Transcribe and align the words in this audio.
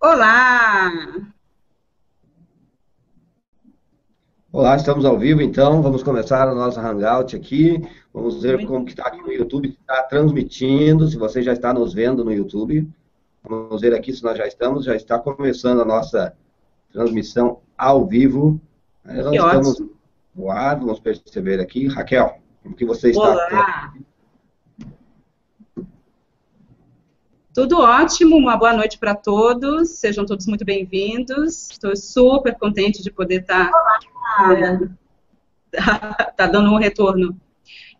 Olá! 0.00 0.92
Olá, 4.52 4.76
estamos 4.76 5.04
ao 5.04 5.18
vivo 5.18 5.42
então, 5.42 5.82
vamos 5.82 6.04
começar 6.04 6.48
o 6.48 6.54
nosso 6.54 6.78
Hangout 6.78 7.34
aqui, 7.34 7.82
vamos 8.14 8.40
ver 8.40 8.64
como 8.64 8.84
que 8.84 8.92
está 8.92 9.08
aqui 9.08 9.20
no 9.20 9.32
YouTube, 9.32 9.68
está 9.68 10.04
transmitindo, 10.04 11.08
se 11.08 11.18
você 11.18 11.42
já 11.42 11.52
está 11.52 11.74
nos 11.74 11.92
vendo 11.92 12.24
no 12.24 12.32
YouTube, 12.32 12.88
vamos 13.42 13.80
ver 13.80 13.92
aqui 13.92 14.12
se 14.12 14.22
nós 14.22 14.38
já 14.38 14.46
estamos, 14.46 14.84
já 14.84 14.94
está 14.94 15.18
começando 15.18 15.82
a 15.82 15.84
nossa 15.84 16.32
transmissão 16.92 17.60
ao 17.76 18.06
vivo, 18.06 18.60
nós 19.04 19.28
que 19.28 19.36
estamos 19.36 19.74
ótimo. 19.74 19.90
no 20.32 20.48
ar, 20.48 20.78
vamos 20.78 21.00
perceber 21.00 21.58
aqui, 21.58 21.88
Raquel, 21.88 22.38
como 22.62 22.76
que 22.76 22.84
você 22.84 23.10
está? 23.10 23.32
Olá! 23.32 23.94
Tudo 27.58 27.80
ótimo, 27.80 28.36
uma 28.36 28.56
boa 28.56 28.72
noite 28.72 28.96
para 28.98 29.16
todos, 29.16 29.88
sejam 29.98 30.24
todos 30.24 30.46
muito 30.46 30.64
bem-vindos. 30.64 31.72
Estou 31.72 31.96
super 31.96 32.54
contente 32.56 33.02
de 33.02 33.10
poder 33.10 33.40
estar. 33.40 33.68
Tá, 33.68 34.54
é, 34.54 36.24
tá 36.36 36.46
dando 36.46 36.70
um 36.70 36.78
retorno. 36.78 37.36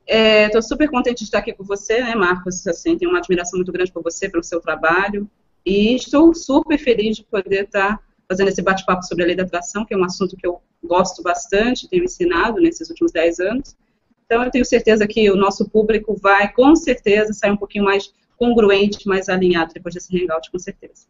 Estou 0.06 0.60
é, 0.60 0.62
super 0.62 0.88
contente 0.88 1.18
de 1.18 1.24
estar 1.24 1.38
aqui 1.38 1.52
com 1.52 1.64
você, 1.64 2.00
né, 2.00 2.14
Marcos? 2.14 2.64
Assim, 2.68 2.96
tenho 2.96 3.10
uma 3.10 3.18
admiração 3.18 3.58
muito 3.58 3.72
grande 3.72 3.90
por 3.90 4.00
você, 4.00 4.28
pelo 4.28 4.44
seu 4.44 4.60
trabalho. 4.60 5.28
E 5.66 5.96
estou 5.96 6.32
super 6.36 6.78
feliz 6.78 7.16
de 7.16 7.24
poder 7.24 7.64
estar 7.64 8.00
fazendo 8.28 8.50
esse 8.50 8.62
bate-papo 8.62 9.02
sobre 9.02 9.24
a 9.24 9.26
lei 9.26 9.34
da 9.34 9.42
atração, 9.42 9.84
que 9.84 9.92
é 9.92 9.96
um 9.98 10.04
assunto 10.04 10.36
que 10.36 10.46
eu 10.46 10.62
gosto 10.84 11.20
bastante, 11.20 11.88
tenho 11.88 12.04
ensinado 12.04 12.60
nesses 12.60 12.88
últimos 12.90 13.10
10 13.10 13.40
anos. 13.40 13.76
Então, 14.24 14.40
eu 14.40 14.52
tenho 14.52 14.64
certeza 14.64 15.04
que 15.04 15.28
o 15.32 15.34
nosso 15.34 15.68
público 15.68 16.14
vai, 16.14 16.52
com 16.52 16.76
certeza, 16.76 17.32
sair 17.32 17.50
um 17.50 17.56
pouquinho 17.56 17.86
mais 17.86 18.12
congruente, 18.38 19.06
mais 19.06 19.28
alinhado 19.28 19.74
depois 19.74 19.94
desse 19.94 20.16
hangout, 20.16 20.50
com 20.50 20.58
certeza. 20.58 21.06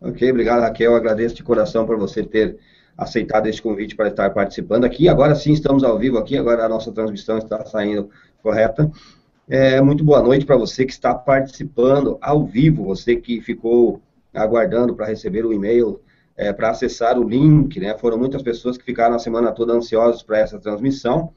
Ok, 0.00 0.30
obrigado, 0.30 0.60
Raquel. 0.60 0.94
Agradeço 0.94 1.34
de 1.34 1.42
coração 1.42 1.84
por 1.84 1.98
você 1.98 2.22
ter 2.22 2.58
aceitado 2.96 3.46
esse 3.46 3.60
convite 3.60 3.96
para 3.96 4.08
estar 4.08 4.30
participando 4.30 4.84
aqui. 4.84 5.08
Agora 5.08 5.34
sim, 5.34 5.52
estamos 5.52 5.84
ao 5.84 5.98
vivo 5.98 6.16
aqui, 6.16 6.36
agora 6.36 6.64
a 6.64 6.68
nossa 6.68 6.92
transmissão 6.92 7.36
está 7.38 7.64
saindo 7.66 8.08
correta. 8.42 8.90
É, 9.48 9.80
muito 9.80 10.04
boa 10.04 10.22
noite 10.22 10.46
para 10.46 10.56
você 10.56 10.86
que 10.86 10.92
está 10.92 11.14
participando 11.14 12.16
ao 12.22 12.46
vivo, 12.46 12.84
você 12.84 13.16
que 13.16 13.40
ficou 13.40 14.00
aguardando 14.32 14.94
para 14.94 15.06
receber 15.06 15.44
o 15.44 15.52
e-mail, 15.52 16.00
é, 16.36 16.52
para 16.52 16.70
acessar 16.70 17.18
o 17.18 17.28
link, 17.28 17.78
né? 17.80 17.98
Foram 17.98 18.16
muitas 18.16 18.42
pessoas 18.42 18.78
que 18.78 18.84
ficaram 18.84 19.16
a 19.16 19.18
semana 19.18 19.50
toda 19.52 19.72
ansiosas 19.72 20.22
para 20.22 20.38
essa 20.38 20.58
transmissão. 20.58 21.32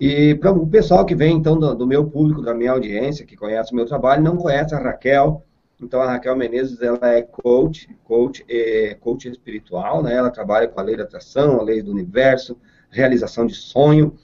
E 0.00 0.34
para 0.34 0.50
o 0.50 0.66
pessoal 0.66 1.04
que 1.04 1.14
vem, 1.14 1.36
então, 1.36 1.58
do, 1.58 1.74
do, 1.74 1.86
meu 1.86 2.06
público, 2.06 2.40
da 2.40 2.54
minha 2.54 2.72
audiência, 2.72 3.26
que 3.26 3.36
conhece 3.36 3.70
o 3.70 3.76
meu 3.76 3.84
trabalho, 3.84 4.22
não 4.22 4.38
conhece 4.38 4.74
a 4.74 4.78
Raquel, 4.78 5.44
então 5.78 6.00
a 6.00 6.06
Raquel 6.06 6.34
Menezes, 6.34 6.80
ela 6.80 7.12
é 7.12 7.20
coach, 7.20 7.86
coach, 8.02 8.42
é, 8.48 8.96
coach 8.98 9.28
espiritual, 9.28 10.02
né? 10.02 10.14
Ela 10.14 10.30
trabalha 10.30 10.66
com 10.68 10.80
a 10.80 10.82
lei 10.82 10.96
da 10.96 11.02
atração, 11.02 11.60
a 11.60 11.62
lei 11.62 11.82
do 11.82 11.90
universo, 11.90 12.56
realização 12.88 13.44
de 13.44 13.54
sonho. 13.54 14.16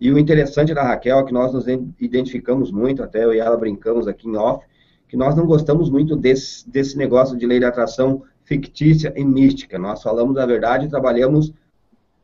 E 0.00 0.10
o 0.10 0.18
interessante 0.18 0.74
da 0.74 0.82
Raquel 0.82 1.20
é 1.20 1.24
que 1.24 1.32
nós 1.32 1.52
nos 1.52 1.66
identificamos 2.00 2.72
muito, 2.72 3.00
até 3.00 3.22
eu 3.22 3.32
e 3.32 3.38
ela 3.38 3.56
brincamos 3.56 4.08
aqui 4.08 4.28
em 4.28 4.36
off, 4.36 4.66
que 5.06 5.16
nós 5.16 5.36
não 5.36 5.46
gostamos 5.46 5.88
muito 5.88 6.16
desse, 6.16 6.68
desse 6.68 6.98
negócio 6.98 7.36
de 7.36 7.46
lei 7.46 7.60
da 7.60 7.68
atração 7.68 8.24
fictícia 8.44 9.12
e 9.14 9.24
mística. 9.24 9.78
Nós 9.78 10.02
falamos 10.02 10.36
a 10.36 10.44
verdade 10.44 10.86
e 10.86 10.90
trabalhamos 10.90 11.52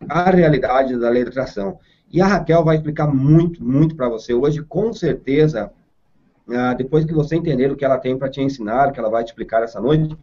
a 0.09 0.31
realidade 0.31 0.99
da 0.99 1.09
lei 1.09 1.23
da 1.23 1.31
atração. 1.31 1.79
E 2.11 2.23
a 2.23 2.27
Raquel 2.27 2.65
vai 2.65 2.77
explicar 2.77 3.07
muito, 3.07 3.63
muito 3.63 3.95
para 3.95 4.09
você 4.09 4.33
hoje, 4.33 4.63
com 4.63 4.93
certeza, 4.93 5.71
ah, 6.49 6.73
depois 6.73 7.05
que 7.05 7.13
você 7.13 7.37
entender 7.37 7.71
o 7.71 7.77
que 7.77 7.85
ela 7.85 7.99
tem 7.99 8.17
para 8.17 8.31
te 8.31 8.41
ensinar, 8.41 8.93
que 8.93 8.99
ela 8.99 9.11
vai 9.11 9.23
te 9.23 9.29
explicar 9.29 9.63
essa 9.63 9.81
noite, 9.81 10.17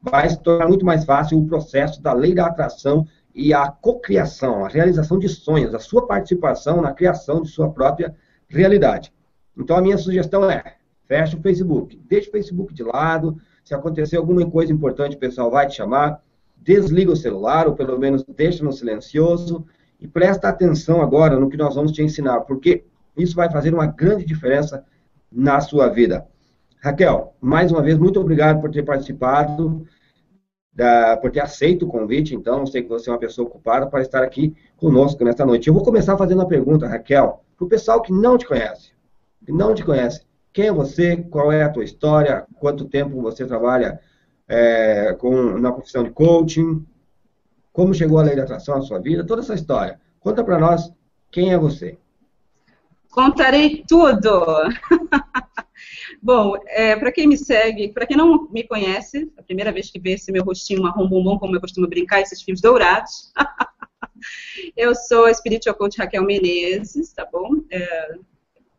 vai 0.00 0.28
se 0.28 0.40
tornar 0.40 0.68
muito 0.68 0.86
mais 0.86 1.04
fácil 1.04 1.38
o 1.38 1.46
processo 1.46 2.00
da 2.00 2.12
lei 2.12 2.34
da 2.34 2.46
atração 2.46 3.06
e 3.34 3.52
a 3.52 3.70
cocriação, 3.70 4.64
a 4.64 4.68
realização 4.68 5.18
de 5.18 5.28
sonhos, 5.28 5.74
a 5.74 5.78
sua 5.78 6.06
participação 6.06 6.80
na 6.80 6.92
criação 6.92 7.42
de 7.42 7.48
sua 7.48 7.70
própria 7.70 8.14
realidade. 8.48 9.12
Então, 9.56 9.76
a 9.76 9.82
minha 9.82 9.98
sugestão 9.98 10.48
é, 10.50 10.76
feche 11.06 11.36
o 11.36 11.42
Facebook, 11.42 12.00
deixe 12.08 12.28
o 12.28 12.32
Facebook 12.32 12.72
de 12.72 12.82
lado, 12.82 13.36
se 13.62 13.74
acontecer 13.74 14.16
alguma 14.16 14.48
coisa 14.48 14.72
importante, 14.72 15.16
o 15.16 15.18
pessoal 15.18 15.50
vai 15.50 15.66
te 15.66 15.74
chamar, 15.74 16.22
desliga 16.56 17.12
o 17.12 17.16
celular, 17.16 17.66
ou 17.66 17.74
pelo 17.74 17.98
menos 17.98 18.24
deixa 18.24 18.64
no 18.64 18.72
silencioso, 18.72 19.66
e 20.00 20.06
presta 20.06 20.48
atenção 20.48 21.00
agora 21.00 21.38
no 21.38 21.48
que 21.48 21.56
nós 21.56 21.74
vamos 21.74 21.92
te 21.92 22.02
ensinar, 22.02 22.40
porque 22.42 22.84
isso 23.16 23.34
vai 23.34 23.50
fazer 23.50 23.72
uma 23.72 23.86
grande 23.86 24.24
diferença 24.24 24.84
na 25.30 25.60
sua 25.60 25.88
vida. 25.88 26.26
Raquel, 26.80 27.34
mais 27.40 27.72
uma 27.72 27.82
vez, 27.82 27.98
muito 27.98 28.20
obrigado 28.20 28.60
por 28.60 28.70
ter 28.70 28.84
participado, 28.84 29.86
da, 30.72 31.16
por 31.16 31.30
ter 31.30 31.40
aceito 31.40 31.86
o 31.86 31.88
convite, 31.88 32.34
então, 32.34 32.66
sei 32.66 32.82
que 32.82 32.88
você 32.88 33.08
é 33.08 33.12
uma 33.12 33.18
pessoa 33.18 33.48
ocupada 33.48 33.86
para 33.86 34.02
estar 34.02 34.22
aqui 34.22 34.54
conosco 34.76 35.24
nesta 35.24 35.44
noite. 35.46 35.68
Eu 35.68 35.74
vou 35.74 35.82
começar 35.82 36.18
fazendo 36.18 36.38
uma 36.38 36.48
pergunta, 36.48 36.86
Raquel, 36.86 37.42
para 37.56 37.64
o 37.64 37.68
pessoal 37.68 38.02
que 38.02 38.12
não 38.12 38.36
te 38.36 38.46
conhece, 38.46 38.92
que 39.44 39.52
não 39.52 39.74
te 39.74 39.82
conhece. 39.82 40.26
Quem 40.52 40.66
é 40.66 40.72
você? 40.72 41.16
Qual 41.16 41.50
é 41.50 41.62
a 41.62 41.70
tua 41.70 41.84
história? 41.84 42.46
Quanto 42.58 42.84
tempo 42.84 43.20
você 43.22 43.46
trabalha 43.46 43.98
é, 44.46 45.14
com, 45.18 45.58
na 45.58 45.72
profissão 45.72 46.04
de 46.04 46.10
coaching? 46.10 46.84
Como 47.76 47.92
chegou 47.92 48.18
a 48.18 48.22
lei 48.22 48.34
da 48.34 48.44
atração 48.44 48.76
na 48.76 48.80
sua 48.80 48.98
vida, 48.98 49.26
toda 49.26 49.42
essa 49.42 49.52
história. 49.52 50.00
Conta 50.18 50.42
para 50.42 50.58
nós 50.58 50.90
quem 51.30 51.52
é 51.52 51.58
você. 51.58 51.98
Contarei 53.10 53.84
tudo. 53.86 54.30
Bom, 56.22 56.54
é, 56.68 56.96
para 56.96 57.12
quem 57.12 57.26
me 57.26 57.36
segue, 57.36 57.92
para 57.92 58.06
quem 58.06 58.16
não 58.16 58.48
me 58.48 58.64
conhece, 58.64 59.30
a 59.36 59.42
primeira 59.42 59.70
vez 59.70 59.90
que 59.90 60.00
vê 60.00 60.12
esse 60.12 60.32
meu 60.32 60.42
rostinho 60.42 60.82
marrom 60.82 61.06
bombom, 61.06 61.38
como 61.38 61.54
eu 61.54 61.60
costumo 61.60 61.86
brincar, 61.86 62.22
esses 62.22 62.40
fios 62.40 62.62
dourados, 62.62 63.30
eu 64.74 64.94
sou 64.94 65.26
a 65.26 65.34
Spiritual 65.34 65.76
Coach 65.76 65.98
Raquel 65.98 66.24
Menezes, 66.24 67.12
tá 67.12 67.28
bom? 67.30 67.62
É, 67.70 68.14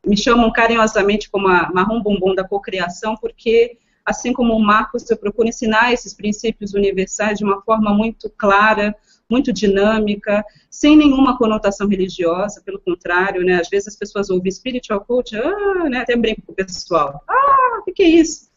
me 0.03 0.18
chamam 0.18 0.52
carinhosamente 0.52 1.29
como 1.29 1.47
a 1.47 1.72
marrom 1.72 2.02
bombom 2.02 2.34
da 2.34 2.44
cocriação, 2.44 3.16
porque 3.16 3.78
assim 4.07 4.31
como 4.31 4.53
o 4.53 4.59
Marcos, 4.59 5.09
eu 5.12 5.18
procuro 5.18 5.50
ensinar 5.50 5.91
esses 5.91 6.13
princípios 6.13 6.73
universais 6.73 7.38
de 7.38 7.44
uma 7.44 7.62
forma 7.62 7.94
muito 7.94 8.29
clara, 8.29 8.95
muito 9.29 9.51
dinâmica, 9.51 10.45
sem 10.72 10.95
nenhuma 10.95 11.38
conotação 11.38 11.90
religiosa, 11.90 12.62
pelo 12.62 12.79
contrário, 12.79 13.44
né? 13.44 13.59
Às 13.59 13.67
vezes 13.67 13.90
as 13.90 13.96
pessoas 13.97 14.29
ouvem 14.29 14.50
spiritual 14.50 15.01
coach, 15.01 15.35
ah, 15.35 15.90
né? 15.90 16.00
Até 16.00 16.16
brinco 16.16 16.41
com 16.41 16.53
o 16.53 16.56
pessoal, 16.56 17.22
ah, 17.28 17.81
o 17.85 17.91
que, 17.91 18.01
é 18.01 18.07
isso? 18.07 18.47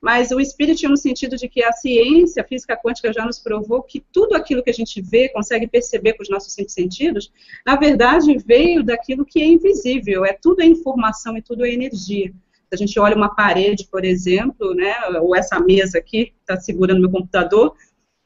Mas 0.00 0.30
o 0.30 0.40
espírito 0.40 0.88
no 0.88 0.96
sentido 0.96 1.36
de 1.36 1.48
que 1.48 1.62
a 1.64 1.72
ciência, 1.72 2.42
a 2.42 2.46
física 2.46 2.76
quântica 2.76 3.12
já 3.12 3.26
nos 3.26 3.40
provou 3.40 3.82
que 3.82 4.00
tudo 4.12 4.36
aquilo 4.36 4.62
que 4.62 4.70
a 4.70 4.74
gente 4.74 5.02
vê, 5.02 5.28
consegue 5.28 5.66
perceber 5.66 6.12
com 6.12 6.22
os 6.22 6.30
nossos 6.30 6.54
cinco 6.54 6.70
sentidos, 6.70 7.32
na 7.66 7.74
verdade 7.74 8.38
veio 8.38 8.84
daquilo 8.84 9.26
que 9.26 9.42
é 9.42 9.46
invisível, 9.46 10.24
é 10.24 10.32
tudo 10.32 10.62
é 10.62 10.66
informação 10.66 11.36
e 11.36 11.42
tudo 11.42 11.66
é 11.66 11.72
energia. 11.72 12.32
A 12.72 12.76
gente 12.76 12.98
olha 12.98 13.16
uma 13.16 13.34
parede, 13.34 13.88
por 13.90 14.04
exemplo, 14.04 14.74
né, 14.74 14.94
ou 15.20 15.34
essa 15.34 15.58
mesa 15.58 15.98
aqui, 15.98 16.32
está 16.40 16.58
segurando 16.60 17.00
meu 17.00 17.10
computador, 17.10 17.74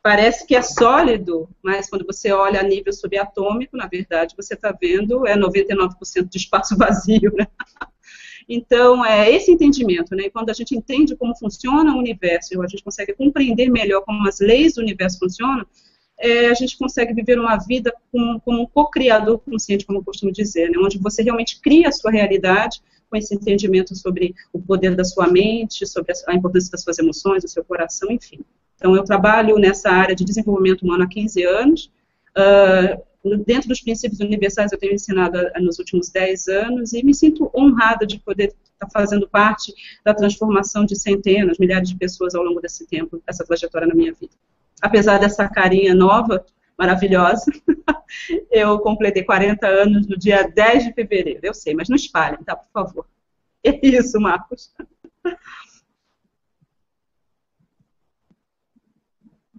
parece 0.02 0.46
que 0.46 0.54
é 0.54 0.60
sólido, 0.60 1.48
mas 1.62 1.88
quando 1.88 2.04
você 2.04 2.30
olha 2.30 2.60
a 2.60 2.62
nível 2.62 2.92
subatômico, 2.92 3.74
na 3.74 3.86
verdade, 3.86 4.34
você 4.36 4.52
está 4.52 4.70
vendo 4.78 5.26
é 5.26 5.34
99% 5.34 6.28
de 6.28 6.36
espaço 6.36 6.76
vazio, 6.78 7.32
né? 7.34 7.46
Então, 8.46 9.02
é 9.02 9.30
esse 9.30 9.50
entendimento, 9.50 10.14
né? 10.14 10.28
Quando 10.28 10.50
a 10.50 10.52
gente 10.52 10.76
entende 10.76 11.16
como 11.16 11.34
funciona 11.34 11.94
o 11.94 11.98
universo, 11.98 12.60
a 12.60 12.66
gente 12.66 12.84
consegue 12.84 13.14
compreender 13.14 13.70
melhor 13.70 14.02
como 14.02 14.28
as 14.28 14.40
leis 14.40 14.74
do 14.74 14.82
universo 14.82 15.18
funcionam, 15.18 15.66
é, 16.18 16.48
a 16.48 16.54
gente 16.54 16.76
consegue 16.76 17.14
viver 17.14 17.40
uma 17.40 17.56
vida 17.56 17.92
como, 18.12 18.40
como 18.40 18.62
um 18.62 18.66
co-criador 18.66 19.38
consciente, 19.38 19.86
como 19.86 20.00
eu 20.00 20.04
costumo 20.04 20.30
dizer, 20.30 20.70
né? 20.70 20.78
onde 20.78 20.98
você 20.98 21.22
realmente 21.22 21.60
cria 21.60 21.88
a 21.88 21.92
sua 21.92 22.10
realidade 22.10 22.82
com 23.14 23.18
esse 23.18 23.32
entendimento 23.32 23.94
sobre 23.94 24.34
o 24.52 24.60
poder 24.60 24.96
da 24.96 25.04
sua 25.04 25.28
mente, 25.28 25.86
sobre 25.86 26.12
a 26.26 26.34
importância 26.34 26.72
das 26.72 26.82
suas 26.82 26.98
emoções, 26.98 27.44
do 27.44 27.48
seu 27.48 27.64
coração, 27.64 28.10
enfim. 28.10 28.40
Então, 28.74 28.96
eu 28.96 29.04
trabalho 29.04 29.56
nessa 29.56 29.88
área 29.88 30.16
de 30.16 30.24
desenvolvimento 30.24 30.82
humano 30.82 31.04
há 31.04 31.08
15 31.08 31.44
anos. 31.44 31.92
Uh, 32.36 33.38
dentro 33.46 33.68
dos 33.68 33.80
princípios 33.80 34.18
universais, 34.18 34.72
eu 34.72 34.78
tenho 34.78 34.94
ensinado 34.94 35.38
nos 35.60 35.78
últimos 35.78 36.10
10 36.10 36.48
anos 36.48 36.92
e 36.92 37.04
me 37.04 37.14
sinto 37.14 37.48
honrada 37.54 38.04
de 38.04 38.18
poder 38.18 38.52
estar 38.72 38.90
fazendo 38.92 39.28
parte 39.28 39.72
da 40.04 40.12
transformação 40.12 40.84
de 40.84 40.98
centenas, 40.98 41.56
milhares 41.56 41.88
de 41.88 41.96
pessoas 41.96 42.34
ao 42.34 42.42
longo 42.42 42.60
desse 42.60 42.84
tempo, 42.84 43.22
essa 43.28 43.44
trajetória 43.44 43.86
na 43.86 43.94
minha 43.94 44.12
vida. 44.12 44.32
Apesar 44.82 45.18
dessa 45.18 45.48
carinha 45.48 45.94
nova, 45.94 46.44
maravilhosa. 46.78 47.44
Eu 48.50 48.78
completei 48.80 49.22
40 49.24 49.66
anos 49.66 50.06
no 50.06 50.18
dia 50.18 50.48
10 50.48 50.84
de 50.84 50.92
fevereiro. 50.92 51.40
Eu 51.42 51.54
sei, 51.54 51.74
mas 51.74 51.88
não 51.88 51.96
espalhem, 51.96 52.42
tá? 52.44 52.56
Por 52.56 52.70
favor. 52.72 53.06
É 53.64 53.86
isso, 53.86 54.20
Marcos. 54.20 54.72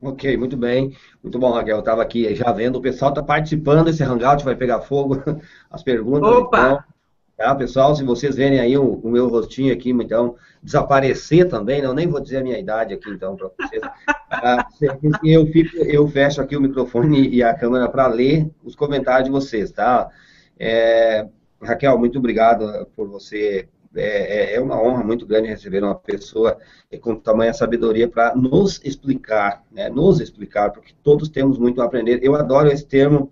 Ok, 0.02 0.38
muito 0.38 0.56
bem. 0.56 0.96
Muito 1.24 1.40
bom, 1.40 1.52
Raquel. 1.52 1.78
Eu 1.78 1.80
estava 1.80 2.04
aqui 2.04 2.36
já 2.36 2.52
vendo, 2.52 2.76
o 2.76 2.82
pessoal 2.82 3.10
está 3.10 3.24
participando, 3.24 3.88
esse 3.88 4.04
hangout 4.04 4.46
vai 4.46 4.56
pegar 4.56 4.82
fogo, 4.82 5.16
as 5.72 5.82
perguntas. 5.82 6.30
Opa! 6.30 6.86
Tá, 7.36 7.54
pessoal, 7.54 7.94
se 7.94 8.04
vocês 8.04 8.36
verem 8.38 8.60
aí 8.60 8.78
o, 8.78 8.94
o, 8.94 9.10
meu 9.10 9.28
rostinho 9.28 9.74
aqui, 9.74 9.90
então, 9.90 10.38
desaparecer 10.64 11.50
também, 11.50 11.82
não 11.82 11.94
nem 11.94 12.08
vou 12.08 12.22
dizer 12.22 12.38
a 12.38 12.44
minha 12.44 12.58
idade 12.58 12.94
aqui, 12.94 13.10
então, 13.10 13.36
para 13.36 13.50
vocês. 13.60 13.82
Ah, 14.30 14.66
eu, 15.22 15.46
fico, 15.48 15.76
eu 15.78 16.08
fecho 16.08 16.40
aqui 16.40 16.56
o 16.56 16.62
microfone 16.62 17.28
e 17.28 17.44
a 17.44 17.54
câmera 17.54 17.90
para 17.90 18.08
ler 18.08 18.50
os 18.64 18.74
comentários 18.74 19.26
de 19.26 19.32
vocês, 19.32 19.70
tá? 19.70 20.10
É, 20.58 21.28
Raquel, 21.62 21.98
muito 21.98 22.20
obrigado 22.20 22.88
por 22.96 23.10
você. 23.10 23.68
É, 23.96 24.54
é, 24.54 24.56
é 24.56 24.62
uma 24.62 24.82
honra 24.82 25.04
muito 25.04 25.26
grande 25.26 25.48
receber 25.48 25.84
uma 25.84 25.96
pessoa 25.96 26.58
com 27.02 27.16
tamanha 27.16 27.54
sabedoria 27.54 28.08
para 28.08 28.36
nos 28.36 28.82
explicar, 28.84 29.64
né? 29.72 29.90
Nos 29.90 30.20
explicar, 30.20 30.72
porque 30.72 30.94
todos 31.04 31.30
temos 31.30 31.58
muito 31.58 31.82
a 31.82 31.86
aprender. 31.86 32.20
Eu 32.22 32.36
adoro 32.36 32.70
esse 32.70 32.86
termo 32.86 33.32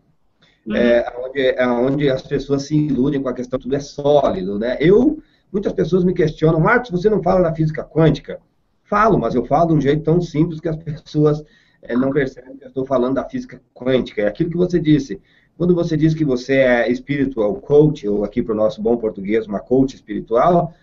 uhum. 0.65 0.75
é, 0.75 1.06
onde, 1.19 1.42
é 1.42 1.68
onde 1.68 2.10
as 2.10 2.21
pessoas 2.21 2.63
se 2.63 2.75
iludem 2.75 3.21
com 3.21 3.30
a 3.30 3.33
questão 3.33 3.60
tudo 3.60 3.75
é 3.75 3.80
sólido, 3.80 4.57
né? 4.57 4.77
Eu, 4.80 5.21
muitas 5.51 5.74
pessoas 5.74 6.04
me 6.04 6.13
questionam, 6.13 6.60
Marcos, 6.60 6.92
você 6.92 7.09
não 7.09 7.21
fala 7.21 7.42
da 7.42 7.56
física 7.56 7.83
quântica? 7.83 8.39
Falo, 8.83 9.18
mas 9.18 9.36
eu 9.36 9.45
falo 9.45 9.69
de 9.69 9.74
um 9.74 9.81
jeito 9.81 10.04
tão 10.04 10.21
simples 10.21 10.59
que 10.59 10.69
as 10.69 10.77
pessoas 10.77 11.44
é, 11.81 11.95
não 11.95 12.12
percebem 12.12 12.57
que 12.57 12.63
eu 12.63 12.69
estou 12.69 12.86
falando 12.86 13.16
da 13.16 13.27
física 13.27 13.62
quântica. 13.74 14.21
É 14.21 14.27
aquilo 14.27 14.50
que 14.50 14.57
você 14.57 14.80
disse. 14.80 15.21
Quando 15.57 15.75
você 15.75 15.95
diz 15.95 16.13
que 16.13 16.25
você 16.25 16.55
é 16.55 16.91
espiritual 16.91 17.55
coach, 17.55 18.07
ou 18.07 18.23
aqui 18.23 18.41
para 18.41 18.53
o 18.53 18.57
nosso 18.57 18.81
bom 18.81 18.97
português, 18.97 19.45
uma 19.45 19.59
coach 19.59 19.95
espiritual, 19.95 20.73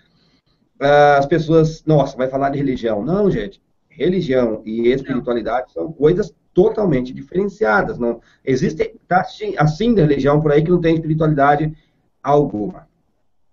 as 0.78 1.26
pessoas, 1.26 1.84
nossa, 1.84 2.17
vai 2.17 2.28
falar 2.28 2.50
de 2.50 2.58
religião. 2.58 3.05
Não, 3.05 3.31
gente. 3.31 3.61
Religião 3.88 4.62
e 4.64 4.88
espiritualidade 4.88 5.72
são 5.72 5.93
coisas 5.93 6.34
totalmente 6.55 7.12
diferenciadas. 7.12 7.99
Não 7.99 8.20
existe 8.44 8.99
tá, 9.06 9.20
assim, 9.20 9.55
assim 9.58 9.94
de 9.94 10.00
religião 10.00 10.40
por 10.40 10.52
aí 10.52 10.62
que 10.62 10.70
não 10.70 10.81
tem 10.81 10.94
espiritualidade 10.94 11.76
alguma. 12.23 12.88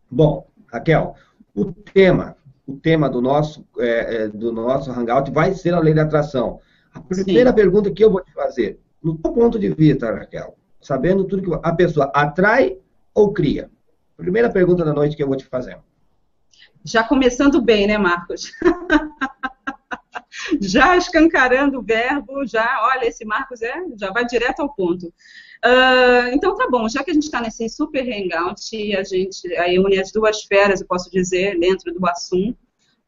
Bom, 0.10 0.48
Raquel, 0.72 1.16
o 1.54 1.66
tema, 1.66 2.38
o 2.66 2.76
tema 2.76 3.10
do 3.10 3.22
nosso 3.22 3.66
é, 3.78 4.16
é, 4.16 4.28
do 4.30 4.52
nosso 4.52 4.92
hangout 4.92 5.32
vai 5.32 5.54
ser 5.54 5.74
a 5.74 5.80
lei 5.80 5.94
da 5.94 6.04
atração. 6.04 6.60
A 6.94 7.02
primeira 7.02 7.50
Sim. 7.50 7.56
pergunta 7.56 7.92
que 7.92 8.04
eu 8.04 8.12
vou 8.12 8.22
te 8.22 8.32
fazer, 8.32 8.80
no 9.04 9.18
teu 9.18 9.34
ponto 9.34 9.60
de 9.60 9.70
vista, 9.70 10.12
Raquel, 10.12 10.56
sabendo 10.82 11.26
tudo 11.26 11.44
que 11.44 11.60
a 11.64 11.74
pessoa 11.74 12.12
atrai 12.14 12.78
ou 13.14 13.34
cria. 13.34 13.70
Primeira 14.16 14.50
pergunta 14.50 14.84
da 14.84 14.94
noite 14.94 15.16
que 15.16 15.24
eu 15.24 15.28
vou 15.28 15.38
te 15.38 15.46
fazer. 15.46 15.78
Já 16.84 17.04
começando 17.04 17.62
bem, 17.62 17.88
né, 17.88 17.98
Marcos? 17.98 18.52
já 20.62 20.96
escancarando 20.96 21.80
o 21.80 21.84
verbo, 21.84 22.46
já, 22.46 22.82
olha, 22.84 23.06
esse 23.06 23.26
Marcos 23.26 23.62
é, 23.62 23.74
já 23.98 24.12
vai 24.12 24.26
direto 24.26 24.62
ao 24.62 24.74
ponto. 24.74 25.08
Uh, 25.66 26.30
então 26.34 26.56
tá 26.56 26.68
bom, 26.70 26.88
já 26.88 27.04
que 27.04 27.12
a 27.12 27.14
gente 27.14 27.24
está 27.24 27.42
nesse 27.42 27.68
super 27.68 28.04
hangout 28.04 28.62
a 28.96 29.04
gente 29.04 29.54
aí 29.56 29.80
une 29.80 30.00
as 30.00 30.12
duas 30.12 30.44
feras, 30.44 30.82
eu 30.82 30.88
posso 30.88 31.12
dizer, 31.12 31.60
dentro 31.60 31.92
do 31.94 32.08
assunto, 32.08 32.58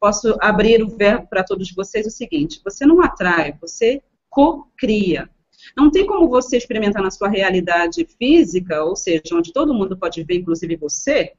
posso 0.00 0.36
abrir 0.40 0.82
o 0.82 0.88
verbo 0.88 1.28
para 1.28 1.44
todos 1.44 1.72
vocês 1.72 2.06
o 2.06 2.10
seguinte: 2.10 2.60
você 2.64 2.84
não 2.84 3.00
atrai, 3.02 3.56
você 3.60 4.02
co-cria. 4.28 5.30
Não 5.76 5.90
tem 5.90 6.06
como 6.06 6.28
você 6.28 6.56
experimentar 6.56 7.02
na 7.02 7.10
sua 7.10 7.28
realidade 7.28 8.06
física, 8.18 8.84
ou 8.84 8.96
seja, 8.96 9.22
onde 9.32 9.52
todo 9.52 9.74
mundo 9.74 9.96
pode 9.96 10.22
ver, 10.24 10.36
inclusive 10.36 10.76
você, 10.76 11.32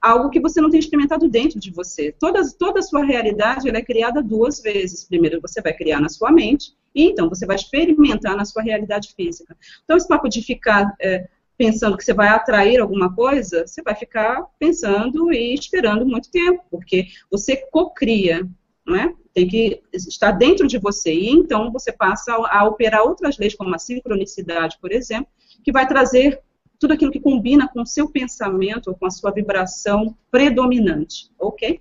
algo 0.00 0.28
que 0.28 0.40
você 0.40 0.60
não 0.60 0.68
tem 0.68 0.80
experimentado 0.80 1.28
dentro 1.28 1.58
de 1.58 1.70
você. 1.70 2.12
Toda, 2.18 2.42
toda 2.58 2.80
a 2.80 2.82
sua 2.82 3.04
realidade 3.04 3.68
é 3.68 3.82
criada 3.82 4.22
duas 4.22 4.60
vezes. 4.60 5.04
Primeiro 5.04 5.40
você 5.40 5.62
vai 5.62 5.72
criar 5.72 6.00
na 6.00 6.08
sua 6.08 6.30
mente, 6.30 6.74
e 6.94 7.04
então 7.04 7.28
você 7.28 7.46
vai 7.46 7.56
experimentar 7.56 8.36
na 8.36 8.44
sua 8.44 8.62
realidade 8.62 9.14
física. 9.16 9.56
Então, 9.82 9.96
esse 9.96 10.06
papo 10.06 10.28
de 10.28 10.42
ficar 10.42 10.94
é, 11.00 11.26
pensando 11.56 11.96
que 11.96 12.04
você 12.04 12.12
vai 12.12 12.28
atrair 12.28 12.80
alguma 12.80 13.14
coisa, 13.14 13.66
você 13.66 13.82
vai 13.82 13.94
ficar 13.94 14.44
pensando 14.58 15.32
e 15.32 15.54
esperando 15.54 16.06
muito 16.06 16.30
tempo, 16.30 16.62
porque 16.70 17.06
você 17.30 17.56
cocria, 17.70 18.46
não 18.86 18.96
é? 18.96 19.14
Tem 19.34 19.48
que 19.48 19.82
estar 19.92 20.30
dentro 20.30 20.66
de 20.66 20.78
você. 20.78 21.12
E 21.12 21.30
então 21.30 21.72
você 21.72 21.92
passa 21.92 22.32
a, 22.32 22.64
operar 22.64 23.02
outras 23.02 23.36
leis, 23.36 23.54
como 23.54 23.74
a 23.74 23.78
sincronicidade, 23.78 24.78
por 24.80 24.92
exemplo, 24.92 25.26
que 25.62 25.72
vai 25.72 25.86
trazer 25.86 26.40
tudo 26.78 26.94
aquilo 26.94 27.10
que 27.10 27.20
combina 27.20 27.68
com 27.68 27.82
o 27.82 27.86
seu 27.86 28.08
pensamento 28.08 28.88
ou 28.88 28.94
com 28.94 29.06
a 29.06 29.10
sua 29.10 29.30
vibração 29.30 30.16
predominante, 30.30 31.30
ok? 31.38 31.80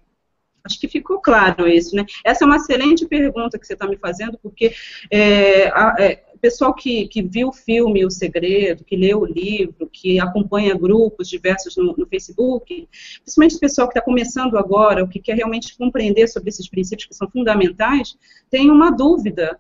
Acho 0.64 0.80
que 0.80 0.88
ficou 0.88 1.20
claro 1.20 1.68
isso, 1.68 1.96
né? 1.96 2.06
Essa 2.24 2.46
é 2.46 2.48
uma 2.48 2.56
excelente 2.56 3.06
pergunta 3.06 3.60
que 3.60 3.68
você 3.68 3.74
está 3.74 3.86
me 3.86 3.98
fazendo, 3.98 4.40
porque 4.42 4.74
é, 5.12 5.68
a, 5.68 5.96
é, 6.00 6.24
pessoal 6.44 6.74
que, 6.74 7.08
que 7.08 7.22
viu 7.22 7.48
o 7.48 7.54
filme 7.54 8.06
O 8.06 8.12
Segredo, 8.12 8.84
que 8.84 8.98
leu 8.98 9.22
o 9.22 9.26
livro, 9.26 9.90
que 9.90 10.20
acompanha 10.20 10.78
grupos 10.78 11.30
diversos 11.30 11.78
no, 11.78 11.96
no 11.96 12.06
Facebook, 12.06 12.90
principalmente 13.22 13.56
o 13.56 13.60
pessoal 13.62 13.88
que 13.88 13.98
está 13.98 14.02
começando 14.04 14.58
agora, 14.58 15.06
o 15.06 15.08
que 15.08 15.22
quer 15.22 15.38
realmente 15.38 15.78
compreender 15.78 16.28
sobre 16.28 16.50
esses 16.50 16.68
princípios 16.68 17.08
que 17.08 17.16
são 17.16 17.30
fundamentais, 17.30 18.18
tem 18.50 18.70
uma 18.70 18.92
dúvida 18.92 19.58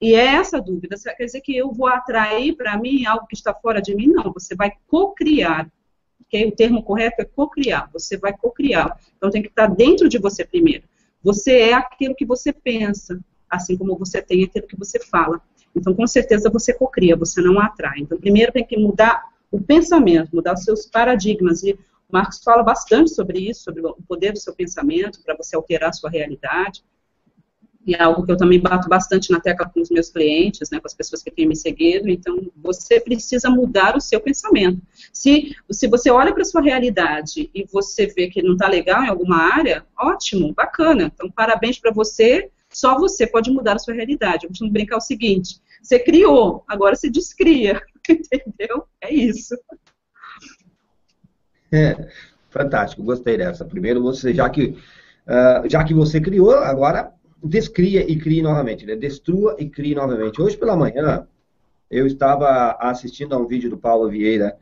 e 0.00 0.14
é 0.14 0.24
essa 0.24 0.62
dúvida. 0.62 0.96
Quer 1.14 1.26
dizer 1.26 1.42
que 1.42 1.54
eu 1.54 1.72
vou 1.72 1.88
atrair 1.88 2.56
para 2.56 2.78
mim 2.78 3.04
algo 3.04 3.26
que 3.26 3.36
está 3.36 3.52
fora 3.52 3.82
de 3.82 3.94
mim? 3.94 4.06
Não, 4.06 4.32
você 4.32 4.54
vai 4.54 4.72
co-criar. 4.86 5.70
Okay? 6.22 6.46
O 6.46 6.52
termo 6.52 6.82
correto 6.82 7.20
é 7.20 7.26
co-criar. 7.26 7.90
Você 7.92 8.16
vai 8.16 8.34
co-criar. 8.34 8.98
Então 9.14 9.30
tem 9.30 9.42
que 9.42 9.48
estar 9.48 9.66
dentro 9.66 10.08
de 10.08 10.16
você 10.16 10.42
primeiro. 10.42 10.84
Você 11.22 11.58
é 11.58 11.74
aquilo 11.74 12.14
que 12.14 12.24
você 12.24 12.50
pensa, 12.50 13.20
assim 13.50 13.76
como 13.76 13.98
você 13.98 14.22
tem 14.22 14.44
aquilo 14.44 14.66
que 14.66 14.78
você 14.78 14.98
fala. 15.00 15.42
Então, 15.78 15.94
com 15.94 16.06
certeza, 16.06 16.50
você 16.50 16.72
cocria, 16.72 17.16
você 17.16 17.40
não 17.40 17.58
atrai. 17.60 17.98
Então, 18.00 18.18
primeiro 18.18 18.52
tem 18.52 18.64
que 18.64 18.76
mudar 18.76 19.24
o 19.50 19.60
pensamento, 19.60 20.34
mudar 20.34 20.54
os 20.54 20.64
seus 20.64 20.86
paradigmas. 20.86 21.62
E 21.62 21.72
o 21.72 21.78
Marcos 22.10 22.40
fala 22.42 22.62
bastante 22.62 23.10
sobre 23.10 23.38
isso, 23.38 23.62
sobre 23.62 23.80
o 23.80 23.96
poder 24.06 24.32
do 24.32 24.38
seu 24.38 24.54
pensamento, 24.54 25.20
para 25.22 25.36
você 25.36 25.56
alterar 25.56 25.90
a 25.90 25.92
sua 25.92 26.10
realidade 26.10 26.82
e 27.88 27.94
é 27.94 28.02
algo 28.02 28.22
que 28.22 28.30
eu 28.30 28.36
também 28.36 28.60
bato 28.60 28.86
bastante 28.86 29.30
na 29.30 29.40
tecla 29.40 29.66
com 29.66 29.80
os 29.80 29.88
meus 29.88 30.10
clientes, 30.10 30.68
né, 30.70 30.78
com 30.78 30.86
as 30.86 30.92
pessoas 30.92 31.22
que 31.22 31.30
têm 31.30 31.46
me 31.46 31.56
seguido. 31.56 32.10
Então, 32.10 32.38
você 32.54 33.00
precisa 33.00 33.48
mudar 33.48 33.96
o 33.96 34.00
seu 34.00 34.20
pensamento. 34.20 34.82
Se, 35.10 35.56
se 35.70 35.88
você 35.88 36.10
olha 36.10 36.30
para 36.34 36.42
a 36.42 36.44
sua 36.44 36.60
realidade 36.60 37.48
e 37.54 37.64
você 37.72 38.06
vê 38.06 38.28
que 38.28 38.42
não 38.42 38.52
está 38.52 38.68
legal 38.68 39.02
em 39.02 39.08
alguma 39.08 39.38
área, 39.38 39.86
ótimo, 39.98 40.52
bacana. 40.52 41.10
Então, 41.14 41.30
parabéns 41.30 41.78
para 41.78 41.90
você. 41.90 42.50
Só 42.68 42.98
você 42.98 43.26
pode 43.26 43.50
mudar 43.50 43.76
a 43.76 43.78
sua 43.78 43.94
realidade. 43.94 44.44
Eu 44.44 44.50
costumo 44.50 44.70
brincar 44.70 44.98
o 44.98 45.00
seguinte: 45.00 45.58
você 45.82 45.98
criou, 45.98 46.64
agora 46.68 46.96
você 46.96 47.10
descria. 47.10 47.80
Entendeu? 48.08 48.84
É 49.00 49.12
isso. 49.12 49.56
É, 51.72 52.08
fantástico, 52.48 53.02
gostei 53.02 53.36
dessa. 53.36 53.64
Primeiro, 53.64 54.02
você, 54.02 54.32
já 54.32 54.48
que, 54.48 54.76
uh, 55.26 55.68
já 55.68 55.84
que 55.84 55.94
você 55.94 56.20
criou, 56.20 56.54
agora 56.54 57.12
descria 57.42 58.10
e 58.10 58.16
crie 58.18 58.42
novamente, 58.42 58.84
né? 58.84 58.96
destrua 58.96 59.56
e 59.58 59.68
crie 59.68 59.94
novamente. 59.94 60.40
Hoje 60.40 60.56
pela 60.56 60.76
manhã, 60.76 61.26
eu 61.90 62.06
estava 62.06 62.76
assistindo 62.80 63.34
a 63.34 63.38
um 63.38 63.46
vídeo 63.46 63.70
do 63.70 63.78
Paulo 63.78 64.08
Vieira 64.08 64.56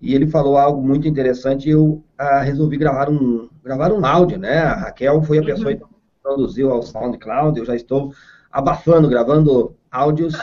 e 0.00 0.14
ele 0.14 0.26
falou 0.26 0.56
algo 0.56 0.80
muito 0.80 1.08
interessante 1.08 1.68
eu 1.68 2.04
ah, 2.16 2.40
resolvi 2.40 2.76
gravar 2.76 3.08
um, 3.08 3.48
gravar 3.62 3.92
um 3.92 4.04
áudio, 4.04 4.38
né? 4.38 4.58
A 4.58 4.74
Raquel 4.74 5.22
foi 5.22 5.38
a 5.38 5.44
pessoa 5.44 5.72
uhum. 5.72 5.78
que 5.78 5.84
produziu 6.22 6.70
ao 6.70 6.82
SoundCloud, 6.82 7.58
eu 7.58 7.64
já 7.64 7.74
estou 7.74 8.12
abafando, 8.50 9.08
gravando 9.08 9.76
áudios 9.90 10.34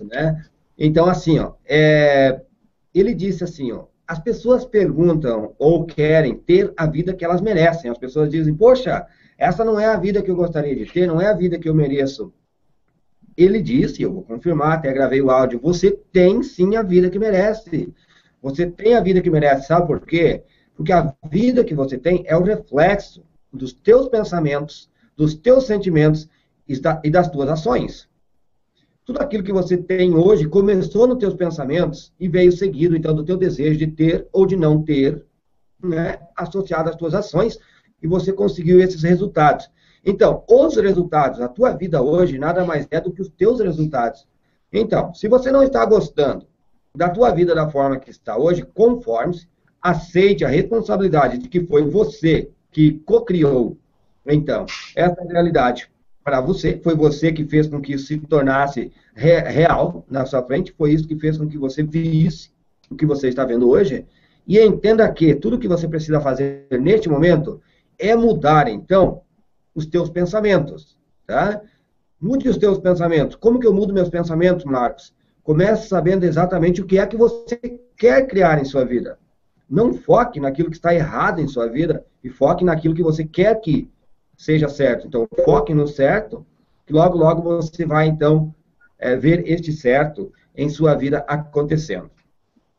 né? 0.00 0.44
Então, 0.78 1.06
assim, 1.06 1.38
ó, 1.38 1.52
é, 1.64 2.40
ele 2.94 3.14
disse 3.14 3.44
assim, 3.44 3.72
ó, 3.72 3.86
as 4.06 4.18
pessoas 4.18 4.64
perguntam 4.64 5.54
ou 5.58 5.84
querem 5.84 6.36
ter 6.36 6.72
a 6.76 6.86
vida 6.86 7.14
que 7.14 7.24
elas 7.24 7.40
merecem. 7.40 7.90
As 7.90 7.98
pessoas 7.98 8.30
dizem, 8.30 8.54
poxa, 8.54 9.06
essa 9.38 9.64
não 9.64 9.78
é 9.80 9.86
a 9.86 9.96
vida 9.96 10.22
que 10.22 10.30
eu 10.30 10.36
gostaria 10.36 10.74
de 10.76 10.86
ter, 10.86 11.06
não 11.06 11.20
é 11.20 11.26
a 11.26 11.34
vida 11.34 11.58
que 11.58 11.68
eu 11.68 11.74
mereço. 11.74 12.32
Ele 13.36 13.60
disse, 13.60 14.02
eu 14.02 14.12
vou 14.12 14.22
confirmar, 14.22 14.74
até 14.74 14.92
gravei 14.92 15.20
o 15.20 15.30
áudio, 15.30 15.60
você 15.60 15.90
tem 16.12 16.42
sim 16.42 16.76
a 16.76 16.82
vida 16.82 17.10
que 17.10 17.18
merece. 17.18 17.92
Você 18.42 18.66
tem 18.66 18.94
a 18.94 19.00
vida 19.00 19.20
que 19.20 19.30
merece, 19.30 19.66
sabe 19.66 19.86
por 19.86 20.00
quê? 20.00 20.44
Porque 20.76 20.92
a 20.92 21.14
vida 21.28 21.64
que 21.64 21.74
você 21.74 21.96
tem 21.96 22.22
é 22.26 22.36
o 22.36 22.42
reflexo 22.42 23.24
dos 23.52 23.72
teus 23.72 24.08
pensamentos, 24.08 24.90
dos 25.16 25.34
teus 25.34 25.66
sentimentos 25.66 26.28
e 26.68 27.10
das 27.10 27.28
tuas 27.28 27.48
ações. 27.48 28.08
Tudo 29.04 29.20
aquilo 29.20 29.44
que 29.44 29.52
você 29.52 29.76
tem 29.76 30.14
hoje 30.14 30.48
começou 30.48 31.06
nos 31.06 31.18
teus 31.18 31.34
pensamentos 31.34 32.10
e 32.18 32.26
veio 32.26 32.50
seguido, 32.50 32.96
então, 32.96 33.14
do 33.14 33.24
teu 33.24 33.36
desejo 33.36 33.78
de 33.78 33.86
ter 33.86 34.26
ou 34.32 34.46
de 34.46 34.56
não 34.56 34.82
ter, 34.82 35.22
né, 35.82 36.18
associado 36.34 36.88
às 36.88 36.96
tuas 36.96 37.12
ações, 37.12 37.58
e 38.02 38.06
você 38.06 38.32
conseguiu 38.32 38.80
esses 38.80 39.02
resultados. 39.02 39.70
Então, 40.02 40.42
os 40.48 40.76
resultados, 40.76 41.40
a 41.40 41.48
tua 41.48 41.72
vida 41.72 42.02
hoje, 42.02 42.38
nada 42.38 42.64
mais 42.64 42.86
é 42.90 42.98
do 42.98 43.12
que 43.12 43.20
os 43.20 43.28
teus 43.28 43.60
resultados. 43.60 44.26
Então, 44.72 45.12
se 45.12 45.28
você 45.28 45.52
não 45.52 45.62
está 45.62 45.84
gostando 45.84 46.46
da 46.96 47.10
tua 47.10 47.30
vida 47.30 47.54
da 47.54 47.68
forma 47.68 47.98
que 47.98 48.10
está 48.10 48.38
hoje, 48.38 48.66
conforme-se, 48.74 49.46
aceite 49.82 50.46
a 50.46 50.48
responsabilidade 50.48 51.38
de 51.38 51.48
que 51.48 51.60
foi 51.66 51.82
você 51.82 52.50
que 52.70 52.92
co-criou. 53.04 53.76
Então, 54.26 54.64
essa 54.96 55.22
realidade 55.24 55.90
para 56.24 56.40
você, 56.40 56.80
foi 56.82 56.96
você 56.96 57.30
que 57.30 57.44
fez 57.44 57.66
com 57.66 57.80
que 57.82 57.92
isso 57.92 58.06
se 58.06 58.18
tornasse 58.18 58.90
re 59.14 59.40
real 59.40 60.04
na 60.10 60.24
sua 60.24 60.42
frente, 60.42 60.72
foi 60.72 60.92
isso 60.92 61.06
que 61.06 61.16
fez 61.16 61.36
com 61.36 61.46
que 61.46 61.58
você 61.58 61.82
visse 61.82 62.50
o 62.90 62.96
que 62.96 63.04
você 63.04 63.28
está 63.28 63.44
vendo 63.44 63.68
hoje. 63.68 64.06
E 64.46 64.58
entenda 64.58 65.10
que 65.12 65.34
tudo 65.34 65.58
que 65.58 65.68
você 65.68 65.86
precisa 65.86 66.20
fazer 66.20 66.66
neste 66.80 67.08
momento 67.08 67.60
é 67.98 68.16
mudar, 68.16 68.68
então, 68.68 69.20
os 69.74 69.86
teus 69.86 70.08
pensamentos, 70.08 70.98
tá? 71.26 71.60
Mude 72.20 72.48
os 72.48 72.56
teus 72.56 72.78
pensamentos. 72.78 73.36
Como 73.36 73.60
que 73.60 73.66
eu 73.66 73.74
mudo 73.74 73.92
meus 73.92 74.08
pensamentos, 74.08 74.64
Marcos? 74.64 75.14
Comece 75.42 75.88
sabendo 75.88 76.24
exatamente 76.24 76.80
o 76.80 76.86
que 76.86 76.98
é 76.98 77.06
que 77.06 77.16
você 77.16 77.56
quer 77.96 78.26
criar 78.26 78.58
em 78.60 78.64
sua 78.64 78.84
vida. 78.84 79.18
Não 79.68 79.92
foque 79.92 80.40
naquilo 80.40 80.70
que 80.70 80.76
está 80.76 80.94
errado 80.94 81.40
em 81.40 81.48
sua 81.48 81.66
vida 81.66 82.04
e 82.22 82.30
foque 82.30 82.64
naquilo 82.64 82.94
que 82.94 83.02
você 83.02 83.24
quer 83.24 83.54
que 83.60 83.90
seja 84.44 84.68
certo. 84.68 85.06
Então, 85.06 85.26
foque 85.44 85.72
no 85.72 85.88
certo, 85.88 86.44
que 86.86 86.92
logo, 86.92 87.16
logo 87.16 87.42
você 87.42 87.86
vai, 87.86 88.06
então, 88.06 88.54
é, 88.98 89.16
ver 89.16 89.42
este 89.46 89.72
certo 89.72 90.30
em 90.54 90.68
sua 90.68 90.94
vida 90.94 91.24
acontecendo. 91.26 92.10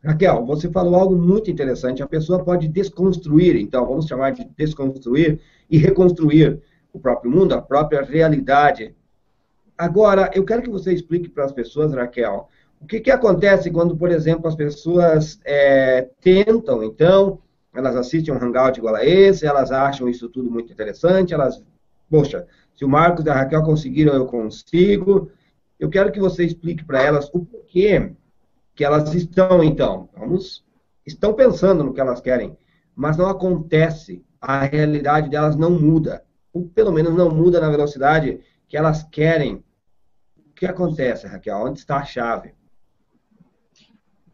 Raquel, 0.04 0.46
você 0.46 0.70
falou 0.70 0.94
algo 0.94 1.16
muito 1.16 1.50
interessante. 1.50 2.02
A 2.02 2.06
pessoa 2.06 2.44
pode 2.44 2.68
desconstruir, 2.68 3.56
então, 3.56 3.84
vamos 3.84 4.06
chamar 4.06 4.30
de 4.30 4.44
desconstruir 4.56 5.40
e 5.68 5.76
reconstruir 5.76 6.62
o 6.92 7.00
próprio 7.00 7.32
mundo, 7.32 7.52
a 7.52 7.60
própria 7.60 8.02
realidade. 8.02 8.94
Agora, 9.76 10.30
eu 10.32 10.44
quero 10.44 10.62
que 10.62 10.70
você 10.70 10.92
explique 10.92 11.28
para 11.28 11.46
as 11.46 11.52
pessoas, 11.52 11.92
Raquel, 11.92 12.48
o 12.80 12.86
que, 12.86 13.00
que 13.00 13.10
acontece 13.10 13.72
quando, 13.72 13.96
por 13.96 14.12
exemplo, 14.12 14.46
as 14.46 14.54
pessoas 14.54 15.40
é, 15.44 16.08
tentam, 16.20 16.84
então, 16.84 17.40
elas 17.78 17.96
assistem 17.96 18.34
um 18.34 18.38
hangout 18.38 18.78
igual 18.78 18.94
a 18.94 19.04
esse, 19.04 19.46
elas 19.46 19.70
acham 19.70 20.08
isso 20.08 20.28
tudo 20.28 20.50
muito 20.50 20.72
interessante, 20.72 21.34
elas, 21.34 21.62
poxa, 22.10 22.46
se 22.74 22.84
o 22.84 22.88
Marcos 22.88 23.24
e 23.24 23.30
a 23.30 23.34
Raquel 23.34 23.62
conseguiram, 23.62 24.14
eu 24.14 24.26
consigo. 24.26 25.30
Eu 25.78 25.88
quero 25.88 26.10
que 26.10 26.20
você 26.20 26.44
explique 26.44 26.84
para 26.84 27.02
elas 27.02 27.28
o 27.32 27.44
porquê 27.44 28.12
que 28.74 28.84
elas 28.84 29.14
estão, 29.14 29.64
então, 29.64 30.08
vamos, 30.16 30.64
estão 31.04 31.32
pensando 31.32 31.82
no 31.82 31.94
que 31.94 32.00
elas 32.00 32.20
querem, 32.20 32.56
mas 32.94 33.16
não 33.16 33.28
acontece, 33.28 34.24
a 34.40 34.64
realidade 34.64 35.30
delas 35.30 35.56
não 35.56 35.70
muda, 35.70 36.22
ou 36.52 36.68
pelo 36.68 36.92
menos 36.92 37.14
não 37.14 37.30
muda 37.30 37.60
na 37.60 37.70
velocidade 37.70 38.40
que 38.68 38.76
elas 38.76 39.02
querem. 39.04 39.64
O 40.38 40.52
que 40.54 40.66
acontece, 40.66 41.26
Raquel? 41.26 41.58
Onde 41.58 41.78
está 41.78 41.96
a 41.98 42.04
chave? 42.04 42.54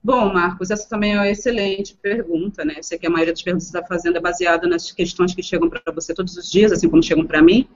Bom, 0.05 0.33
Marcos, 0.33 0.71
essa 0.71 0.89
também 0.89 1.13
é 1.13 1.17
uma 1.17 1.29
excelente 1.29 1.97
pergunta, 1.97 2.65
né? 2.65 2.75
Eu 2.79 2.83
sei 2.83 2.99
que 2.99 3.07
a 3.07 3.11
maioria 3.11 3.33
das 3.33 3.43
perguntas 3.43 3.67
que 3.67 3.73
você 3.73 3.79
está 3.79 3.89
fazendo 3.89 4.17
é 4.17 4.21
baseada 4.21 4.67
nas 4.67 4.91
questões 4.91 5.33
que 5.33 5.43
chegam 5.43 5.71
para 5.71 5.81
você 5.95 6.13
todos 6.13 6.37
os 6.37 6.51
dias, 6.51 6.73
assim 6.73 6.89
como 6.89 7.03
chegam 7.03 7.25
para 7.25 7.41
mim. 7.41 7.69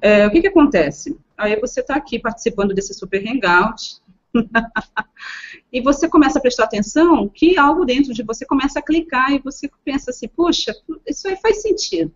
É, 0.00 0.24
o 0.26 0.30
que, 0.30 0.40
que 0.40 0.46
acontece? 0.46 1.18
Aí 1.36 1.58
você 1.58 1.80
está 1.80 1.96
aqui 1.96 2.20
participando 2.20 2.72
desse 2.72 2.94
super 2.94 3.20
hangout, 3.26 4.00
e 5.72 5.80
você 5.80 6.08
começa 6.08 6.38
a 6.38 6.42
prestar 6.42 6.64
atenção 6.64 7.28
que 7.28 7.58
algo 7.58 7.84
dentro 7.84 8.14
de 8.14 8.22
você 8.22 8.46
começa 8.46 8.78
a 8.78 8.82
clicar 8.82 9.32
e 9.32 9.40
você 9.40 9.68
pensa 9.84 10.10
assim, 10.10 10.28
puxa, 10.28 10.72
isso 11.06 11.28
aí 11.28 11.36
faz 11.36 11.62
sentido. 11.62 12.12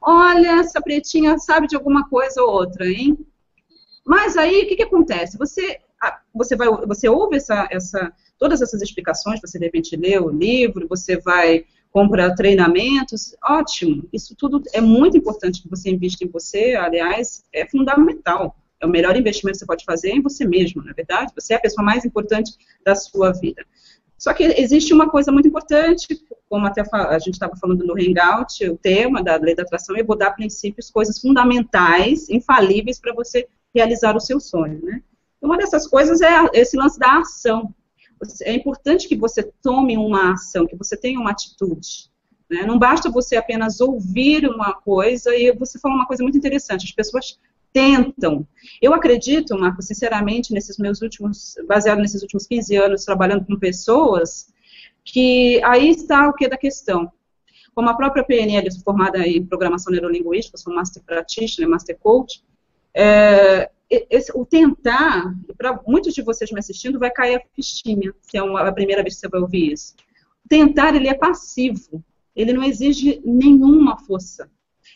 Olha, 0.00 0.60
essa 0.60 0.80
pretinha 0.80 1.38
sabe 1.38 1.66
de 1.66 1.76
alguma 1.76 2.08
coisa 2.08 2.42
ou 2.42 2.50
outra, 2.50 2.86
hein? 2.86 3.18
Mas 4.04 4.36
aí, 4.36 4.62
o 4.62 4.66
que, 4.66 4.76
que 4.76 4.82
acontece? 4.82 5.36
Você, 5.38 5.78
você, 6.34 6.56
vai, 6.56 6.68
você 6.86 7.08
ouve 7.08 7.36
essa, 7.36 7.68
essa 7.70 8.12
todas 8.38 8.62
essas 8.62 8.80
explicações, 8.80 9.40
você 9.40 9.58
de 9.58 9.66
repente 9.66 9.96
lê 9.96 10.18
o 10.18 10.30
livro, 10.30 10.88
você 10.88 11.18
vai 11.18 11.64
comprar 11.90 12.34
treinamentos, 12.34 13.34
ótimo. 13.44 14.08
Isso 14.12 14.34
tudo 14.36 14.62
é 14.72 14.80
muito 14.80 15.16
importante 15.16 15.62
que 15.62 15.68
você 15.68 15.90
invista 15.90 16.24
em 16.24 16.28
você, 16.28 16.74
aliás, 16.74 17.44
é 17.52 17.66
fundamental. 17.66 18.56
É 18.80 18.86
o 18.86 18.88
melhor 18.88 19.14
investimento 19.16 19.56
que 19.56 19.60
você 19.60 19.66
pode 19.66 19.84
fazer 19.84 20.10
em 20.10 20.22
você 20.22 20.46
mesmo, 20.46 20.82
na 20.82 20.92
é 20.92 20.94
verdade? 20.94 21.32
Você 21.34 21.52
é 21.52 21.56
a 21.56 21.60
pessoa 21.60 21.84
mais 21.84 22.04
importante 22.04 22.52
da 22.84 22.94
sua 22.94 23.32
vida. 23.32 23.62
Só 24.16 24.32
que 24.32 24.44
existe 24.44 24.92
uma 24.92 25.08
coisa 25.08 25.32
muito 25.32 25.48
importante, 25.48 26.22
como 26.48 26.66
até 26.66 26.82
a 26.92 27.18
gente 27.18 27.34
estava 27.34 27.56
falando 27.56 27.84
no 27.84 27.94
Hangout, 27.94 28.68
o 28.68 28.76
tema 28.76 29.22
da 29.22 29.36
lei 29.36 29.54
da 29.54 29.62
atração, 29.62 29.96
eu 29.96 30.04
vou 30.04 30.16
dar 30.16 30.32
princípios, 30.32 30.90
coisas 30.90 31.18
fundamentais, 31.18 32.28
infalíveis 32.28 32.98
para 32.98 33.14
você 33.14 33.48
realizar 33.74 34.16
o 34.16 34.20
seu 34.20 34.38
sonho, 34.38 34.80
né? 34.82 35.02
Uma 35.40 35.56
dessas 35.56 35.86
coisas 35.86 36.20
é 36.20 36.30
esse 36.52 36.76
lance 36.76 36.98
da 36.98 37.18
ação 37.18 37.74
é 38.42 38.52
importante 38.52 39.08
que 39.08 39.16
você 39.16 39.42
tome 39.62 39.96
uma 39.96 40.32
ação, 40.32 40.66
que 40.66 40.76
você 40.76 40.96
tenha 40.96 41.18
uma 41.18 41.30
atitude. 41.30 42.10
Né? 42.50 42.64
Não 42.66 42.78
basta 42.78 43.10
você 43.10 43.36
apenas 43.36 43.80
ouvir 43.80 44.46
uma 44.48 44.74
coisa 44.74 45.34
e 45.34 45.52
você 45.52 45.78
falou 45.78 45.96
uma 45.96 46.06
coisa 46.06 46.22
muito 46.22 46.36
interessante. 46.36 46.84
As 46.84 46.92
pessoas 46.92 47.38
tentam. 47.72 48.46
Eu 48.82 48.92
acredito, 48.92 49.56
Marco, 49.56 49.80
sinceramente, 49.82 50.52
nesses 50.52 50.76
meus 50.76 51.00
últimos, 51.00 51.54
baseado 51.66 52.00
nesses 52.00 52.22
últimos 52.22 52.46
15 52.46 52.76
anos 52.76 53.04
trabalhando 53.04 53.46
com 53.46 53.56
pessoas, 53.56 54.52
que 55.04 55.62
aí 55.64 55.90
está 55.90 56.28
o 56.28 56.34
que 56.34 56.48
da 56.48 56.58
questão. 56.58 57.10
Como 57.74 57.88
a 57.88 57.94
própria 57.94 58.24
PNL, 58.24 58.68
formada 58.84 59.26
em 59.26 59.46
programação 59.46 59.92
neurolinguística, 59.92 60.58
sou 60.58 60.74
Master 60.74 61.02
Practitioner, 61.04 61.70
Master 61.70 61.96
Coach, 61.98 62.42
é, 62.92 63.70
esse, 63.90 64.30
o 64.34 64.46
tentar, 64.46 65.34
para 65.58 65.80
muitos 65.86 66.14
de 66.14 66.22
vocês 66.22 66.50
me 66.52 66.60
assistindo, 66.60 66.98
vai 66.98 67.10
cair 67.10 67.36
a 67.36 67.42
fichinha, 67.54 68.14
se 68.20 68.36
é 68.36 68.42
uma, 68.42 68.60
a 68.60 68.72
primeira 68.72 69.02
vez 69.02 69.14
que 69.14 69.20
você 69.20 69.28
vai 69.28 69.40
ouvir 69.40 69.72
isso. 69.72 69.96
Tentar, 70.48 70.94
ele 70.94 71.08
é 71.08 71.14
passivo. 71.14 72.04
Ele 72.34 72.52
não 72.52 72.62
exige 72.62 73.20
nenhuma 73.24 73.98
força. 73.98 74.50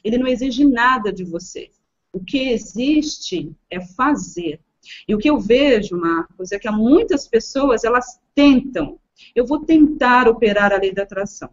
Ele 0.05 0.17
não 0.17 0.27
exige 0.27 0.65
nada 0.65 1.13
de 1.13 1.25
você. 1.25 1.71
O 2.13 2.21
que 2.21 2.51
existe 2.51 3.53
é 3.69 3.81
fazer. 3.81 4.61
E 5.09 5.15
o 5.15 5.19
que 5.19 5.29
eu 5.29 5.39
vejo, 5.39 5.97
Marcos, 5.97 6.53
é 6.53 6.59
que 6.59 6.71
muitas 6.71 7.27
pessoas, 7.27 7.83
elas 7.83 8.21
tentam. 8.35 9.01
Eu 9.35 9.45
vou 9.45 9.65
tentar 9.65 10.29
operar 10.29 10.73
a 10.73 10.79
lei 10.79 10.93
da 10.93 11.03
atração 11.03 11.51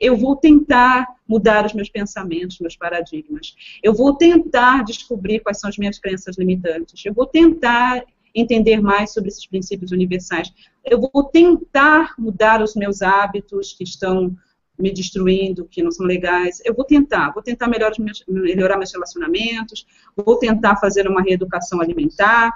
eu 0.00 0.16
vou 0.16 0.34
tentar 0.34 1.06
mudar 1.28 1.66
os 1.66 1.74
meus 1.74 1.90
pensamentos, 1.90 2.58
meus 2.58 2.76
paradigmas. 2.76 3.54
Eu 3.82 3.92
vou 3.92 4.14
tentar 4.16 4.82
descobrir 4.82 5.40
quais 5.40 5.60
são 5.60 5.68
as 5.68 5.76
minhas 5.76 5.98
crenças 5.98 6.38
limitantes. 6.38 7.04
Eu 7.04 7.12
vou 7.12 7.26
tentar 7.26 8.02
entender 8.34 8.80
mais 8.80 9.12
sobre 9.12 9.28
esses 9.28 9.46
princípios 9.46 9.92
universais. 9.92 10.52
Eu 10.84 11.00
vou 11.00 11.24
tentar 11.24 12.14
mudar 12.18 12.62
os 12.62 12.74
meus 12.74 13.02
hábitos 13.02 13.74
que 13.74 13.84
estão 13.84 14.34
me 14.78 14.90
destruindo, 14.90 15.66
que 15.66 15.82
não 15.82 15.90
são 15.90 16.06
legais. 16.06 16.62
Eu 16.64 16.74
vou 16.74 16.84
tentar, 16.84 17.32
vou 17.32 17.42
tentar 17.42 17.68
melhorar 17.68 17.94
meus, 17.98 18.24
melhorar 18.26 18.78
meus 18.78 18.92
relacionamentos, 18.92 19.86
vou 20.16 20.38
tentar 20.38 20.76
fazer 20.76 21.06
uma 21.06 21.22
reeducação 21.22 21.80
alimentar. 21.80 22.52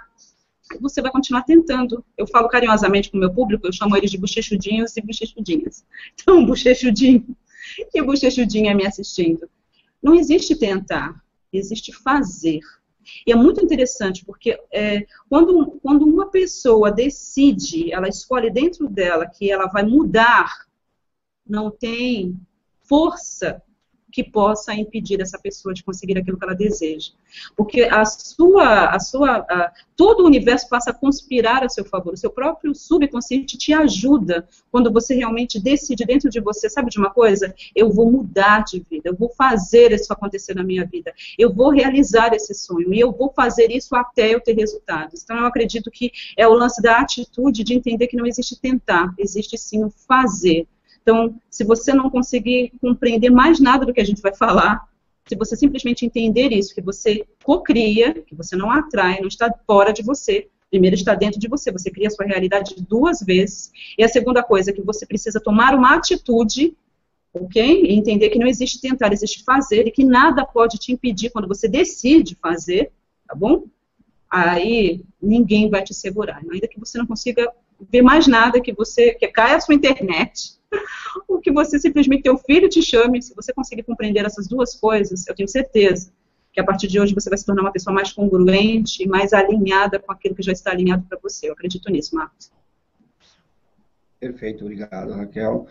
Você 0.81 1.03
vai 1.03 1.11
continuar 1.11 1.43
tentando. 1.43 2.05
Eu 2.17 2.27
falo 2.27 2.49
carinhosamente 2.49 3.11
com 3.11 3.17
o 3.17 3.21
meu 3.21 3.33
público, 3.33 3.67
eu 3.67 3.73
chamo 3.73 3.97
eles 3.97 4.11
de 4.11 4.19
bochechudinhos 4.19 4.97
e 4.97 5.03
bochechudinhas. 5.03 5.85
Então, 6.21 6.45
bochechudinho 6.45 7.37
e 7.93 8.03
bochechudinha 8.03 8.75
me 8.75 8.87
assistindo. 8.87 9.49
Não 10.03 10.15
existe 10.15 10.57
tentar, 10.57 11.23
existe 11.53 11.93
fazer. 11.93 12.61
E 13.27 13.33
é 13.33 13.35
muito 13.35 13.63
interessante, 13.63 14.25
porque 14.25 14.59
é, 14.73 15.07
quando, 15.29 15.79
quando 15.83 16.07
uma 16.07 16.31
pessoa 16.31 16.91
decide, 16.91 17.93
ela 17.93 18.09
escolhe 18.09 18.51
dentro 18.51 18.89
dela 18.89 19.27
que 19.27 19.51
ela 19.51 19.67
vai 19.67 19.83
mudar, 19.83 20.67
não 21.47 21.71
tem 21.71 22.39
força 22.83 23.63
que 24.15 24.23
possa 24.23 24.73
impedir 24.73 25.21
essa 25.21 25.37
pessoa 25.37 25.75
de 25.75 25.83
conseguir 25.83 26.17
aquilo 26.17 26.39
que 26.39 26.45
ela 26.45 26.55
deseja. 26.55 27.11
Porque 27.57 27.83
a 27.83 28.05
sua, 28.05 28.91
a 28.91 29.01
sua, 29.01 29.39
a, 29.39 29.73
todo 29.97 30.21
o 30.21 30.27
universo 30.27 30.69
passa 30.69 30.91
a 30.91 30.95
conspirar 30.95 31.65
a 31.65 31.69
seu 31.69 31.85
favor. 31.85 32.15
O 32.15 32.17
seu 32.17 32.31
próprio 32.31 32.73
subconsciente 32.77 33.59
te 33.59 33.73
ajuda 33.73 34.47
quando 34.71 34.93
você 34.93 35.17
realmente 35.17 35.61
decide 35.61 36.05
dentro 36.05 36.31
de 36.31 36.41
você, 36.41 36.71
sabe 36.71 36.91
de 36.91 36.99
uma 36.99 37.11
coisa? 37.11 37.53
Eu 37.75 37.91
vou 37.91 38.09
mudar 38.09 38.63
de 38.63 38.87
vida, 38.89 39.09
eu 39.09 39.17
vou 39.17 39.31
fazer 39.31 39.91
isso 39.91 40.13
acontecer 40.13 40.55
na 40.55 40.63
minha 40.63 40.87
vida, 40.87 41.13
eu 41.37 41.53
vou 41.53 41.71
realizar 41.71 42.33
esse 42.35 42.55
sonho 42.55 42.95
e 42.95 43.01
eu 43.01 43.11
vou 43.11 43.33
fazer 43.35 43.73
isso 43.73 43.97
até 43.97 44.33
eu 44.33 44.41
ter 44.41 44.55
resultados. 44.55 45.25
Então 45.25 45.37
eu 45.39 45.47
acredito 45.47 45.91
que 45.91 46.13
é 46.37 46.47
o 46.47 46.55
lance 46.55 46.81
da 46.81 47.01
atitude 47.01 47.65
de 47.65 47.75
entender 47.75 48.07
que 48.07 48.17
não 48.17 48.27
existe 48.27 48.61
tentar, 48.61 49.13
existe 49.19 49.59
sim 49.59 49.83
o 49.83 49.91
fazer. 49.91 50.69
Então, 51.05 51.39
se 51.51 51.65
você 51.65 51.93
não 51.93 52.09
conseguir 52.09 52.73
compreender 52.81 53.29
mais 53.29 53.61
nada 53.61 53.85
do 53.85 53.93
que 53.93 54.01
a 54.01 54.05
gente 54.05 54.23
vai 54.23 54.35
falar, 54.35 54.89
se 55.29 55.37
você 55.37 55.55
simplesmente 55.55 56.05
entender 56.05 56.51
isso, 56.51 56.75
que 56.75 56.81
você 56.81 57.27
cocria, 57.45 58.15
que 58.15 58.35
você 58.35 58.57
não 58.57 58.71
atrai, 58.71 59.21
não 59.21 59.29
está 59.29 59.53
fora 59.67 59.93
de 59.93 60.03
você, 60.03 60.49
primeiro 60.71 60.97
está 60.97 61.15
dentro 61.15 61.39
de 61.39 61.47
você, 61.47 61.71
você 61.71 61.91
cria 61.91 62.09
a 62.09 62.11
sua 62.11 62.25
realidade 62.25 62.75
duas 62.89 63.21
vezes, 63.21 63.71
e 63.99 64.03
a 64.03 64.09
segunda 64.09 64.43
coisa 64.43 64.71
é 64.71 64.75
que 64.75 64.81
você 64.81 65.05
precisa 65.05 65.39
tomar 65.39 65.75
uma 65.75 65.95
atitude, 65.95 66.75
ok? 67.35 67.85
E 67.85 67.93
entender 67.93 68.31
que 68.31 68.39
não 68.39 68.47
existe 68.47 68.81
tentar, 68.81 69.13
existe 69.13 69.45
fazer, 69.45 69.87
e 69.87 69.91
que 69.91 70.05
nada 70.05 70.45
pode 70.47 70.79
te 70.79 70.91
impedir 70.91 71.29
quando 71.31 71.47
você 71.47 71.69
decide 71.69 72.35
fazer, 72.41 72.93
tá 73.29 73.35
bom? 73.35 73.65
Aí 74.31 75.03
ninguém 75.21 75.69
vai 75.69 75.85
te 75.85 75.93
segurar, 75.93 76.41
ainda 76.51 76.67
que 76.67 76.81
você 76.81 76.97
não 76.97 77.07
consiga 77.07 77.53
ver 77.91 78.03
mais 78.03 78.27
nada, 78.27 78.61
que 78.61 78.73
você, 78.73 79.15
que 79.15 79.27
caia 79.29 79.57
a 79.57 79.61
sua 79.61 79.75
internet, 79.75 80.55
o 81.29 81.39
que 81.39 81.53
você 81.53 81.79
simplesmente 81.79 82.23
teu 82.23 82.37
filho 82.39 82.69
te 82.69 82.83
chame, 82.83 83.23
se 83.23 83.35
você 83.35 83.53
conseguir 83.53 83.83
compreender 83.83 84.25
essas 84.25 84.47
duas 84.47 84.75
coisas, 84.75 85.27
eu 85.27 85.35
tenho 85.35 85.49
certeza 85.49 86.13
que 86.53 86.61
a 86.61 86.65
partir 86.65 86.87
de 86.87 87.01
hoje 87.01 87.13
você 87.13 87.29
vai 87.29 87.37
se 87.37 87.45
tornar 87.45 87.63
uma 87.63 87.73
pessoa 87.73 87.93
mais 87.93 88.13
congruente, 88.13 89.07
mais 89.09 89.33
alinhada 89.33 89.99
com 89.99 90.13
aquilo 90.13 90.37
que 90.37 90.43
já 90.43 90.53
está 90.53 90.71
alinhado 90.71 91.05
para 91.09 91.19
você. 91.21 91.49
Eu 91.49 91.53
acredito 91.53 91.91
nisso, 91.91 92.15
Marcos. 92.15 92.53
Perfeito, 94.21 94.65
obrigado, 94.65 95.13
Raquel. 95.13 95.67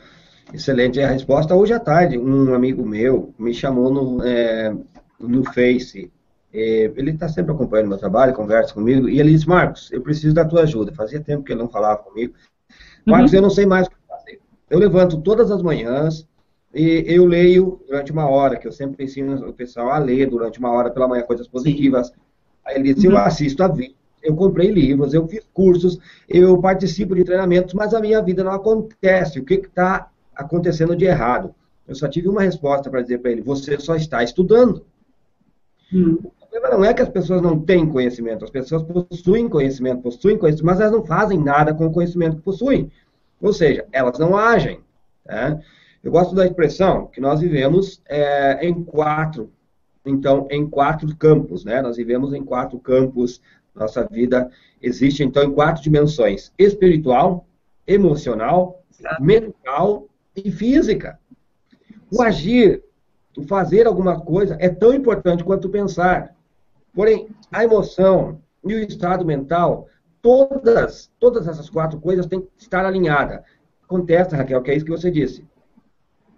Excelente 0.54 1.00
a 1.00 1.10
resposta. 1.10 1.56
Hoje 1.56 1.74
à 1.74 1.80
tarde, 1.80 2.18
um 2.18 2.54
amigo 2.54 2.86
meu 2.86 3.34
me 3.40 3.54
chamou 3.54 3.92
no, 3.92 4.24
é, 4.24 4.76
no 5.18 5.44
Face. 5.54 6.12
É, 6.54 6.92
ele 6.96 7.12
está 7.12 7.28
sempre 7.28 7.52
acompanhando 7.52 7.90
meu 7.90 7.98
trabalho, 7.98 8.34
conversa 8.34 8.74
comigo, 8.74 9.10
e 9.10 9.20
ele 9.20 9.32
disse, 9.32 9.48
Marcos, 9.48 9.92
eu 9.92 10.02
preciso 10.02 10.36
da 10.36 10.46
tua 10.46 10.62
ajuda. 10.62 10.94
Fazia 10.94 11.20
tempo 11.20 11.44
que 11.44 11.52
ele 11.52 11.62
não 11.62 11.70
falava 11.70 12.04
comigo. 12.04 12.34
Marcos, 13.06 13.32
uhum. 13.32 13.38
eu 13.38 13.42
não 13.42 13.50
sei 13.50 13.66
mais 13.66 13.88
o 13.88 13.90
que 13.90 13.96
fazer. 14.08 14.40
Eu 14.70 14.80
levanto 14.80 15.22
todas 15.22 15.52
as 15.52 15.62
manhãs 15.62 16.28
e 16.74 17.04
eu 17.08 17.26
leio 17.26 17.82
durante 17.88 18.12
uma 18.12 18.28
hora, 18.30 18.58
que 18.58 18.68
eu 18.68 18.72
sempre 18.72 19.04
ensino 19.04 19.50
o 19.50 19.54
pessoal 19.54 19.92
a 19.92 19.98
ler 19.98 20.28
durante 20.28 20.60
uma 20.60 20.72
hora 20.72 20.92
pela 20.92 21.08
manhã 21.08 21.24
coisas 21.24 21.48
positivas. 21.48 22.08
Sim. 22.08 22.14
Aí 22.66 22.76
ele 22.76 22.94
disse, 22.94 23.08
uhum. 23.08 23.14
eu 23.14 23.20
assisto 23.20 23.64
a 23.64 23.68
vida 23.68 23.96
eu 24.24 24.36
comprei 24.36 24.72
livros, 24.72 25.14
eu 25.14 25.28
fiz 25.28 25.46
cursos, 25.54 26.00
eu 26.28 26.58
participo 26.60 27.14
de 27.14 27.26
treinamentos, 27.26 27.74
mas 27.74 27.94
a 27.94 28.00
minha 28.00 28.22
vida 28.22 28.44
não 28.44 28.54
acontece. 28.54 29.40
O 29.40 29.44
que 29.44 29.56
está 29.56 30.10
acontecendo 30.34 30.96
de 30.96 31.06
errado? 31.06 31.54
Eu 31.86 31.94
só 31.94 32.08
tive 32.08 32.30
uma 32.30 32.42
resposta 32.42 32.90
para 32.90 33.02
dizer 33.02 33.20
para 33.20 33.32
ele: 33.32 33.42
você 33.42 33.78
só 33.78 33.96
está 33.96 34.24
estudando. 34.24 34.86
Hum. 35.94 36.20
O 36.54 36.62
problema 36.62 36.78
não 36.78 36.86
é 36.86 36.94
que 36.94 37.02
as 37.02 37.10
pessoas 37.10 37.42
não 37.42 37.60
têm 37.60 37.90
conhecimento, 37.90 38.46
as 38.46 38.52
pessoas 38.52 38.84
possuem 38.84 39.50
conhecimento, 39.50 40.04
possuem 40.04 40.38
conhecimento, 40.38 40.68
mas 40.68 40.80
elas 40.80 40.92
não 40.92 41.04
fazem 41.04 41.40
nada 41.40 41.74
com 41.74 41.88
o 41.88 41.92
conhecimento 41.92 42.36
que 42.36 42.44
possuem. 42.44 42.92
Ou 43.42 43.52
seja, 43.52 43.88
elas 43.92 44.20
não 44.20 44.38
agem. 44.38 44.80
Tá? 45.26 45.60
Eu 46.04 46.12
gosto 46.12 46.36
da 46.36 46.46
expressão 46.46 47.08
que 47.08 47.20
nós 47.20 47.40
vivemos 47.40 48.04
é, 48.08 48.68
em 48.68 48.84
quatro, 48.84 49.52
então, 50.06 50.48
em 50.52 50.70
quatro 50.70 51.16
campos, 51.16 51.66
né? 51.66 51.82
Nós 51.82 51.98
vivemos 51.98 52.34
em 52.34 52.44
quatro 52.44 52.78
campos 52.78 53.42
nossa 53.74 54.06
vida 54.06 54.52
existe, 54.80 55.24
então, 55.24 55.44
em 55.44 55.52
quatro 55.52 55.82
dimensões: 55.82 56.54
espiritual, 56.60 57.48
emocional, 57.88 58.84
mental 59.20 60.08
e 60.36 60.52
física. 60.52 61.20
O 62.12 62.22
agir, 62.22 62.84
o 63.36 63.42
fazer 63.42 63.88
alguma 63.88 64.22
coisa 64.22 64.56
é 64.60 64.70
tão 64.70 64.94
importante 64.94 65.44
quanto 65.44 65.68
pensar. 65.68 66.36
Porém, 66.94 67.28
a 67.52 67.64
emoção 67.64 68.42
e 68.64 68.74
o 68.74 68.80
estado 68.80 69.26
mental, 69.26 69.88
todas, 70.22 71.12
todas 71.20 71.48
essas 71.48 71.70
quatro 71.70 72.00
coisas 72.00 72.26
têm 72.26 72.42
que 72.42 72.50
estar 72.58 72.86
alinhadas. 72.86 73.42
Acontece, 73.84 74.36
Raquel, 74.36 74.62
que 74.62 74.72
é 74.72 74.76
isso 74.76 74.86
que 74.86 74.92
você 74.92 75.12
disse. 75.12 75.46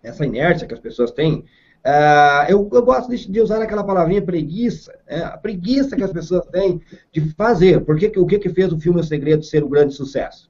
Essa 0.01 0.25
inércia 0.25 0.67
que 0.67 0.73
as 0.73 0.79
pessoas 0.79 1.11
têm 1.11 1.45
Uh, 1.85 2.49
eu, 2.49 2.67
eu, 2.73 2.81
gosto 2.81 3.11
de, 3.11 3.31
de, 3.31 3.39
usar 3.39 3.61
aquela 3.61 3.83
palavrinha 3.83 4.19
preguiça, 4.19 4.91
né? 5.07 5.23
a 5.23 5.37
preguiça 5.37 5.95
que 5.95 6.03
as 6.03 6.11
pessoas 6.11 6.43
têm 6.47 6.81
de 7.11 7.21
fazer. 7.35 7.79
Por 7.81 7.95
que, 7.95 8.07
o 8.17 8.25
que, 8.25 8.39
que 8.39 8.49
fez 8.49 8.73
o 8.73 8.79
filme 8.79 8.99
O 8.99 9.03
Segredo 9.03 9.45
ser 9.45 9.63
um 9.63 9.69
grande 9.69 9.93
sucesso? 9.93 10.49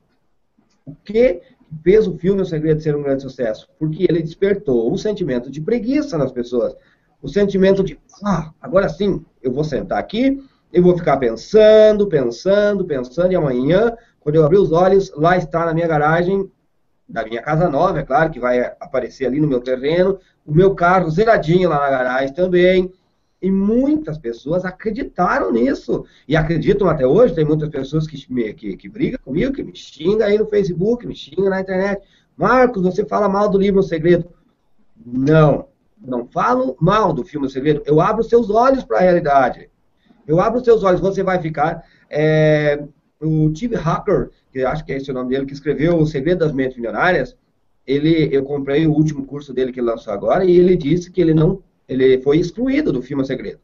O 0.86 0.96
que 0.96 1.42
fez 1.84 2.08
o 2.08 2.18
filme 2.18 2.42
O 2.42 2.46
Segredo 2.46 2.82
ser 2.82 2.96
um 2.96 3.04
grande 3.04 3.22
sucesso? 3.22 3.68
Porque 3.78 4.06
ele 4.08 4.22
despertou 4.22 4.90
um 4.90 4.96
sentimento 4.96 5.52
de 5.52 5.60
preguiça 5.60 6.18
nas 6.18 6.32
pessoas. 6.32 6.74
O 7.22 7.28
sentimento 7.28 7.84
de, 7.84 8.00
ah, 8.24 8.52
agora 8.62 8.90
sim, 8.90 9.26
eu 9.42 9.52
vou 9.52 9.64
sentar 9.64 10.00
aqui, 10.00 10.44
eu 10.72 10.84
vou 10.84 10.98
ficar 10.98 11.18
pensando, 11.18 12.08
pensando, 12.08 12.86
pensando, 12.86 13.32
e 13.32 13.36
amanhã, 13.36 13.96
quando 14.20 14.36
eu 14.36 14.46
abrir 14.46 14.58
os 14.58 14.72
olhos, 14.72 15.12
lá 15.16 15.38
está 15.38 15.66
na 15.66 15.74
minha 15.74 15.88
garagem 15.88 16.50
da 17.08 17.24
minha 17.24 17.42
casa 17.42 17.70
nova, 17.70 18.00
é 18.00 18.04
claro, 18.04 18.32
que 18.32 18.40
vai 18.40 18.60
aparecer 18.80 19.26
ali 19.26 19.40
no 19.40 19.48
meu 19.48 19.62
terreno, 19.62 20.20
o 20.46 20.54
meu 20.54 20.74
carro 20.74 21.10
zeradinho 21.10 21.70
lá 21.70 21.80
na 21.80 21.90
garagem 21.90 22.34
também. 22.34 22.92
E 23.42 23.52
muitas 23.52 24.18
pessoas 24.18 24.66
acreditaram 24.66 25.52
nisso. 25.52 26.06
E 26.28 26.36
acreditam 26.36 26.88
até 26.88 27.06
hoje. 27.06 27.36
Tem 27.36 27.46
muitas 27.46 27.70
pessoas 27.70 28.08
que, 28.08 28.26
me, 28.34 28.52
que, 28.54 28.76
que 28.76 28.90
brigam 28.90 29.20
comigo, 29.24 29.54
que 29.54 29.62
me 29.62 29.76
xingam 29.76 30.26
aí 30.26 30.38
no 30.38 30.48
Facebook, 30.48 31.06
me 31.06 31.16
xingam 31.16 31.50
na 31.50 31.62
internet. 31.62 32.02
Marcos, 32.36 32.82
você 32.82 33.06
fala 33.06 33.30
mal 33.30 33.48
do 33.50 33.60
livro 33.60 33.82
O 33.82 33.84
Segredo. 33.84 34.28
Não, 35.06 35.68
não 36.06 36.28
falo 36.28 36.76
mal 36.80 37.14
do 37.14 37.24
filme 37.24 37.48
O 37.48 37.50
Segredo. 37.50 37.82
Eu 37.86 38.00
abro 38.00 38.24
seus 38.24 38.50
olhos 38.50 38.84
para 38.84 38.98
a 38.98 39.02
realidade. 39.02 39.70
Eu 40.28 40.40
abro 40.40 40.64
seus 40.64 40.84
olhos, 40.84 41.02
você 41.02 41.24
vai 41.24 41.40
ficar. 41.40 41.84
É, 42.10 42.84
o 43.22 43.50
Steve 43.56 43.76
Hacker, 43.76 44.30
que 44.52 44.64
acho 44.64 44.86
que 44.86 44.94
é 44.94 44.98
esse 44.98 45.12
o 45.12 45.14
nome 45.14 45.30
dele, 45.30 45.46
que 45.46 45.54
escreveu 45.54 45.98
O 45.98 46.06
Segredo 46.06 46.40
das 46.40 46.52
Mentes 46.52 46.78
Milionárias, 46.78 47.36
ele, 47.86 48.30
eu 48.32 48.44
comprei 48.44 48.88
o 48.88 48.92
último 48.92 49.26
curso 49.26 49.54
dele 49.54 49.72
que 49.72 49.80
ele 49.80 49.88
lançou 49.88 50.12
agora 50.12 50.44
e 50.44 50.58
ele 50.58 50.76
disse 50.76 51.12
que 51.12 51.22
ele 51.22 51.34
não, 51.34 51.62
ele 51.88 52.20
foi 52.22 52.38
excluído 52.38 52.92
do 52.92 53.02
filme 53.02 53.26
Segredo. 53.26 53.60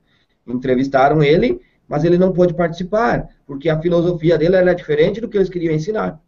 Entrevistaram 0.47 1.23
ele, 1.23 1.59
mas 1.87 2.03
ele 2.03 2.17
não 2.17 2.31
pôde 2.31 2.53
participar, 2.53 3.29
porque 3.45 3.69
a 3.69 3.79
filosofia 3.79 4.37
dele 4.37 4.55
era 4.55 4.73
diferente 4.73 5.19
do 5.19 5.27
que 5.27 5.37
eles 5.37 5.49
queriam 5.49 5.73
ensinar. 5.73 6.21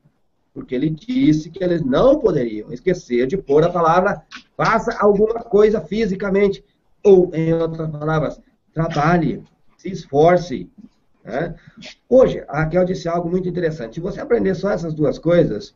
Porque 0.53 0.75
ele 0.75 0.89
disse 0.89 1.49
que 1.49 1.63
eles 1.63 1.83
não 1.83 2.19
poderiam 2.19 2.71
esquecer 2.71 3.25
de 3.25 3.35
pôr 3.37 3.63
a 3.63 3.69
palavra 3.69 4.21
faça 4.55 4.95
alguma 4.99 5.41
coisa 5.41 5.81
fisicamente. 5.81 6.63
Ou, 7.03 7.31
em 7.33 7.53
outras 7.53 7.89
palavras, 7.89 8.39
trabalhe, 8.73 9.43
se 9.77 9.89
esforce, 9.89 10.69
né? 11.23 11.55
Hoje, 12.07 12.43
a 12.47 12.61
Raquel 12.61 12.85
disse 12.85 13.07
algo 13.07 13.29
muito 13.29 13.47
interessante. 13.47 13.95
Se 13.95 13.99
você 13.99 14.19
aprender 14.19 14.55
só 14.55 14.71
essas 14.71 14.93
duas 14.93 15.17
coisas, 15.17 15.75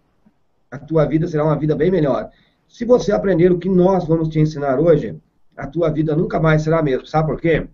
a 0.69 0.77
tua 0.77 1.05
vida 1.05 1.27
será 1.27 1.43
uma 1.43 1.57
vida 1.57 1.75
bem 1.75 1.89
melhor. 1.89 2.29
Se 2.67 2.85
você 2.85 3.11
aprender 3.11 3.51
o 3.51 3.57
que 3.57 3.69
nós 3.69 4.05
vamos 4.05 4.27
te 4.29 4.39
ensinar 4.39 4.79
hoje, 4.79 5.17
a 5.55 5.65
tua 5.65 5.89
vida 5.89 6.15
nunca 6.15 6.39
mais 6.39 6.61
será 6.61 6.79
a 6.79 6.83
mesma. 6.83 7.05
Sabe 7.05 7.29
por 7.29 7.41
quê? 7.41 7.67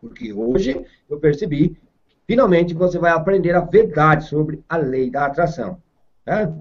Porque 0.00 0.32
hoje 0.32 0.84
eu 1.08 1.18
percebi, 1.18 1.76
finalmente 2.26 2.74
você 2.74 2.98
vai 2.98 3.10
aprender 3.10 3.54
a 3.54 3.60
verdade 3.60 4.26
sobre 4.26 4.62
a 4.68 4.76
lei 4.76 5.10
da 5.10 5.26
atração. 5.26 5.80
Né? 6.26 6.52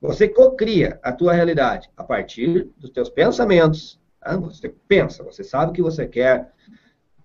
Você 0.00 0.28
cocria 0.28 1.00
a 1.02 1.10
tua 1.10 1.32
realidade 1.32 1.90
a 1.96 2.04
partir 2.04 2.68
dos 2.78 2.90
teus 2.90 3.08
pensamentos. 3.08 3.98
Né? 4.24 4.36
Você 4.36 4.68
pensa, 4.86 5.24
você 5.24 5.42
sabe 5.42 5.70
o 5.70 5.74
que 5.74 5.82
você 5.82 6.06
quer, 6.06 6.52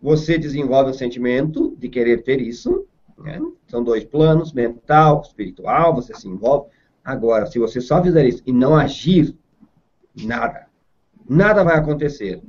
você 0.02 0.38
desenvolve 0.38 0.92
o 0.92 0.96
sentimento 0.96 1.76
de 1.78 1.90
querer 1.90 2.24
ter 2.24 2.40
isso. 2.42 2.88
Né? 3.18 3.40
São 3.68 3.84
dois 3.84 4.06
planos, 4.06 4.54
mental, 4.54 5.22
espiritual, 5.22 5.94
você 5.94 6.14
se 6.16 6.28
envolve. 6.28 6.70
Agora, 7.04 7.46
se 7.46 7.60
você 7.60 7.82
só 7.82 8.02
fizer 8.02 8.26
isso 8.26 8.42
e 8.46 8.54
não 8.54 8.76
agir, 8.76 9.36
nada. 10.24 10.68
Nada 11.28 11.64
vai 11.64 11.78
acontecer. 11.78 12.42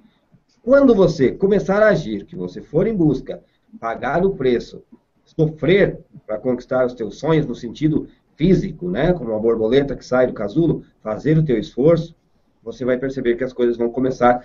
Quando 0.62 0.94
você 0.94 1.32
começar 1.32 1.82
a 1.82 1.88
agir, 1.88 2.24
que 2.24 2.36
você 2.36 2.62
for 2.62 2.86
em 2.86 2.94
busca, 2.94 3.42
pagar 3.80 4.24
o 4.24 4.34
preço, 4.34 4.82
sofrer 5.24 6.00
para 6.26 6.38
conquistar 6.38 6.86
os 6.86 6.94
teus 6.94 7.18
sonhos 7.18 7.46
no 7.46 7.54
sentido 7.54 8.08
físico, 8.42 8.90
né, 8.90 9.12
como 9.12 9.30
uma 9.30 9.38
borboleta 9.38 9.94
que 9.94 10.04
sai 10.04 10.26
do 10.26 10.32
casulo, 10.32 10.84
fazer 11.00 11.38
o 11.38 11.44
teu 11.44 11.56
esforço, 11.56 12.12
você 12.60 12.84
vai 12.84 12.98
perceber 12.98 13.36
que 13.36 13.44
as 13.44 13.52
coisas 13.52 13.76
vão 13.76 13.88
começar 13.88 14.44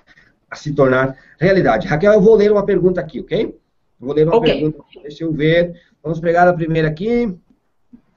a 0.51 0.55
se 0.55 0.71
tornar 0.71 1.17
realidade. 1.39 1.87
Raquel, 1.87 2.13
eu 2.13 2.21
vou 2.21 2.35
ler 2.35 2.51
uma 2.51 2.63
pergunta 2.63 3.01
aqui, 3.01 3.19
ok? 3.19 3.57
Vou 3.99 4.13
ler 4.13 4.27
uma 4.27 4.35
okay. 4.35 4.53
pergunta, 4.53 4.83
deixa 5.01 5.23
eu 5.23 5.33
ver. 5.33 5.81
Vamos 6.03 6.19
pegar 6.19 6.47
a 6.47 6.53
primeira 6.53 6.87
aqui. 6.87 7.35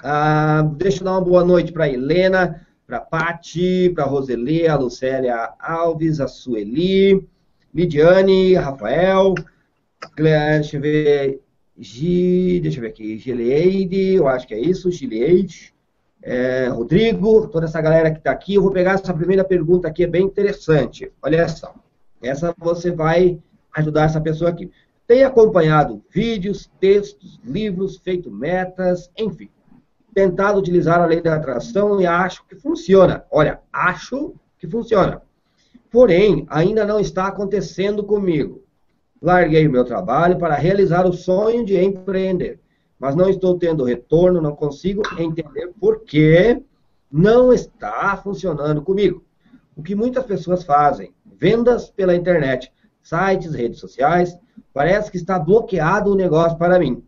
Ah, 0.03 0.71
deixa 0.77 1.01
eu 1.01 1.05
dar 1.07 1.12
uma 1.12 1.23
boa 1.23 1.43
noite 1.43 1.73
para 1.73 1.85
a 1.85 1.88
Helena, 1.88 2.66
para 2.87 2.99
a 2.99 3.01
Pati, 3.01 3.90
para 3.95 4.05
a 4.05 4.07
Roseli, 4.07 4.69
a 4.69 4.77
Lucélia 4.77 5.55
Alves, 5.59 6.21
a 6.21 6.29
Sueli, 6.29 7.27
Lidiane, 7.75 8.55
Rafael, 8.55 9.35
deixa 10.14 10.77
eu 10.77 10.81
ver, 10.83 11.40
G, 11.81 12.61
deixa 12.61 12.79
eu 12.79 12.83
ver 12.83 12.88
aqui, 12.88 13.16
Gileide, 13.16 14.14
eu 14.14 14.29
acho 14.29 14.47
que 14.47 14.53
é 14.53 14.61
isso, 14.61 14.90
Gileide, 14.90 15.73
é, 16.23 16.69
Rodrigo, 16.69 17.49
toda 17.49 17.64
essa 17.64 17.81
galera 17.81 18.11
que 18.11 18.19
está 18.19 18.31
aqui. 18.31 18.55
Eu 18.55 18.62
vou 18.62 18.71
pegar 18.71 18.93
essa 18.93 19.14
primeira 19.14 19.43
pergunta 19.43 19.88
aqui, 19.88 20.05
é 20.05 20.07
bem 20.07 20.25
interessante. 20.25 21.11
Olha 21.23 21.49
só. 21.49 21.75
Essa 22.23 22.55
você 22.59 22.90
vai 22.90 23.40
ajudar 23.75 24.05
essa 24.05 24.21
pessoa 24.21 24.51
aqui. 24.51 24.71
Tem 25.07 25.25
acompanhado 25.25 26.03
vídeos, 26.11 26.71
textos, 26.79 27.40
livros, 27.43 27.97
feito 27.97 28.31
metas, 28.31 29.11
enfim. 29.16 29.49
Tentado 30.12 30.59
utilizar 30.59 31.01
a 31.01 31.07
lei 31.07 31.23
da 31.23 31.37
atração 31.37 32.01
e 32.01 32.07
acho 32.07 32.47
que 32.47 32.57
funciona. 32.57 33.25
Olha, 33.31 33.61
acho 33.73 34.35
que 34.59 34.69
funciona. 34.69 35.23
Porém, 35.90 36.47
ainda 36.51 36.85
não 36.85 37.01
está 37.01 37.27
acontecendo 37.27 38.05
comigo. 38.05 38.60
Larguei 39.21 39.67
o 39.67 39.71
meu 39.71 39.85
trabalho 39.85 40.39
para 40.39 40.55
realizar 40.55 41.07
o 41.07 41.13
sonho 41.13 41.65
de 41.65 41.79
empreender, 41.79 42.59
mas 42.99 43.15
não 43.15 43.29
estou 43.29 43.59
tendo 43.59 43.85
retorno, 43.85 44.41
não 44.41 44.57
consigo 44.57 45.03
entender 45.19 45.73
por 45.79 46.01
que 46.05 46.63
não 47.11 47.53
está 47.53 48.17
funcionando 48.17 48.83
comigo. 48.83 49.25
O 49.77 49.83
que 49.83 49.95
muitas 49.95 50.25
pessoas 50.25 50.65
fazem 50.65 51.13
vendas 51.25 51.91
pela 51.91 52.15
internet, 52.15 52.73
sites, 53.03 53.55
redes 53.55 53.81
sociais. 53.81 54.39
Parece 54.73 55.11
que 55.11 55.17
está 55.17 55.39
bloqueado 55.39 56.13
o 56.13 56.15
negócio 56.15 56.57
para 56.57 56.79
mim. 56.79 57.03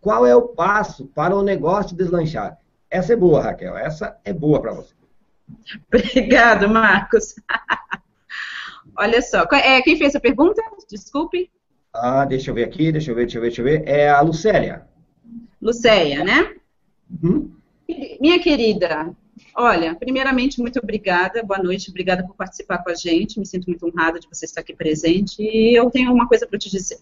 Qual 0.00 0.26
é 0.26 0.34
o 0.34 0.48
passo 0.48 1.06
para 1.06 1.34
o 1.34 1.42
negócio 1.42 1.96
deslanchar? 1.96 2.58
Essa 2.90 3.14
é 3.14 3.16
boa, 3.16 3.42
Raquel. 3.42 3.76
Essa 3.76 4.18
é 4.24 4.32
boa 4.32 4.60
para 4.60 4.74
você. 4.74 4.94
Obrigado, 5.88 6.68
Marcos. 6.68 7.34
Olha 8.96 9.22
só, 9.22 9.46
é, 9.52 9.80
quem 9.82 9.96
fez 9.96 10.14
a 10.14 10.20
pergunta? 10.20 10.62
Desculpe. 10.88 11.50
Ah, 11.92 12.24
deixa 12.24 12.50
eu 12.50 12.54
ver 12.54 12.64
aqui, 12.64 12.90
deixa 12.92 13.10
eu 13.10 13.14
ver, 13.14 13.22
deixa 13.22 13.38
eu 13.38 13.42
ver, 13.42 13.48
deixa 13.48 13.60
eu 13.60 13.64
ver. 13.64 13.88
É 13.88 14.08
a 14.08 14.20
Lucélia. 14.20 14.86
Lucélia, 15.60 16.24
né? 16.24 16.54
Uhum. 17.22 17.52
Minha 18.20 18.38
querida, 18.38 19.14
Olha, 19.54 19.94
primeiramente, 19.94 20.60
muito 20.60 20.78
obrigada, 20.78 21.42
boa 21.42 21.62
noite, 21.62 21.90
obrigada 21.90 22.24
por 22.26 22.34
participar 22.34 22.78
com 22.78 22.90
a 22.90 22.94
gente, 22.94 23.38
me 23.38 23.46
sinto 23.46 23.66
muito 23.66 23.86
honrada 23.86 24.18
de 24.18 24.26
você 24.28 24.44
estar 24.44 24.60
aqui 24.60 24.74
presente, 24.74 25.42
e 25.42 25.74
eu 25.76 25.90
tenho 25.90 26.12
uma 26.12 26.26
coisa 26.26 26.46
para 26.46 26.58
te 26.58 26.70
dizer. 26.70 26.98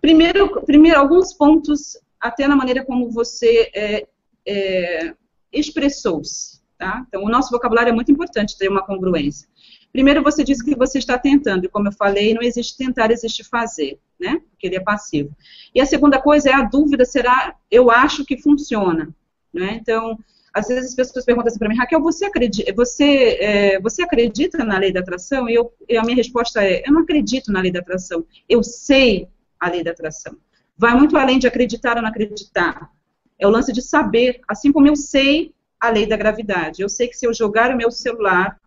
Primeiro, 0.00 0.60
primeiro, 0.62 0.98
alguns 0.98 1.32
pontos, 1.32 1.96
até 2.20 2.48
na 2.48 2.56
maneira 2.56 2.84
como 2.84 3.10
você 3.10 3.70
é, 3.74 4.06
é, 4.46 5.14
expressou-se, 5.52 6.60
tá? 6.76 7.04
Então, 7.06 7.22
o 7.22 7.28
nosso 7.28 7.50
vocabulário 7.50 7.90
é 7.90 7.94
muito 7.94 8.10
importante 8.10 8.58
ter 8.58 8.68
uma 8.68 8.84
congruência. 8.84 9.48
Primeiro, 9.92 10.22
você 10.22 10.44
disse 10.44 10.64
que 10.64 10.76
você 10.76 10.98
está 10.98 11.18
tentando, 11.18 11.64
e 11.64 11.68
como 11.68 11.88
eu 11.88 11.92
falei, 11.92 12.34
não 12.34 12.42
existe 12.42 12.76
tentar, 12.76 13.10
existe 13.10 13.42
fazer, 13.42 13.98
né? 14.20 14.40
Porque 14.50 14.66
ele 14.66 14.76
é 14.76 14.80
passivo. 14.80 15.34
E 15.74 15.80
a 15.80 15.86
segunda 15.86 16.20
coisa 16.20 16.50
é 16.50 16.52
a 16.52 16.62
dúvida, 16.62 17.04
será, 17.04 17.54
eu 17.70 17.90
acho 17.90 18.24
que 18.24 18.36
funciona, 18.36 19.08
né? 19.52 19.78
Então, 19.80 20.18
às 20.52 20.68
vezes 20.68 20.90
as 20.90 20.94
pessoas 20.94 21.24
perguntam 21.24 21.48
assim 21.48 21.58
para 21.58 21.68
mim, 21.68 21.76
Raquel, 21.76 22.00
você 22.00 22.26
acredita, 22.26 22.72
você, 22.74 23.38
é, 23.40 23.80
você 23.80 24.02
acredita 24.02 24.64
na 24.64 24.78
lei 24.78 24.92
da 24.92 25.00
atração? 25.00 25.48
E, 25.48 25.54
eu, 25.54 25.72
e 25.88 25.96
a 25.96 26.02
minha 26.02 26.16
resposta 26.16 26.62
é, 26.62 26.82
eu 26.86 26.92
não 26.92 27.02
acredito 27.02 27.50
na 27.50 27.60
lei 27.60 27.70
da 27.70 27.80
atração, 27.80 28.26
eu 28.48 28.62
sei 28.62 29.28
a 29.58 29.68
lei 29.68 29.82
da 29.82 29.90
atração. 29.90 30.36
Vai 30.76 30.94
muito 30.94 31.16
além 31.16 31.38
de 31.38 31.46
acreditar 31.46 31.96
ou 31.96 32.02
não 32.02 32.08
acreditar. 32.08 32.90
É 33.38 33.46
o 33.46 33.50
lance 33.50 33.72
de 33.72 33.82
saber, 33.82 34.40
assim 34.48 34.70
como 34.70 34.86
eu 34.86 34.96
sei 34.96 35.52
a 35.80 35.90
lei 35.90 36.06
da 36.06 36.16
gravidade. 36.16 36.82
Eu 36.82 36.88
sei 36.88 37.08
que 37.08 37.16
se 37.16 37.26
eu 37.26 37.32
jogar 37.32 37.72
o 37.72 37.76
meu 37.76 37.90
celular, 37.90 38.60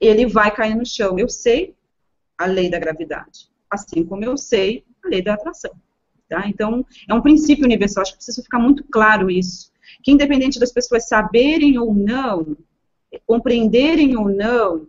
ele 0.00 0.26
vai 0.26 0.54
cair 0.54 0.74
no 0.74 0.86
chão. 0.86 1.18
Eu 1.18 1.28
sei 1.28 1.74
a 2.36 2.46
lei 2.46 2.70
da 2.70 2.78
gravidade. 2.78 3.48
Assim 3.70 4.04
como 4.04 4.24
eu 4.24 4.36
sei 4.36 4.84
a 5.04 5.08
lei 5.08 5.22
da 5.22 5.34
atração. 5.34 5.72
Tá? 6.28 6.48
Então, 6.48 6.84
é 7.08 7.14
um 7.14 7.22
princípio 7.22 7.64
universal. 7.64 8.02
Acho 8.02 8.12
que 8.12 8.18
precisa 8.18 8.42
ficar 8.42 8.58
muito 8.58 8.84
claro 8.84 9.30
isso 9.30 9.70
que 10.02 10.12
independente 10.12 10.58
das 10.58 10.72
pessoas 10.72 11.08
saberem 11.08 11.78
ou 11.78 11.94
não, 11.94 12.56
compreenderem 13.26 14.16
ou 14.16 14.28
não, 14.28 14.86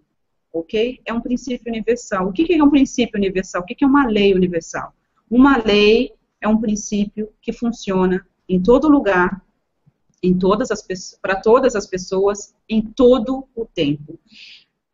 ok? 0.51 0.99
É 1.05 1.13
um 1.13 1.21
princípio 1.21 1.71
universal. 1.71 2.27
O 2.27 2.33
que 2.33 2.53
é 2.53 2.63
um 2.63 2.69
princípio 2.69 3.17
universal? 3.17 3.61
O 3.61 3.65
que 3.65 3.83
é 3.83 3.87
uma 3.87 4.07
lei 4.07 4.33
universal? 4.33 4.93
Uma 5.29 5.57
lei 5.57 6.13
é 6.41 6.47
um 6.47 6.59
princípio 6.59 7.29
que 7.41 7.51
funciona 7.51 8.25
em 8.47 8.61
todo 8.61 8.89
lugar, 8.89 9.41
em 10.21 10.37
todas 10.37 10.71
as 10.71 10.85
para 11.21 11.39
todas 11.39 11.75
as 11.75 11.85
pessoas, 11.85 12.55
em 12.67 12.81
todo 12.81 13.47
o 13.55 13.65
tempo. 13.65 14.19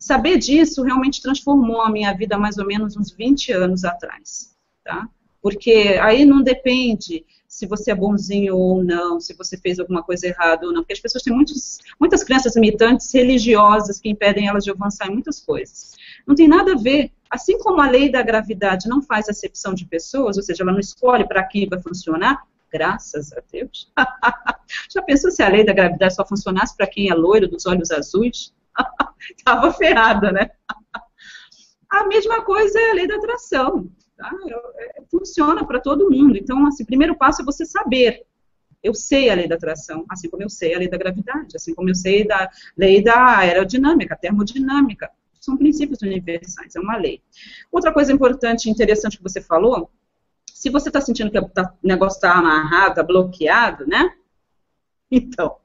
Saber 0.04 0.38
disso 0.38 0.84
realmente 0.84 1.22
transformou 1.22 1.82
a 1.82 1.90
minha 1.90 2.12
vida 2.12 2.38
mais 2.38 2.58
ou 2.58 2.66
menos 2.66 2.98
uns 2.98 3.10
20 3.10 3.54
anos 3.54 3.86
atrás, 3.86 4.54
tá? 4.84 5.08
Porque 5.42 5.98
aí 6.02 6.26
não 6.26 6.44
depende 6.44 7.26
se 7.48 7.66
você 7.66 7.92
é 7.92 7.96
bonzinho 7.96 8.54
ou 8.58 8.84
não, 8.84 9.22
se 9.22 9.34
você 9.34 9.56
fez 9.56 9.80
alguma 9.80 10.04
coisa 10.04 10.28
errada 10.28 10.66
ou 10.68 10.74
não, 10.74 10.82
porque 10.82 10.92
as 10.92 11.00
pessoas 11.00 11.24
têm 11.24 11.34
muitos, 11.34 11.78
muitas 11.98 12.22
crenças 12.22 12.54
limitantes 12.58 13.14
religiosas 13.14 13.98
que 13.98 14.10
impedem 14.10 14.46
elas 14.46 14.66
de 14.66 14.72
avançar 14.72 15.08
em 15.08 15.14
muitas 15.14 15.40
coisas. 15.40 15.94
Não 16.28 16.36
tem 16.36 16.50
nada 16.50 16.74
a 16.74 16.78
ver. 16.78 17.10
Assim 17.30 17.58
como 17.58 17.80
a 17.80 17.90
lei 17.90 18.12
da 18.12 18.22
gravidade 18.22 18.90
não 18.90 19.02
faz 19.02 19.30
acepção 19.30 19.74
de 19.74 19.86
pessoas, 19.86 20.36
ou 20.36 20.44
seja, 20.44 20.64
ela 20.64 20.74
não 20.74 20.82
escolhe 20.82 21.26
para 21.26 21.46
quem 21.46 21.66
vai 21.70 21.82
funcionar, 21.82 22.44
graças 22.70 23.32
a 23.32 23.42
Deus. 23.50 23.90
Já 24.94 25.02
pensou 25.02 25.32
se 25.32 25.42
a 25.42 25.48
lei 25.48 25.64
da 25.64 25.72
gravidade 25.72 26.14
só 26.14 26.28
funcionasse 26.28 26.76
para 26.76 26.88
quem 26.88 27.10
é 27.10 27.14
loiro, 27.14 27.48
dos 27.48 27.66
olhos 27.66 27.90
azuis? 27.90 28.52
Tava 29.46 29.72
ferrada, 29.74 30.32
né? 30.32 30.50
A 31.90 32.08
mesma 32.08 32.42
coisa 32.44 32.80
é 32.80 32.92
a 32.92 32.94
lei 32.94 33.08
da 33.08 33.16
atração. 33.16 33.90
Tá? 34.18 34.32
É, 34.78 35.02
funciona 35.10 35.66
para 35.66 35.80
todo 35.80 36.10
mundo. 36.10 36.38
Então, 36.38 36.66
assim, 36.66 36.84
o 36.84 36.88
primeiro 36.88 37.16
passo 37.16 37.42
é 37.42 37.46
você 37.46 37.66
saber. 37.66 38.26
Eu 38.82 38.94
sei 38.94 39.30
a 39.30 39.36
lei 39.36 39.48
da 39.48 39.56
atração, 39.56 40.06
assim 40.10 40.30
como 40.30 40.44
eu 40.44 40.50
sei 40.50 40.76
a 40.76 40.80
lei 40.80 40.90
da 40.90 40.98
gravidade, 40.98 41.56
assim 41.56 41.74
como 41.74 41.90
eu 41.90 41.96
sei 41.96 42.28
da 42.28 42.50
lei 42.78 43.02
da 43.02 43.38
aerodinâmica, 43.38 44.16
termodinâmica. 44.16 45.10
São 45.40 45.58
princípios 45.58 46.02
universais, 46.02 46.76
é 46.76 46.80
uma 46.80 46.98
lei. 46.98 47.22
Outra 47.72 47.94
coisa 47.94 48.12
importante 48.12 48.66
e 48.66 48.72
interessante 48.72 49.18
que 49.18 49.24
você 49.24 49.42
falou, 49.42 49.90
se 50.54 50.70
você 50.70 50.90
está 50.90 51.02
sentindo 51.02 51.32
que 51.32 51.42
tá, 51.50 51.74
o 51.84 51.88
negócio 51.88 52.18
está 52.18 52.34
amarrado, 52.34 52.92
está 52.92 53.04
bloqueado, 53.04 53.86
né? 53.86 54.14
Então, 55.12 55.58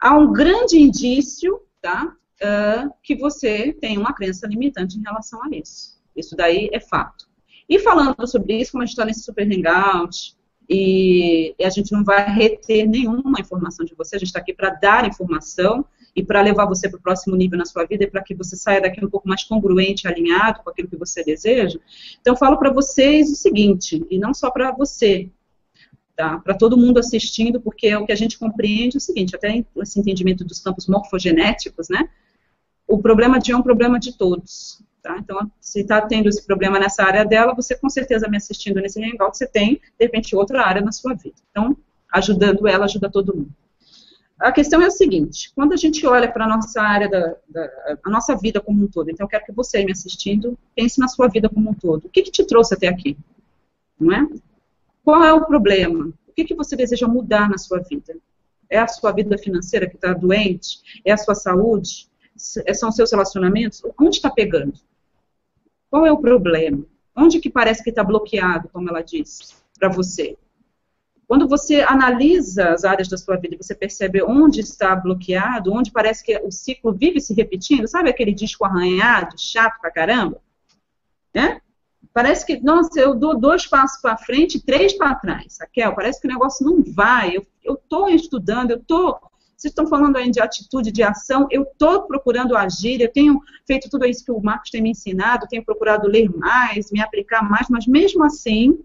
há 0.00 0.16
um 0.16 0.32
grande 0.32 0.78
indício, 0.78 1.60
tá? 1.80 2.14
Uh, 2.40 2.90
que 3.02 3.16
você 3.16 3.72
tem 3.72 3.98
uma 3.98 4.12
crença 4.12 4.46
limitante 4.46 4.98
em 4.98 5.02
relação 5.02 5.42
a 5.42 5.48
isso. 5.50 6.00
Isso 6.14 6.36
daí 6.36 6.68
é 6.72 6.80
fato. 6.80 7.28
E 7.68 7.78
falando 7.78 8.26
sobre 8.26 8.58
isso, 8.60 8.72
como 8.72 8.82
a 8.82 8.86
gente 8.86 8.94
está 8.94 9.04
nesse 9.04 9.22
super 9.22 9.46
hangout, 9.46 10.36
e, 10.68 11.54
e, 11.58 11.64
a 11.64 11.70
gente 11.70 11.92
não 11.92 12.04
vai 12.04 12.28
reter 12.30 12.86
nenhuma 12.86 13.40
informação 13.40 13.86
de 13.86 13.94
você, 13.94 14.16
a 14.16 14.18
gente 14.18 14.28
está 14.28 14.38
aqui 14.38 14.52
para 14.52 14.70
dar 14.70 15.06
informação 15.06 15.84
e 16.14 16.22
para 16.22 16.42
levar 16.42 16.66
você 16.66 16.88
para 16.90 16.98
o 16.98 17.02
próximo 17.02 17.36
nível 17.36 17.58
na 17.58 17.64
sua 17.64 17.86
vida 17.86 18.04
e 18.04 18.10
para 18.10 18.22
que 18.22 18.34
você 18.34 18.54
saia 18.54 18.80
daqui 18.80 19.02
um 19.02 19.08
pouco 19.08 19.26
mais 19.26 19.44
congruente, 19.44 20.06
alinhado 20.06 20.60
com 20.62 20.68
aquilo 20.68 20.88
que 20.88 20.96
você 20.96 21.24
deseja. 21.24 21.78
Então, 22.20 22.36
falo 22.36 22.58
para 22.58 22.70
vocês 22.70 23.30
o 23.30 23.36
seguinte, 23.36 24.04
e 24.10 24.18
não 24.18 24.34
só 24.34 24.50
para 24.50 24.70
você, 24.72 25.30
tá? 26.18 26.36
para 26.40 26.52
todo 26.52 26.76
mundo 26.76 26.98
assistindo, 26.98 27.60
porque 27.60 27.94
o 27.94 28.04
que 28.04 28.10
a 28.10 28.16
gente 28.16 28.36
compreende 28.36 28.96
é 28.96 28.98
o 28.98 29.00
seguinte, 29.00 29.36
até 29.36 29.64
esse 29.76 30.00
entendimento 30.00 30.44
dos 30.44 30.58
campos 30.58 30.88
morfogenéticos, 30.88 31.88
né? 31.88 32.08
O 32.88 32.98
problema 32.98 33.38
de 33.38 33.54
um 33.54 33.58
é 33.58 33.60
um 33.60 33.62
problema 33.62 34.00
de 34.00 34.18
todos. 34.18 34.82
Tá? 35.00 35.16
Então, 35.16 35.48
se 35.60 35.82
está 35.82 36.00
tendo 36.00 36.28
esse 36.28 36.44
problema 36.44 36.76
nessa 36.80 37.04
área 37.04 37.24
dela, 37.24 37.54
você 37.54 37.76
com 37.76 37.88
certeza 37.88 38.28
me 38.28 38.36
assistindo 38.36 38.80
nesse 38.80 39.00
hangout, 39.00 39.38
você 39.38 39.46
tem, 39.46 39.74
de 39.74 39.80
repente, 40.00 40.34
outra 40.34 40.66
área 40.66 40.82
na 40.82 40.90
sua 40.90 41.14
vida. 41.14 41.36
Então, 41.52 41.76
ajudando 42.12 42.66
ela, 42.66 42.86
ajuda 42.86 43.08
todo 43.08 43.36
mundo. 43.36 43.54
A 44.40 44.50
questão 44.50 44.82
é 44.82 44.86
a 44.86 44.90
seguinte, 44.90 45.52
quando 45.54 45.72
a 45.72 45.76
gente 45.76 46.04
olha 46.04 46.30
para 46.30 46.46
a 46.46 46.48
nossa 46.48 46.82
área, 46.82 47.08
da, 47.08 47.36
da, 47.48 47.70
a 48.04 48.10
nossa 48.10 48.36
vida 48.36 48.60
como 48.60 48.82
um 48.82 48.88
todo, 48.88 49.08
então 49.08 49.24
eu 49.24 49.28
quero 49.28 49.44
que 49.44 49.52
você, 49.52 49.84
me 49.84 49.92
assistindo, 49.92 50.58
pense 50.74 50.98
na 50.98 51.06
sua 51.06 51.28
vida 51.28 51.48
como 51.48 51.70
um 51.70 51.74
todo. 51.74 52.06
O 52.06 52.08
que, 52.08 52.22
que 52.22 52.30
te 52.30 52.44
trouxe 52.44 52.74
até 52.74 52.88
aqui? 52.88 53.16
Não 54.00 54.12
é? 54.12 54.26
Qual 55.08 55.24
é 55.24 55.32
o 55.32 55.46
problema? 55.46 56.12
O 56.28 56.32
que, 56.34 56.44
que 56.44 56.54
você 56.54 56.76
deseja 56.76 57.08
mudar 57.08 57.48
na 57.48 57.56
sua 57.56 57.78
vida? 57.78 58.14
É 58.68 58.78
a 58.78 58.86
sua 58.86 59.10
vida 59.10 59.38
financeira 59.38 59.88
que 59.88 59.96
está 59.96 60.12
doente? 60.12 61.00
É 61.02 61.10
a 61.10 61.16
sua 61.16 61.34
saúde? 61.34 62.10
São 62.36 62.92
seus 62.92 63.10
relacionamentos? 63.10 63.82
Onde 63.98 64.16
está 64.16 64.28
pegando? 64.28 64.74
Qual 65.90 66.04
é 66.04 66.12
o 66.12 66.18
problema? 66.18 66.84
Onde 67.16 67.40
que 67.40 67.48
parece 67.48 67.82
que 67.82 67.88
está 67.88 68.04
bloqueado, 68.04 68.68
como 68.68 68.90
ela 68.90 69.00
disse, 69.00 69.54
para 69.78 69.88
você? 69.88 70.36
Quando 71.26 71.48
você 71.48 71.80
analisa 71.80 72.68
as 72.68 72.84
áreas 72.84 73.08
da 73.08 73.16
sua 73.16 73.38
vida 73.38 73.56
você 73.58 73.74
percebe 73.74 74.22
onde 74.22 74.60
está 74.60 74.94
bloqueado, 74.94 75.72
onde 75.72 75.90
parece 75.90 76.22
que 76.22 76.36
o 76.36 76.52
ciclo 76.52 76.92
vive 76.92 77.18
se 77.18 77.32
repetindo, 77.32 77.88
sabe 77.88 78.10
aquele 78.10 78.34
disco 78.34 78.62
arranhado, 78.62 79.36
chato 79.38 79.80
pra 79.80 79.90
caramba? 79.90 80.38
Né? 81.34 81.62
Parece 82.12 82.44
que, 82.44 82.60
nossa, 82.60 82.98
eu 82.98 83.14
dou 83.14 83.38
dois 83.38 83.66
passos 83.66 84.00
para 84.00 84.16
frente 84.16 84.56
e 84.56 84.62
três 84.62 84.92
para 84.92 85.14
trás. 85.14 85.58
Raquel, 85.60 85.94
parece 85.94 86.20
que 86.20 86.26
o 86.26 86.30
negócio 86.30 86.64
não 86.66 86.82
vai. 86.82 87.36
Eu 87.62 87.74
estou 87.74 88.08
estudando, 88.08 88.70
eu 88.70 88.78
estou 88.78 89.20
vocês 89.58 89.72
estão 89.72 89.88
falando 89.88 90.16
aí 90.16 90.30
de 90.30 90.40
atitude, 90.40 90.92
de 90.92 91.02
ação, 91.02 91.48
eu 91.50 91.64
estou 91.64 92.02
procurando 92.02 92.56
agir, 92.56 93.00
eu 93.00 93.12
tenho 93.12 93.40
feito 93.66 93.90
tudo 93.90 94.06
isso 94.06 94.24
que 94.24 94.30
o 94.30 94.40
Marcos 94.40 94.70
tem 94.70 94.80
me 94.80 94.90
ensinado, 94.90 95.48
tenho 95.48 95.64
procurado 95.64 96.06
ler 96.06 96.30
mais, 96.30 96.92
me 96.92 97.00
aplicar 97.00 97.42
mais, 97.42 97.68
mas 97.68 97.84
mesmo 97.84 98.22
assim, 98.22 98.78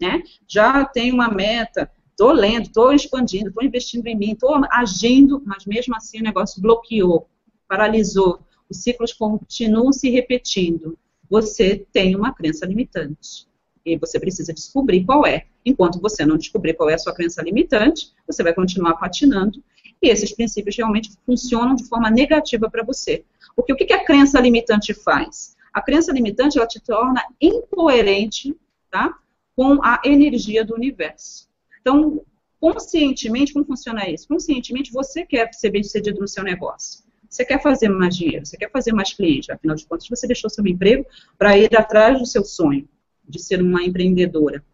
né, 0.00 0.22
já 0.48 0.86
tenho 0.86 1.14
uma 1.14 1.28
meta, 1.28 1.90
estou 2.08 2.32
lendo, 2.32 2.68
estou 2.68 2.94
expandindo, 2.94 3.48
estou 3.48 3.62
investindo 3.62 4.06
em 4.06 4.16
mim, 4.16 4.32
estou 4.32 4.58
agindo, 4.70 5.42
mas 5.44 5.66
mesmo 5.66 5.94
assim 5.94 6.20
o 6.20 6.24
negócio 6.24 6.62
bloqueou, 6.62 7.28
paralisou, 7.68 8.40
os 8.70 8.78
ciclos 8.78 9.12
continuam 9.12 9.92
se 9.92 10.08
repetindo. 10.08 10.98
Você 11.34 11.84
tem 11.92 12.14
uma 12.14 12.32
crença 12.32 12.64
limitante. 12.64 13.48
E 13.84 13.98
você 13.98 14.20
precisa 14.20 14.54
descobrir 14.54 15.04
qual 15.04 15.26
é. 15.26 15.46
Enquanto 15.66 16.00
você 16.00 16.24
não 16.24 16.38
descobrir 16.38 16.74
qual 16.74 16.88
é 16.88 16.94
a 16.94 16.98
sua 16.98 17.12
crença 17.12 17.42
limitante, 17.42 18.12
você 18.24 18.44
vai 18.44 18.54
continuar 18.54 18.94
patinando 18.94 19.60
e 20.00 20.10
esses 20.10 20.32
princípios 20.32 20.76
realmente 20.76 21.10
funcionam 21.26 21.74
de 21.74 21.88
forma 21.88 22.08
negativa 22.08 22.70
para 22.70 22.84
você. 22.84 23.24
Porque 23.56 23.72
o 23.72 23.76
que, 23.76 23.92
a 23.92 24.04
crença 24.04 24.40
limitante 24.40 24.94
faz? 24.94 25.56
A 25.72 25.82
crença 25.82 26.12
limitante 26.12 26.56
ela 26.56 26.68
te 26.68 26.78
torna 26.78 27.20
incoerente 27.40 28.56
tá, 28.88 29.12
com 29.56 29.82
a 29.82 30.00
energia 30.04 30.64
do 30.64 30.76
universo. 30.76 31.48
Então, 31.80 32.24
conscientemente, 32.60 33.52
como 33.52 33.64
funciona 33.64 34.08
isso? 34.08 34.28
Conscientemente, 34.28 34.92
você 34.92 35.26
quer 35.26 35.52
ser 35.52 35.70
bem 35.70 35.82
sucedido 35.82 36.20
no 36.20 36.28
seu 36.28 36.44
negócio. 36.44 37.03
Você 37.34 37.44
quer 37.44 37.60
fazer 37.60 37.88
mais 37.88 38.16
dinheiro, 38.16 38.46
você 38.46 38.56
quer 38.56 38.70
fazer 38.70 38.92
mais 38.92 39.12
cliente, 39.12 39.50
afinal 39.50 39.74
de 39.74 39.84
contas, 39.84 40.06
você 40.08 40.24
deixou 40.24 40.48
seu 40.48 40.64
emprego 40.64 41.04
para 41.36 41.58
ir 41.58 41.76
atrás 41.76 42.16
do 42.16 42.24
seu 42.24 42.44
sonho 42.44 42.88
de 43.28 43.42
ser 43.42 43.60
uma 43.60 43.82
empreendedora. 43.82 44.64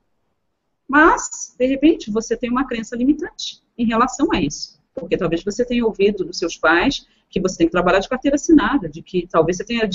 Mas, 0.86 1.54
de 1.58 1.66
repente, 1.66 2.10
você 2.10 2.36
tem 2.36 2.50
uma 2.50 2.66
crença 2.66 2.94
limitante 2.94 3.62
em 3.78 3.86
relação 3.86 4.30
a 4.30 4.42
isso. 4.42 4.78
Porque 4.92 5.16
talvez 5.16 5.42
você 5.42 5.64
tenha 5.64 5.86
ouvido 5.86 6.22
dos 6.22 6.36
seus 6.36 6.54
pais 6.54 7.06
que 7.30 7.40
você 7.40 7.56
tem 7.56 7.66
que 7.66 7.72
trabalhar 7.72 8.00
de 8.00 8.10
carteira 8.10 8.34
assinada, 8.34 8.90
de 8.90 9.00
que 9.00 9.26
talvez 9.26 9.56
você 9.56 9.64
tenha 9.64 9.88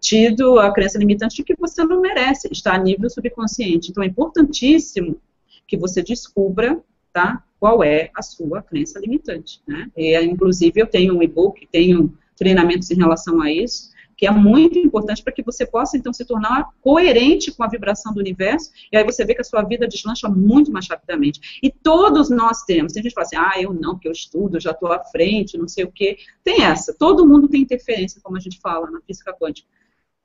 tido 0.00 0.58
a 0.58 0.72
crença 0.72 0.98
limitante 0.98 1.36
de 1.36 1.44
que 1.44 1.54
você 1.54 1.84
não 1.84 2.00
merece, 2.00 2.48
está 2.50 2.74
a 2.74 2.78
nível 2.78 3.08
subconsciente. 3.10 3.92
Então 3.92 4.02
é 4.02 4.08
importantíssimo 4.08 5.20
que 5.68 5.76
você 5.76 6.02
descubra, 6.02 6.82
tá? 7.12 7.44
Qual 7.62 7.80
é 7.84 8.10
a 8.12 8.22
sua 8.22 8.60
crença 8.60 8.98
limitante. 8.98 9.62
Né? 9.68 9.88
E, 9.96 10.20
inclusive, 10.20 10.80
eu 10.80 10.86
tenho 10.88 11.16
um 11.16 11.22
e-book, 11.22 11.64
tenho 11.70 12.12
treinamentos 12.36 12.90
em 12.90 12.96
relação 12.96 13.40
a 13.40 13.52
isso, 13.52 13.92
que 14.16 14.26
é 14.26 14.32
muito 14.32 14.80
importante 14.80 15.22
para 15.22 15.32
que 15.32 15.44
você 15.44 15.64
possa, 15.64 15.96
então, 15.96 16.12
se 16.12 16.24
tornar 16.24 16.70
coerente 16.80 17.52
com 17.52 17.62
a 17.62 17.68
vibração 17.68 18.12
do 18.12 18.18
universo, 18.18 18.72
e 18.90 18.96
aí 18.96 19.04
você 19.04 19.24
vê 19.24 19.32
que 19.36 19.42
a 19.42 19.44
sua 19.44 19.62
vida 19.62 19.86
deslancha 19.86 20.28
muito 20.28 20.72
mais 20.72 20.88
rapidamente. 20.88 21.60
E 21.62 21.70
todos 21.70 22.30
nós 22.30 22.64
temos, 22.64 22.94
tem 22.94 23.00
gente 23.00 23.12
que 23.12 23.14
fala 23.14 23.26
assim, 23.26 23.36
ah, 23.36 23.62
eu 23.62 23.72
não, 23.72 23.92
porque 23.92 24.08
eu 24.08 24.12
estudo, 24.12 24.58
já 24.58 24.72
estou 24.72 24.90
à 24.90 24.98
frente, 25.04 25.56
não 25.56 25.68
sei 25.68 25.84
o 25.84 25.92
quê. 25.92 26.18
Tem 26.42 26.64
essa, 26.64 26.92
todo 26.92 27.24
mundo 27.24 27.46
tem 27.46 27.62
interferência, 27.62 28.20
como 28.20 28.36
a 28.36 28.40
gente 28.40 28.58
fala 28.58 28.90
na 28.90 29.00
física 29.02 29.32
quântica. 29.32 29.68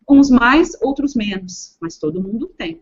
Uns 0.09 0.31
mais, 0.31 0.75
outros 0.81 1.13
menos, 1.13 1.77
mas 1.79 1.99
todo 1.99 2.19
mundo 2.19 2.47
tem. 2.57 2.81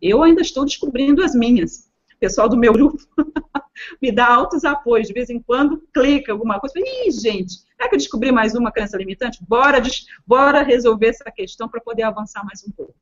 Eu 0.00 0.22
ainda 0.22 0.40
estou 0.40 0.64
descobrindo 0.64 1.22
as 1.22 1.34
minhas. 1.34 1.91
Pessoal 2.22 2.48
do 2.48 2.56
meu 2.56 2.72
grupo 2.72 3.02
me 4.00 4.12
dá 4.12 4.32
altos 4.32 4.64
apoios, 4.64 5.08
de 5.08 5.12
vez 5.12 5.28
em 5.28 5.40
quando 5.40 5.82
clica 5.92 6.30
alguma 6.30 6.60
coisa. 6.60 6.72
Ih, 6.78 7.10
gente, 7.10 7.56
é 7.80 7.88
que 7.88 7.96
eu 7.96 7.98
descobri 7.98 8.30
mais 8.30 8.54
uma 8.54 8.70
crença 8.70 8.96
limitante? 8.96 9.40
Bora, 9.42 9.82
bora 10.24 10.62
resolver 10.62 11.08
essa 11.08 11.28
questão 11.32 11.68
para 11.68 11.80
poder 11.80 12.04
avançar 12.04 12.44
mais 12.44 12.62
um 12.64 12.70
pouco. 12.70 12.94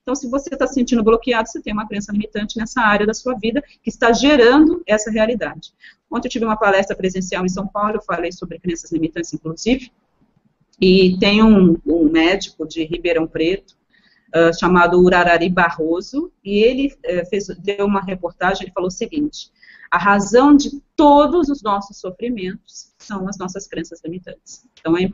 Então, 0.00 0.14
se 0.14 0.30
você 0.30 0.54
está 0.54 0.64
se 0.64 0.74
sentindo 0.74 1.02
bloqueado, 1.02 1.48
você 1.48 1.60
tem 1.60 1.72
uma 1.72 1.88
crença 1.88 2.12
limitante 2.12 2.56
nessa 2.56 2.80
área 2.80 3.04
da 3.04 3.12
sua 3.12 3.34
vida 3.34 3.60
que 3.82 3.90
está 3.90 4.12
gerando 4.12 4.80
essa 4.86 5.10
realidade. 5.10 5.72
Ontem 6.08 6.28
eu 6.28 6.30
tive 6.30 6.44
uma 6.44 6.56
palestra 6.56 6.96
presencial 6.96 7.44
em 7.44 7.48
São 7.48 7.66
Paulo, 7.66 7.96
eu 7.96 8.02
falei 8.02 8.30
sobre 8.30 8.60
crenças 8.60 8.92
limitantes, 8.92 9.34
inclusive, 9.34 9.90
e 10.80 11.18
tem 11.18 11.42
um, 11.42 11.76
um 11.84 12.04
médico 12.08 12.64
de 12.64 12.84
Ribeirão 12.84 13.26
Preto, 13.26 13.76
uh, 14.34 14.58
chamado 14.58 15.00
Urarari 15.00 15.48
Barroso, 15.48 16.32
e 16.44 16.58
ele 16.58 16.94
uh, 17.04 17.28
fez, 17.28 17.46
deu 17.58 17.86
uma 17.86 18.00
reportagem, 18.00 18.64
ele 18.64 18.72
falou 18.72 18.88
o 18.88 18.92
seguinte, 18.92 19.50
a 19.90 19.98
razão 19.98 20.54
de 20.54 20.82
todos 20.94 21.48
os 21.48 21.62
nossos 21.62 21.98
sofrimentos 21.98 22.92
são 22.98 23.26
as 23.26 23.38
nossas 23.38 23.66
crenças 23.66 24.02
limitantes. 24.04 24.66
Então, 24.78 24.96
é 24.96 25.10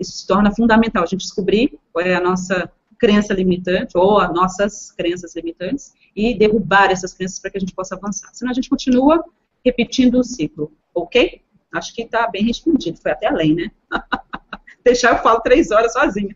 isso 0.00 0.12
se 0.12 0.26
torna 0.26 0.54
fundamental, 0.54 1.02
a 1.02 1.06
gente 1.06 1.20
descobrir 1.20 1.78
qual 1.92 2.04
é 2.04 2.14
a 2.14 2.20
nossa 2.20 2.70
crença 2.98 3.32
limitante, 3.32 3.96
ou 3.96 4.18
as 4.18 4.32
nossas 4.32 4.90
crenças 4.92 5.36
limitantes, 5.36 5.92
e 6.16 6.36
derrubar 6.36 6.90
essas 6.90 7.12
crenças 7.12 7.38
para 7.38 7.50
que 7.50 7.58
a 7.58 7.60
gente 7.60 7.74
possa 7.74 7.94
avançar. 7.94 8.30
Senão 8.32 8.50
a 8.50 8.54
gente 8.54 8.68
continua 8.68 9.24
repetindo 9.64 10.18
o 10.18 10.24
ciclo, 10.24 10.72
ok? 10.94 11.42
Acho 11.72 11.94
que 11.94 12.02
está 12.02 12.26
bem 12.28 12.44
respondido, 12.44 12.98
foi 13.00 13.12
até 13.12 13.26
além, 13.26 13.54
né? 13.54 13.70
Deixar 14.82 15.16
eu 15.16 15.22
falo 15.22 15.40
três 15.40 15.70
horas 15.70 15.92
sozinha. 15.92 16.34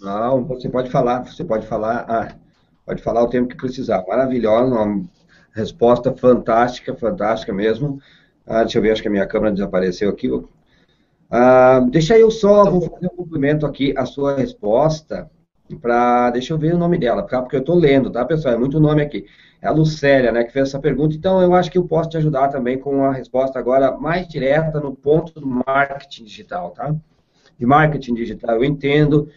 Não, 0.00 0.44
você 0.44 0.68
pode 0.68 0.90
falar, 0.90 1.24
você 1.24 1.44
pode 1.44 1.66
falar, 1.66 2.04
ah, 2.08 2.34
pode 2.84 3.02
falar 3.02 3.22
o 3.22 3.28
tempo 3.28 3.48
que 3.48 3.56
precisar. 3.56 4.04
Maravilhosa, 4.06 4.74
uma 4.74 5.04
resposta 5.52 6.14
fantástica, 6.14 6.94
fantástica 6.94 7.52
mesmo. 7.52 8.00
Ah, 8.46 8.62
deixa 8.62 8.78
eu 8.78 8.82
ver, 8.82 8.92
acho 8.92 9.02
que 9.02 9.08
a 9.08 9.10
minha 9.10 9.26
câmera 9.26 9.52
desapareceu 9.52 10.10
aqui. 10.10 10.30
Ah, 11.30 11.80
deixa 11.90 12.16
eu 12.18 12.30
só, 12.30 12.70
vou 12.70 12.82
fazer 12.82 13.06
um 13.06 13.16
cumprimento 13.16 13.66
aqui 13.66 13.94
a 13.96 14.06
sua 14.06 14.36
resposta 14.36 15.30
para, 15.80 16.30
deixa 16.30 16.52
eu 16.52 16.58
ver 16.58 16.74
o 16.74 16.78
nome 16.78 16.98
dela, 16.98 17.22
porque 17.22 17.56
eu 17.56 17.60
estou 17.60 17.76
lendo, 17.76 18.10
tá, 18.10 18.24
pessoal? 18.24 18.54
É 18.54 18.58
muito 18.58 18.78
nome 18.78 19.02
aqui. 19.02 19.26
É 19.60 19.66
a 19.66 19.72
Lucélia, 19.72 20.30
né, 20.30 20.44
que 20.44 20.52
fez 20.52 20.68
essa 20.68 20.78
pergunta. 20.78 21.16
Então, 21.16 21.42
eu 21.42 21.54
acho 21.54 21.70
que 21.70 21.78
eu 21.78 21.86
posso 21.86 22.10
te 22.10 22.16
ajudar 22.18 22.48
também 22.48 22.78
com 22.78 23.04
a 23.04 23.12
resposta 23.12 23.58
agora 23.58 23.96
mais 23.96 24.28
direta 24.28 24.78
no 24.78 24.94
ponto 24.94 25.32
do 25.40 25.46
marketing 25.66 26.24
digital, 26.24 26.70
tá? 26.70 26.94
De 27.58 27.66
marketing 27.66 28.14
digital, 28.14 28.56
eu 28.56 28.64
entendo. 28.64 29.28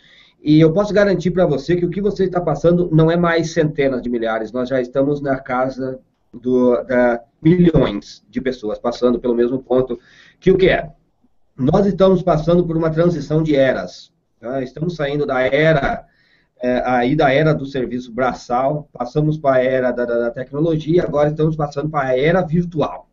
E 0.41 0.59
eu 0.59 0.71
posso 0.71 0.93
garantir 0.93 1.31
para 1.31 1.45
você 1.45 1.75
que 1.75 1.85
o 1.85 1.89
que 1.89 2.01
você 2.01 2.25
está 2.25 2.39
passando 2.39 2.89
não 2.91 3.11
é 3.11 3.17
mais 3.17 3.51
centenas 3.51 4.01
de 4.01 4.09
milhares, 4.09 4.51
nós 4.51 4.69
já 4.69 4.81
estamos 4.81 5.21
na 5.21 5.37
casa 5.39 5.99
do, 6.33 6.81
da 6.83 7.21
milhões 7.41 8.23
de 8.29 8.41
pessoas 8.41 8.77
passando 8.77 9.19
pelo 9.19 9.33
mesmo 9.33 9.59
ponto 9.59 9.97
que 10.39 10.51
o 10.51 10.57
que 10.57 10.69
é? 10.69 10.91
Nós 11.57 11.85
estamos 11.85 12.21
passando 12.21 12.65
por 12.65 12.77
uma 12.77 12.89
transição 12.89 13.43
de 13.43 13.55
eras. 13.55 14.11
Tá? 14.39 14.61
Estamos 14.61 14.95
saindo 14.95 15.25
da 15.25 15.41
era 15.41 16.05
é, 16.61 16.81
aí 16.85 17.15
da 17.15 17.31
era 17.31 17.53
do 17.53 17.65
serviço 17.65 18.11
braçal, 18.11 18.89
passamos 18.91 19.37
para 19.37 19.57
a 19.57 19.63
era 19.63 19.91
da, 19.91 20.05
da, 20.05 20.19
da 20.19 20.31
tecnologia, 20.31 21.03
agora 21.03 21.29
estamos 21.29 21.55
passando 21.55 21.89
para 21.89 22.09
a 22.09 22.17
era 22.17 22.41
virtual. 22.41 23.09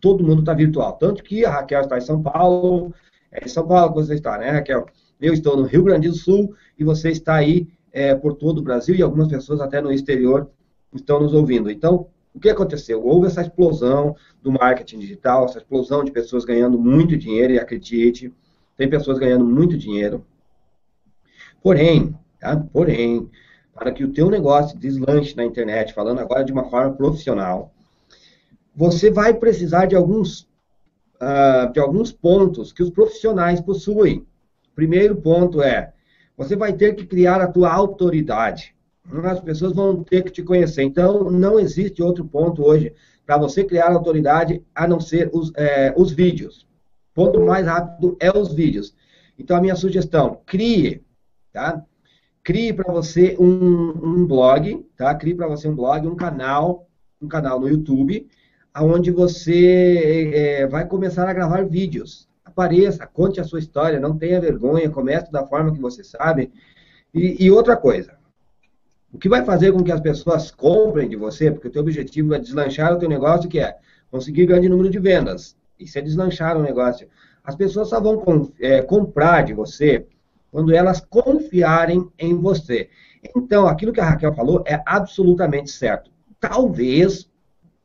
Todo 0.00 0.24
mundo 0.24 0.40
está 0.40 0.54
virtual. 0.54 0.92
Tanto 0.94 1.22
que 1.22 1.44
a 1.44 1.50
Raquel 1.50 1.80
está 1.82 1.98
em 1.98 2.02
São 2.02 2.22
Paulo, 2.22 2.94
é 3.32 3.44
em 3.44 3.48
São 3.48 3.66
Paulo 3.66 3.92
que 3.92 4.00
você 4.00 4.14
está, 4.14 4.38
né, 4.38 4.50
Raquel? 4.50 4.86
Eu 5.20 5.32
estou 5.32 5.56
no 5.56 5.64
Rio 5.64 5.82
Grande 5.82 6.08
do 6.08 6.14
Sul 6.14 6.54
e 6.78 6.84
você 6.84 7.10
está 7.10 7.36
aí 7.36 7.68
é, 7.92 8.14
por 8.14 8.34
todo 8.34 8.58
o 8.58 8.62
Brasil 8.62 8.94
e 8.94 9.02
algumas 9.02 9.28
pessoas 9.28 9.60
até 9.60 9.80
no 9.80 9.92
exterior 9.92 10.50
estão 10.94 11.20
nos 11.20 11.32
ouvindo. 11.32 11.70
Então, 11.70 12.08
o 12.34 12.38
que 12.38 12.50
aconteceu? 12.50 13.02
Houve 13.02 13.28
essa 13.28 13.40
explosão 13.40 14.14
do 14.42 14.52
marketing 14.52 14.98
digital, 14.98 15.46
essa 15.46 15.58
explosão 15.58 16.04
de 16.04 16.10
pessoas 16.10 16.44
ganhando 16.44 16.78
muito 16.78 17.16
dinheiro, 17.16 17.54
e 17.54 17.58
acredite, 17.58 18.30
tem 18.76 18.90
pessoas 18.90 19.18
ganhando 19.18 19.44
muito 19.44 19.78
dinheiro. 19.78 20.24
Porém, 21.62 22.14
tá? 22.38 22.56
porém, 22.70 23.30
para 23.74 23.90
que 23.90 24.04
o 24.04 24.12
teu 24.12 24.30
negócio 24.30 24.78
deslanche 24.78 25.34
na 25.34 25.44
internet, 25.44 25.94
falando 25.94 26.20
agora 26.20 26.44
de 26.44 26.52
uma 26.52 26.68
forma 26.68 26.92
profissional, 26.92 27.72
você 28.74 29.10
vai 29.10 29.32
precisar 29.32 29.86
de 29.86 29.96
alguns, 29.96 30.46
uh, 31.20 31.72
de 31.72 31.80
alguns 31.80 32.12
pontos 32.12 32.72
que 32.72 32.82
os 32.82 32.90
profissionais 32.90 33.60
possuem. 33.60 34.26
Primeiro 34.74 35.16
ponto 35.16 35.62
é, 35.62 35.92
você 36.36 36.54
vai 36.54 36.72
ter 36.72 36.94
que 36.94 37.06
criar 37.06 37.40
a 37.40 37.48
tua 37.48 37.72
autoridade. 37.72 38.74
As 39.24 39.40
pessoas 39.40 39.72
vão 39.72 40.02
ter 40.02 40.22
que 40.22 40.30
te 40.30 40.42
conhecer. 40.42 40.82
Então, 40.82 41.30
não 41.30 41.58
existe 41.58 42.02
outro 42.02 42.24
ponto 42.24 42.64
hoje 42.64 42.92
para 43.24 43.38
você 43.38 43.64
criar 43.64 43.92
autoridade 43.92 44.62
a 44.74 44.86
não 44.86 45.00
ser 45.00 45.30
os, 45.32 45.52
é, 45.56 45.94
os 45.96 46.12
vídeos. 46.12 46.66
Ponto 47.14 47.40
mais 47.40 47.66
rápido 47.66 48.16
é 48.20 48.30
os 48.36 48.52
vídeos. 48.52 48.94
Então, 49.38 49.56
a 49.56 49.60
minha 49.60 49.76
sugestão, 49.76 50.40
crie, 50.44 51.02
tá? 51.52 51.82
Crie 52.42 52.72
para 52.72 52.92
você 52.92 53.36
um, 53.40 54.20
um, 54.20 54.26
blog, 54.26 54.86
tá? 54.96 55.14
Crie 55.14 55.34
para 55.34 55.48
você 55.48 55.68
um 55.68 55.74
blog, 55.74 56.06
um 56.06 56.14
canal, 56.14 56.88
um 57.20 57.26
canal 57.26 57.58
no 57.58 57.68
YouTube, 57.68 58.28
onde 58.80 59.10
você 59.10 60.30
é, 60.34 60.66
vai 60.66 60.86
começar 60.86 61.28
a 61.28 61.32
gravar 61.32 61.64
vídeos 61.64 62.26
apareça, 62.56 63.06
conte 63.06 63.38
a 63.38 63.44
sua 63.44 63.58
história, 63.58 64.00
não 64.00 64.16
tenha 64.16 64.40
vergonha, 64.40 64.88
comece 64.88 65.30
da 65.30 65.46
forma 65.46 65.74
que 65.74 65.80
você 65.80 66.02
sabe. 66.02 66.50
E, 67.12 67.44
e, 67.44 67.50
outra 67.50 67.76
coisa, 67.76 68.14
o 69.12 69.18
que 69.18 69.28
vai 69.28 69.44
fazer 69.44 69.72
com 69.72 69.84
que 69.84 69.92
as 69.92 70.00
pessoas 70.00 70.50
comprem 70.50 71.06
de 71.06 71.16
você, 71.16 71.50
porque 71.50 71.68
o 71.68 71.70
teu 71.70 71.82
objetivo 71.82 72.34
é 72.34 72.38
deslanchar 72.38 72.94
o 72.94 72.98
teu 72.98 73.10
negócio, 73.10 73.48
que 73.48 73.60
é 73.60 73.76
conseguir 74.10 74.46
grande 74.46 74.70
número 74.70 74.88
de 74.88 74.98
vendas. 74.98 75.54
Isso 75.78 75.98
é 75.98 76.02
deslanchar 76.02 76.56
o 76.56 76.62
negócio. 76.62 77.06
As 77.44 77.54
pessoas 77.54 77.90
só 77.90 78.00
vão 78.00 78.50
é, 78.58 78.80
comprar 78.80 79.42
de 79.42 79.52
você 79.52 80.06
quando 80.50 80.74
elas 80.74 81.00
confiarem 81.00 82.10
em 82.18 82.34
você. 82.34 82.88
Então, 83.36 83.66
aquilo 83.66 83.92
que 83.92 84.00
a 84.00 84.08
Raquel 84.08 84.32
falou 84.32 84.64
é 84.66 84.82
absolutamente 84.86 85.70
certo. 85.70 86.10
Talvez, 86.40 87.28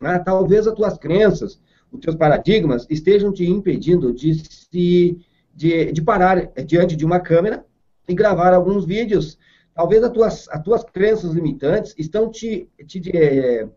né, 0.01 0.19
talvez 0.19 0.67
as 0.67 0.73
tuas 0.73 0.97
crenças 0.97 1.59
os 1.91 1.99
teus 1.99 2.15
paradigmas 2.15 2.87
estejam 2.89 3.33
te 3.33 3.45
impedindo 3.45 4.13
de, 4.13 4.35
se, 4.35 5.17
de, 5.53 5.91
de 5.91 6.01
parar 6.01 6.51
diante 6.65 6.95
de 6.95 7.05
uma 7.05 7.19
câmera 7.19 7.65
e 8.07 8.13
gravar 8.13 8.53
alguns 8.53 8.85
vídeos. 8.85 9.37
Talvez 9.73 10.01
as 10.03 10.11
tuas, 10.11 10.49
as 10.49 10.63
tuas 10.63 10.83
crenças 10.85 11.33
limitantes 11.33 11.93
estão 11.97 12.31
te, 12.31 12.69
te, 12.87 13.01
é, 13.15 13.67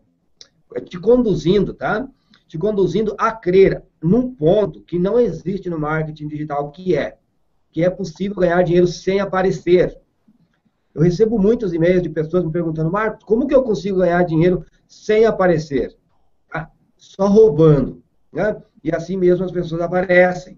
te 0.85 0.97
conduzindo, 0.97 1.73
tá? 1.73 2.07
Te 2.47 2.57
conduzindo 2.57 3.13
a 3.17 3.31
crer 3.31 3.83
num 4.01 4.33
ponto 4.33 4.81
que 4.81 4.97
não 4.97 5.19
existe 5.19 5.69
no 5.69 5.79
marketing 5.79 6.27
digital, 6.27 6.71
que 6.71 6.95
é 6.95 7.17
que 7.71 7.83
é 7.83 7.89
possível 7.89 8.37
ganhar 8.37 8.63
dinheiro 8.63 8.87
sem 8.87 9.19
aparecer. 9.19 9.99
Eu 10.93 11.01
recebo 11.01 11.37
muitos 11.37 11.73
e-mails 11.73 12.01
de 12.01 12.07
pessoas 12.07 12.45
me 12.45 12.51
perguntando, 12.51 12.89
Marcos, 12.89 13.25
como 13.25 13.45
que 13.45 13.53
eu 13.53 13.63
consigo 13.63 13.97
ganhar 13.97 14.23
dinheiro 14.23 14.63
sem 14.87 15.25
aparecer? 15.25 15.93
Só 17.05 17.27
roubando. 17.27 18.01
Né? 18.33 18.55
E 18.83 18.93
assim 18.93 19.15
mesmo 19.15 19.45
as 19.45 19.51
pessoas 19.51 19.81
aparecem. 19.81 20.57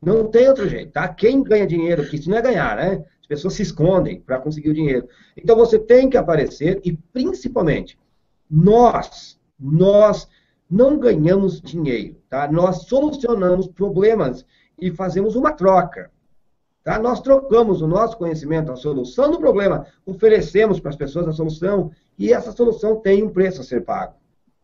Não 0.00 0.26
tem 0.26 0.48
outro 0.48 0.68
jeito, 0.68 0.90
tá? 0.92 1.06
Quem 1.06 1.42
ganha 1.42 1.66
dinheiro, 1.66 2.08
que 2.08 2.16
isso 2.16 2.28
não 2.28 2.38
é 2.38 2.42
ganhar, 2.42 2.76
né? 2.76 3.04
As 3.20 3.26
pessoas 3.26 3.54
se 3.54 3.62
escondem 3.62 4.20
para 4.20 4.40
conseguir 4.40 4.70
o 4.70 4.74
dinheiro. 4.74 5.06
Então 5.36 5.54
você 5.54 5.78
tem 5.78 6.10
que 6.10 6.16
aparecer 6.16 6.80
e 6.84 6.92
principalmente 6.92 7.96
nós, 8.50 9.38
nós 9.60 10.28
não 10.68 10.98
ganhamos 10.98 11.60
dinheiro, 11.60 12.16
tá? 12.28 12.50
Nós 12.50 12.84
solucionamos 12.88 13.68
problemas 13.68 14.44
e 14.80 14.90
fazemos 14.90 15.36
uma 15.36 15.52
troca. 15.52 16.10
Tá? 16.82 16.98
Nós 16.98 17.20
trocamos 17.20 17.80
o 17.80 17.86
nosso 17.86 18.16
conhecimento, 18.16 18.72
a 18.72 18.76
solução 18.76 19.30
do 19.30 19.38
problema, 19.38 19.86
oferecemos 20.04 20.80
para 20.80 20.90
as 20.90 20.96
pessoas 20.96 21.28
a 21.28 21.32
solução 21.32 21.92
e 22.18 22.32
essa 22.32 22.50
solução 22.50 22.96
tem 22.96 23.22
um 23.22 23.28
preço 23.28 23.60
a 23.60 23.64
ser 23.64 23.84
pago. 23.84 24.14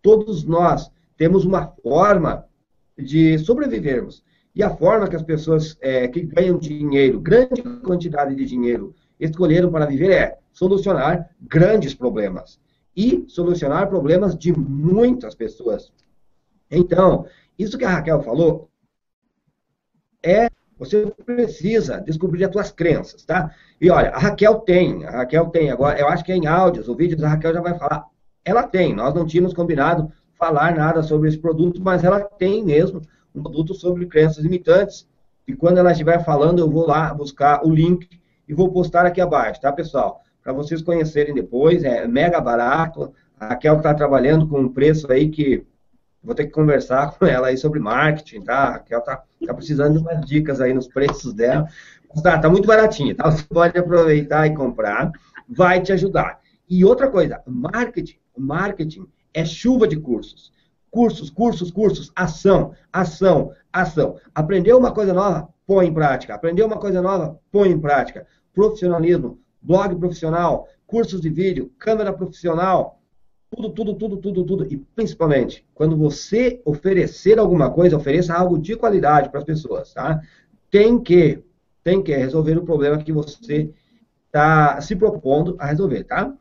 Todos 0.03 0.43
nós 0.43 0.91
temos 1.19 1.45
uma 1.45 1.67
forma 1.83 2.47
de 2.97 3.37
sobrevivermos. 3.39 4.25
E 4.55 4.63
a 4.63 4.71
forma 4.71 5.09
que 5.09 5.17
as 5.17 5.23
pessoas 5.23 5.77
é, 5.81 6.09
que 6.09 6.23
ganham 6.23 6.59
dinheiro, 6.59 7.21
grande 7.21 7.63
quantidade 7.85 8.35
de 8.35 8.47
dinheiro, 8.47 8.95
escolheram 9.21 9.71
para 9.71 9.85
viver 9.85 10.11
é 10.11 10.39
solucionar 10.53 11.29
grandes 11.41 11.95
problemas. 11.95 12.59
E 12.97 13.25
solucionar 13.29 13.89
problemas 13.89 14.37
de 14.37 14.53
muitas 14.53 15.35
pessoas. 15.35 15.93
Então, 16.71 17.27
isso 17.59 17.77
que 17.77 17.85
a 17.85 17.91
Raquel 17.91 18.23
falou 18.23 18.71
é 20.23 20.49
você 20.79 21.07
precisa 21.27 22.01
descobrir 22.01 22.45
as 22.45 22.53
suas 22.53 22.71
crenças, 22.71 23.25
tá? 23.25 23.53
E 23.81 23.91
olha, 23.91 24.11
a 24.11 24.19
Raquel 24.19 24.61
tem, 24.61 25.05
a 25.05 25.11
Raquel 25.11 25.47
tem 25.47 25.71
agora, 25.71 25.99
eu 25.99 26.07
acho 26.09 26.25
que 26.25 26.31
é 26.31 26.37
em 26.37 26.47
áudios, 26.47 26.89
o 26.89 26.95
vídeo 26.95 27.17
da 27.17 27.29
Raquel 27.29 27.55
já 27.55 27.61
vai 27.61 27.77
falar. 27.77 28.05
Ela 28.45 28.63
tem, 28.63 28.95
nós 28.95 29.13
não 29.13 29.27
tínhamos 29.27 29.53
combinado 29.53 30.13
falar 30.39 30.75
nada 30.75 31.03
sobre 31.03 31.29
esse 31.29 31.39
produto, 31.39 31.83
mas 31.83 32.05
ela 32.05 32.21
tem 32.21 32.65
mesmo 32.65 33.03
um 33.35 33.43
produto 33.43 33.75
sobre 33.75 34.07
crenças 34.07 34.43
limitantes. 34.43 35.07
E 35.47 35.55
quando 35.55 35.79
ela 35.79 35.93
estiver 35.93 36.25
falando, 36.25 36.61
eu 36.61 36.71
vou 36.71 36.87
lá 36.87 37.13
buscar 37.13 37.65
o 37.67 37.71
link 37.71 38.09
e 38.47 38.55
vou 38.55 38.71
postar 38.71 39.05
aqui 39.05 39.21
abaixo, 39.21 39.61
tá, 39.61 39.73
pessoal? 39.73 40.23
Para 40.43 40.53
vocês 40.53 40.81
conhecerem 40.81 41.35
depois, 41.35 41.85
é 41.85 42.07
mega 42.07 42.41
barato. 42.41 43.13
A 43.39 43.49
Raquel 43.49 43.77
está 43.77 43.93
trabalhando 43.93 44.49
com 44.49 44.61
um 44.61 44.73
preço 44.73 45.11
aí 45.11 45.29
que 45.29 45.67
vou 46.23 46.35
ter 46.35 46.47
que 46.47 46.53
conversar 46.53 47.13
com 47.19 47.27
ela 47.27 47.49
aí 47.49 47.57
sobre 47.57 47.81
marketing, 47.81 48.43
tá? 48.43 48.57
A 48.57 48.71
Raquel 48.73 48.99
está 49.01 49.23
tá 49.47 49.55
precisando 49.55 49.95
de 49.95 49.99
umas 49.99 50.25
dicas 50.25 50.61
aí 50.61 50.73
nos 50.73 50.89
preços 50.89 51.35
dela. 51.35 51.67
Tá, 52.23 52.39
tá 52.39 52.49
muito 52.49 52.67
baratinho, 52.67 53.15
tá? 53.15 53.31
Você 53.31 53.45
pode 53.45 53.79
aproveitar 53.79 54.47
e 54.47 54.55
comprar, 54.55 55.13
vai 55.49 55.81
te 55.83 55.93
ajudar. 55.93 56.41
E 56.69 56.85
outra 56.85 57.11
coisa, 57.11 57.43
marketing, 57.47 58.19
marketing 58.37 59.07
é 59.39 59.45
chuva 59.45 59.87
de 59.87 59.97
cursos. 59.97 60.53
Cursos, 60.91 61.31
cursos, 61.31 61.71
cursos, 61.71 62.11
ação, 62.17 62.73
ação, 62.93 63.53
ação. 63.73 64.17
Aprendeu 64.35 64.77
uma 64.77 64.93
coisa 64.93 65.13
nova? 65.13 65.49
Põe 65.67 65.87
em 65.87 65.95
prática. 65.95 66.35
Aprendeu 66.35 66.67
uma 66.67 66.79
coisa 66.79 67.01
nova? 67.01 67.39
Põe 67.53 67.71
em 67.71 67.79
prática. 67.79 68.27
Profissionalismo, 68.53 69.39
blog 69.63 69.95
profissional, 69.97 70.67
cursos 70.87 71.21
de 71.21 71.31
vídeo, 71.31 71.71
câmera 71.79 72.13
profissional, 72.13 73.01
tudo, 73.51 73.71
tudo, 73.71 73.95
tudo, 73.95 74.17
tudo, 74.17 74.45
tudo. 74.45 74.67
E 74.73 74.77
principalmente, 74.77 75.65
quando 75.73 75.97
você 75.97 76.61
oferecer 76.65 77.39
alguma 77.39 77.71
coisa, 77.71 77.97
ofereça 77.97 78.35
algo 78.35 78.59
de 78.59 78.75
qualidade 78.77 79.29
para 79.29 79.39
as 79.39 79.45
pessoas, 79.45 79.93
tá? 79.95 80.21
Tem 80.71 80.99
que, 80.99 81.45
tem 81.85 82.03
que 82.03 82.15
resolver 82.15 82.59
o 82.59 82.65
problema 82.65 82.99
que 82.99 83.13
você 83.13 83.71
está 84.27 84.81
se 84.81 84.97
propondo 84.97 85.55
a 85.59 85.67
resolver, 85.67 86.05
tá? 86.05 86.35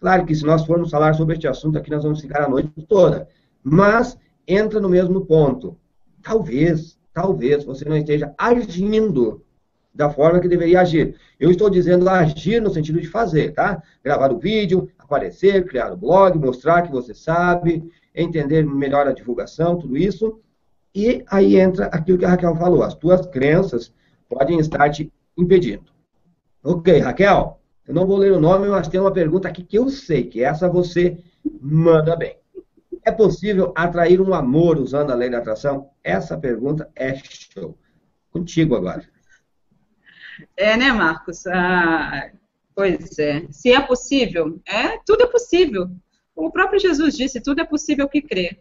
Claro 0.00 0.24
que 0.24 0.34
se 0.34 0.44
nós 0.44 0.64
formos 0.64 0.90
falar 0.90 1.14
sobre 1.14 1.34
este 1.34 1.48
assunto 1.48 1.78
aqui, 1.78 1.90
nós 1.90 2.04
vamos 2.04 2.20
ficar 2.20 2.44
a 2.44 2.48
noite 2.48 2.70
toda. 2.88 3.28
Mas 3.62 4.16
entra 4.46 4.80
no 4.80 4.88
mesmo 4.88 5.26
ponto. 5.26 5.76
Talvez, 6.22 6.98
talvez 7.12 7.64
você 7.64 7.84
não 7.84 7.96
esteja 7.96 8.32
agindo 8.38 9.42
da 9.92 10.08
forma 10.08 10.38
que 10.38 10.48
deveria 10.48 10.80
agir. 10.80 11.16
Eu 11.40 11.50
estou 11.50 11.68
dizendo 11.68 12.08
agir 12.08 12.62
no 12.62 12.70
sentido 12.70 13.00
de 13.00 13.08
fazer, 13.08 13.52
tá? 13.52 13.82
Gravar 14.04 14.32
o 14.32 14.38
vídeo, 14.38 14.88
aparecer, 14.96 15.66
criar 15.66 15.92
o 15.92 15.96
blog, 15.96 16.38
mostrar 16.38 16.82
que 16.82 16.92
você 16.92 17.12
sabe, 17.12 17.90
entender 18.14 18.64
melhor 18.64 19.08
a 19.08 19.12
divulgação, 19.12 19.76
tudo 19.76 19.96
isso. 19.96 20.38
E 20.94 21.24
aí 21.28 21.56
entra 21.56 21.86
aquilo 21.86 22.18
que 22.18 22.24
a 22.24 22.30
Raquel 22.30 22.54
falou. 22.54 22.82
As 22.84 22.94
tuas 22.94 23.26
crenças 23.26 23.92
podem 24.28 24.60
estar 24.60 24.88
te 24.90 25.12
impedindo. 25.36 25.90
Ok, 26.62 26.98
Raquel, 26.98 27.60
eu 27.88 27.94
não 27.94 28.06
vou 28.06 28.18
ler 28.18 28.32
o 28.32 28.40
nome, 28.40 28.68
mas 28.68 28.86
tem 28.86 29.00
uma 29.00 29.10
pergunta 29.10 29.48
aqui 29.48 29.64
que 29.64 29.78
eu 29.78 29.88
sei, 29.88 30.24
que 30.24 30.44
essa 30.44 30.68
você 30.68 31.18
manda 31.58 32.14
bem. 32.14 32.36
É 33.02 33.10
possível 33.10 33.72
atrair 33.74 34.20
um 34.20 34.34
amor 34.34 34.76
usando 34.76 35.10
a 35.10 35.14
lei 35.14 35.30
da 35.30 35.38
atração? 35.38 35.88
Essa 36.04 36.36
pergunta 36.36 36.90
é 36.94 37.14
show. 37.14 37.78
Contigo 38.30 38.76
agora. 38.76 39.08
É, 40.54 40.76
né, 40.76 40.92
Marcos? 40.92 41.46
Ah, 41.46 42.30
pois 42.74 43.18
é. 43.18 43.46
Se 43.50 43.72
é 43.72 43.80
possível, 43.80 44.60
é, 44.66 44.98
tudo 45.06 45.22
é 45.22 45.26
possível. 45.26 45.90
O 46.36 46.52
próprio 46.52 46.78
Jesus 46.78 47.16
disse, 47.16 47.40
tudo 47.40 47.62
é 47.62 47.64
possível 47.64 48.06
que 48.06 48.20
crê. 48.20 48.60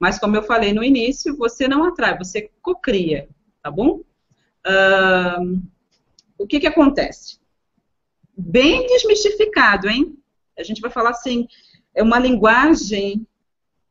Mas, 0.00 0.18
como 0.18 0.34
eu 0.34 0.42
falei 0.42 0.72
no 0.72 0.82
início, 0.82 1.36
você 1.36 1.68
não 1.68 1.84
atrai, 1.84 2.18
você 2.18 2.50
cocria, 2.60 3.28
tá 3.62 3.70
bom? 3.70 4.00
Ah, 4.66 5.38
o 6.36 6.44
que 6.44 6.58
que 6.58 6.66
acontece? 6.66 7.43
Bem 8.36 8.86
desmistificado, 8.86 9.88
hein? 9.88 10.16
A 10.58 10.62
gente 10.62 10.80
vai 10.80 10.90
falar 10.90 11.10
assim, 11.10 11.48
é 11.94 12.02
uma 12.02 12.18
linguagem 12.18 13.26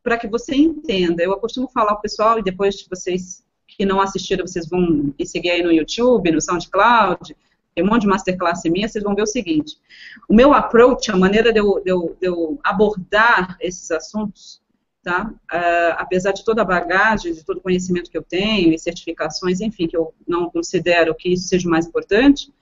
para 0.02 0.18
que 0.18 0.28
você 0.28 0.54
entenda. 0.54 1.22
Eu 1.22 1.36
costumo 1.38 1.68
falar 1.68 1.92
ao 1.92 2.00
pessoal, 2.00 2.38
e 2.38 2.42
depois 2.42 2.86
vocês 2.88 3.42
que 3.66 3.84
não 3.84 4.00
assistiram, 4.00 4.46
vocês 4.46 4.68
vão 4.68 5.12
me 5.18 5.26
seguir 5.26 5.50
aí 5.50 5.62
no 5.62 5.72
YouTube, 5.72 6.30
no 6.30 6.40
SoundCloud, 6.40 7.34
tem 7.74 7.82
um 7.82 7.88
monte 7.88 8.02
de 8.02 8.06
masterclass 8.06 8.62
minha, 8.66 8.86
vocês 8.86 9.02
vão 9.02 9.14
ver 9.14 9.22
o 9.22 9.26
seguinte. 9.26 9.76
O 10.28 10.34
meu 10.34 10.54
approach, 10.54 11.10
a 11.10 11.16
maneira 11.16 11.52
de 11.52 11.58
eu, 11.58 11.82
de 11.82 11.90
eu, 11.90 12.16
de 12.20 12.28
eu 12.28 12.58
abordar 12.62 13.56
esses 13.60 13.90
assuntos, 13.90 14.62
tá? 15.02 15.32
Uh, 15.52 15.94
apesar 15.96 16.32
de 16.32 16.44
toda 16.44 16.62
a 16.62 16.64
bagagem, 16.64 17.34
de 17.34 17.44
todo 17.44 17.56
o 17.58 17.60
conhecimento 17.60 18.10
que 18.10 18.16
eu 18.16 18.22
tenho, 18.22 18.72
e 18.72 18.78
certificações, 18.78 19.60
enfim, 19.60 19.88
que 19.88 19.96
eu 19.96 20.14
não 20.26 20.48
considero 20.50 21.14
que 21.14 21.30
isso 21.30 21.48
seja 21.48 21.66
o 21.66 21.70
mais 21.70 21.86
importante, 21.86 22.52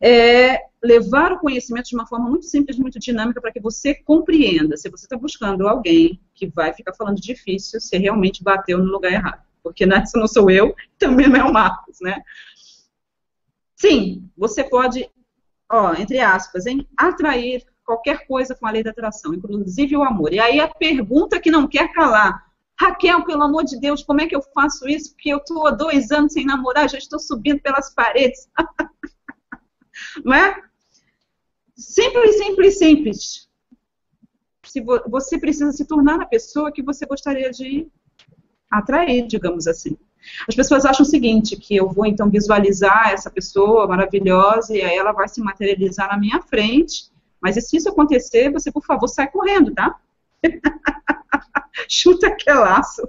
é 0.00 0.58
levar 0.82 1.32
o 1.32 1.38
conhecimento 1.38 1.90
de 1.90 1.94
uma 1.94 2.06
forma 2.06 2.28
muito 2.28 2.46
simples, 2.46 2.78
muito 2.78 2.98
dinâmica, 2.98 3.40
para 3.40 3.52
que 3.52 3.60
você 3.60 3.94
compreenda. 3.94 4.76
Se 4.76 4.88
você 4.88 5.04
está 5.04 5.16
buscando 5.16 5.68
alguém 5.68 6.18
que 6.34 6.46
vai 6.46 6.72
ficar 6.72 6.94
falando 6.94 7.20
difícil, 7.20 7.80
você 7.80 7.98
realmente 7.98 8.42
bateu 8.42 8.78
no 8.78 8.90
lugar 8.90 9.12
errado. 9.12 9.42
Porque 9.62 9.84
nessa 9.84 10.18
não 10.18 10.26
sou 10.26 10.50
eu, 10.50 10.74
também 10.98 11.28
não 11.28 11.36
é 11.36 11.44
o 11.44 11.52
Marcos, 11.52 11.98
né? 12.00 12.22
Sim, 13.76 14.28
você 14.36 14.64
pode, 14.64 15.08
ó, 15.70 15.94
entre 15.94 16.18
aspas, 16.18 16.66
hein, 16.66 16.88
atrair 16.96 17.64
qualquer 17.84 18.26
coisa 18.26 18.54
com 18.54 18.66
a 18.66 18.70
lei 18.70 18.82
da 18.82 18.90
atração, 18.90 19.34
inclusive 19.34 19.96
o 19.96 20.02
amor. 20.02 20.32
E 20.32 20.38
aí 20.38 20.60
a 20.60 20.68
pergunta 20.68 21.40
que 21.40 21.50
não 21.50 21.66
quer 21.66 21.92
calar, 21.92 22.50
Raquel, 22.78 23.24
pelo 23.24 23.42
amor 23.42 23.64
de 23.64 23.78
Deus, 23.78 24.02
como 24.02 24.22
é 24.22 24.26
que 24.26 24.34
eu 24.34 24.40
faço 24.54 24.88
isso? 24.88 25.12
Porque 25.12 25.28
eu 25.28 25.38
estou 25.38 25.66
há 25.66 25.70
dois 25.70 26.10
anos 26.10 26.32
sem 26.32 26.46
namorar, 26.46 26.88
já 26.88 26.96
estou 26.96 27.18
subindo 27.18 27.60
pelas 27.60 27.92
paredes. 27.92 28.48
não 30.24 30.34
é? 30.34 30.62
Simples, 31.76 32.36
simples, 32.38 32.78
simples. 32.78 33.48
Se 34.64 34.80
vo 34.80 35.00
você 35.08 35.38
precisa 35.38 35.72
se 35.72 35.84
tornar 35.86 36.20
a 36.20 36.26
pessoa 36.26 36.70
que 36.70 36.82
você 36.82 37.06
gostaria 37.06 37.50
de 37.50 37.88
atrair, 38.70 39.26
digamos 39.26 39.66
assim. 39.66 39.96
As 40.46 40.54
pessoas 40.54 40.84
acham 40.84 41.04
o 41.04 41.08
seguinte, 41.08 41.56
que 41.56 41.74
eu 41.74 41.88
vou 41.88 42.06
então 42.06 42.28
visualizar 42.28 43.10
essa 43.10 43.30
pessoa 43.30 43.86
maravilhosa 43.86 44.76
e 44.76 44.82
aí 44.82 44.96
ela 44.96 45.12
vai 45.12 45.28
se 45.28 45.40
materializar 45.40 46.08
na 46.08 46.18
minha 46.18 46.42
frente. 46.42 47.10
Mas 47.40 47.54
se 47.54 47.76
isso 47.76 47.88
acontecer, 47.88 48.52
você, 48.52 48.70
por 48.70 48.84
favor, 48.84 49.08
sai 49.08 49.30
correndo, 49.30 49.74
tá? 49.74 49.98
Chuta 51.88 52.26
aquele 52.28 52.58
laço. 52.58 53.08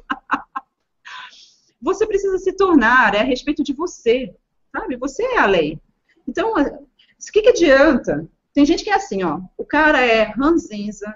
você 1.82 2.08
precisa 2.08 2.38
se 2.38 2.54
tornar, 2.54 3.14
é 3.14 3.20
a 3.20 3.26
respeito 3.26 3.64
de 3.64 3.74
você, 3.74 4.34
sabe? 4.72 4.96
Você 4.96 5.24
é 5.24 5.40
a 5.40 5.46
lei. 5.46 5.80
Então, 6.28 6.54
o 6.54 7.32
que, 7.32 7.42
que 7.42 7.50
adianta? 7.50 8.28
Tem 8.54 8.66
gente 8.66 8.84
que 8.84 8.90
é 8.90 8.96
assim, 8.96 9.24
ó. 9.24 9.40
O 9.58 9.66
cara 9.66 10.06
é 10.06 10.24
ranzinza, 10.24 11.16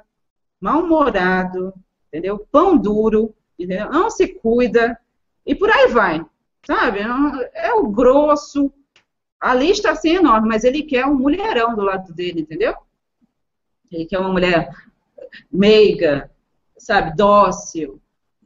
mal-humorado, 0.60 1.74
entendeu? 2.08 2.48
Pão 2.52 2.78
duro, 2.78 3.36
entendeu? 3.58 3.90
Não 3.90 4.10
se 4.10 4.28
cuida, 4.28 4.98
e 5.46 5.54
por 5.54 5.70
aí 5.70 5.88
vai, 5.88 6.26
sabe? 6.66 7.00
É 7.54 7.74
o 7.74 7.88
grosso. 7.88 8.72
A 9.40 9.54
lista 9.54 9.92
assim 9.92 10.12
é 10.12 10.16
enorme, 10.16 10.48
mas 10.48 10.64
ele 10.64 10.84
quer 10.84 11.06
um 11.06 11.16
mulherão 11.16 11.76
do 11.76 11.82
lado 11.82 12.14
dele, 12.14 12.42
entendeu? 12.42 12.74
Ele 13.92 14.06
quer 14.06 14.20
uma 14.20 14.32
mulher 14.32 14.70
meiga, 15.52 16.32
sabe, 16.78 17.16
dócil, 17.16 18.02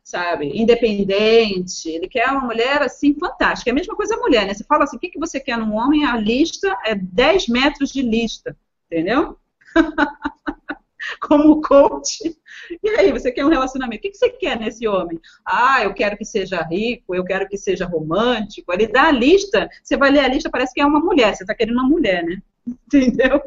sabe, 0.09 0.51
independente. 0.59 1.87
Ele 1.87 2.07
quer 2.07 2.27
uma 2.31 2.41
mulher, 2.41 2.81
assim, 2.81 3.13
fantástica. 3.13 3.69
É 3.69 3.71
a 3.71 3.75
mesma 3.75 3.95
coisa 3.95 4.15
a 4.15 4.19
mulher, 4.19 4.45
né? 4.47 4.53
Você 4.53 4.63
fala 4.63 4.83
assim, 4.83 4.97
o 4.97 4.99
que, 4.99 5.09
que 5.09 5.19
você 5.19 5.39
quer 5.39 5.57
num 5.57 5.75
homem? 5.75 6.03
A 6.03 6.17
lista 6.17 6.75
é 6.83 6.95
10 6.95 7.47
metros 7.47 7.91
de 7.91 8.01
lista, 8.01 8.57
entendeu? 8.89 9.37
Como 11.21 11.61
coach. 11.61 12.35
E 12.83 12.89
aí, 12.89 13.11
você 13.11 13.31
quer 13.31 13.45
um 13.45 13.49
relacionamento? 13.49 13.99
O 13.99 14.01
que, 14.01 14.09
que 14.09 14.17
você 14.17 14.29
quer 14.31 14.59
nesse 14.59 14.87
homem? 14.87 15.19
Ah, 15.45 15.83
eu 15.83 15.93
quero 15.93 16.17
que 16.17 16.25
seja 16.25 16.61
rico, 16.63 17.13
eu 17.13 17.23
quero 17.23 17.47
que 17.47 17.57
seja 17.57 17.85
romântico. 17.85 18.73
Ele 18.73 18.87
dá 18.87 19.09
a 19.09 19.11
lista, 19.11 19.69
você 19.83 19.95
vai 19.95 20.09
ler 20.09 20.21
a 20.21 20.27
lista, 20.27 20.49
parece 20.49 20.73
que 20.73 20.81
é 20.81 20.85
uma 20.85 20.99
mulher. 20.99 21.35
Você 21.35 21.43
está 21.43 21.53
querendo 21.53 21.77
uma 21.77 21.87
mulher, 21.87 22.23
né? 22.23 22.41
Entendeu? 22.67 23.41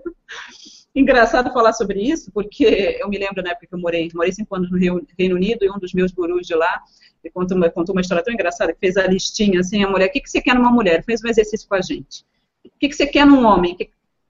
Engraçado 0.94 1.52
falar 1.52 1.72
sobre 1.72 2.00
isso, 2.00 2.30
porque 2.32 2.98
eu 3.00 3.08
me 3.08 3.18
lembro 3.18 3.42
na 3.42 3.50
época 3.50 3.66
que 3.66 3.74
eu 3.74 3.78
morei, 3.78 4.10
morei 4.14 4.32
cinco 4.32 4.54
anos 4.54 4.70
no 4.70 4.78
Reino 4.78 5.36
Unido, 5.36 5.64
e 5.64 5.70
um 5.70 5.78
dos 5.78 5.92
meus 5.94 6.12
gurus 6.12 6.46
de 6.46 6.54
lá 6.54 6.82
contou 7.32 7.56
uma, 7.56 7.70
contou 7.70 7.94
uma 7.94 8.00
história 8.00 8.24
tão 8.24 8.34
engraçada, 8.34 8.72
que 8.72 8.80
fez 8.80 8.96
a 8.96 9.06
listinha, 9.06 9.60
assim, 9.60 9.82
a 9.82 9.88
mulher, 9.88 10.08
o 10.08 10.12
que, 10.12 10.20
que 10.20 10.30
você 10.30 10.40
quer 10.40 10.54
numa 10.54 10.70
mulher? 10.70 11.04
Fez 11.04 11.22
um 11.22 11.28
exercício 11.28 11.68
com 11.68 11.74
a 11.74 11.80
gente. 11.80 12.24
O 12.64 12.70
que, 12.78 12.88
que 12.88 12.96
você 12.96 13.06
quer 13.06 13.26
num 13.26 13.44
homem? 13.44 13.76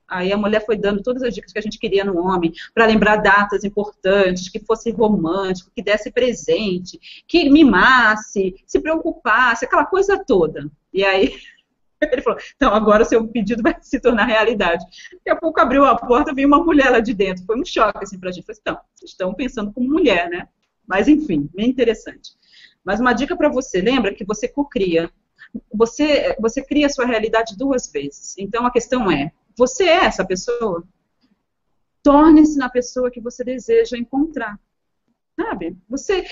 Aí 0.06 0.30
a 0.30 0.36
mulher 0.36 0.64
foi 0.64 0.76
dando 0.76 1.02
todas 1.02 1.22
as 1.22 1.34
dicas 1.34 1.52
que 1.52 1.58
a 1.58 1.62
gente 1.62 1.78
queria 1.78 2.04
num 2.04 2.18
homem, 2.18 2.52
para 2.74 2.84
lembrar 2.84 3.16
datas 3.16 3.64
importantes, 3.64 4.50
que 4.50 4.60
fosse 4.60 4.90
romântico, 4.90 5.70
que 5.74 5.82
desse 5.82 6.10
presente, 6.10 7.00
que 7.26 7.48
mimasse, 7.48 8.54
se 8.66 8.80
preocupasse, 8.80 9.64
aquela 9.64 9.86
coisa 9.86 10.22
toda. 10.22 10.70
E 10.92 11.02
aí 11.02 11.34
Ele 12.10 12.22
falou, 12.22 12.38
então 12.56 12.74
agora 12.74 13.02
o 13.02 13.06
seu 13.06 13.26
pedido 13.28 13.62
vai 13.62 13.76
se 13.80 14.00
tornar 14.00 14.24
realidade. 14.24 14.84
Daqui 15.12 15.30
a 15.30 15.36
pouco 15.36 15.60
abriu 15.60 15.84
a 15.84 15.96
porta, 15.96 16.34
veio 16.34 16.48
uma 16.48 16.62
mulher 16.62 16.90
lá 16.90 17.00
de 17.00 17.14
dentro. 17.14 17.44
Foi 17.44 17.58
um 17.58 17.64
choque 17.64 18.02
assim 18.02 18.18
pra 18.18 18.30
gente. 18.30 18.44
Falei, 18.44 18.60
então, 18.60 18.78
vocês 18.94 19.10
estão 19.10 19.34
pensando 19.34 19.72
como 19.72 19.88
mulher, 19.88 20.28
né? 20.28 20.48
Mas 20.86 21.08
enfim, 21.08 21.48
bem 21.54 21.68
interessante. 21.68 22.30
Mas 22.84 23.00
uma 23.00 23.12
dica 23.12 23.36
para 23.36 23.48
você, 23.48 23.80
lembra 23.80 24.14
que 24.14 24.24
você 24.24 24.48
cocria. 24.48 25.10
Você, 25.72 26.34
você 26.40 26.62
cria 26.62 26.86
a 26.86 26.90
sua 26.90 27.06
realidade 27.06 27.56
duas 27.56 27.90
vezes. 27.90 28.34
Então 28.38 28.66
a 28.66 28.70
questão 28.70 29.10
é, 29.10 29.32
você 29.56 29.84
é 29.84 30.04
essa 30.04 30.24
pessoa? 30.24 30.82
Torne-se 32.02 32.58
na 32.58 32.68
pessoa 32.68 33.10
que 33.10 33.20
você 33.20 33.44
deseja 33.44 33.96
encontrar. 33.96 34.58
Sabe? 35.36 35.76
Você 35.88 36.24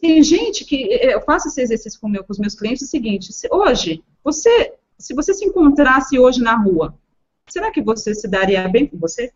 tem 0.00 0.22
gente 0.22 0.64
que 0.64 0.88
eu 1.00 1.20
faço 1.20 1.48
esse 1.48 1.60
exercício 1.60 2.00
com, 2.00 2.08
meu, 2.08 2.24
com 2.24 2.32
os 2.32 2.38
meus 2.38 2.54
clientes 2.54 2.82
é 2.82 2.86
o 2.86 2.88
seguinte: 2.88 3.32
se, 3.32 3.48
hoje, 3.50 4.02
você, 4.22 4.74
se 4.98 5.14
você 5.14 5.32
se 5.32 5.44
encontrasse 5.44 6.18
hoje 6.18 6.42
na 6.42 6.56
rua, 6.56 6.98
será 7.46 7.70
que 7.70 7.80
você 7.80 8.14
se 8.14 8.26
daria 8.26 8.68
bem 8.68 8.86
com 8.86 8.98
você? 8.98 9.32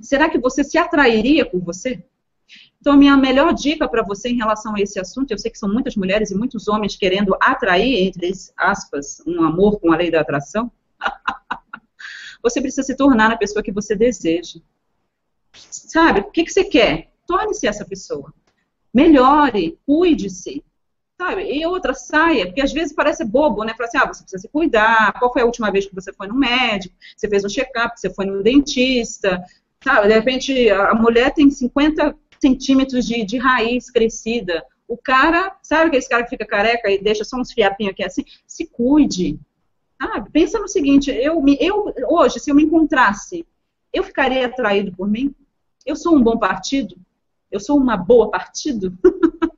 Será 0.00 0.28
que 0.28 0.38
você 0.38 0.64
se 0.64 0.76
atrairia 0.78 1.44
por 1.48 1.60
você? 1.60 2.02
Então, 2.80 2.94
a 2.94 2.96
minha 2.96 3.16
melhor 3.16 3.52
dica 3.52 3.88
para 3.88 4.02
você 4.02 4.28
em 4.28 4.36
relação 4.36 4.74
a 4.74 4.80
esse 4.80 4.98
assunto, 4.98 5.30
eu 5.30 5.38
sei 5.38 5.50
que 5.50 5.58
são 5.58 5.72
muitas 5.72 5.96
mulheres 5.96 6.30
e 6.30 6.36
muitos 6.36 6.68
homens 6.68 6.96
querendo 6.96 7.36
atrair, 7.40 8.06
entre 8.06 8.30
aspas, 8.56 9.22
um 9.26 9.42
amor 9.42 9.80
com 9.80 9.92
a 9.92 9.96
lei 9.96 10.10
da 10.10 10.20
atração. 10.20 10.70
você 12.42 12.60
precisa 12.60 12.82
se 12.84 12.96
tornar 12.96 13.32
a 13.32 13.36
pessoa 13.36 13.62
que 13.62 13.72
você 13.72 13.96
deseja. 13.96 14.60
Sabe? 15.52 16.20
O 16.20 16.30
que, 16.30 16.44
que 16.44 16.52
você 16.52 16.64
quer? 16.64 17.10
Torne-se 17.26 17.66
essa 17.66 17.84
pessoa. 17.84 18.32
Melhore, 18.94 19.78
cuide-se. 19.84 20.64
Sabe? 21.18 21.50
E 21.50 21.64
outra, 21.64 21.94
saia, 21.94 22.46
porque 22.46 22.60
às 22.60 22.72
vezes 22.72 22.92
parece 22.92 23.24
bobo, 23.24 23.64
né? 23.64 23.72
Fala 23.74 23.88
assim, 23.88 23.98
ah, 23.98 24.06
você 24.06 24.22
precisa 24.22 24.42
se 24.42 24.48
cuidar, 24.48 25.18
qual 25.18 25.32
foi 25.32 25.42
a 25.42 25.46
última 25.46 25.70
vez 25.70 25.86
que 25.86 25.94
você 25.94 26.12
foi 26.12 26.26
no 26.26 26.34
médico, 26.34 26.94
você 27.16 27.26
fez 27.26 27.42
um 27.42 27.48
check-up, 27.48 27.98
você 27.98 28.10
foi 28.10 28.26
no 28.26 28.42
dentista, 28.42 29.42
sabe? 29.82 30.08
De 30.08 30.14
repente, 30.14 30.70
a 30.70 30.94
mulher 30.94 31.32
tem 31.32 31.50
50 31.50 32.14
centímetros 32.38 33.06
de, 33.06 33.24
de 33.24 33.38
raiz 33.38 33.90
crescida. 33.90 34.62
O 34.86 34.96
cara, 34.96 35.56
sabe 35.62 35.86
aquele 35.86 36.06
cara 36.06 36.22
que 36.22 36.30
fica 36.30 36.46
careca 36.46 36.90
e 36.90 37.02
deixa 37.02 37.24
só 37.24 37.38
uns 37.38 37.50
fiapinhos 37.50 37.92
aqui 37.92 38.04
assim? 38.04 38.24
Se 38.46 38.66
cuide. 38.66 39.38
Sabe? 40.00 40.30
Pensa 40.30 40.58
no 40.58 40.68
seguinte, 40.68 41.10
eu, 41.10 41.42
eu 41.58 41.94
hoje, 42.10 42.38
se 42.38 42.50
eu 42.50 42.54
me 42.54 42.62
encontrasse, 42.62 43.46
eu 43.90 44.04
ficaria 44.04 44.46
atraído 44.46 44.92
por 44.92 45.08
mim? 45.08 45.34
Eu 45.86 45.96
sou 45.96 46.14
um 46.14 46.22
bom 46.22 46.38
partido? 46.38 46.94
Eu 47.50 47.58
sou 47.58 47.78
uma 47.78 47.96
boa 47.96 48.30
partido? 48.30 48.92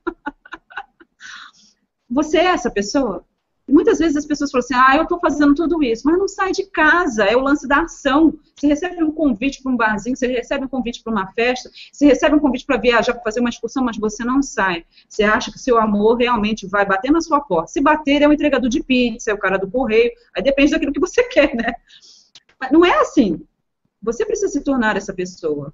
Você 2.09 2.37
é 2.37 2.45
essa 2.45 2.71
pessoa? 2.71 3.25
muitas 3.69 3.99
vezes 3.99 4.17
as 4.17 4.25
pessoas 4.25 4.51
falam 4.51 4.63
assim, 4.63 4.73
ah, 4.75 4.97
eu 4.97 5.03
estou 5.03 5.19
fazendo 5.19 5.53
tudo 5.53 5.81
isso, 5.83 6.03
mas 6.05 6.17
não 6.17 6.27
sai 6.27 6.51
de 6.51 6.63
casa, 6.65 7.23
é 7.23 7.35
o 7.35 7.41
lance 7.41 7.67
da 7.67 7.81
ação. 7.81 8.33
Você 8.55 8.67
recebe 8.67 9.03
um 9.03 9.11
convite 9.11 9.61
para 9.61 9.71
um 9.71 9.77
barzinho, 9.77 10.17
você 10.17 10.27
recebe 10.27 10.65
um 10.65 10.67
convite 10.67 11.03
para 11.03 11.11
uma 11.11 11.31
festa, 11.31 11.69
você 11.91 12.07
recebe 12.07 12.35
um 12.35 12.39
convite 12.39 12.65
para 12.65 12.77
viajar, 12.77 13.13
para 13.13 13.23
fazer 13.23 13.39
uma 13.39 13.49
excursão, 13.49 13.83
mas 13.83 13.97
você 13.97 14.23
não 14.25 14.41
sai. 14.41 14.85
Você 15.07 15.23
acha 15.23 15.51
que 15.51 15.59
seu 15.59 15.77
amor 15.77 16.17
realmente 16.17 16.67
vai 16.67 16.85
bater 16.85 17.11
na 17.11 17.21
sua 17.21 17.39
porta. 17.39 17.71
Se 17.71 17.79
bater, 17.79 18.21
é 18.21 18.27
o 18.27 18.33
entregador 18.33 18.69
de 18.69 18.83
pizza, 18.83 19.31
é 19.31 19.33
o 19.33 19.37
cara 19.37 19.57
do 19.57 19.69
correio, 19.69 20.11
aí 20.35 20.43
depende 20.43 20.71
daquilo 20.71 20.91
que 20.91 20.99
você 20.99 21.23
quer, 21.29 21.55
né? 21.55 21.73
Mas 22.59 22.71
não 22.71 22.83
é 22.83 22.99
assim. 22.99 23.41
Você 24.01 24.25
precisa 24.25 24.51
se 24.51 24.61
tornar 24.61 24.97
essa 24.97 25.13
pessoa, 25.13 25.73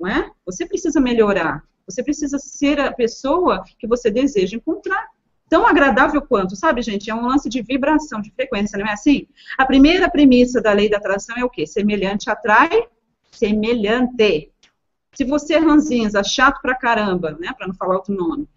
não 0.00 0.08
é? 0.08 0.30
Você 0.46 0.64
precisa 0.64 1.00
melhorar. 1.00 1.62
Você 1.86 2.02
precisa 2.02 2.38
ser 2.38 2.78
a 2.80 2.92
pessoa 2.92 3.64
que 3.78 3.86
você 3.86 4.10
deseja 4.10 4.56
encontrar 4.56 5.08
tão 5.52 5.66
agradável 5.66 6.22
quanto, 6.22 6.56
sabe, 6.56 6.80
gente? 6.80 7.10
É 7.10 7.14
um 7.14 7.26
lance 7.26 7.46
de 7.46 7.60
vibração, 7.60 8.22
de 8.22 8.30
frequência, 8.30 8.78
não 8.78 8.86
é 8.86 8.92
assim? 8.94 9.28
A 9.58 9.66
primeira 9.66 10.08
premissa 10.08 10.62
da 10.62 10.72
lei 10.72 10.88
da 10.88 10.96
atração 10.96 11.36
é 11.36 11.44
o 11.44 11.50
quê? 11.50 11.66
Semelhante 11.66 12.30
atrai 12.30 12.88
semelhante. 13.30 14.50
Se 15.12 15.24
você 15.24 15.52
é 15.52 15.58
ranzinza, 15.58 16.24
chato 16.24 16.62
pra 16.62 16.74
caramba, 16.74 17.36
né, 17.38 17.52
para 17.52 17.66
não 17.66 17.74
falar 17.74 17.96
outro 17.96 18.14
nome, 18.14 18.48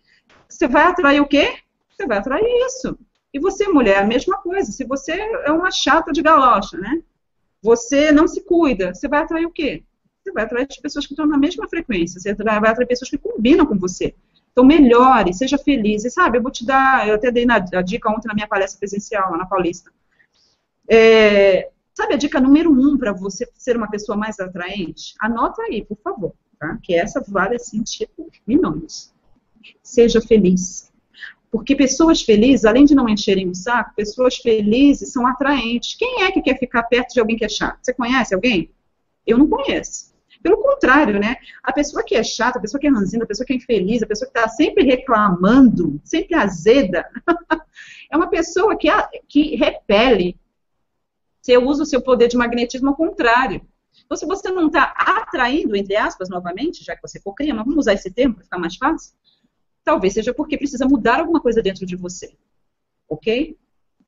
você 0.48 0.70
vai 0.70 0.84
atrair 0.84 1.20
o 1.20 1.28
quê? 1.28 1.58
Você 1.90 2.08
vai 2.08 2.18
atrair 2.18 2.48
isso. 2.66 2.98
E 3.34 3.40
você, 3.42 3.68
mulher, 3.68 3.98
a 3.98 4.08
mesma 4.08 4.38
coisa. 4.38 4.72
Se 4.72 4.86
você 4.86 5.12
é 5.44 5.52
uma 5.52 5.72
chata 5.72 6.14
de 6.14 6.22
galocha, 6.22 6.78
né? 6.78 7.02
Você 7.62 8.10
não 8.14 8.26
se 8.26 8.40
cuida, 8.46 8.94
você 8.94 9.10
vai 9.10 9.20
atrair 9.20 9.46
o 9.46 9.52
quê? 9.52 9.84
Você 10.24 10.32
vai 10.32 10.46
atrair 10.46 10.66
as 10.70 10.78
pessoas 10.78 11.06
que 11.06 11.12
estão 11.12 11.26
na 11.26 11.38
mesma 11.38 11.68
frequência, 11.68 12.22
você 12.22 12.34
vai 12.34 12.56
atrair 12.56 12.88
pessoas 12.88 13.10
que 13.10 13.18
combinam 13.18 13.66
com 13.66 13.78
você. 13.78 14.16
Então, 14.56 14.64
melhore, 14.64 15.34
seja 15.34 15.58
feliz. 15.58 16.06
E 16.06 16.10
sabe, 16.10 16.38
eu 16.38 16.42
vou 16.42 16.50
te 16.50 16.66
dar, 16.66 17.06
eu 17.06 17.16
até 17.16 17.30
dei 17.30 17.46
na, 17.46 17.56
a 17.56 17.82
dica 17.82 18.10
ontem 18.10 18.30
na 18.30 18.34
minha 18.34 18.48
palestra 18.48 18.80
presencial, 18.80 19.32
lá 19.32 19.38
na 19.38 19.46
Paulista. 19.46 19.92
É, 20.90 21.72
sabe 21.94 22.14
a 22.14 22.18
dica 22.18 22.40
número 22.40 22.72
um 22.72 22.98
para 22.98 23.12
você 23.12 23.46
ser 23.58 23.76
uma 23.76 23.90
pessoa 23.90 24.18
mais 24.18 24.40
atraente? 24.40 25.14
Anota 25.20 25.62
aí, 25.64 25.84
por 25.84 25.98
favor, 26.02 26.34
tá? 26.58 26.80
Que 26.82 26.96
essa 26.96 27.22
vale 27.28 27.58
assim, 27.58 27.84
tipo, 27.84 28.32
milhões. 28.48 29.14
Seja 29.84 30.22
feliz. 30.22 30.90
Porque 31.52 31.76
pessoas 31.76 32.22
felizes, 32.22 32.64
além 32.64 32.86
de 32.86 32.96
não 32.96 33.10
encherem 33.10 33.50
o 33.50 33.56
saco, 33.56 33.94
pessoas 33.94 34.38
felizes 34.38 35.12
são 35.12 35.28
atraentes. 35.28 35.96
Quem 35.96 36.24
é 36.24 36.32
que 36.32 36.42
quer 36.42 36.58
ficar 36.58 36.84
perto 36.84 37.14
de 37.14 37.20
alguém 37.20 37.36
que 37.36 37.44
é 37.44 37.50
chato? 37.50 37.80
Você 37.82 37.94
conhece 37.94 38.34
alguém? 38.34 38.72
Eu 39.28 39.38
não 39.38 39.50
conheço. 39.50 40.15
Pelo 40.46 40.62
contrário, 40.62 41.20
né? 41.20 41.38
A 41.64 41.74
pessoa 41.74 42.04
que 42.04 42.14
é 42.14 42.24
chata, 42.24 42.60
a 42.60 42.62
pessoa 42.62 42.80
que 42.80 42.86
é 42.86 42.92
ranzinha, 42.92 43.24
a 43.24 43.26
pessoa 43.26 43.48
que 43.48 43.54
é 43.54 43.56
infeliz, 43.56 44.04
a 44.04 44.06
pessoa 44.06 44.30
que 44.30 44.38
está 44.38 44.48
sempre 44.48 44.84
reclamando, 44.84 46.00
sempre 46.04 46.36
azeda, 46.36 47.10
é 48.12 48.16
uma 48.16 48.30
pessoa 48.30 48.78
que, 48.78 48.88
que 49.28 49.56
repele. 49.56 50.40
Você 51.42 51.58
usa 51.58 51.82
o 51.82 51.86
seu 51.88 52.00
poder 52.00 52.28
de 52.28 52.38
magnetismo 52.38 52.90
ao 52.90 52.96
contrário. 52.96 53.60
Então, 54.06 54.16
se 54.16 54.24
você 54.28 54.52
não 54.52 54.68
está 54.68 54.94
atraindo, 54.96 55.76
entre 55.76 55.96
aspas, 55.96 56.30
novamente, 56.30 56.84
já 56.84 56.96
que 56.96 57.02
você 57.02 57.20
cocria, 57.20 57.52
mas 57.52 57.66
vamos 57.66 57.80
usar 57.80 57.94
esse 57.94 58.12
termo 58.12 58.36
para 58.36 58.44
ficar 58.44 58.60
mais 58.60 58.76
fácil, 58.76 59.16
talvez 59.84 60.14
seja 60.14 60.32
porque 60.32 60.60
precisa 60.60 60.86
mudar 60.86 61.22
alguma 61.22 61.42
coisa 61.42 61.60
dentro 61.60 61.88
de 61.88 61.96
você. 61.96 62.38
Ok? 63.10 63.58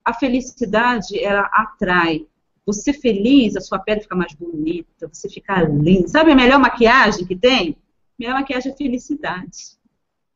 A 0.06 0.14
felicidade, 0.14 1.18
ela 1.20 1.50
atrai. 1.52 2.28
Você 2.68 2.92
feliz, 2.92 3.56
a 3.56 3.62
sua 3.62 3.80
pele 3.80 4.02
fica 4.02 4.14
mais 4.14 4.34
bonita, 4.34 5.08
você 5.08 5.30
fica 5.30 5.62
linda. 5.62 6.10
Sabe 6.10 6.34
a 6.34 6.36
melhor 6.36 6.60
maquiagem 6.60 7.26
que 7.26 7.34
tem? 7.34 7.70
A 7.72 7.76
melhor 8.20 8.34
maquiagem 8.34 8.74
é 8.74 8.76
felicidade. 8.76 9.78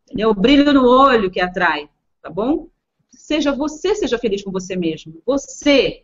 Entendeu? 0.06 0.30
O 0.30 0.34
brilho 0.34 0.72
no 0.72 0.88
olho 0.88 1.30
que 1.30 1.42
atrai, 1.42 1.90
tá 2.22 2.30
bom? 2.30 2.70
Seja 3.10 3.52
você, 3.52 3.94
seja 3.96 4.18
feliz 4.18 4.42
com 4.44 4.52
você 4.52 4.78
mesmo. 4.78 5.22
Você 5.26 6.04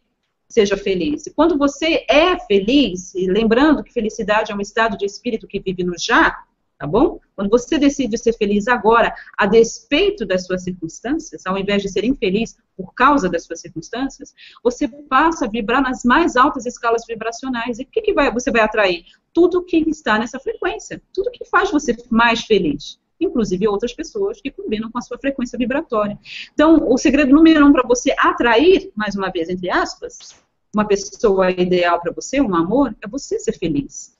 seja 0.49 0.75
feliz. 0.75 1.25
E 1.25 1.34
quando 1.34 1.57
você 1.57 2.05
é 2.09 2.38
feliz, 2.45 3.15
e 3.15 3.25
lembrando 3.28 3.82
que 3.82 3.93
felicidade 3.93 4.51
é 4.51 4.55
um 4.55 4.61
estado 4.61 4.97
de 4.97 5.05
espírito 5.05 5.47
que 5.47 5.61
vive 5.61 5.86
no 5.86 5.97
já, 5.97 6.43
tá 6.78 6.86
bom? 6.86 7.19
Quando 7.36 7.49
você 7.49 7.78
decide 7.78 8.17
ser 8.17 8.34
feliz 8.34 8.67
agora, 8.67 9.13
a 9.38 9.45
despeito 9.45 10.25
das 10.25 10.45
suas 10.45 10.63
circunstâncias, 10.63 11.45
ao 11.45 11.57
invés 11.57 11.82
de 11.82 11.89
ser 11.89 12.03
infeliz 12.03 12.57
por 12.75 12.93
causa 12.93 13.30
das 13.30 13.45
suas 13.45 13.61
circunstâncias, 13.61 14.34
você 14.63 14.88
passa 14.88 15.45
a 15.45 15.49
vibrar 15.49 15.82
nas 15.82 16.03
mais 16.03 16.36
altas 16.36 16.65
escalas 16.65 17.03
vibracionais. 17.07 17.80
E 17.80 17.84
o 17.84 17.88
que, 17.88 18.01
que 18.01 18.13
vai, 18.13 18.32
você 18.32 18.51
vai 18.51 18.61
atrair? 18.61 19.05
Tudo 19.34 19.63
que 19.63 19.78
está 19.89 20.19
nessa 20.19 20.39
frequência, 20.39 21.01
tudo 21.13 21.32
que 21.32 21.45
faz 21.45 21.71
você 21.71 21.95
mais 22.09 22.41
feliz. 22.41 22.99
Inclusive 23.19 23.67
outras 23.67 23.93
pessoas 23.93 24.39
que 24.39 24.51
combinam 24.51 24.91
com 24.91 24.99
a 24.99 25.01
sua 25.01 25.17
frequência 25.17 25.57
vibratória. 25.57 26.19
Então, 26.53 26.88
o 26.88 26.97
segredo 26.97 27.34
número 27.34 27.65
um 27.65 27.71
para 27.71 27.88
você 27.88 28.13
atrair, 28.17 28.91
mais 28.95 29.15
uma 29.15 29.32
vez, 29.32 29.49
entre 29.49 29.71
aspas, 29.71 30.36
uma 30.73 30.86
pessoa 30.86 31.49
ideal 31.49 31.99
para 31.99 32.11
você, 32.11 32.39
um 32.39 32.55
amor, 32.55 32.95
é 33.01 33.07
você 33.07 33.39
ser 33.39 33.53
feliz. 33.53 34.16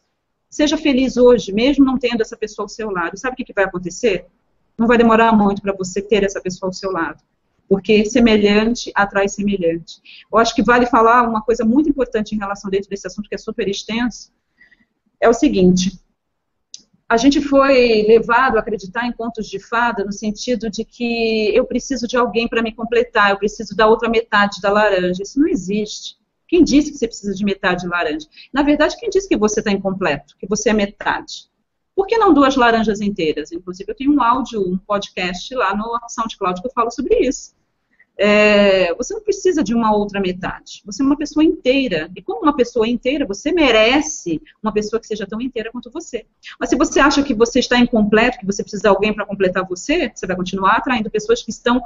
Seja 0.58 0.76
feliz 0.76 1.18
hoje, 1.18 1.54
mesmo 1.54 1.86
não 1.86 2.00
tendo 2.00 2.22
essa 2.22 2.36
pessoa 2.36 2.64
ao 2.64 2.70
seu 2.70 2.90
lado. 2.90 3.16
Sabe 3.16 3.36
o 3.36 3.38
que, 3.38 3.44
que 3.44 3.54
vai 3.54 3.66
acontecer? 3.66 4.26
Não 4.76 4.88
vai 4.88 4.98
demorar 4.98 5.32
muito 5.32 5.62
para 5.62 5.72
você 5.72 6.02
ter 6.02 6.24
essa 6.24 6.42
pessoa 6.42 6.70
ao 6.70 6.74
seu 6.74 6.92
lado. 6.92 7.22
Porque 7.70 8.04
semelhante 8.06 8.92
atrai 8.96 9.30
semelhante. 9.30 10.02
Eu 10.32 10.40
acho 10.40 10.56
que 10.56 10.64
vale 10.64 10.88
falar 10.88 11.30
uma 11.30 11.44
coisa 11.44 11.64
muito 11.64 11.88
importante 11.92 12.34
em 12.34 12.40
relação 12.40 12.72
dentro 12.72 12.90
desse 12.90 13.06
assunto, 13.06 13.30
que 13.30 13.36
é 13.36 13.38
super 13.38 13.68
extenso. 13.70 14.32
É 15.22 15.30
o 15.30 15.34
seguinte: 15.34 16.00
a 17.08 17.18
gente 17.18 17.40
foi 17.40 18.08
levado 18.08 18.58
a 18.58 18.60
acreditar 18.60 19.06
em 19.06 19.14
contos 19.14 19.48
de 19.48 19.60
fada 19.60 20.04
no 20.04 20.12
sentido 20.12 20.72
de 20.72 20.84
que 20.84 21.56
eu 21.56 21.66
preciso 21.66 22.08
de 22.08 22.18
alguém 22.18 22.48
para 22.48 22.64
me 22.64 22.74
completar, 22.74 23.30
eu 23.30 23.38
preciso 23.38 23.76
da 23.76 23.86
outra 23.86 24.10
metade 24.10 24.60
da 24.60 24.72
laranja. 24.72 25.22
Isso 25.22 25.40
não 25.40 25.48
existe. 25.48 26.17
Quem 26.48 26.64
disse 26.64 26.92
que 26.92 26.98
você 26.98 27.08
precisa 27.08 27.34
de 27.34 27.44
metade 27.44 27.82
de 27.82 27.88
laranja? 27.88 28.28
Na 28.54 28.64
verdade, 28.64 28.98
quem 28.98 29.10
disse 29.10 29.28
que 29.28 29.38
você 29.38 29.60
está 29.60 29.72
incompleto, 29.72 30.36
que 30.38 30.48
você 30.48 30.70
é 30.70 30.74
metade? 30.74 31.50
Por 31.96 32.06
que 32.06 32.18
não 32.18 32.34
duas 32.34 32.56
laranjas 32.56 33.02
inteiras? 33.02 33.52
Inclusive, 33.52 33.92
eu 33.92 33.96
tenho 33.96 34.14
um 34.14 34.22
áudio, 34.22 34.62
um 34.62 34.78
podcast 34.78 35.54
lá 35.56 35.76
no 35.76 36.00
SoundCloud 36.08 36.62
que 36.62 36.68
eu 36.68 36.72
falo 36.72 36.92
sobre 36.92 37.20
isso. 37.20 37.56
É, 38.20 38.94
você 38.96 39.14
não 39.14 39.22
precisa 39.22 39.64
de 39.64 39.76
uma 39.76 39.96
outra 39.96 40.20
metade. 40.20 40.82
Você 40.86 41.04
é 41.04 41.06
uma 41.06 41.18
pessoa 41.18 41.44
inteira. 41.44 42.10
E 42.16 42.22
como 42.22 42.42
uma 42.42 42.56
pessoa 42.56 42.88
inteira, 42.88 43.26
você 43.26 43.52
merece 43.52 44.42
uma 44.62 44.72
pessoa 44.72 45.00
que 45.00 45.08
seja 45.08 45.28
tão 45.28 45.42
inteira 45.42 45.72
quanto 45.72 45.92
você. 45.92 46.26
Mas 46.60 46.70
se 46.70 46.76
você 46.76 47.00
acha 47.00 47.24
que 47.24 47.34
você 47.34 47.60
está 47.60 47.78
incompleto, 47.78 48.40
que 48.40 48.46
você 48.46 48.64
precisa 48.64 48.84
de 48.84 48.90
alguém 48.90 49.14
para 49.14 49.26
completar 49.26 49.68
você, 49.68 50.12
você 50.14 50.26
vai 50.26 50.36
continuar 50.36 50.78
atraindo 50.78 51.12
pessoas 51.12 51.44
que 51.44 51.52
estão 51.52 51.82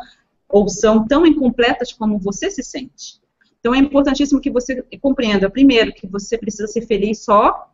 ou 0.47 0.67
são 0.67 1.07
tão 1.07 1.25
incompletas 1.25 1.93
como 1.93 2.19
você 2.19 2.51
se 2.51 2.63
sente. 2.63 3.20
Então 3.61 3.73
é 3.73 3.77
importantíssimo 3.77 4.41
que 4.41 4.51
você 4.51 4.83
compreenda, 4.99 5.49
primeiro, 5.49 5.93
que 5.93 6.05
você 6.05 6.37
precisa 6.37 6.67
ser 6.67 6.81
feliz 6.85 7.23
só, 7.23 7.71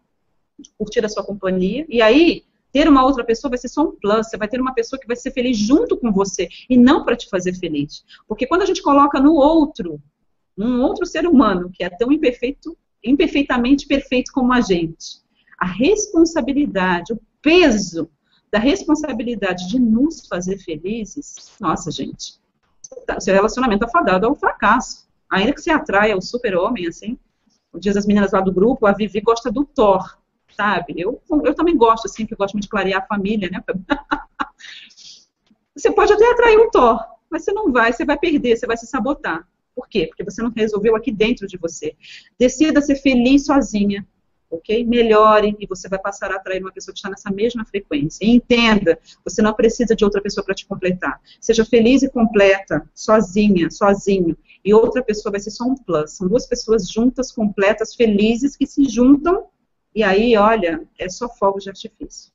curtir 0.78 1.04
a 1.04 1.10
sua 1.10 1.24
companhia, 1.24 1.86
e 1.90 2.02
aí 2.02 2.44
Ter 2.72 2.88
uma 2.88 3.04
outra 3.04 3.24
pessoa 3.24 3.50
vai 3.50 3.58
ser 3.58 3.70
só 3.70 3.84
um 3.84 3.96
plus, 3.96 4.28
você 4.28 4.38
vai 4.38 4.48
ter 4.48 4.60
uma 4.60 4.74
pessoa 4.74 5.00
que 5.00 5.08
vai 5.08 5.16
ser 5.16 5.32
feliz 5.32 5.58
junto 5.58 5.98
com 5.98 6.12
você 6.12 6.48
e 6.70 6.78
não 6.78 7.04
para 7.04 7.16
te 7.16 7.30
fazer 7.30 7.54
feliz. 7.54 8.04
Porque 8.28 8.46
quando 8.46 8.62
a 8.62 8.66
gente 8.66 8.84
coloca 8.84 9.20
no 9.20 9.34
outro, 9.34 10.02
um 10.58 10.82
outro 10.82 11.06
ser 11.06 11.26
humano 11.26 11.72
que 11.74 11.84
é 11.84 11.90
tão 11.90 12.12
imperfeito, 12.12 12.78
imperfeitamente 13.04 13.88
perfeito 13.88 14.32
como 14.32 14.52
a 14.52 14.62
gente, 14.62 15.22
a 15.58 15.66
responsabilidade, 15.66 17.14
o 17.14 17.22
peso 17.42 18.10
da 18.52 18.60
responsabilidade 18.60 19.68
de 19.70 19.80
nos 19.80 20.28
fazer 20.28 20.58
felizes, 20.60 21.56
nossa, 21.60 21.90
gente, 21.90 22.40
seu 23.20 23.34
relacionamento 23.34 23.86
é 23.86 23.90
fadado 23.90 24.28
ao 24.28 24.36
fracasso. 24.36 25.07
Ainda 25.30 25.54
que 25.54 25.62
você 25.62 25.72
atraia 25.72 26.18
o 26.18 26.22
super-homem, 26.22 26.88
assim, 26.88 27.18
diz 27.76 27.96
as 27.96 28.06
meninas 28.06 28.32
lá 28.32 28.42
do 28.42 28.52
grupo, 28.52 28.86
a 28.86 28.94
Vivi 28.94 29.22
gosta 29.22 29.52
do 29.52 29.64
Thor 29.64 30.18
sabe? 30.58 30.96
Eu, 30.98 31.22
eu 31.46 31.54
também 31.54 31.78
gosto, 31.78 32.06
assim, 32.06 32.26
que 32.26 32.34
eu 32.34 32.38
gosto 32.38 32.56
muito 32.56 32.64
de 32.64 32.70
clarear 32.70 33.04
a 33.04 33.06
família, 33.06 33.50
né? 33.50 33.64
você 35.76 35.92
pode 35.92 36.12
até 36.12 36.32
atrair 36.32 36.58
um 36.58 36.72
Thor, 36.72 37.00
mas 37.30 37.44
você 37.44 37.54
não 37.54 37.72
vai, 37.72 37.94
você 37.94 38.04
vai 38.04 38.18
perder, 38.18 38.58
você 38.58 38.66
vai 38.66 38.76
se 38.76 38.88
sabotar. 38.88 39.48
Por 39.76 39.88
quê? 39.88 40.08
Porque 40.08 40.24
você 40.24 40.42
não 40.42 40.50
resolveu 40.50 40.96
aqui 40.96 41.12
dentro 41.12 41.46
de 41.46 41.58
você. 41.58 41.96
Decida 42.40 42.82
ser 42.82 42.96
feliz 42.96 43.46
sozinha, 43.46 44.08
ok? 44.50 44.84
Melhore 44.84 45.56
e 45.60 45.68
você 45.68 45.88
vai 45.88 46.00
passar 46.00 46.32
a 46.32 46.38
atrair 46.38 46.64
uma 46.64 46.72
pessoa 46.72 46.94
que 46.94 46.98
está 46.98 47.12
nessa 47.12 47.30
mesma 47.30 47.64
frequência. 47.64 48.26
E 48.26 48.32
entenda, 48.32 48.98
você 49.24 49.40
não 49.40 49.54
precisa 49.54 49.96
de 49.96 50.04
outra 50.04 50.20
pessoa 50.20 50.44
para 50.44 50.56
te 50.56 50.66
completar. 50.66 51.22
Seja 51.40 51.64
feliz 51.64 52.02
e 52.02 52.10
completa, 52.10 52.90
sozinha, 52.96 53.70
sozinho. 53.70 54.36
E 54.68 54.74
outra 54.74 55.01
pessoa 55.01 55.32
vai 55.32 55.39
ser 55.39 55.51
só 55.51 55.63
um 55.63 55.76
plus. 55.76 56.18
São 56.18 56.28
duas 56.28 56.45
pessoas 56.45 56.89
juntas, 56.89 57.32
completas, 57.32 57.95
felizes, 57.95 58.57
que 58.57 58.68
se 58.68 58.84
juntam 58.84 59.45
e 59.95 60.03
aí, 60.03 60.38
olha, 60.38 60.86
é 60.99 61.07
só 61.07 61.28
fogo 61.28 61.57
de 61.57 61.70
artifício. 61.70 62.32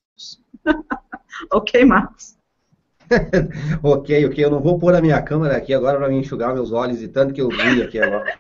ok, 1.52 1.84
Marcos? 1.84 2.36
ok, 3.84 4.26
ok. 4.26 4.44
Eu 4.44 4.50
não 4.50 4.60
vou 4.60 4.78
pôr 4.78 4.94
a 4.94 5.02
minha 5.02 5.20
câmera 5.20 5.58
aqui 5.58 5.74
agora 5.74 5.98
para 5.98 6.08
me 6.08 6.16
enxugar 6.16 6.54
meus 6.54 6.72
olhos 6.72 7.02
e 7.02 7.08
tanto 7.08 7.34
que 7.34 7.42
eu 7.42 7.50
vi 7.50 7.82
aqui 7.82 8.00
agora. 8.00 8.34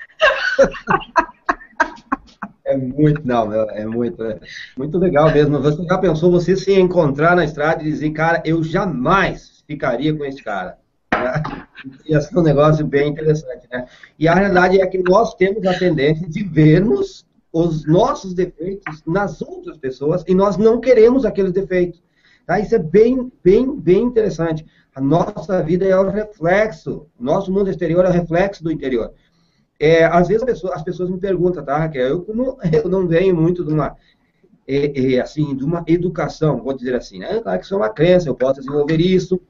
é 2.64 2.76
muito, 2.76 3.20
não, 3.24 3.52
é 3.52 3.84
muito, 3.84 4.24
é 4.24 4.40
muito 4.76 4.98
legal 4.98 5.30
mesmo. 5.30 5.60
Você 5.60 5.84
já 5.84 5.98
pensou 5.98 6.32
você 6.32 6.56
se 6.56 6.72
encontrar 6.72 7.36
na 7.36 7.44
estrada 7.44 7.82
e 7.82 7.92
dizer, 7.92 8.10
cara, 8.10 8.42
eu 8.44 8.64
jamais 8.64 9.62
ficaria 9.68 10.16
com 10.16 10.24
esse 10.24 10.42
cara? 10.42 10.81
Né? 11.12 11.66
Ia 12.06 12.20
ser 12.20 12.38
um 12.38 12.42
negócio 12.42 12.86
bem 12.86 13.10
interessante, 13.10 13.68
né? 13.70 13.86
E 14.18 14.28
a 14.28 14.34
realidade 14.34 14.80
é 14.80 14.86
que 14.86 14.98
nós 14.98 15.34
temos 15.34 15.66
a 15.66 15.78
tendência 15.78 16.28
de 16.28 16.42
vermos 16.42 17.26
os 17.52 17.84
nossos 17.84 18.32
defeitos 18.32 19.02
nas 19.06 19.42
outras 19.42 19.76
pessoas 19.76 20.24
e 20.26 20.34
nós 20.34 20.56
não 20.56 20.80
queremos 20.80 21.24
aqueles 21.24 21.52
defeitos. 21.52 22.02
Tá? 22.46 22.58
Isso 22.58 22.74
é 22.74 22.78
bem, 22.78 23.30
bem, 23.44 23.78
bem 23.78 24.02
interessante. 24.02 24.64
A 24.94 25.00
nossa 25.00 25.62
vida 25.62 25.84
é 25.84 25.96
o 25.96 26.08
reflexo, 26.08 27.06
nosso 27.18 27.52
mundo 27.52 27.70
exterior 27.70 28.04
é 28.04 28.08
o 28.08 28.12
reflexo 28.12 28.64
do 28.64 28.72
interior. 28.72 29.12
É, 29.78 30.04
às 30.04 30.28
vezes 30.28 30.44
pessoa, 30.44 30.74
as 30.74 30.82
pessoas 30.82 31.10
me 31.10 31.18
perguntam, 31.18 31.64
tá, 31.64 31.76
Raquel? 31.76 32.24
Eu 32.26 32.34
não, 32.34 32.56
eu 32.72 32.88
não 32.88 33.06
venho 33.06 33.34
muito 33.34 33.64
de 33.64 33.72
uma, 33.72 33.96
é, 34.66 35.14
é, 35.14 35.20
assim, 35.20 35.54
de 35.54 35.64
uma 35.64 35.84
educação, 35.86 36.62
vou 36.62 36.74
dizer 36.74 36.94
assim, 36.94 37.18
né? 37.18 37.40
Claro 37.40 37.58
que 37.58 37.64
isso 37.64 37.74
é 37.74 37.76
uma 37.76 37.90
crença, 37.90 38.28
eu 38.28 38.34
posso 38.34 38.60
desenvolver 38.60 39.00
isso, 39.00 39.40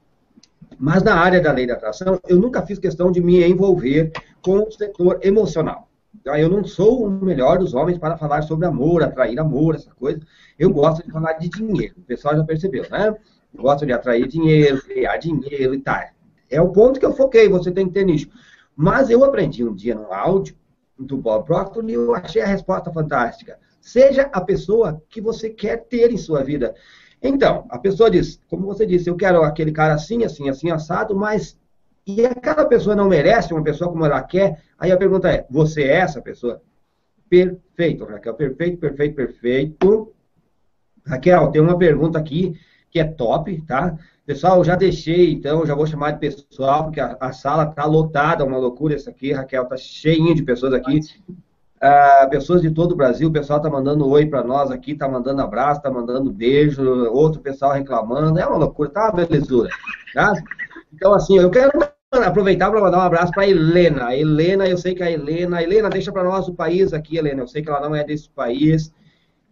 mas 0.79 1.03
na 1.03 1.15
área 1.15 1.41
da 1.41 1.51
lei 1.51 1.67
da 1.67 1.73
atração, 1.73 2.19
eu 2.27 2.37
nunca 2.37 2.65
fiz 2.65 2.79
questão 2.79 3.11
de 3.11 3.21
me 3.21 3.43
envolver 3.43 4.11
com 4.41 4.59
o 4.59 4.71
setor 4.71 5.19
emocional. 5.21 5.89
Ah, 6.27 6.39
eu 6.39 6.47
não 6.47 6.63
sou 6.63 7.05
o 7.05 7.09
melhor 7.09 7.57
dos 7.57 7.73
homens 7.73 7.97
para 7.97 8.17
falar 8.17 8.43
sobre 8.43 8.65
amor, 8.65 9.03
atrair 9.03 9.39
amor, 9.39 9.75
essa 9.75 9.91
coisa. 9.91 10.21
Eu 10.57 10.69
gosto 10.69 11.03
de 11.03 11.11
falar 11.11 11.33
de 11.33 11.49
dinheiro. 11.49 11.95
O 11.97 12.01
pessoal 12.01 12.35
já 12.35 12.43
percebeu, 12.43 12.85
né? 12.89 13.15
Eu 13.53 13.61
gosto 13.61 13.85
de 13.85 13.91
atrair 13.91 14.27
dinheiro, 14.27 14.81
criar 14.81 15.17
dinheiro 15.17 15.73
e 15.73 15.79
tal. 15.79 16.01
É 16.49 16.61
o 16.61 16.69
ponto 16.69 16.99
que 16.99 17.05
eu 17.05 17.13
foquei, 17.13 17.49
você 17.49 17.71
tem 17.71 17.87
que 17.87 17.93
ter 17.93 18.05
nisso. 18.05 18.29
Mas 18.75 19.09
eu 19.09 19.23
aprendi 19.23 19.63
um 19.63 19.73
dia 19.73 19.95
no 19.95 20.13
áudio 20.13 20.55
do 20.97 21.17
Bob 21.17 21.45
Proctor 21.45 21.87
e 21.89 21.93
eu 21.93 22.15
achei 22.15 22.41
a 22.41 22.47
resposta 22.47 22.91
fantástica. 22.91 23.59
Seja 23.81 24.29
a 24.31 24.39
pessoa 24.39 25.01
que 25.09 25.19
você 25.19 25.49
quer 25.49 25.85
ter 25.85 26.11
em 26.11 26.17
sua 26.17 26.43
vida. 26.43 26.73
Então, 27.23 27.65
a 27.69 27.79
pessoa 27.79 28.11
diz, 28.11 28.41
como 28.49 28.65
você 28.65 28.85
disse, 28.85 29.09
eu 29.09 29.15
quero 29.15 29.41
aquele 29.43 29.71
cara 29.71 29.93
assim, 29.93 30.25
assim, 30.25 30.49
assim, 30.49 30.69
assado, 30.69 31.15
mas 31.15 31.57
e 32.05 32.25
aquela 32.25 32.65
pessoa 32.65 32.97
não 32.97 33.07
merece 33.07 33.53
uma 33.53 33.63
pessoa 33.63 33.89
como 33.89 34.05
ela 34.05 34.21
quer, 34.21 34.61
aí 34.77 34.91
a 34.91 34.97
pergunta 34.97 35.31
é: 35.31 35.47
você 35.49 35.83
é 35.83 35.99
essa 35.99 36.21
pessoa? 36.21 36.61
Perfeito, 37.29 38.03
Raquel, 38.03 38.33
perfeito, 38.33 38.77
perfeito, 38.77 39.15
perfeito. 39.15 40.13
Raquel, 41.05 41.49
tem 41.49 41.61
uma 41.61 41.77
pergunta 41.77 42.19
aqui 42.19 42.59
que 42.91 42.99
é 42.99 43.05
top, 43.05 43.59
tá? 43.61 43.97
Pessoal, 44.25 44.57
eu 44.57 44.63
já 44.63 44.75
deixei, 44.75 45.33
então, 45.33 45.65
já 45.65 45.73
vou 45.73 45.87
chamar 45.87 46.11
de 46.11 46.19
pessoal, 46.19 46.83
porque 46.83 46.99
a, 46.99 47.17
a 47.19 47.31
sala 47.31 47.65
tá 47.65 47.85
lotada, 47.85 48.45
uma 48.45 48.57
loucura 48.57 48.95
isso 48.95 49.09
aqui, 49.09 49.31
Raquel, 49.31 49.65
tá 49.65 49.77
cheinho 49.77 50.35
de 50.35 50.43
pessoas 50.43 50.73
aqui. 50.73 50.99
Uh, 51.83 52.29
pessoas 52.29 52.61
de 52.61 52.71
todo 52.71 52.93
o 52.93 52.95
Brasil, 52.95 53.27
o 53.27 53.33
pessoal 53.33 53.59
tá 53.59 53.69
mandando 53.69 54.07
oi 54.07 54.25
para 54.25 54.41
nós 54.41 54.71
aqui, 54.71 54.95
tá 54.95 55.05
mandando 55.05 55.41
abraço, 55.41 55.81
tá 55.81 55.91
mandando 55.91 56.31
beijo, 56.31 56.81
outro 57.11 57.41
pessoal 57.41 57.73
reclamando, 57.73 58.39
é 58.39 58.47
uma 58.47 58.57
loucura, 58.57 58.89
tá 58.89 59.11
uma 59.11 59.25
belezura, 59.25 59.69
tá? 60.13 60.33
Então, 60.93 61.13
assim, 61.13 61.37
eu 61.37 61.49
quero 61.49 61.71
aproveitar 62.21 62.69
para 62.69 62.79
mandar 62.79 62.99
um 62.99 63.01
abraço 63.01 63.31
para 63.33 63.47
Helena. 63.47 64.07
A 64.07 64.17
Helena, 64.17 64.67
eu 64.67 64.77
sei 64.77 64.93
que 64.93 65.03
a 65.03 65.11
Helena. 65.11 65.57
A 65.57 65.63
Helena, 65.63 65.89
deixa 65.89 66.11
para 66.11 66.23
nós 66.23 66.47
o 66.47 66.53
país 66.53 66.93
aqui, 66.93 67.17
Helena. 67.17 67.41
Eu 67.41 67.47
sei 67.47 67.61
que 67.61 67.69
ela 67.69 67.81
não 67.81 67.95
é 67.95 68.03
desse 68.03 68.29
país. 68.29 68.93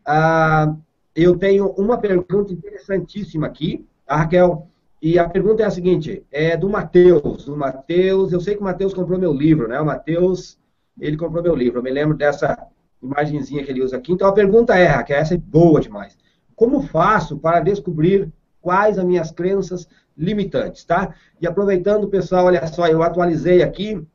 Ah, 0.05 0.73
eu 1.15 1.37
tenho 1.37 1.67
uma 1.71 1.97
pergunta 1.97 2.53
interessantíssima 2.53 3.47
aqui, 3.47 3.85
a 4.07 4.17
Raquel. 4.17 4.67
E 5.01 5.17
a 5.17 5.27
pergunta 5.27 5.63
é 5.63 5.65
a 5.65 5.71
seguinte: 5.71 6.23
é 6.31 6.55
do 6.55 6.69
Matheus. 6.69 7.47
O 7.47 7.57
Matheus, 7.57 8.31
eu 8.31 8.39
sei 8.39 8.55
que 8.55 8.61
o 8.61 8.63
Matheus 8.63 8.93
comprou 8.93 9.19
meu 9.19 9.33
livro, 9.33 9.67
né? 9.67 9.79
O 9.81 9.85
Matheus, 9.85 10.57
ele 10.99 11.17
comprou 11.17 11.43
meu 11.43 11.55
livro. 11.55 11.79
Eu 11.79 11.83
me 11.83 11.91
lembro 11.91 12.15
dessa 12.15 12.57
imagenzinha 13.01 13.63
que 13.63 13.71
ele 13.71 13.83
usa 13.83 13.97
aqui. 13.97 14.11
Então 14.11 14.27
a 14.27 14.33
pergunta 14.33 14.75
é, 14.75 14.85
Raquel, 14.85 15.17
essa 15.17 15.33
é 15.33 15.37
boa 15.37 15.81
demais. 15.81 16.17
Como 16.55 16.81
faço 16.81 17.37
para 17.39 17.59
descobrir 17.59 18.31
quais 18.61 18.97
as 18.97 19.05
minhas 19.05 19.31
crenças 19.31 19.87
limitantes, 20.15 20.83
tá? 20.83 21.13
E 21.39 21.47
aproveitando, 21.47 22.07
pessoal, 22.07 22.45
olha 22.45 22.65
só, 22.67 22.87
eu 22.87 23.01
atualizei 23.01 23.63
aqui, 23.63 24.05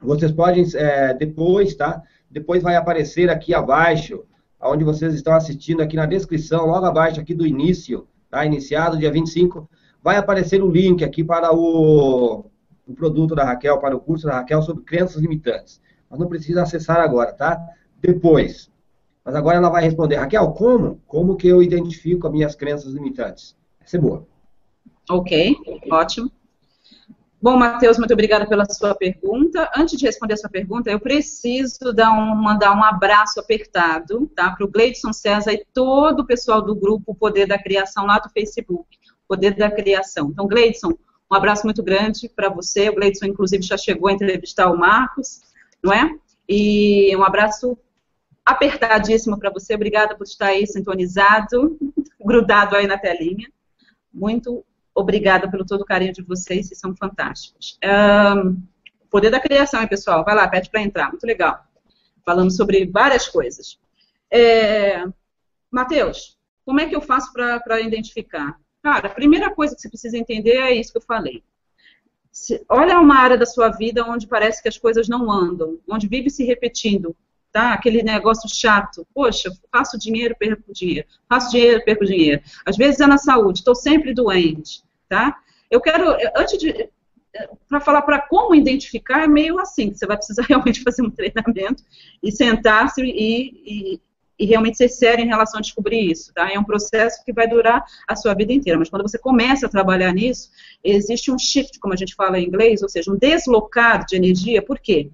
vocês 0.00 0.32
podem 0.32 0.66
é, 0.74 1.14
depois, 1.14 1.74
tá? 1.74 2.02
Depois 2.28 2.62
vai 2.62 2.74
aparecer 2.74 3.30
aqui 3.30 3.54
abaixo, 3.54 4.24
onde 4.60 4.82
vocês 4.82 5.14
estão 5.14 5.34
assistindo, 5.34 5.82
aqui 5.82 5.94
na 5.94 6.06
descrição, 6.06 6.66
logo 6.66 6.84
abaixo 6.84 7.20
aqui 7.20 7.34
do 7.34 7.46
início, 7.46 8.08
tá? 8.28 8.44
Iniciado 8.44 8.98
dia 8.98 9.12
25, 9.12 9.70
vai 10.02 10.16
aparecer 10.16 10.62
o 10.62 10.70
link 10.70 11.04
aqui 11.04 11.22
para 11.22 11.54
o, 11.54 12.46
o 12.86 12.94
produto 12.94 13.34
da 13.34 13.44
Raquel, 13.44 13.78
para 13.78 13.96
o 13.96 14.00
curso 14.00 14.26
da 14.26 14.34
Raquel 14.34 14.62
sobre 14.62 14.84
crenças 14.84 15.20
limitantes. 15.20 15.80
Mas 16.08 16.18
não 16.18 16.28
precisa 16.28 16.62
acessar 16.62 16.98
agora, 16.98 17.32
tá? 17.32 17.58
Depois. 18.00 18.70
Mas 19.24 19.34
agora 19.34 19.56
ela 19.56 19.70
vai 19.70 19.82
responder, 19.82 20.16
Raquel, 20.16 20.52
como? 20.52 21.00
Como 21.06 21.36
que 21.36 21.48
eu 21.48 21.62
identifico 21.62 22.26
as 22.26 22.32
minhas 22.32 22.54
crenças 22.54 22.92
limitantes? 22.92 23.56
Essa 23.80 23.96
é 23.96 24.00
boa. 24.00 24.26
Ok, 25.08 25.56
ótimo. 25.90 26.30
Bom, 27.44 27.58
Matheus, 27.58 27.98
muito 27.98 28.14
obrigada 28.14 28.46
pela 28.46 28.64
sua 28.64 28.94
pergunta. 28.94 29.70
Antes 29.76 29.98
de 29.98 30.06
responder 30.06 30.32
a 30.32 30.36
sua 30.38 30.48
pergunta, 30.48 30.90
eu 30.90 30.98
preciso 30.98 31.92
dar 31.92 32.10
um, 32.10 32.34
mandar 32.34 32.74
um 32.74 32.82
abraço 32.82 33.38
apertado 33.38 34.26
tá, 34.34 34.50
para 34.50 34.64
o 34.64 34.70
Gleidson 34.70 35.12
César 35.12 35.52
e 35.52 35.62
todo 35.74 36.20
o 36.20 36.26
pessoal 36.26 36.62
do 36.62 36.74
grupo 36.74 37.14
Poder 37.14 37.46
da 37.46 37.62
Criação 37.62 38.06
lá 38.06 38.18
do 38.18 38.30
Facebook. 38.30 38.96
Poder 39.28 39.54
da 39.56 39.70
Criação. 39.70 40.30
Então, 40.30 40.46
Gleidson, 40.48 40.92
um 41.30 41.34
abraço 41.34 41.64
muito 41.64 41.82
grande 41.82 42.28
para 42.28 42.48
você. 42.48 42.88
O 42.88 42.94
Gleidson, 42.94 43.26
inclusive, 43.26 43.62
já 43.62 43.76
chegou 43.76 44.08
a 44.08 44.12
entrevistar 44.12 44.70
o 44.70 44.76
Marcos, 44.76 45.40
não 45.82 45.92
é? 45.92 46.14
E 46.48 47.16
um 47.16 47.24
abraço 47.24 47.76
apertadíssimo 48.44 49.38
para 49.38 49.50
você. 49.50 49.74
Obrigada 49.74 50.16
por 50.16 50.24
estar 50.24 50.48
aí 50.48 50.66
sintonizado, 50.66 51.78
grudado 52.24 52.76
aí 52.76 52.86
na 52.86 52.98
telinha. 52.98 53.50
Muito 54.12 54.64
Obrigada 54.94 55.50
pelo 55.50 55.66
todo 55.66 55.80
o 55.80 55.84
carinho 55.84 56.12
de 56.12 56.22
vocês, 56.22 56.68
vocês 56.68 56.78
são 56.78 56.94
fantásticos. 56.94 57.78
Um, 57.84 58.62
poder 59.10 59.28
da 59.28 59.40
criação, 59.40 59.82
hein, 59.82 59.88
pessoal? 59.88 60.24
Vai 60.24 60.36
lá, 60.36 60.46
pede 60.46 60.70
para 60.70 60.82
entrar, 60.82 61.10
muito 61.10 61.26
legal. 61.26 61.66
Falamos 62.24 62.56
sobre 62.56 62.86
várias 62.86 63.26
coisas. 63.26 63.76
É, 64.30 65.04
Matheus, 65.68 66.38
como 66.64 66.80
é 66.80 66.86
que 66.86 66.94
eu 66.94 67.00
faço 67.00 67.32
para 67.32 67.80
identificar? 67.80 68.56
Cara, 68.84 69.06
a 69.06 69.14
primeira 69.14 69.50
coisa 69.50 69.74
que 69.74 69.80
você 69.80 69.88
precisa 69.88 70.18
entender 70.18 70.58
é 70.58 70.74
isso 70.74 70.92
que 70.92 70.98
eu 70.98 71.02
falei. 71.02 71.42
Se, 72.30 72.62
olha 72.68 73.00
uma 73.00 73.16
área 73.16 73.38
da 73.38 73.46
sua 73.46 73.70
vida 73.70 74.04
onde 74.04 74.26
parece 74.26 74.62
que 74.62 74.68
as 74.68 74.76
coisas 74.76 75.08
não 75.08 75.32
andam, 75.32 75.78
onde 75.88 76.06
vive 76.06 76.28
se 76.28 76.44
repetindo, 76.44 77.16
tá? 77.50 77.72
Aquele 77.72 78.02
negócio 78.02 78.46
chato. 78.46 79.06
Poxa, 79.14 79.50
faço 79.72 79.98
dinheiro, 79.98 80.36
perco 80.38 80.70
dinheiro. 80.70 81.08
Faço 81.26 81.50
dinheiro, 81.50 81.82
perco 81.82 82.04
dinheiro. 82.04 82.42
Às 82.66 82.76
vezes 82.76 83.00
é 83.00 83.06
na 83.06 83.16
saúde, 83.16 83.60
estou 83.60 83.74
sempre 83.74 84.12
doente, 84.12 84.82
tá? 85.08 85.34
Eu 85.70 85.80
quero, 85.80 86.14
antes 86.36 86.58
de, 86.58 86.90
para 87.66 87.80
falar 87.80 88.02
para 88.02 88.20
como 88.20 88.54
identificar, 88.54 89.22
é 89.22 89.26
meio 89.26 89.58
assim, 89.58 89.94
você 89.94 90.06
vai 90.06 90.18
precisar 90.18 90.44
realmente 90.46 90.82
fazer 90.82 91.00
um 91.00 91.10
treinamento 91.10 91.82
e 92.22 92.30
sentar-se 92.30 93.02
e, 93.02 93.94
e, 93.94 94.00
e 94.38 94.46
realmente 94.46 94.76
ser 94.76 94.88
sério 94.88 95.24
em 95.24 95.28
relação 95.28 95.58
a 95.58 95.62
descobrir 95.62 96.10
isso, 96.10 96.32
tá? 96.34 96.50
É 96.52 96.58
um 96.58 96.64
processo 96.64 97.24
que 97.24 97.32
vai 97.32 97.48
durar 97.48 97.84
a 98.06 98.16
sua 98.16 98.34
vida 98.34 98.52
inteira, 98.52 98.78
mas 98.78 98.88
quando 98.88 99.02
você 99.02 99.18
começa 99.18 99.66
a 99.66 99.68
trabalhar 99.68 100.12
nisso, 100.12 100.50
existe 100.82 101.30
um 101.30 101.38
shift, 101.38 101.78
como 101.78 101.94
a 101.94 101.96
gente 101.96 102.14
fala 102.14 102.38
em 102.38 102.46
inglês, 102.46 102.82
ou 102.82 102.88
seja, 102.88 103.12
um 103.12 103.16
deslocar 103.16 104.04
de 104.04 104.16
energia, 104.16 104.62
por 104.62 104.78
quê? 104.78 105.10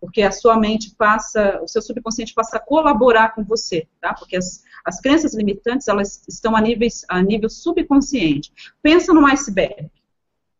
Porque 0.00 0.22
a 0.22 0.32
sua 0.32 0.58
mente 0.58 0.94
passa, 0.96 1.60
o 1.62 1.68
seu 1.68 1.80
subconsciente 1.80 2.34
passa 2.34 2.56
a 2.56 2.60
colaborar 2.60 3.34
com 3.34 3.44
você, 3.44 3.86
tá? 4.00 4.14
Porque 4.14 4.36
as, 4.36 4.64
as 4.84 5.00
crenças 5.00 5.34
limitantes, 5.34 5.86
elas 5.86 6.24
estão 6.28 6.56
a, 6.56 6.60
níveis, 6.60 7.04
a 7.08 7.22
nível 7.22 7.48
subconsciente. 7.48 8.52
Pensa 8.82 9.12
num 9.12 9.26
iceberg, 9.26 9.90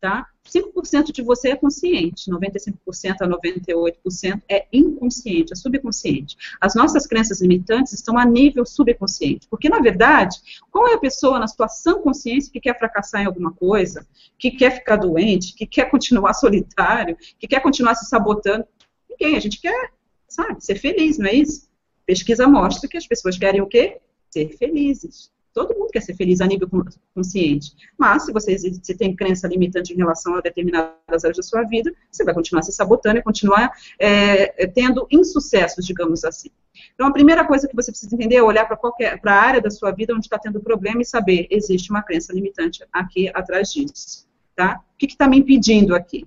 tá? 0.03 0.27
5% 0.45 1.13
de 1.13 1.21
você 1.21 1.51
é 1.51 1.55
consciente, 1.55 2.29
95% 2.29 2.73
a 3.21 3.25
98% 3.25 4.41
é 4.49 4.67
inconsciente, 4.73 5.53
é 5.53 5.55
subconsciente. 5.55 6.35
As 6.59 6.75
nossas 6.75 7.07
crenças 7.07 7.39
limitantes 7.39 7.93
estão 7.93 8.17
a 8.17 8.25
nível 8.25 8.65
subconsciente, 8.65 9.47
porque 9.49 9.69
na 9.69 9.79
verdade, 9.79 10.35
qual 10.69 10.89
é 10.89 10.95
a 10.95 10.97
pessoa 10.97 11.39
na 11.39 11.47
sua 11.47 11.69
sã 11.69 11.93
consciência 12.01 12.51
que 12.51 12.59
quer 12.59 12.77
fracassar 12.77 13.21
em 13.21 13.27
alguma 13.27 13.53
coisa, 13.53 14.05
que 14.37 14.51
quer 14.51 14.71
ficar 14.71 14.97
doente, 14.97 15.55
que 15.55 15.65
quer 15.65 15.89
continuar 15.89 16.33
solitário, 16.35 17.15
que 17.39 17.47
quer 17.47 17.61
continuar 17.61 17.95
se 17.95 18.05
sabotando? 18.09 18.65
Ninguém, 19.09 19.37
a 19.37 19.39
gente 19.39 19.61
quer, 19.61 19.91
sabe, 20.27 20.61
ser 20.65 20.75
feliz, 20.75 21.17
não 21.17 21.27
é 21.27 21.33
isso? 21.33 21.69
Pesquisa 22.05 22.45
mostra 22.45 22.89
que 22.89 22.97
as 22.97 23.07
pessoas 23.07 23.37
querem 23.37 23.61
o 23.61 23.67
quê? 23.67 24.01
Ser 24.29 24.49
felizes. 24.57 25.31
Todo 25.53 25.77
mundo 25.77 25.91
quer 25.91 26.01
ser 26.01 26.15
feliz 26.15 26.41
a 26.41 26.47
nível 26.47 26.67
consciente. 27.13 27.73
Mas, 27.97 28.25
se 28.25 28.33
você, 28.33 28.57
se 28.57 28.97
tem 28.97 29.15
crença 29.15 29.47
limitante 29.47 29.93
em 29.93 29.97
relação 29.97 30.35
a 30.35 30.41
determinadas 30.41 31.23
áreas 31.23 31.37
da 31.37 31.43
sua 31.43 31.63
vida, 31.63 31.93
você 32.11 32.23
vai 32.23 32.33
continuar 32.33 32.63
se 32.63 32.71
sabotando 32.71 33.19
e 33.19 33.23
continuar 33.23 33.71
é, 33.99 34.63
é 34.63 34.67
tendo 34.67 35.07
insucessos, 35.11 35.85
digamos 35.85 36.23
assim. 36.25 36.49
Então, 36.95 37.05
a 37.05 37.13
primeira 37.13 37.45
coisa 37.45 37.67
que 37.67 37.75
você 37.75 37.91
precisa 37.91 38.15
entender 38.15 38.35
é 38.35 38.43
olhar 38.43 38.65
para 38.65 39.31
a 39.31 39.41
área 39.41 39.61
da 39.61 39.69
sua 39.69 39.91
vida 39.91 40.13
onde 40.13 40.25
está 40.25 40.39
tendo 40.39 40.59
problema 40.59 41.01
e 41.01 41.05
saber, 41.05 41.47
existe 41.51 41.91
uma 41.91 42.01
crença 42.01 42.33
limitante 42.33 42.83
aqui 42.91 43.29
atrás 43.33 43.69
disso. 43.69 44.27
Tá? 44.55 44.81
O 44.93 44.97
que 44.97 45.05
está 45.05 45.27
me 45.27 45.37
impedindo 45.37 45.95
aqui? 45.95 46.25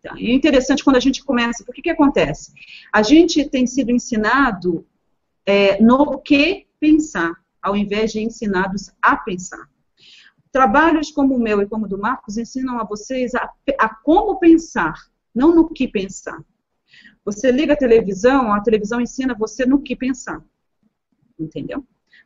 Tá? 0.00 0.14
E 0.16 0.30
é 0.30 0.34
interessante 0.34 0.84
quando 0.84 0.96
a 0.96 1.00
gente 1.00 1.24
começa, 1.24 1.64
porque 1.64 1.82
que 1.82 1.90
acontece? 1.90 2.52
A 2.92 3.02
gente 3.02 3.48
tem 3.48 3.66
sido 3.66 3.90
ensinado 3.90 4.86
é, 5.44 5.82
no 5.82 6.18
que 6.18 6.66
pensar 6.78 7.34
ao 7.62 7.76
invés 7.76 8.12
de 8.12 8.20
ensinados 8.20 8.90
a 9.00 9.16
pensar. 9.16 9.68
Trabalhos 10.50 11.10
como 11.10 11.36
o 11.36 11.40
meu 11.40 11.60
e 11.60 11.66
como 11.66 11.84
o 11.84 11.88
do 11.88 11.98
Marcos 11.98 12.38
ensinam 12.38 12.78
a 12.78 12.84
vocês 12.84 13.34
a, 13.34 13.50
a 13.78 13.88
como 13.88 14.38
pensar, 14.38 14.94
não 15.34 15.54
no 15.54 15.68
que 15.68 15.86
pensar. 15.86 16.42
Você 17.24 17.52
liga 17.52 17.74
a 17.74 17.76
televisão, 17.76 18.52
a 18.52 18.60
televisão 18.60 19.00
ensina 19.00 19.34
você 19.34 19.66
no 19.66 19.82
que 19.82 19.94
pensar. 19.94 20.42
Entendeu? 21.38 21.84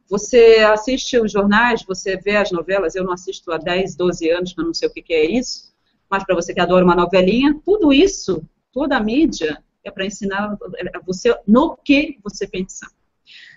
Você 0.09 0.59
assiste 0.59 1.19
os 1.19 1.33
jornais, 1.33 1.83
você 1.83 2.17
vê 2.17 2.37
as 2.37 2.51
novelas, 2.53 2.95
eu 2.95 3.05
não 3.05 3.13
assisto 3.13 3.51
há 3.51 3.59
10, 3.59 3.97
12 3.97 4.31
anos, 4.31 4.55
eu 4.57 4.65
não 4.65 4.75
sei 4.75 4.89
o 4.89 4.93
que, 4.93 5.03
que 5.03 5.15
é 5.15 5.25
isso, 5.25 5.73
mas 6.09 6.25
para 6.25 6.35
você 6.35 6.55
que 6.55 6.61
adora 6.61 6.85
uma 6.85 6.95
novelinha, 6.95 7.59
tudo 7.65 7.93
isso, 7.93 8.47
toda 8.73 8.97
a 8.97 9.03
mídia, 9.03 9.63
é 9.85 9.91
para 9.91 10.07
ensinar 10.07 10.57
você 11.05 11.37
no 11.47 11.77
que 11.77 12.19
você 12.23 12.47
pensar. 12.47 12.91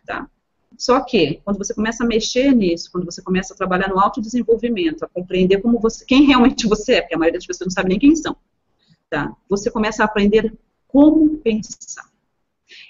Tá? 0.05 0.29
Só 0.77 0.99
que, 1.01 1.41
quando 1.43 1.57
você 1.57 1.73
começa 1.73 2.03
a 2.03 2.07
mexer 2.07 2.53
nisso, 2.53 2.91
quando 2.91 3.05
você 3.05 3.21
começa 3.21 3.53
a 3.53 3.57
trabalhar 3.57 3.89
no 3.89 3.99
autodesenvolvimento, 3.99 5.05
a 5.05 5.07
compreender 5.07 5.61
como 5.61 5.79
você, 5.79 6.05
quem 6.05 6.25
realmente 6.25 6.67
você 6.67 6.95
é, 6.95 7.01
porque 7.01 7.15
a 7.15 7.17
maioria 7.17 7.39
das 7.39 7.45
pessoas 7.45 7.67
não 7.67 7.73
sabe 7.73 7.89
nem 7.89 7.99
quem 7.99 8.15
são, 8.15 8.35
tá? 9.09 9.35
Você 9.49 9.71
começa 9.71 10.03
a 10.03 10.05
aprender 10.05 10.53
como 10.87 11.37
pensar. 11.37 12.09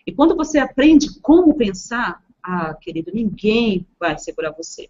E 0.05 0.11
quando 0.11 0.35
você 0.35 0.57
aprende 0.57 1.19
como 1.19 1.55
pensar, 1.55 2.23
ah, 2.41 2.73
querido, 2.75 3.11
ninguém 3.13 3.85
vai 3.99 4.17
segurar 4.17 4.51
você. 4.51 4.89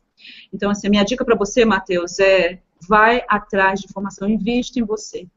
Então, 0.54 0.70
assim, 0.70 0.90
minha 0.90 1.04
dica 1.04 1.26
para 1.26 1.36
você, 1.36 1.66
Matheus, 1.66 2.20
é 2.20 2.62
vai 2.88 3.24
atrás 3.28 3.80
de 3.80 3.88
informação, 3.88 4.30
investe 4.30 4.80
em 4.80 4.84
você 4.84 5.28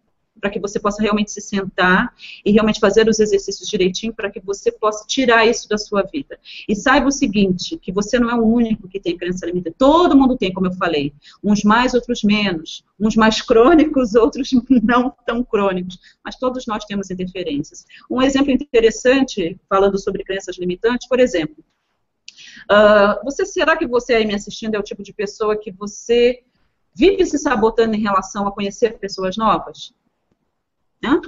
para 0.40 0.50
que 0.50 0.58
você 0.58 0.78
possa 0.78 1.02
realmente 1.02 1.30
se 1.30 1.40
sentar 1.40 2.14
e 2.44 2.50
realmente 2.50 2.80
fazer 2.80 3.08
os 3.08 3.18
exercícios 3.18 3.68
direitinho 3.68 4.12
para 4.12 4.30
que 4.30 4.40
você 4.40 4.70
possa 4.70 5.06
tirar 5.06 5.46
isso 5.46 5.68
da 5.68 5.78
sua 5.78 6.02
vida. 6.02 6.38
E 6.68 6.74
saiba 6.74 7.08
o 7.08 7.12
seguinte, 7.12 7.76
que 7.78 7.92
você 7.92 8.18
não 8.18 8.30
é 8.30 8.34
o 8.34 8.44
único 8.44 8.88
que 8.88 9.00
tem 9.00 9.16
crença 9.16 9.46
limitante. 9.46 9.76
Todo 9.78 10.16
mundo 10.16 10.36
tem, 10.36 10.52
como 10.52 10.66
eu 10.66 10.72
falei. 10.72 11.12
Uns 11.42 11.62
mais, 11.64 11.94
outros 11.94 12.22
menos. 12.22 12.84
Uns 12.98 13.16
mais 13.16 13.40
crônicos, 13.40 14.14
outros 14.16 14.50
não 14.82 15.14
tão 15.26 15.42
crônicos. 15.42 15.98
Mas 16.24 16.36
todos 16.36 16.66
nós 16.66 16.84
temos 16.84 17.10
interferências. 17.10 17.84
Um 18.10 18.22
exemplo 18.22 18.50
interessante, 18.50 19.58
falando 19.68 19.98
sobre 19.98 20.24
crenças 20.24 20.58
limitantes, 20.58 21.08
por 21.08 21.20
exemplo, 21.20 21.64
uh, 22.70 23.24
você 23.24 23.44
será 23.44 23.76
que 23.76 23.86
você 23.86 24.14
aí 24.14 24.26
me 24.26 24.34
assistindo 24.34 24.74
é 24.74 24.78
o 24.78 24.82
tipo 24.82 25.02
de 25.02 25.12
pessoa 25.12 25.56
que 25.56 25.70
você 25.70 26.42
vive 26.94 27.24
se 27.26 27.38
sabotando 27.38 27.94
em 27.94 28.00
relação 28.00 28.46
a 28.46 28.52
conhecer 28.52 28.98
pessoas 28.98 29.36
novas? 29.36 29.92
Né? 31.02 31.20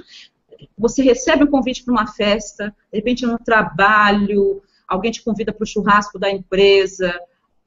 Você 0.77 1.01
recebe 1.01 1.43
um 1.43 1.47
convite 1.47 1.83
para 1.83 1.93
uma 1.93 2.07
festa, 2.07 2.75
de 2.91 2.97
repente 2.99 3.25
no 3.25 3.39
trabalho, 3.39 4.61
alguém 4.87 5.11
te 5.11 5.23
convida 5.23 5.53
para 5.53 5.63
o 5.63 5.67
churrasco 5.67 6.19
da 6.19 6.29
empresa, 6.29 7.17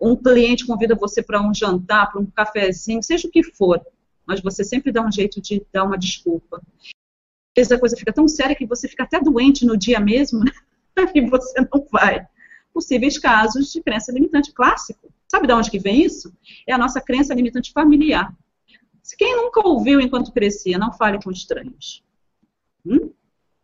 um 0.01 0.17
cliente 0.17 0.67
convida 0.67 0.95
você 0.95 1.23
para 1.23 1.41
um 1.41 1.55
jantar, 1.55 2.11
para 2.11 2.21
um 2.21 2.27
cafezinho, 2.27 3.03
seja 3.03 3.27
o 3.27 3.31
que 3.31 3.43
for, 3.43 3.81
mas 4.27 4.41
você 4.41 4.63
sempre 4.63 4.93
dá 4.93 5.03
um 5.03 5.11
jeito 5.11 5.41
de 5.41 5.65
dar 5.73 5.85
uma 5.85 5.99
desculpa. 5.99 6.61
Às 6.83 7.57
vezes 7.57 7.73
a 7.73 7.79
coisa 7.79 7.97
fica 7.97 8.13
tão 8.13 8.27
séria 8.29 8.57
que 8.57 8.67
você 8.67 8.89
fica 8.89 9.05
até 9.05 9.21
doente 9.21 9.65
no 9.65 9.77
dia 9.77 10.01
mesmo 10.01 10.41
né? 10.45 10.53
e 11.15 11.21
você 11.23 11.61
não 11.61 11.87
vai. 11.91 12.27
Possíveis 12.73 13.19
casos 13.19 13.73
de 13.73 13.81
crença 13.81 14.13
limitante 14.13 14.53
clássico. 14.53 15.13
Sabe 15.29 15.47
de 15.47 15.53
onde 15.53 15.71
que 15.71 15.79
vem 15.79 16.03
isso? 16.05 16.33
É 16.67 16.73
a 16.73 16.79
nossa 16.79 17.01
crença 17.01 17.33
limitante 17.35 17.73
familiar. 17.73 18.35
Quem 19.19 19.37
nunca 19.37 19.67
ouviu 19.67 20.01
enquanto 20.01 20.33
crescia, 20.33 20.79
não 20.79 20.93
fale 20.93 21.23
com 21.23 21.31
estranhos. 21.31 22.03
Hum? 22.87 23.11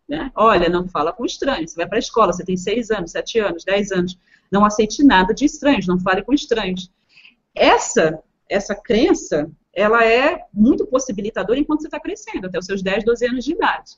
Né? 0.08 0.30
Olha, 0.34 0.68
não 0.68 0.88
fala 0.88 1.12
com 1.12 1.24
estranhos. 1.24 1.70
Você 1.70 1.76
vai 1.76 1.86
para 1.86 1.96
a 1.96 2.00
escola, 2.00 2.32
você 2.32 2.44
tem 2.44 2.56
seis 2.56 2.90
anos, 2.90 3.12
sete 3.12 3.38
anos, 3.38 3.64
dez 3.64 3.90
anos. 3.92 4.18
Não 4.50 4.64
aceite 4.64 5.04
nada 5.04 5.32
de 5.32 5.44
estranhos, 5.44 5.86
não 5.86 6.00
fale 6.00 6.22
com 6.22 6.32
estranhos. 6.32 6.90
Essa, 7.54 8.20
essa 8.48 8.74
crença, 8.74 9.50
ela 9.72 10.04
é 10.04 10.44
muito 10.52 10.86
possibilitadora 10.86 11.58
enquanto 11.58 11.82
você 11.82 11.86
está 11.86 12.00
crescendo, 12.00 12.46
até 12.46 12.58
os 12.58 12.66
seus 12.66 12.82
10, 12.82 13.04
12 13.04 13.26
anos 13.26 13.44
de 13.44 13.52
idade. 13.52 13.92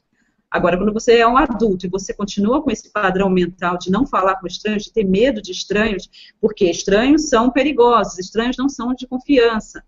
Agora, 0.50 0.76
quando 0.76 0.92
você 0.92 1.16
é 1.16 1.26
um 1.26 1.38
adulto 1.38 1.86
e 1.86 1.88
você 1.88 2.12
continua 2.12 2.62
com 2.62 2.70
esse 2.70 2.90
padrão 2.90 3.30
mental 3.30 3.78
de 3.78 3.90
não 3.90 4.06
falar 4.06 4.36
com 4.36 4.46
estranhos, 4.46 4.84
de 4.84 4.92
ter 4.92 5.04
medo 5.04 5.40
de 5.40 5.50
estranhos, 5.50 6.10
porque 6.38 6.70
estranhos 6.70 7.30
são 7.30 7.50
perigosos, 7.50 8.18
estranhos 8.18 8.58
não 8.58 8.68
são 8.68 8.92
de 8.92 9.06
confiança. 9.06 9.82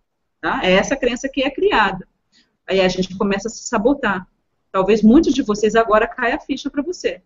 Tá? 0.44 0.60
É 0.62 0.72
essa 0.72 0.94
crença 0.94 1.26
que 1.26 1.42
é 1.42 1.48
criada. 1.48 2.06
Aí 2.68 2.78
a 2.78 2.86
gente 2.86 3.16
começa 3.16 3.48
a 3.48 3.50
se 3.50 3.66
sabotar. 3.66 4.28
Talvez 4.70 5.02
muitos 5.02 5.32
de 5.32 5.40
vocês 5.40 5.74
agora 5.74 6.06
caia 6.06 6.36
a 6.36 6.38
ficha 6.38 6.68
para 6.68 6.82
você. 6.82 7.22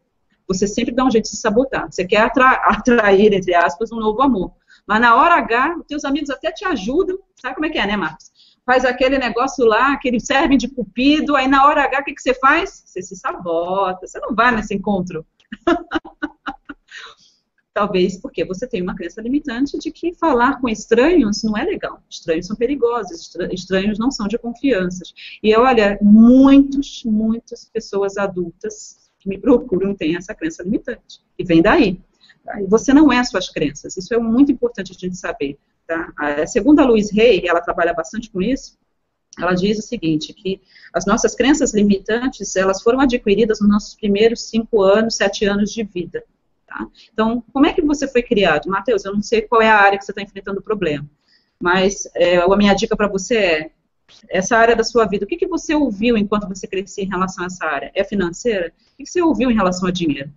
Você 0.47 0.69
sempre 0.69 0.95
dá 0.95 1.05
um 1.05 1.11
jeito 1.11 1.25
de 1.25 1.31
se 1.31 1.37
sabotar. 1.39 1.91
Você 1.91 2.07
quer 2.07 2.19
atra 2.19 2.49
atrair, 2.71 3.33
entre 3.33 3.57
aspas, 3.57 3.91
um 3.91 3.99
novo 3.99 4.23
amor. 4.23 4.53
Mas 4.87 5.01
na 5.01 5.17
hora 5.17 5.35
H, 5.35 5.79
os 5.81 5.87
teus 5.89 6.05
amigos 6.05 6.31
até 6.31 6.53
te 6.53 6.65
ajudam. 6.65 7.19
Sabe 7.35 7.57
como 7.57 7.67
é 7.67 7.71
que 7.71 7.79
é, 7.79 7.89
né, 7.89 7.97
Marcos? 7.97 8.31
Faz 8.65 8.85
aquele 8.85 9.19
negócio 9.19 9.65
lá, 9.65 9.95
aquele 9.95 10.21
serve 10.21 10.57
de 10.57 10.69
cupido, 10.69 11.35
aí 11.35 11.49
na 11.49 11.67
hora 11.67 11.83
H, 11.83 11.99
o 11.99 12.05
que, 12.05 12.15
que 12.15 12.23
você 12.23 12.35
faz? 12.35 12.85
Você 12.87 13.03
se 13.03 13.17
sabota, 13.17 14.07
você 14.07 14.21
não 14.21 14.33
vai 14.33 14.55
nesse 14.55 14.77
encontro. 14.77 15.27
Talvez 17.79 18.17
porque 18.17 18.45
você 18.45 18.67
tem 18.67 18.83
uma 18.83 18.97
crença 18.97 19.23
limitante 19.23 19.79
de 19.79 19.93
que 19.93 20.13
falar 20.13 20.61
com 20.61 20.69
estranhos 20.69 21.45
não 21.45 21.57
é 21.57 21.63
legal. 21.63 22.03
Estranhos 22.11 22.49
são 22.49 22.57
perigosos, 22.57 23.33
estranhos 23.53 24.01
não 24.01 24.11
são 24.11 24.27
de 24.27 24.37
confiança. 24.37 25.05
E 25.41 25.57
olha, 25.57 25.97
muitos, 26.03 27.05
muitas 27.05 27.67
pessoas 27.67 28.17
adultas 28.17 29.09
que 29.21 29.29
me 29.29 29.39
procuram 29.39 29.95
têm 29.95 30.17
essa 30.17 30.35
crença 30.35 30.65
limitante. 30.65 31.21
E 31.39 31.45
vem 31.45 31.63
daí. 31.63 32.01
Tá? 32.45 32.59
Você 32.67 32.93
não 32.93 33.13
é 33.13 33.23
suas 33.23 33.49
crenças. 33.49 33.97
Isso 33.97 34.13
é 34.13 34.19
muito 34.19 34.51
importante 34.51 34.91
a 34.91 34.99
gente 34.99 35.17
saber. 35.17 35.57
Tá? 35.87 36.13
A 36.17 36.49
segunda 36.49 36.85
Luiz 36.85 37.13
Rey, 37.13 37.47
ela 37.47 37.61
trabalha 37.61 37.95
bastante 37.95 38.29
com 38.29 38.43
isso, 38.43 38.77
ela 39.39 39.55
diz 39.55 39.79
o 39.79 39.83
seguinte, 39.83 40.33
que 40.33 40.61
as 40.93 41.07
nossas 41.07 41.37
crenças 41.37 41.73
limitantes, 41.73 42.57
elas 42.57 42.83
foram 42.83 42.99
adquiridas 42.99 43.61
nos 43.61 43.71
nossos 43.71 43.95
primeiros 43.95 44.49
cinco 44.49 44.83
anos, 44.83 45.15
sete 45.15 45.45
anos 45.45 45.73
de 45.73 45.85
vida. 45.85 46.25
Tá? 46.69 46.87
Então, 47.11 47.43
como 47.51 47.65
é 47.65 47.73
que 47.73 47.81
você 47.81 48.07
foi 48.07 48.23
criado? 48.23 48.69
Matheus, 48.69 49.05
eu 49.05 49.15
não 49.15 49.23
sei 49.23 49.41
qual 49.41 49.63
é 49.63 49.71
a 49.71 49.77
área 49.77 49.99
que 49.99 50.05
você 50.05 50.13
está 50.13 50.21
enfrentando 50.21 50.61
o 50.61 50.63
problema, 50.63 51.09
mas 51.59 52.07
é, 52.15 52.37
a 52.37 52.57
minha 52.57 52.75
dica 52.75 52.95
para 52.95 53.09
você 53.09 53.37
é, 53.37 53.71
essa 54.29 54.57
área 54.57 54.77
da 54.77 54.85
sua 54.85 55.07
vida, 55.07 55.25
o 55.25 55.29
que, 55.29 55.37
que 55.37 55.47
você 55.47 55.75
ouviu 55.75 56.17
enquanto 56.17 56.47
você 56.47 56.67
crescia 56.67 57.05
em 57.05 57.09
relação 57.09 57.45
a 57.45 57.47
essa 57.47 57.65
área? 57.65 57.91
É 57.95 58.05
financeira? 58.05 58.69
O 58.93 58.97
que, 58.99 59.05
que 59.05 59.11
você 59.11 59.23
ouviu 59.23 59.51
em 59.51 59.55
relação 59.55 59.89
a 59.89 59.93
dinheiro? 59.93 60.31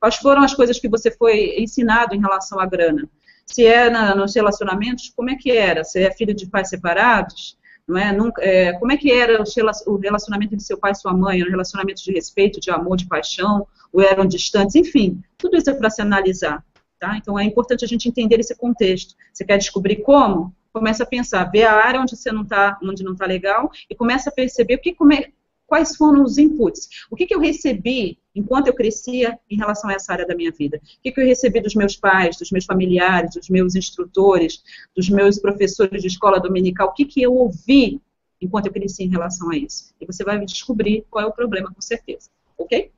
Quais 0.00 0.16
foram 0.16 0.42
as 0.42 0.54
coisas 0.54 0.78
que 0.78 0.88
você 0.88 1.10
foi 1.10 1.56
ensinado 1.56 2.14
em 2.14 2.20
relação 2.20 2.58
à 2.58 2.66
grana? 2.66 3.08
Se 3.46 3.64
é 3.64 3.88
na, 3.88 4.14
nos 4.14 4.34
relacionamentos, 4.34 5.12
como 5.14 5.30
é 5.30 5.36
que 5.36 5.52
era? 5.52 5.84
Você 5.84 6.02
é 6.02 6.10
filho 6.10 6.34
de 6.34 6.46
pais 6.46 6.68
separados? 6.68 7.56
Não 7.86 7.96
é? 7.96 8.10
Nunca, 8.10 8.42
é, 8.42 8.72
como 8.72 8.90
é 8.90 8.96
que 8.96 9.12
era 9.12 9.40
o 9.86 9.96
relacionamento 9.96 10.54
entre 10.54 10.66
seu 10.66 10.78
pai 10.78 10.90
e 10.90 10.96
sua 10.96 11.14
mãe? 11.14 11.40
Era 11.40 11.48
um 11.48 11.52
relacionamento 11.52 12.02
de 12.02 12.12
respeito, 12.12 12.58
de 12.58 12.70
amor, 12.70 12.96
de 12.96 13.06
paixão? 13.06 13.66
Ou 13.96 14.02
eram 14.02 14.26
distantes? 14.26 14.74
Enfim, 14.74 15.22
tudo 15.38 15.56
isso 15.56 15.70
é 15.70 16.02
analisar. 16.02 16.62
Tá? 16.98 17.16
Então 17.16 17.38
é 17.38 17.44
importante 17.44 17.82
a 17.82 17.88
gente 17.88 18.06
entender 18.06 18.38
esse 18.38 18.54
contexto. 18.54 19.14
Você 19.32 19.42
quer 19.42 19.56
descobrir 19.56 19.96
como? 19.96 20.54
Começa 20.70 21.02
a 21.02 21.06
pensar, 21.06 21.44
vê 21.44 21.62
a 21.62 21.72
área 21.72 21.98
onde 21.98 22.14
você 22.14 22.30
não 22.30 22.42
está, 22.42 22.78
onde 22.82 23.02
não 23.02 23.12
está 23.12 23.24
legal, 23.24 23.70
e 23.88 23.94
começa 23.94 24.28
a 24.28 24.32
perceber 24.32 24.74
o 24.74 24.78
que, 24.78 24.94
como 24.94 25.14
é, 25.14 25.30
quais 25.66 25.96
foram 25.96 26.22
os 26.22 26.36
inputs. 26.36 26.90
O 27.10 27.16
que, 27.16 27.24
que 27.24 27.34
eu 27.34 27.40
recebi 27.40 28.18
enquanto 28.34 28.66
eu 28.66 28.74
crescia 28.74 29.38
em 29.50 29.56
relação 29.56 29.88
a 29.88 29.94
essa 29.94 30.12
área 30.12 30.26
da 30.26 30.34
minha 30.34 30.52
vida? 30.52 30.76
O 30.76 31.02
que, 31.02 31.12
que 31.12 31.18
eu 31.18 31.24
recebi 31.24 31.62
dos 31.62 31.74
meus 31.74 31.96
pais, 31.96 32.36
dos 32.36 32.50
meus 32.50 32.66
familiares, 32.66 33.34
dos 33.34 33.48
meus 33.48 33.74
instrutores, 33.74 34.62
dos 34.94 35.08
meus 35.08 35.38
professores 35.38 36.02
de 36.02 36.08
escola 36.08 36.38
dominical? 36.38 36.88
O 36.88 36.92
que, 36.92 37.06
que 37.06 37.22
eu 37.22 37.34
ouvi 37.34 37.98
enquanto 38.42 38.66
eu 38.66 38.72
crescia 38.74 39.06
em 39.06 39.10
relação 39.10 39.50
a 39.50 39.56
isso? 39.56 39.94
E 39.98 40.04
você 40.04 40.22
vai 40.22 40.38
descobrir 40.44 41.06
qual 41.10 41.24
é 41.24 41.26
o 41.26 41.32
problema, 41.32 41.72
com 41.72 41.80
certeza. 41.80 42.28
Ok? 42.58 42.90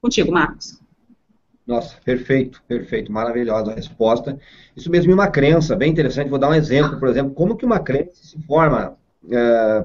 Contigo, 0.00 0.32
Marcos. 0.32 0.80
Nossa, 1.66 1.96
perfeito, 2.02 2.62
perfeito, 2.66 3.12
maravilhosa 3.12 3.72
a 3.72 3.74
resposta. 3.74 4.38
Isso 4.74 4.90
mesmo 4.90 5.12
é 5.12 5.14
uma 5.14 5.28
crença, 5.28 5.76
bem 5.76 5.90
interessante. 5.90 6.30
Vou 6.30 6.38
dar 6.38 6.48
um 6.48 6.54
exemplo, 6.54 6.98
por 6.98 7.08
exemplo, 7.08 7.34
como 7.34 7.56
que 7.56 7.66
uma 7.66 7.78
crença 7.78 8.24
se 8.24 8.38
forma. 8.46 8.96
É, 9.30 9.84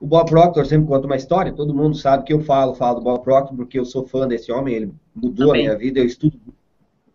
o 0.00 0.06
Bob 0.06 0.28
Proctor 0.28 0.66
sempre 0.66 0.88
conta 0.88 1.06
uma 1.06 1.16
história, 1.16 1.52
todo 1.52 1.74
mundo 1.74 1.96
sabe 1.96 2.24
que 2.24 2.32
eu 2.32 2.40
falo, 2.40 2.74
falo 2.74 2.98
do 2.98 3.04
Bob 3.04 3.22
Proctor 3.22 3.56
porque 3.56 3.78
eu 3.78 3.84
sou 3.84 4.04
fã 4.04 4.26
desse 4.26 4.50
homem, 4.50 4.74
ele 4.74 4.92
mudou 5.14 5.48
Também. 5.48 5.62
a 5.62 5.64
minha 5.66 5.78
vida, 5.78 6.00
eu 6.00 6.04
estudo, 6.04 6.38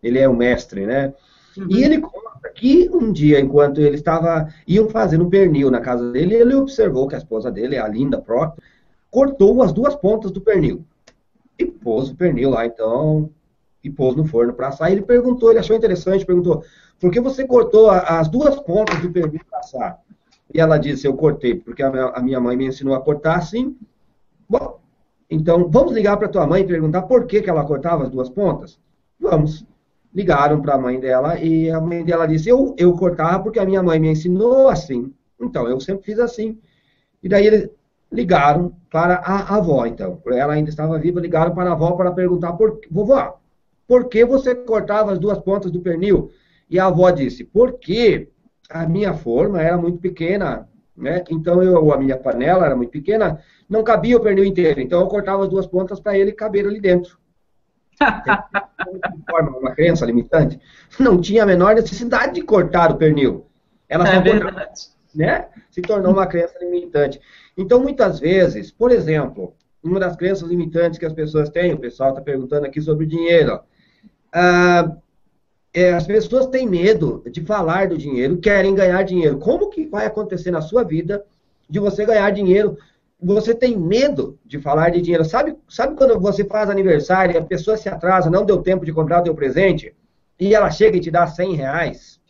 ele 0.02 0.18
é 0.18 0.30
o 0.30 0.36
mestre, 0.36 0.86
né? 0.86 1.14
Uhum. 1.58 1.68
E 1.70 1.84
ele 1.84 2.00
conta 2.00 2.50
que 2.56 2.90
um 2.94 3.12
dia, 3.12 3.40
enquanto 3.40 3.82
ele 3.82 3.96
estava, 3.96 4.48
iam 4.66 4.88
fazendo 4.90 5.26
um 5.26 5.30
pernil 5.30 5.70
na 5.70 5.82
casa 5.82 6.10
dele, 6.12 6.36
ele 6.36 6.56
observou 6.56 7.08
que 7.08 7.16
a 7.16 7.18
esposa 7.18 7.52
dele, 7.52 7.78
a 7.78 7.88
Linda 7.88 8.20
Proctor, 8.20 8.64
cortou 9.12 9.62
as 9.62 9.74
duas 9.74 9.96
pontas 9.96 10.32
do 10.32 10.40
pernil. 10.40 10.86
E 11.60 11.66
pôs 11.66 12.10
o 12.10 12.16
pernil 12.16 12.52
lá, 12.52 12.66
então, 12.66 13.30
e 13.84 13.90
pôs 13.90 14.16
no 14.16 14.26
forno 14.26 14.54
para 14.54 14.70
assar. 14.70 14.92
Ele 14.92 15.02
perguntou, 15.02 15.50
ele 15.50 15.60
achou 15.60 15.76
interessante, 15.76 16.26
perguntou, 16.26 16.64
por 17.00 17.12
que 17.12 17.20
você 17.20 17.46
cortou 17.46 17.90
as 17.92 18.30
duas 18.30 18.60
pontas 18.62 19.00
do 19.02 19.12
pernil 19.12 19.42
para 19.50 19.60
assar? 19.60 20.00
E 20.54 20.60
ela 20.60 20.78
disse, 20.78 21.06
eu 21.06 21.14
cortei, 21.14 21.56
porque 21.56 21.84
a 21.84 22.22
minha 22.22 22.40
mãe 22.40 22.58
me 22.58 22.66
ensinou 22.66 22.96
a 22.96 23.02
cortar 23.02 23.36
assim. 23.36 23.78
Bom, 24.48 24.80
então 25.30 25.70
vamos 25.70 25.94
ligar 25.94 26.18
para 26.18 26.28
tua 26.28 26.48
mãe 26.48 26.64
e 26.64 26.68
perguntar 26.68 27.04
por 27.04 27.26
que, 27.28 27.42
que 27.42 27.50
ela 27.50 27.66
cortava 27.66 28.04
as 28.04 28.10
duas 28.10 28.30
pontas? 28.30 28.80
Vamos. 29.20 29.66
Ligaram 30.12 30.60
para 30.60 30.74
a 30.74 30.78
mãe 30.78 31.00
dela 31.00 31.40
e 31.40 31.70
a 31.70 31.80
mãe 31.80 32.04
dela 32.04 32.26
disse, 32.26 32.50
eu, 32.50 32.74
eu 32.78 32.94
cortava 32.94 33.44
porque 33.44 33.60
a 33.60 33.66
minha 33.66 33.84
mãe 33.84 34.00
me 34.00 34.10
ensinou 34.10 34.70
assim. 34.70 35.14
Então, 35.40 35.68
eu 35.68 35.80
sempre 35.80 36.04
fiz 36.04 36.20
assim. 36.20 36.58
E 37.22 37.30
daí 37.30 37.46
eles 37.46 37.70
ligaram 38.12 38.74
para 38.90 39.16
a 39.16 39.56
avó, 39.56 39.86
então. 39.86 40.22
Ela 40.28 40.54
ainda 40.54 40.70
estava 40.70 40.98
viva, 40.98 41.20
ligaram 41.20 41.54
para 41.54 41.70
a 41.70 41.74
avó 41.74 41.92
para 41.92 42.12
perguntar, 42.12 42.54
por, 42.54 42.80
vovó, 42.90 43.40
por 43.88 44.08
que 44.08 44.26
você 44.26 44.56
cortava 44.56 45.12
as 45.12 45.20
duas 45.20 45.40
pontas 45.40 45.72
do 45.72 45.82
pernil? 45.82 46.32
E 46.70 46.80
a 46.80 46.86
avó 46.86 47.10
disse, 47.10 47.44
porque 47.44 48.30
a 48.70 48.86
minha 48.88 49.14
forma 49.14 49.62
era 49.62 49.78
muito 49.78 50.00
pequena, 50.00 50.70
né? 50.96 51.24
Então 51.30 51.64
eu, 51.64 51.92
a 51.92 51.98
minha 51.98 52.18
panela 52.18 52.66
era 52.66 52.76
muito 52.76 52.92
pequena, 52.92 53.42
não 53.68 53.84
cabia 53.84 54.18
o 54.18 54.20
pernil 54.20 54.46
inteiro. 54.46 54.80
Então 54.80 55.00
eu 55.02 55.08
cortava 55.08 55.44
as 55.44 55.50
duas 55.50 55.66
pontas 55.66 56.00
para 56.00 56.18
ele 56.18 56.32
caber 56.32 56.68
ali 56.68 56.80
dentro. 56.80 57.18
uma 59.60 59.72
crença 59.74 60.06
limitante. 60.06 60.60
Não 61.00 61.20
tinha 61.20 61.44
a 61.44 61.46
menor 61.46 61.76
necessidade 61.76 62.34
de 62.34 62.42
cortar 62.42 62.92
o 62.92 62.98
pernil. 62.98 63.48
Ela 63.88 64.08
é 64.08 64.22
cortava, 64.22 64.68
né? 65.16 65.48
Se 65.72 65.82
tornou 65.82 66.14
uma 66.14 66.28
crença 66.28 66.58
limitante. 66.60 67.20
Então 67.60 67.82
muitas 67.82 68.22
vezes, 68.22 68.72
por 68.72 68.90
exemplo, 68.90 69.54
uma 69.84 70.00
das 70.00 70.16
crenças 70.16 70.48
limitantes 70.48 70.98
que 70.98 71.06
as 71.06 71.12
pessoas 71.12 71.50
têm, 71.50 71.74
o 71.74 71.78
pessoal 71.78 72.12
está 72.12 72.22
perguntando 72.22 72.66
aqui 72.66 72.80
sobre 72.80 73.06
dinheiro. 73.06 73.60
Ah, 74.32 74.96
é, 75.74 75.92
as 75.92 76.08
pessoas 76.08 76.48
têm 76.48 76.66
medo 76.66 77.22
de 77.30 77.44
falar 77.44 77.90
do 77.90 77.98
dinheiro, 77.98 78.38
querem 78.38 78.74
ganhar 78.74 79.04
dinheiro. 79.04 79.40
Como 79.40 79.70
que 79.70 79.86
vai 79.86 80.06
acontecer 80.06 80.52
na 80.52 80.62
sua 80.62 80.86
vida 80.86 81.26
de 81.70 81.80
você 81.80 82.06
ganhar 82.06 82.32
dinheiro? 82.32 82.78
Você 83.22 83.54
tem 83.54 83.78
medo 83.78 84.40
de 84.46 84.58
falar 84.62 84.90
de 84.92 85.02
dinheiro. 85.02 85.26
Sabe, 85.26 85.58
sabe 85.68 85.98
quando 85.98 86.18
você 86.18 86.46
faz 86.46 86.70
aniversário 86.70 87.36
e 87.36 87.38
a 87.38 87.44
pessoa 87.44 87.76
se 87.76 87.90
atrasa, 87.90 88.30
não 88.30 88.46
deu 88.46 88.62
tempo 88.62 88.86
de 88.86 88.94
comprar 88.94 89.20
o 89.20 89.24
teu 89.24 89.36
presente, 89.36 89.94
e 90.40 90.56
ela 90.56 90.72
chega 90.72 90.96
e 90.96 91.02
te 91.02 91.12
dá 91.12 91.28
100 91.28 91.56
reais? 91.56 92.22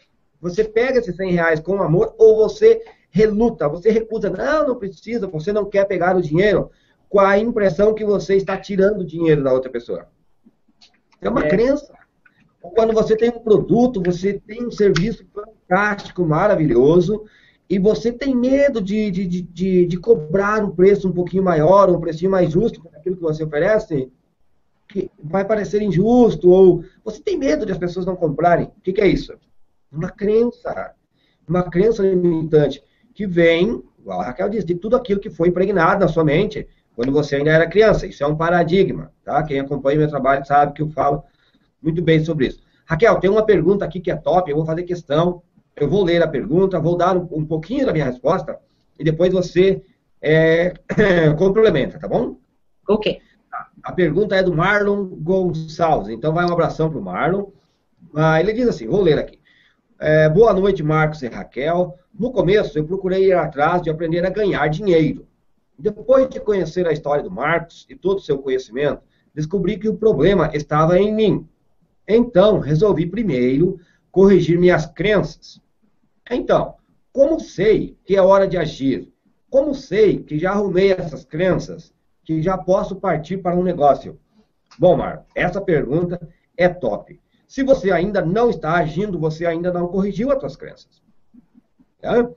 Você 0.42 0.64
pega 0.64 0.98
esses 0.98 1.16
100 1.16 1.32
reais 1.34 1.60
com 1.60 1.84
amor 1.84 2.16
ou 2.18 2.36
você 2.36 2.82
reluta, 3.10 3.68
você 3.68 3.90
recusa, 3.90 4.30
não, 4.30 4.68
não 4.68 4.76
precisa, 4.76 5.28
você 5.28 5.52
não 5.52 5.66
quer 5.66 5.86
pegar 5.86 6.16
o 6.16 6.22
dinheiro 6.22 6.70
com 7.10 7.20
a 7.20 7.38
impressão 7.38 7.94
que 7.94 8.06
você 8.06 8.36
está 8.36 8.56
tirando 8.58 9.02
o 9.02 9.06
dinheiro 9.06 9.44
da 9.44 9.52
outra 9.52 9.70
pessoa. 9.70 10.08
É 11.20 11.30
uma 11.30 11.46
é. 11.46 11.50
crença. 11.50 11.94
Quando 12.62 12.94
você 12.94 13.16
tem 13.16 13.30
um 13.30 13.40
produto, 13.40 14.02
você 14.04 14.34
tem 14.34 14.66
um 14.66 14.72
serviço 14.72 15.26
fantástico, 15.34 16.26
maravilhoso, 16.26 17.26
e 17.70 17.80
você 17.80 18.12
tem 18.12 18.36
medo 18.36 18.82
de, 18.82 19.10
de, 19.10 19.26
de, 19.26 19.86
de, 19.86 19.98
cobrar 19.98 20.64
um 20.64 20.72
preço 20.72 21.08
um 21.08 21.12
pouquinho 21.12 21.44
maior, 21.44 21.90
um 21.90 22.00
precinho 22.00 22.32
mais 22.32 22.52
justo 22.52 22.82
por 22.82 22.94
aquilo 22.96 23.16
que 23.16 23.22
você 23.22 23.44
oferece, 23.44 24.12
que 24.88 25.10
vai 25.24 25.46
parecer 25.46 25.82
injusto, 25.82 26.50
ou 26.50 26.84
você 27.04 27.22
tem 27.22 27.38
medo 27.38 27.66
de 27.66 27.72
as 27.72 27.78
pessoas 27.78 28.06
não 28.06 28.16
comprarem. 28.16 28.66
O 28.66 28.82
que, 28.82 28.92
que 28.92 29.02
é 29.02 29.08
isso? 29.08 29.34
Uma 29.92 30.10
crença. 30.10 30.94
Uma 31.48 31.64
crença 31.64 32.04
limitante 32.04 32.84
que 33.20 33.28
vem, 33.28 33.84
igual 34.00 34.22
a 34.22 34.28
Raquel 34.28 34.48
disse, 34.48 34.66
de 34.66 34.76
tudo 34.76 34.96
aquilo 34.96 35.20
que 35.20 35.30
foi 35.30 35.50
impregnado 35.50 36.00
na 36.00 36.08
sua 36.08 36.24
mente 36.24 36.66
quando 36.96 37.12
você 37.12 37.36
ainda 37.36 37.52
era 37.52 37.68
criança. 37.68 38.08
Isso 38.08 38.24
é 38.24 38.28
um 38.28 38.38
paradigma, 38.38 39.12
tá? 39.26 39.44
Quem 39.44 39.60
acompanha 39.60 39.98
meu 39.98 40.08
trabalho 40.08 40.46
sabe 40.46 40.72
que 40.72 40.82
eu 40.82 40.88
falo 40.88 41.22
muito 41.84 42.02
bem 42.02 42.24
sobre 42.24 42.48
isso. 42.48 42.62
Raquel, 42.86 43.20
tem 43.20 43.30
uma 43.30 43.46
pergunta 43.46 43.84
aqui 43.84 44.00
que 44.00 44.10
é 44.10 44.16
top, 44.16 44.50
eu 44.50 44.56
vou 44.56 44.66
fazer 44.66 44.84
questão, 44.84 45.42
eu 45.76 45.90
vou 45.90 46.06
ler 46.06 46.24
a 46.24 46.30
pergunta, 46.30 46.80
vou 46.80 46.96
dar 46.96 47.18
um, 47.18 47.28
um 47.30 47.46
pouquinho 47.46 47.86
da 47.86 47.92
minha 47.92 48.06
resposta 48.06 48.58
e 48.98 49.04
depois 49.04 49.34
você 49.34 49.84
é, 50.22 50.74
complementa, 51.38 52.00
tá 52.00 52.08
bom? 52.08 52.38
Ok. 52.88 53.20
A 53.84 53.92
pergunta 53.92 54.34
é 54.34 54.42
do 54.42 54.56
Marlon 54.56 55.08
Gonçalves, 55.08 56.08
então 56.08 56.34
vai 56.34 56.46
um 56.46 56.54
abração 56.54 56.90
para 56.90 57.00
o 57.00 57.04
Marlon. 57.04 57.48
Ah, 58.16 58.40
ele 58.40 58.54
diz 58.54 58.70
assim, 58.70 58.88
vou 58.88 59.02
ler 59.02 59.20
aqui. 59.20 59.39
É, 60.02 60.30
boa 60.30 60.54
noite, 60.54 60.82
Marcos 60.82 61.22
e 61.24 61.28
Raquel. 61.28 62.00
No 62.18 62.32
começo, 62.32 62.80
eu 62.80 62.86
procurei 62.86 63.26
ir 63.26 63.34
atrás 63.34 63.82
de 63.82 63.90
aprender 63.90 64.26
a 64.26 64.30
ganhar 64.30 64.66
dinheiro. 64.70 65.28
Depois 65.78 66.30
de 66.30 66.40
conhecer 66.40 66.88
a 66.88 66.94
história 66.94 67.22
do 67.22 67.30
Marcos 67.30 67.86
e 67.90 67.96
todo 67.98 68.20
o 68.20 68.22
seu 68.22 68.38
conhecimento, 68.38 69.02
descobri 69.36 69.78
que 69.78 69.90
o 69.90 69.98
problema 69.98 70.50
estava 70.54 70.98
em 70.98 71.14
mim. 71.14 71.46
Então, 72.08 72.60
resolvi 72.60 73.08
primeiro 73.08 73.78
corrigir 74.10 74.58
minhas 74.58 74.86
crenças. 74.86 75.60
Então, 76.32 76.76
como 77.12 77.38
sei 77.38 77.98
que 78.06 78.16
é 78.16 78.22
hora 78.22 78.48
de 78.48 78.56
agir? 78.56 79.12
Como 79.50 79.76
sei 79.76 80.24
que 80.24 80.40
já 80.40 80.52
arrumei 80.52 80.94
essas 80.94 81.26
crenças, 81.26 81.94
que 82.24 82.42
já 82.42 82.58
posso 82.58 82.96
partir 82.96 83.40
para 83.40 83.58
um 83.58 83.64
negócio? 83.64 84.18
Bom, 84.78 84.96
Marcos, 84.96 85.26
essa 85.36 85.60
pergunta 85.60 86.26
é 86.56 86.70
top. 86.70 87.20
Se 87.50 87.64
você 87.64 87.92
ainda 87.92 88.24
não 88.24 88.52
está 88.52 88.76
agindo, 88.76 89.18
você 89.18 89.44
ainda 89.44 89.74
não 89.74 89.88
corrigiu 89.88 90.32
as 90.32 90.40
suas 90.40 90.56
crenças. 90.56 91.02
Tá? 92.00 92.30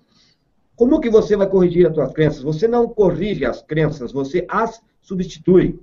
Como 0.75 1.03
que 1.03 1.11
você 1.11 1.37
vai 1.37 1.47
corrigir 1.47 1.87
as 1.87 1.95
suas 1.95 2.15
crenças? 2.15 2.43
Você 2.43 2.67
não 2.67 2.89
corrige 2.89 3.45
as 3.45 3.61
crenças, 3.61 4.11
você 4.11 4.47
as 4.49 4.81
substitui. 5.03 5.79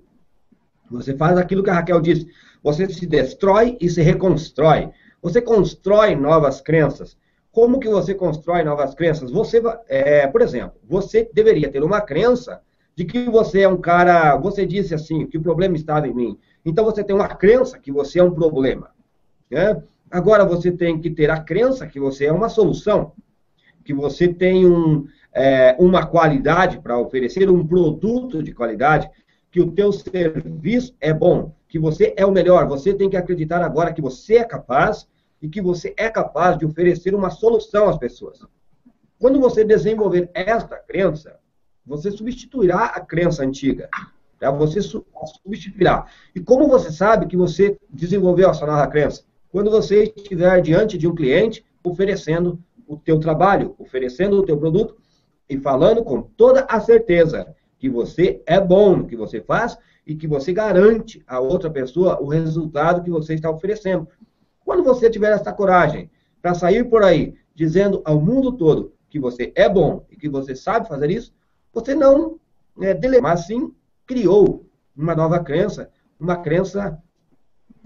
Você 0.90 1.16
faz 1.16 1.38
aquilo 1.38 1.62
que 1.62 1.70
a 1.70 1.76
Raquel 1.76 2.02
disse. 2.02 2.28
Você 2.64 2.90
se 2.90 3.06
destrói 3.06 3.78
e 3.80 3.88
se 3.88 4.02
reconstrói. 4.02 4.90
Você 5.22 5.40
constrói 5.44 6.16
novas 6.16 6.60
crenças. 6.60 7.16
Como 7.52 7.80
que 7.80 7.88
você 7.88 8.16
constrói 8.16 8.64
novas 8.64 8.96
crenças? 8.96 9.30
Você, 9.30 9.62
é, 9.88 10.26
por 10.26 10.42
exemplo, 10.42 10.80
você 10.90 11.30
deveria 11.32 11.70
ter 11.70 11.84
uma 11.84 12.02
crença 12.02 12.62
de 12.96 13.06
que 13.06 13.30
você 13.30 13.62
é 13.62 13.70
um 13.70 13.78
cara. 13.78 14.36
Você 14.38 14.66
disse 14.66 14.96
assim 14.96 15.28
que 15.28 15.38
o 15.38 15.44
problema 15.44 15.76
estava 15.76 16.08
em 16.08 16.16
mim. 16.16 16.40
Então 16.66 16.84
você 16.84 17.04
tem 17.04 17.16
uma 17.16 17.28
crença 17.28 17.78
que 17.78 17.92
você 17.92 18.18
é 18.18 18.24
um 18.24 18.34
problema. 18.34 18.90
Né? 19.50 19.82
Agora 20.12 20.46
você 20.46 20.72
tem 20.72 21.00
que 21.00 21.10
ter 21.10 21.30
a 21.30 21.40
crença 21.40 21.88
que 21.88 22.00
você 22.00 22.26
é 22.26 22.32
uma 22.32 22.50
solução 22.50 23.14
que 23.90 23.94
você 23.94 24.28
tem 24.32 24.68
um, 24.68 25.08
é, 25.34 25.76
uma 25.80 26.06
qualidade 26.06 26.80
para 26.80 27.00
oferecer, 27.00 27.50
um 27.50 27.66
produto 27.66 28.44
de 28.44 28.54
qualidade, 28.54 29.10
que 29.50 29.60
o 29.60 29.72
teu 29.72 29.92
serviço 29.92 30.96
é 31.02 31.12
bom, 31.12 31.56
que 31.68 31.80
você 31.80 32.14
é 32.16 32.24
o 32.24 32.32
melhor. 32.32 32.68
Você 32.68 32.94
tem 32.94 33.10
que 33.10 33.18
acreditar 33.18 33.64
agora 33.64 33.92
que 33.92 34.00
você 34.00 34.38
é 34.38 34.44
capaz 34.44 35.08
e 35.42 35.50
que 35.50 35.60
você 35.60 35.92
é 35.98 36.08
capaz 36.08 36.56
de 36.56 36.68
oferecer 36.68 37.16
uma 37.16 37.32
solução 37.32 37.90
às 37.90 37.98
pessoas. 37.98 38.40
Quando 39.18 39.40
você 39.40 39.64
desenvolver 39.64 40.30
esta 40.36 40.78
crença, 40.78 41.40
você 41.84 42.12
substituirá 42.12 42.86
a 42.86 43.02
crença 43.02 43.44
antiga. 43.44 43.90
Tá? 44.40 44.52
Você 44.52 44.82
substituirá. 44.82 46.06
E 46.36 46.40
como 46.40 46.68
você 46.68 46.92
sabe 46.92 47.26
que 47.26 47.36
você 47.36 47.76
desenvolveu 47.90 48.52
essa 48.52 48.68
nova 48.68 48.86
crença? 48.86 49.24
Quando 49.52 49.72
você 49.72 50.04
estiver 50.16 50.62
diante 50.62 50.98
de 50.98 51.08
um 51.08 51.16
cliente 51.16 51.66
oferecendo 51.84 52.62
o 52.88 52.98
teu 52.98 53.20
trabalho, 53.20 53.76
oferecendo 53.78 54.38
o 54.38 54.44
teu 54.44 54.58
produto 54.58 54.96
e 55.50 55.58
falando 55.58 56.04
com 56.04 56.22
toda 56.22 56.66
a 56.70 56.80
certeza 56.80 57.56
que 57.78 57.90
você 57.90 58.42
é 58.46 58.60
bom 58.60 58.98
no 58.98 59.08
que 59.08 59.16
você 59.16 59.42
faz 59.42 59.78
e 60.06 60.16
que 60.16 60.28
você 60.28 60.52
garante 60.52 61.24
a 61.28 61.40
outra 61.40 61.70
pessoa 61.70 62.22
o 62.22 62.28
resultado 62.28 63.04
que 63.04 63.10
você 63.10 63.34
está 63.34 63.50
oferecendo. 63.50 64.08
Quando 64.64 64.84
você 64.84 65.10
tiver 65.10 65.32
essa 65.32 65.54
coragem 65.54 66.10
para 66.42 66.54
sair 66.54 66.84
por 66.90 67.04
aí 67.04 67.34
dizendo 67.56 68.02
ao 68.06 68.22
mundo 68.22 68.52
todo 68.52 68.94
que 69.10 69.20
você 69.20 69.52
é 69.56 69.68
bom 69.68 70.06
e 70.12 70.16
que 70.16 70.30
você 70.30 70.56
sabe 70.56 70.88
fazer 70.88 71.10
isso, 71.10 71.34
você 71.74 71.96
não 71.96 72.40
é, 72.80 72.94
dele, 72.94 73.20
mas 73.20 73.48
sim 73.48 73.74
criou 74.06 74.66
uma 74.96 75.16
nova 75.16 75.40
crença, 75.40 75.90
uma 76.20 76.38
crença, 76.38 77.02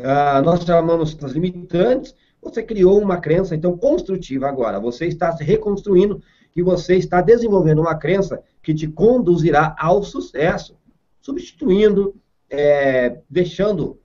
ah, 0.03 0.41
nós 0.41 0.63
chamamos 0.63 1.15
das 1.15 1.31
limitantes, 1.31 2.13
você 2.41 2.61
criou 2.61 3.01
uma 3.01 3.17
crença, 3.17 3.55
então, 3.55 3.77
construtiva 3.77 4.47
agora. 4.47 4.79
Você 4.79 5.07
está 5.07 5.31
se 5.31 5.43
reconstruindo 5.43 6.21
e 6.55 6.61
você 6.61 6.95
está 6.95 7.21
desenvolvendo 7.21 7.79
uma 7.79 7.95
crença 7.95 8.43
que 8.61 8.73
te 8.73 8.87
conduzirá 8.87 9.75
ao 9.79 10.03
sucesso, 10.03 10.77
substituindo, 11.21 12.15
é, 12.49 13.17
deixando 13.29 13.99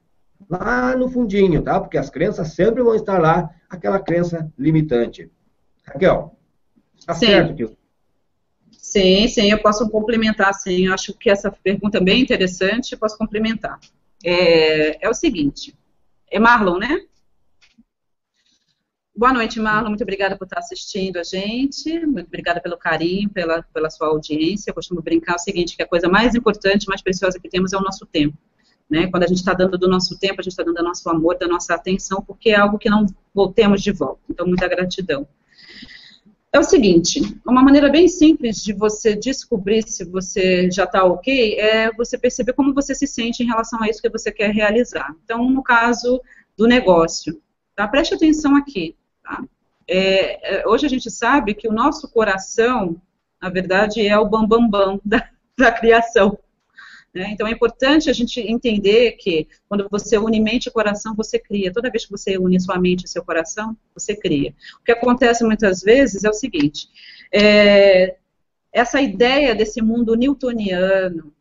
lá 0.48 0.96
no 0.96 1.08
fundinho, 1.08 1.62
tá? 1.62 1.80
Porque 1.80 1.98
as 1.98 2.08
crenças 2.08 2.48
sempre 2.54 2.82
vão 2.82 2.94
estar 2.94 3.20
lá, 3.20 3.50
aquela 3.68 3.98
crença 3.98 4.50
limitante. 4.56 5.30
Raquel, 5.84 6.36
está 6.96 7.14
sim. 7.14 7.26
certo 7.26 7.52
aqui? 7.52 7.76
Sim, 8.70 9.28
sim, 9.28 9.50
eu 9.50 9.60
posso 9.60 9.88
complementar, 9.90 10.54
sim. 10.54 10.86
Eu 10.86 10.94
acho 10.94 11.12
que 11.12 11.28
essa 11.28 11.50
pergunta 11.50 11.98
é 11.98 12.00
bem 12.00 12.22
interessante, 12.22 12.92
eu 12.92 12.98
posso 12.98 13.18
complementar. 13.18 13.78
É, 14.24 15.04
é 15.04 15.08
o 15.08 15.14
seguinte, 15.14 15.76
é 16.30 16.38
Marlon, 16.38 16.78
né? 16.78 17.00
Boa 19.16 19.32
noite, 19.32 19.58
Marlon. 19.58 19.88
Muito 19.88 20.02
obrigada 20.02 20.36
por 20.36 20.44
estar 20.44 20.60
assistindo 20.60 21.16
a 21.16 21.24
gente. 21.24 22.06
Muito 22.06 22.28
obrigada 22.28 22.60
pelo 22.60 22.76
carinho, 22.76 23.28
pela, 23.28 23.62
pela 23.74 23.90
sua 23.90 24.08
audiência. 24.08 24.70
Eu 24.70 24.74
costumo 24.74 25.02
brincar 25.02 25.34
o 25.34 25.38
seguinte, 25.38 25.76
que 25.76 25.82
a 25.82 25.88
coisa 25.88 26.08
mais 26.08 26.34
importante, 26.34 26.86
mais 26.86 27.02
preciosa 27.02 27.40
que 27.40 27.48
temos 27.48 27.72
é 27.72 27.76
o 27.76 27.82
nosso 27.82 28.06
tempo. 28.06 28.38
Né? 28.88 29.08
Quando 29.08 29.24
a 29.24 29.26
gente 29.26 29.38
está 29.38 29.52
dando 29.52 29.76
do 29.76 29.88
nosso 29.88 30.18
tempo, 30.18 30.40
a 30.40 30.42
gente 30.42 30.52
está 30.52 30.62
dando 30.62 30.76
do 30.76 30.84
nosso 30.84 31.08
amor, 31.10 31.36
da 31.36 31.48
nossa 31.48 31.74
atenção, 31.74 32.22
porque 32.22 32.50
é 32.50 32.56
algo 32.56 32.78
que 32.78 32.88
não 32.88 33.06
voltemos 33.34 33.82
de 33.82 33.90
volta. 33.90 34.20
Então, 34.30 34.46
muita 34.46 34.68
gratidão. 34.68 35.26
É 36.50 36.58
o 36.58 36.64
seguinte, 36.64 37.20
uma 37.46 37.62
maneira 37.62 37.90
bem 37.90 38.08
simples 38.08 38.62
de 38.62 38.72
você 38.72 39.14
descobrir 39.14 39.86
se 39.86 40.04
você 40.04 40.70
já 40.70 40.84
está 40.84 41.04
ok 41.04 41.58
é 41.60 41.92
você 41.92 42.16
perceber 42.16 42.54
como 42.54 42.72
você 42.72 42.94
se 42.94 43.06
sente 43.06 43.42
em 43.42 43.46
relação 43.46 43.82
a 43.82 43.88
isso 43.88 44.00
que 44.00 44.08
você 44.08 44.32
quer 44.32 44.50
realizar. 44.50 45.14
Então, 45.22 45.48
no 45.50 45.62
caso 45.62 46.22
do 46.56 46.66
negócio, 46.66 47.40
tá? 47.76 47.86
preste 47.86 48.14
atenção 48.14 48.56
aqui. 48.56 48.96
Tá? 49.22 49.44
É, 49.86 50.60
é, 50.60 50.68
hoje 50.68 50.86
a 50.86 50.88
gente 50.88 51.10
sabe 51.10 51.54
que 51.54 51.68
o 51.68 51.72
nosso 51.72 52.10
coração, 52.10 53.00
na 53.40 53.50
verdade, 53.50 54.06
é 54.06 54.18
o 54.18 54.26
bambambam 54.26 54.68
bam, 54.68 54.92
bam 54.96 55.00
da, 55.04 55.28
da 55.56 55.70
criação. 55.72 56.38
Né? 57.18 57.30
Então 57.32 57.48
é 57.48 57.50
importante 57.50 58.08
a 58.08 58.12
gente 58.12 58.40
entender 58.40 59.12
que 59.12 59.48
quando 59.68 59.88
você 59.90 60.16
une 60.16 60.40
mente 60.40 60.66
e 60.66 60.70
coração, 60.70 61.16
você 61.16 61.36
cria. 61.36 61.72
Toda 61.72 61.90
vez 61.90 62.04
que 62.04 62.12
você 62.12 62.38
une 62.38 62.60
sua 62.60 62.78
mente 62.78 63.06
e 63.06 63.08
seu 63.08 63.24
coração, 63.24 63.76
você 63.92 64.14
cria. 64.14 64.54
O 64.80 64.84
que 64.84 64.92
acontece 64.92 65.42
muitas 65.42 65.80
vezes 65.80 66.22
é 66.22 66.30
o 66.30 66.32
seguinte: 66.32 66.88
é, 67.34 68.18
essa 68.72 69.00
ideia 69.00 69.52
desse 69.52 69.82
mundo 69.82 70.14
newtoniano, 70.14 71.34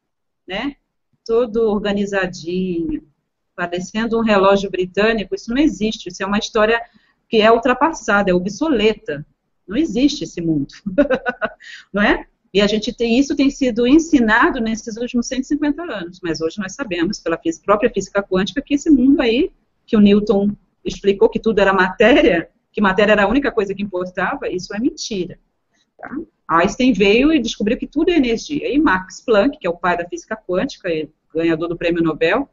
né? 0.47 0.78
todo 1.23 1.69
organizadinho, 1.69 3.07
parecendo 3.55 4.17
um 4.17 4.23
relógio 4.23 4.71
britânico, 4.71 5.36
isso 5.36 5.53
não 5.53 5.61
existe. 5.61 6.09
Isso 6.09 6.23
é 6.23 6.25
uma 6.25 6.39
história 6.39 6.82
que 7.30 7.39
é 7.39 7.51
ultrapassada, 7.51 8.32
é 8.32 8.34
obsoleta. 8.34 9.23
Não 9.67 9.78
existe 9.78 10.23
esse 10.23 10.41
mundo. 10.41 10.73
não 11.93 12.01
é? 12.01 12.25
E 12.54 12.62
a 12.62 12.68
gente 12.68 12.95
tem 12.95 13.20
isso 13.20 13.36
tem 13.36 13.50
sido 13.50 13.86
ensinado 13.86 14.60
nesses 14.60 14.98
últimos 14.98 15.28
150 15.28 15.82
anos, 15.84 16.20
mas 16.24 16.41
hoje 16.41 16.60
nós 16.60 16.74
sabemos 16.74 17.20
pela 17.20 17.39
própria 17.66 17.91
física 17.91 18.24
quântica 18.24 18.62
que 18.62 18.76
esse 18.76 18.89
mundo 18.89 19.22
aí 19.22 19.52
que 19.86 19.95
o 19.95 20.00
Newton 20.00 20.52
explicou 20.84 21.30
que 21.30 21.39
tudo 21.39 21.60
era 21.60 21.74
matéria, 21.74 22.50
que 22.72 22.82
matéria 22.82 23.14
era 23.14 23.24
a 23.24 23.28
única 23.28 23.52
coisa 23.52 23.74
que 23.74 23.84
importava, 23.84 24.50
isso 24.50 24.74
é 24.76 24.80
mentira. 24.80 25.39
Tá? 25.98 26.10
Einstein 26.48 26.93
veio 26.93 27.34
e 27.34 27.39
descobriu 27.39 27.78
que 27.78 27.88
tudo 27.88 28.10
é 28.10 28.16
energia. 28.16 28.72
E 28.72 28.78
Max 28.80 29.22
Planck, 29.22 29.58
que 29.58 29.68
é 29.68 29.70
o 29.70 29.78
pai 29.78 29.98
da 29.98 30.08
física 30.08 30.36
quântica, 30.36 30.89
ganhador 31.34 31.68
do 31.68 31.78
prêmio 31.78 32.02
Nobel, 32.02 32.50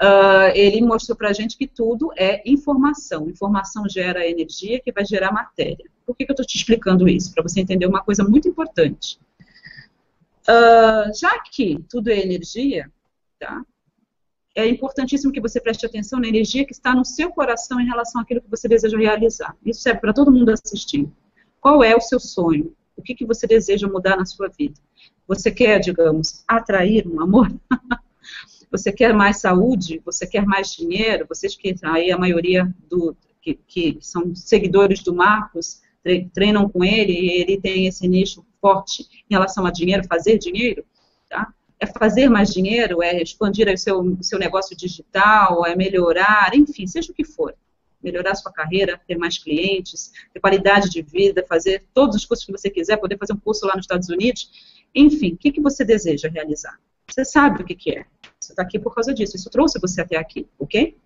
uh, 0.00 0.50
ele 0.54 0.80
mostrou 0.80 1.16
para 1.16 1.30
a 1.30 1.32
gente 1.32 1.58
que 1.58 1.66
tudo 1.66 2.12
é 2.16 2.42
informação. 2.48 3.28
Informação 3.28 3.88
gera 3.88 4.26
energia, 4.26 4.80
que 4.80 4.92
vai 4.92 5.04
gerar 5.04 5.32
matéria. 5.32 5.84
Por 6.10 6.16
que, 6.16 6.24
que 6.24 6.32
eu 6.32 6.34
estou 6.34 6.44
te 6.44 6.56
explicando 6.56 7.08
isso? 7.08 7.32
Para 7.32 7.44
você 7.44 7.60
entender 7.60 7.86
uma 7.86 8.02
coisa 8.02 8.24
muito 8.24 8.48
importante. 8.48 9.16
Uh, 10.42 11.16
já 11.16 11.38
que 11.38 11.78
tudo 11.88 12.10
é 12.10 12.18
energia, 12.18 12.90
tá? 13.38 13.64
é 14.56 14.66
importantíssimo 14.66 15.32
que 15.32 15.40
você 15.40 15.60
preste 15.60 15.86
atenção 15.86 16.18
na 16.18 16.26
energia 16.26 16.66
que 16.66 16.72
está 16.72 16.96
no 16.96 17.04
seu 17.04 17.30
coração 17.30 17.80
em 17.80 17.86
relação 17.86 18.20
àquilo 18.20 18.40
que 18.40 18.50
você 18.50 18.66
deseja 18.66 18.98
realizar. 18.98 19.56
Isso 19.64 19.82
serve 19.82 20.00
para 20.00 20.12
todo 20.12 20.32
mundo 20.32 20.50
assistir. 20.50 21.08
Qual 21.60 21.84
é 21.84 21.94
o 21.94 22.00
seu 22.00 22.18
sonho? 22.18 22.74
O 22.96 23.02
que, 23.02 23.14
que 23.14 23.24
você 23.24 23.46
deseja 23.46 23.86
mudar 23.86 24.16
na 24.16 24.26
sua 24.26 24.48
vida? 24.48 24.80
Você 25.28 25.48
quer, 25.52 25.78
digamos, 25.78 26.42
atrair 26.48 27.06
um 27.06 27.20
amor? 27.20 27.48
Você 28.68 28.92
quer 28.92 29.12
mais 29.12 29.40
saúde? 29.40 30.00
Você 30.04 30.26
quer 30.28 30.44
mais 30.46 30.76
dinheiro? 30.76 31.26
Vocês 31.28 31.56
que 31.56 31.74
aí 31.82 32.12
a 32.12 32.18
maioria 32.18 32.72
do 32.88 33.16
que, 33.40 33.54
que 33.66 33.98
são 34.00 34.34
seguidores 34.34 35.02
do 35.02 35.14
Marcos 35.14 35.80
treinam 36.32 36.68
com 36.68 36.84
ele 36.84 37.12
e 37.12 37.40
ele 37.40 37.60
tem 37.60 37.86
esse 37.86 38.06
nicho 38.08 38.44
forte 38.60 39.02
em 39.28 39.34
relação 39.34 39.66
a 39.66 39.70
dinheiro, 39.70 40.06
fazer 40.06 40.38
dinheiro, 40.38 40.84
tá? 41.28 41.52
É 41.78 41.86
fazer 41.86 42.28
mais 42.28 42.50
dinheiro, 42.50 43.02
é 43.02 43.22
expandir 43.22 43.66
o 43.72 43.78
seu, 43.78 44.00
o 44.00 44.22
seu 44.22 44.38
negócio 44.38 44.76
digital, 44.76 45.64
é 45.64 45.74
melhorar, 45.74 46.54
enfim, 46.54 46.86
seja 46.86 47.10
o 47.10 47.14
que 47.14 47.24
for. 47.24 47.54
Melhorar 48.02 48.34
sua 48.34 48.52
carreira, 48.52 49.00
ter 49.06 49.16
mais 49.16 49.38
clientes, 49.38 50.10
ter 50.32 50.40
qualidade 50.40 50.90
de 50.90 51.02
vida, 51.02 51.44
fazer 51.48 51.84
todos 51.94 52.16
os 52.16 52.24
cursos 52.24 52.44
que 52.44 52.52
você 52.52 52.68
quiser, 52.68 52.96
poder 52.98 53.18
fazer 53.18 53.32
um 53.32 53.38
curso 53.38 53.66
lá 53.66 53.74
nos 53.74 53.84
Estados 53.84 54.08
Unidos. 54.08 54.50
Enfim, 54.94 55.32
o 55.34 55.36
que, 55.36 55.52
que 55.52 55.60
você 55.60 55.84
deseja 55.84 56.28
realizar? 56.28 56.78
Você 57.08 57.24
sabe 57.24 57.62
o 57.62 57.64
que, 57.64 57.74
que 57.74 57.90
é. 57.90 58.04
Você 58.38 58.52
está 58.52 58.62
aqui 58.62 58.78
por 58.78 58.94
causa 58.94 59.12
disso. 59.12 59.36
Isso 59.36 59.50
trouxe 59.50 59.78
você 59.80 60.00
até 60.00 60.16
aqui, 60.16 60.46
ok? 60.58 60.96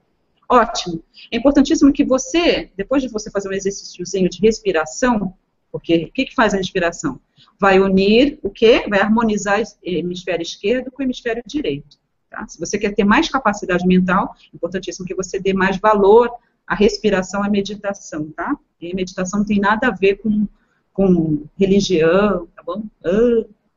Ótimo. 0.48 1.02
É 1.30 1.36
importantíssimo 1.36 1.92
que 1.92 2.04
você, 2.04 2.70
depois 2.76 3.02
de 3.02 3.08
você 3.08 3.30
fazer 3.30 3.48
um 3.48 3.52
exercíciozinho 3.52 4.28
de 4.28 4.40
respiração, 4.40 5.34
porque 5.72 6.04
o 6.04 6.12
que, 6.12 6.26
que 6.26 6.34
faz 6.34 6.54
a 6.54 6.56
respiração? 6.56 7.20
Vai 7.58 7.80
unir 7.80 8.38
o 8.42 8.50
quê? 8.50 8.84
Vai 8.88 9.00
harmonizar 9.00 9.60
o 9.60 9.64
hemisfério 9.82 10.42
esquerdo 10.42 10.90
com 10.90 11.02
o 11.02 11.04
hemisfério 11.04 11.42
direito. 11.46 11.98
Tá? 12.30 12.46
Se 12.46 12.60
você 12.60 12.78
quer 12.78 12.94
ter 12.94 13.04
mais 13.04 13.28
capacidade 13.28 13.86
mental, 13.86 14.34
é 14.52 14.56
importantíssimo 14.56 15.06
que 15.06 15.14
você 15.14 15.40
dê 15.40 15.52
mais 15.52 15.76
valor 15.78 16.30
à 16.66 16.74
respiração, 16.74 17.42
à 17.42 17.48
meditação, 17.48 18.30
tá? 18.30 18.56
E 18.80 18.94
meditação 18.94 19.40
não 19.40 19.46
tem 19.46 19.58
nada 19.58 19.88
a 19.88 19.90
ver 19.90 20.16
com, 20.16 20.46
com 20.92 21.44
religião, 21.58 22.46
tá 22.54 22.62
bom? 22.64 22.84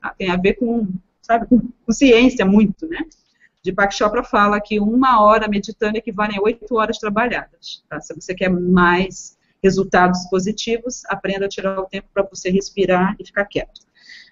Ah, 0.01 0.13
tem 0.17 0.29
a 0.29 0.37
ver 0.37 0.53
com, 0.53 0.87
sabe, 1.21 1.47
com 1.47 1.91
ciência 1.91 2.45
muito, 2.45 2.87
né? 2.87 3.05
Deepak 3.67 3.93
Chopra 3.93 4.23
fala 4.23 4.61
que 4.61 4.79
uma 4.79 5.21
hora 5.21 5.47
meditando 5.47 5.97
equivale 5.97 6.37
a 6.37 6.41
oito 6.41 6.75
horas 6.75 6.97
trabalhadas. 6.97 7.83
Tá? 7.89 7.99
Se 7.99 8.15
você 8.15 8.33
quer 8.33 8.49
mais 8.49 9.37
resultados 9.61 10.25
positivos, 10.29 11.03
aprenda 11.07 11.47
a 11.47 11.49
tirar 11.49 11.77
o 11.79 11.85
tempo 11.85 12.07
para 12.13 12.23
você 12.23 12.49
respirar 12.49 13.15
e 13.19 13.25
ficar 13.25 13.43
quieto. 13.45 13.81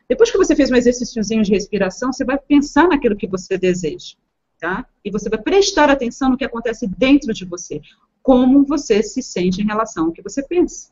Depois 0.08 0.32
que 0.32 0.38
você 0.38 0.56
fez 0.56 0.72
um 0.72 0.76
exercíciozinho 0.76 1.44
de 1.44 1.52
respiração, 1.52 2.14
você 2.14 2.24
vai 2.24 2.38
pensar 2.38 2.88
naquilo 2.88 3.18
que 3.18 3.28
você 3.28 3.58
deseja. 3.58 4.16
Tá? 4.58 4.86
E 5.04 5.12
você 5.12 5.28
vai 5.30 5.42
prestar 5.42 5.90
atenção 5.90 6.30
no 6.30 6.38
que 6.38 6.46
acontece 6.46 6.88
dentro 6.88 7.34
de 7.34 7.44
você. 7.44 7.82
Como 8.24 8.66
você 8.66 9.04
se 9.04 9.22
sente 9.22 9.62
em 9.62 9.66
relação 9.66 10.06
ao 10.06 10.12
que 10.14 10.22
você 10.22 10.42
pensa. 10.44 10.92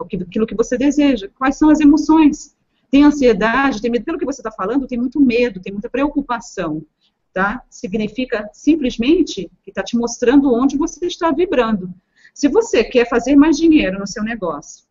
Aquilo 0.00 0.46
que 0.46 0.54
você 0.54 0.78
deseja. 0.78 1.28
Quais 1.36 1.56
são 1.56 1.68
as 1.68 1.80
emoções? 1.80 2.56
Tem 2.90 3.04
ansiedade, 3.04 3.82
tem 3.82 3.90
medo. 3.90 4.06
Pelo 4.06 4.18
que 4.18 4.24
você 4.24 4.40
está 4.40 4.50
falando, 4.50 4.86
tem 4.86 4.96
muito 4.96 5.20
medo, 5.20 5.60
tem 5.60 5.72
muita 5.72 5.90
preocupação 5.90 6.82
tá? 7.38 7.62
Significa 7.70 8.50
simplesmente 8.52 9.48
que 9.62 9.70
está 9.70 9.80
te 9.80 9.96
mostrando 9.96 10.52
onde 10.52 10.76
você 10.76 11.06
está 11.06 11.30
vibrando. 11.30 11.94
Se 12.34 12.48
você 12.48 12.82
quer 12.82 13.08
fazer 13.08 13.36
mais 13.36 13.56
dinheiro 13.56 13.96
no 13.96 14.08
seu 14.08 14.24
negócio, 14.24 14.84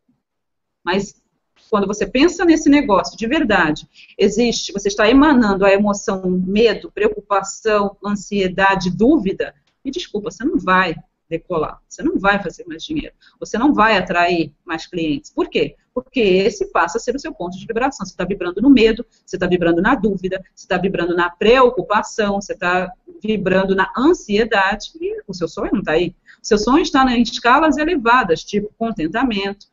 mas 0.81 1.21
quando 1.69 1.85
você 1.85 2.07
pensa 2.07 2.45
nesse 2.45 2.69
negócio 2.69 3.17
de 3.17 3.27
verdade, 3.27 3.85
existe, 4.17 4.71
você 4.71 4.87
está 4.87 5.09
emanando 5.09 5.65
a 5.65 5.73
emoção 5.73 6.21
medo, 6.29 6.89
preocupação, 6.89 7.97
ansiedade, 8.05 8.95
dúvida, 8.95 9.53
me 9.83 9.91
desculpa, 9.91 10.31
você 10.31 10.45
não 10.45 10.57
vai 10.57 10.95
decolar. 11.29 11.81
Você 11.89 12.01
não 12.01 12.17
vai 12.17 12.41
fazer 12.41 12.63
mais 12.65 12.81
dinheiro. 12.81 13.13
Você 13.41 13.57
não 13.57 13.73
vai 13.73 13.97
atrair 13.97 14.53
mais 14.63 14.87
clientes. 14.87 15.29
Por 15.31 15.49
quê? 15.49 15.75
Porque 16.03 16.19
esse 16.19 16.71
passa 16.71 16.99
a 16.99 17.01
ser 17.01 17.15
o 17.15 17.19
seu 17.19 17.33
ponto 17.33 17.57
de 17.57 17.65
vibração. 17.65 18.05
Você 18.05 18.11
está 18.11 18.23
vibrando 18.23 18.61
no 18.61 18.69
medo, 18.69 19.03
você 19.25 19.35
está 19.35 19.47
vibrando 19.47 19.81
na 19.81 19.95
dúvida, 19.95 20.43
você 20.53 20.65
está 20.65 20.77
vibrando 20.77 21.15
na 21.15 21.27
preocupação, 21.27 22.39
você 22.39 22.53
está 22.53 22.91
vibrando 23.19 23.75
na 23.75 23.91
ansiedade 23.97 24.91
e 25.01 25.23
o 25.27 25.33
seu 25.33 25.47
sonho 25.47 25.71
não 25.73 25.79
está 25.79 25.93
aí. 25.93 26.15
O 26.43 26.45
seu 26.45 26.59
sonho 26.59 26.83
está 26.83 27.03
em 27.11 27.23
escalas 27.23 27.77
elevadas, 27.77 28.43
tipo 28.43 28.71
contentamento, 28.77 29.65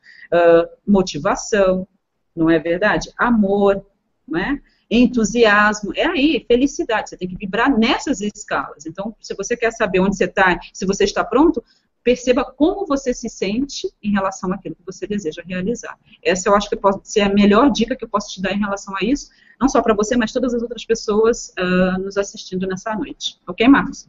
motivação, 0.85 1.87
não 2.35 2.49
é 2.49 2.57
verdade? 2.57 3.11
Amor, 3.15 3.85
não 4.27 4.39
é? 4.39 4.59
entusiasmo, 4.89 5.91
é 5.95 6.05
aí, 6.05 6.43
felicidade. 6.47 7.09
Você 7.09 7.17
tem 7.17 7.27
que 7.27 7.35
vibrar 7.35 7.75
nessas 7.75 8.21
escalas. 8.21 8.85
Então, 8.85 9.15
se 9.19 9.35
você 9.35 9.55
quer 9.57 9.71
saber 9.71 9.99
onde 9.99 10.15
você 10.15 10.25
está, 10.25 10.59
se 10.73 10.85
você 10.85 11.03
está 11.03 11.23
pronto, 11.23 11.63
perceba 12.05 12.45
como 12.45 12.85
você 12.85 13.15
se 13.15 13.27
sente 13.27 13.91
em 14.01 14.11
relação 14.11 14.53
àquilo 14.53 14.75
que 14.75 14.85
você 14.85 15.07
deseja 15.07 15.41
realizar. 15.43 15.97
Essa 16.23 16.47
eu 16.47 16.55
acho 16.55 16.69
que 16.69 16.75
pode 16.75 16.99
ser 17.09 17.21
a 17.21 17.33
melhor 17.33 17.71
dica 17.71 17.95
que 17.95 18.05
eu 18.05 18.07
posso 18.07 18.31
te 18.31 18.43
dar 18.43 18.53
em 18.53 18.59
relação 18.59 18.95
a 18.95 18.99
isso, 19.03 19.31
não 19.59 19.67
só 19.67 19.81
para 19.81 19.95
você, 19.95 20.15
mas 20.15 20.31
todas 20.31 20.53
as 20.53 20.61
outras 20.61 20.85
pessoas 20.85 21.51
uh, 21.57 21.99
nos 21.99 22.15
assistindo 22.15 22.67
nessa 22.67 22.95
noite. 22.95 23.39
Ok, 23.47 23.67
Marcos? 23.67 24.07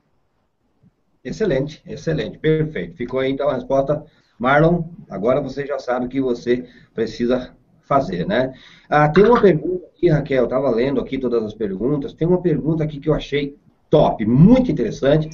Excelente, 1.25 1.83
excelente, 1.87 2.39
perfeito. 2.39 2.97
Ficou 2.99 3.19
aí 3.19 3.33
então 3.33 3.49
a 3.49 3.55
resposta. 3.55 4.05
Marlon, 4.39 4.83
agora 5.09 5.41
você 5.41 5.65
já 5.65 5.79
sabe 5.79 6.05
o 6.05 6.09
que 6.11 6.21
você 6.21 6.69
precisa 6.95 7.57
fazer, 7.81 8.27
né? 8.27 8.53
Ah, 8.91 9.09
tem 9.09 9.25
uma 9.25 9.41
pergunta 9.41 9.87
aqui, 9.87 10.11
Raquel, 10.11 10.43
eu 10.43 10.45
estava 10.45 10.69
lendo 10.69 11.01
aqui 11.01 11.17
todas 11.17 11.43
as 11.43 11.55
perguntas, 11.55 12.13
tem 12.13 12.29
uma 12.29 12.43
pergunta 12.43 12.85
aqui 12.85 13.01
que 13.01 13.09
eu 13.09 13.15
achei 13.15 13.57
top, 13.89 14.27
muito 14.27 14.71
interessante, 14.71 15.31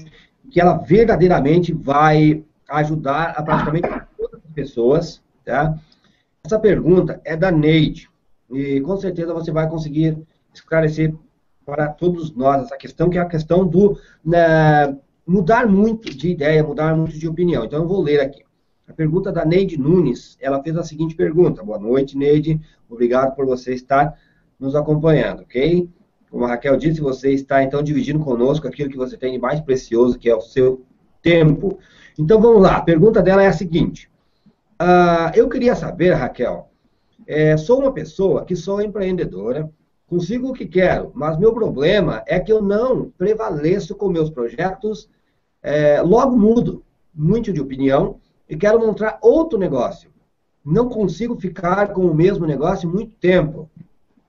que 0.49 0.61
ela 0.61 0.75
verdadeiramente 0.77 1.73
vai 1.73 2.45
ajudar 2.79 3.35
a 3.37 3.43
praticamente 3.43 3.89
todas 4.17 4.41
as 4.45 4.53
pessoas, 4.53 5.23
tá? 5.45 5.79
Essa 6.45 6.59
pergunta 6.59 7.21
é 7.25 7.37
da 7.37 7.51
Neide, 7.51 8.09
e 8.51 8.81
com 8.81 8.97
certeza 8.97 9.33
você 9.33 9.51
vai 9.51 9.69
conseguir 9.69 10.19
esclarecer 10.53 11.15
para 11.65 11.89
todos 11.89 12.35
nós 12.35 12.65
essa 12.65 12.77
questão, 12.77 13.09
que 13.09 13.19
é 13.19 13.21
a 13.21 13.27
questão 13.27 13.67
do 13.67 13.99
né, 14.25 14.97
mudar 15.27 15.67
muito 15.67 16.15
de 16.15 16.31
ideia, 16.31 16.63
mudar 16.63 16.97
muito 16.97 17.19
de 17.19 17.29
opinião. 17.29 17.65
Então, 17.65 17.83
eu 17.83 17.89
vou 17.89 18.03
ler 18.03 18.21
aqui. 18.21 18.43
A 18.89 18.93
pergunta 18.93 19.33
da 19.33 19.45
Neide 19.45 19.79
Nunes, 19.79 20.37
ela 20.41 20.63
fez 20.63 20.77
a 20.77 20.83
seguinte 20.83 21.15
pergunta. 21.15 21.63
Boa 21.63 21.79
noite, 21.79 22.17
Neide. 22.17 22.61
Obrigado 22.91 23.35
por 23.35 23.47
você 23.47 23.73
estar 23.73 24.19
nos 24.59 24.75
acompanhando, 24.75 25.43
ok? 25.43 25.89
Como 26.31 26.45
a 26.45 26.49
Raquel 26.49 26.77
disse, 26.77 27.01
você 27.01 27.31
está 27.33 27.63
então 27.63 27.83
dividindo 27.83 28.19
conosco 28.19 28.67
aquilo 28.67 28.91
que 28.91 28.97
você 28.97 29.17
tem 29.17 29.33
de 29.33 29.39
mais 29.39 29.61
precioso, 29.61 30.19
que 30.19 30.29
é 30.29 30.35
o 30.35 30.41
seu 30.41 30.85
tempo. 31.23 31.79
Então 32.19 32.41
vamos 32.41 32.63
lá, 32.63 32.77
a 32.77 32.83
pergunta 32.83 33.23
dela 33.23 33.43
é 33.43 33.47
a 33.47 33.53
seguinte. 33.53 34.11
Uh, 34.81 35.31
eu 35.35 35.49
queria 35.49 35.75
saber, 35.75 36.13
Raquel, 36.13 36.69
é, 37.27 37.57
sou 37.57 37.81
uma 37.81 37.93
pessoa 37.93 38.45
que 38.45 38.57
sou 38.57 38.83
empreendedora, 38.83 39.71
consigo 40.07 40.49
o 40.49 40.53
que 40.53 40.67
quero, 40.67 41.11
mas 41.15 41.39
meu 41.39 41.55
problema 41.55 42.23
é 42.27 42.39
que 42.39 42.53
eu 42.53 42.61
não 42.61 43.11
prevaleço 43.17 43.95
com 43.95 44.09
meus 44.09 44.29
projetos, 44.29 45.09
é, 45.63 46.03
logo 46.03 46.37
mudo 46.37 46.85
muito 47.15 47.53
de 47.53 47.61
opinião 47.61 48.19
e 48.49 48.57
quero 48.57 48.81
montar 48.81 49.19
outro 49.23 49.59
negócio. 49.59 50.11
Não 50.65 50.89
consigo 50.89 51.37
ficar 51.37 51.93
com 51.93 52.03
o 52.03 52.15
mesmo 52.15 52.47
negócio 52.47 52.89
muito 52.89 53.15
tempo. 53.17 53.71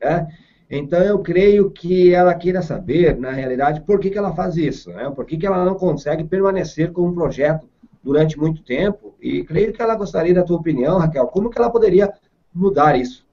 Né? 0.02 0.28
Então, 0.70 1.02
eu 1.02 1.20
creio 1.20 1.70
que 1.70 2.14
ela 2.14 2.34
queira 2.34 2.62
saber, 2.62 3.18
na 3.18 3.32
realidade, 3.32 3.82
por 3.82 4.00
que, 4.00 4.10
que 4.10 4.18
ela 4.18 4.34
faz 4.34 4.56
isso, 4.56 4.92
né? 4.92 5.10
por 5.10 5.26
que, 5.26 5.38
que 5.38 5.46
ela 5.46 5.66
não 5.66 5.76
consegue 5.76 6.24
permanecer 6.24 6.92
com 6.92 7.08
um 7.08 7.14
projeto 7.14 7.68
durante 8.04 8.38
muito 8.38 8.62
tempo. 8.64 9.16
E 9.22 9.44
creio 9.44 9.72
que 9.72 9.82
ela 9.82 9.96
gostaria 9.96 10.34
da 10.34 10.44
tua 10.44 10.58
opinião, 10.58 11.00
Raquel, 11.00 11.28
como 11.28 11.50
que 11.50 11.58
ela 11.58 11.72
poderia 11.72 12.12
mudar 12.54 13.00
isso? 13.00 13.26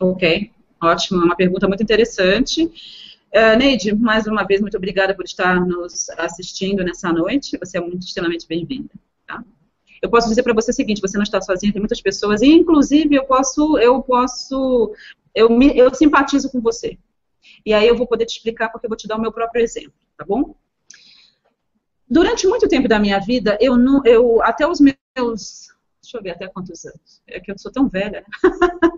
Ok, 0.00 0.50
ótimo, 0.80 1.22
é 1.22 1.24
uma 1.24 1.36
pergunta 1.36 1.66
muito 1.66 1.82
interessante. 1.82 2.64
Uh, 3.34 3.58
Neide, 3.58 3.92
mais 3.92 4.26
uma 4.26 4.44
vez, 4.44 4.60
muito 4.60 4.76
obrigada 4.76 5.14
por 5.14 5.24
estar 5.24 5.60
nos 5.60 6.08
assistindo 6.10 6.84
nessa 6.84 7.12
noite. 7.12 7.58
Você 7.58 7.78
é 7.78 7.80
muito 7.80 8.06
extremamente 8.06 8.46
bem-vinda. 8.46 8.90
Tá? 9.26 9.42
Eu 10.00 10.08
posso 10.08 10.28
dizer 10.28 10.44
para 10.44 10.54
você 10.54 10.70
o 10.70 10.74
seguinte: 10.74 11.00
você 11.00 11.16
não 11.16 11.24
está 11.24 11.40
sozinha, 11.40 11.72
tem 11.72 11.80
muitas 11.80 12.00
pessoas, 12.00 12.42
e 12.42 12.46
inclusive 12.46 13.14
eu 13.14 13.24
posso, 13.24 13.76
eu 13.78 14.00
posso, 14.02 14.94
eu, 15.34 15.50
me, 15.50 15.76
eu 15.76 15.92
simpatizo 15.92 16.50
com 16.50 16.60
você. 16.60 16.96
E 17.66 17.74
aí 17.74 17.88
eu 17.88 17.96
vou 17.96 18.06
poder 18.06 18.24
te 18.24 18.36
explicar 18.36 18.68
porque 18.68 18.86
eu 18.86 18.90
vou 18.90 18.96
te 18.96 19.08
dar 19.08 19.16
o 19.16 19.20
meu 19.20 19.32
próprio 19.32 19.62
exemplo, 19.62 19.94
tá 20.16 20.24
bom? 20.24 20.54
Durante 22.14 22.46
muito 22.46 22.68
tempo 22.68 22.86
da 22.86 23.00
minha 23.00 23.18
vida, 23.18 23.58
eu 23.60 23.76
não, 23.76 24.00
eu 24.04 24.40
até 24.40 24.64
os 24.64 24.78
meus, 24.80 25.66
deixa 26.00 26.16
eu 26.16 26.22
ver 26.22 26.30
até 26.30 26.46
quantos 26.46 26.84
anos, 26.84 27.20
é 27.26 27.40
que 27.40 27.50
eu 27.50 27.58
sou 27.58 27.72
tão 27.72 27.88
velha, 27.88 28.20
né? 28.20 28.50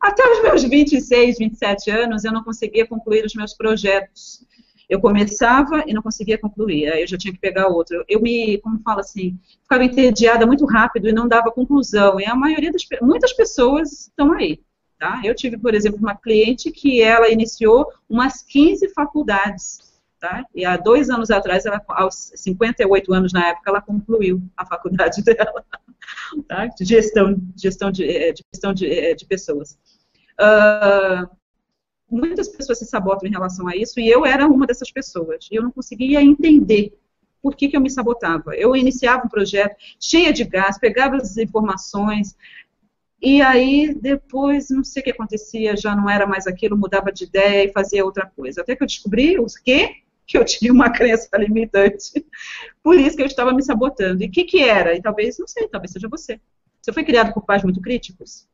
até 0.00 0.22
os 0.30 0.42
meus 0.44 0.62
26, 0.62 1.38
27 1.38 1.90
anos, 1.90 2.24
eu 2.24 2.32
não 2.32 2.44
conseguia 2.44 2.86
concluir 2.86 3.24
os 3.24 3.34
meus 3.34 3.52
projetos. 3.52 4.46
Eu 4.88 5.00
começava 5.00 5.82
e 5.88 5.92
não 5.92 6.00
conseguia 6.00 6.38
concluir, 6.38 6.88
aí 6.88 7.00
eu 7.00 7.08
já 7.08 7.18
tinha 7.18 7.34
que 7.34 7.40
pegar 7.40 7.66
outro. 7.66 8.04
Eu 8.08 8.22
me, 8.22 8.58
como 8.58 8.80
fala 8.84 9.00
assim, 9.00 9.36
ficava 9.64 9.82
entediada 9.82 10.46
muito 10.46 10.64
rápido 10.66 11.08
e 11.08 11.12
não 11.12 11.26
dava 11.26 11.50
conclusão. 11.50 12.20
E 12.20 12.26
a 12.26 12.36
maioria 12.36 12.70
das 12.70 12.86
muitas 13.02 13.32
pessoas 13.32 14.02
estão 14.02 14.32
aí. 14.32 14.60
Tá? 15.00 15.20
Eu 15.24 15.34
tive, 15.34 15.58
por 15.58 15.74
exemplo, 15.74 15.98
uma 15.98 16.14
cliente 16.14 16.70
que 16.70 17.02
ela 17.02 17.28
iniciou 17.28 17.88
umas 18.08 18.40
15 18.42 18.88
faculdades. 18.90 19.85
Tá? 20.26 20.44
E 20.52 20.64
há 20.64 20.76
dois 20.76 21.08
anos 21.08 21.30
atrás, 21.30 21.64
ela, 21.66 21.80
aos 21.86 22.32
58 22.34 23.14
anos 23.14 23.32
na 23.32 23.50
época, 23.50 23.70
ela 23.70 23.80
concluiu 23.80 24.42
a 24.56 24.66
faculdade 24.66 25.22
dela. 25.22 25.64
Tá? 26.48 26.66
De 26.66 26.84
gestão, 26.84 27.40
gestão, 27.56 27.92
de, 27.92 28.04
eh, 28.04 28.32
de 28.32 28.42
gestão 28.52 28.74
de, 28.74 28.90
eh, 28.90 29.14
de 29.14 29.24
pessoas. 29.24 29.78
Uh, 30.40 31.30
muitas 32.10 32.48
pessoas 32.48 32.80
se 32.80 32.86
sabotam 32.86 33.28
em 33.28 33.32
relação 33.32 33.68
a 33.68 33.76
isso, 33.76 34.00
e 34.00 34.08
eu 34.08 34.26
era 34.26 34.48
uma 34.48 34.66
dessas 34.66 34.90
pessoas. 34.90 35.46
E 35.48 35.54
eu 35.54 35.62
não 35.62 35.70
conseguia 35.70 36.20
entender 36.20 36.92
por 37.40 37.54
que, 37.54 37.68
que 37.68 37.76
eu 37.76 37.80
me 37.80 37.88
sabotava. 37.88 38.56
Eu 38.56 38.74
iniciava 38.74 39.26
um 39.26 39.28
projeto 39.28 39.76
cheia 40.00 40.32
de 40.32 40.42
gás, 40.42 40.76
pegava 40.76 41.14
as 41.14 41.36
informações, 41.36 42.36
e 43.22 43.40
aí 43.40 43.94
depois, 43.94 44.70
não 44.70 44.82
sei 44.82 45.02
o 45.02 45.04
que 45.04 45.12
acontecia, 45.12 45.76
já 45.76 45.94
não 45.94 46.10
era 46.10 46.26
mais 46.26 46.48
aquilo, 46.48 46.76
mudava 46.76 47.12
de 47.12 47.24
ideia 47.24 47.68
e 47.68 47.72
fazia 47.72 48.04
outra 48.04 48.26
coisa. 48.26 48.62
Até 48.62 48.74
que 48.74 48.82
eu 48.82 48.88
descobri 48.88 49.38
o 49.38 49.46
quê? 49.64 50.02
Que 50.28 50.36
eu 50.36 50.44
tinha 50.44 50.72
uma 50.72 50.90
crença 50.90 51.28
limitante. 51.38 52.26
Por 52.82 52.98
isso 52.98 53.16
que 53.16 53.22
eu 53.22 53.26
estava 53.26 53.52
me 53.52 53.62
sabotando. 53.62 54.24
E 54.24 54.26
o 54.26 54.30
que, 54.30 54.42
que 54.42 54.60
era? 54.60 54.96
E 54.96 55.00
talvez, 55.00 55.38
não 55.38 55.46
sei, 55.46 55.68
talvez 55.68 55.92
seja 55.92 56.08
você. 56.08 56.40
Você 56.82 56.92
foi 56.92 57.04
criado 57.04 57.32
por 57.32 57.44
pais 57.44 57.62
muito 57.62 57.80
críticos? 57.80 58.48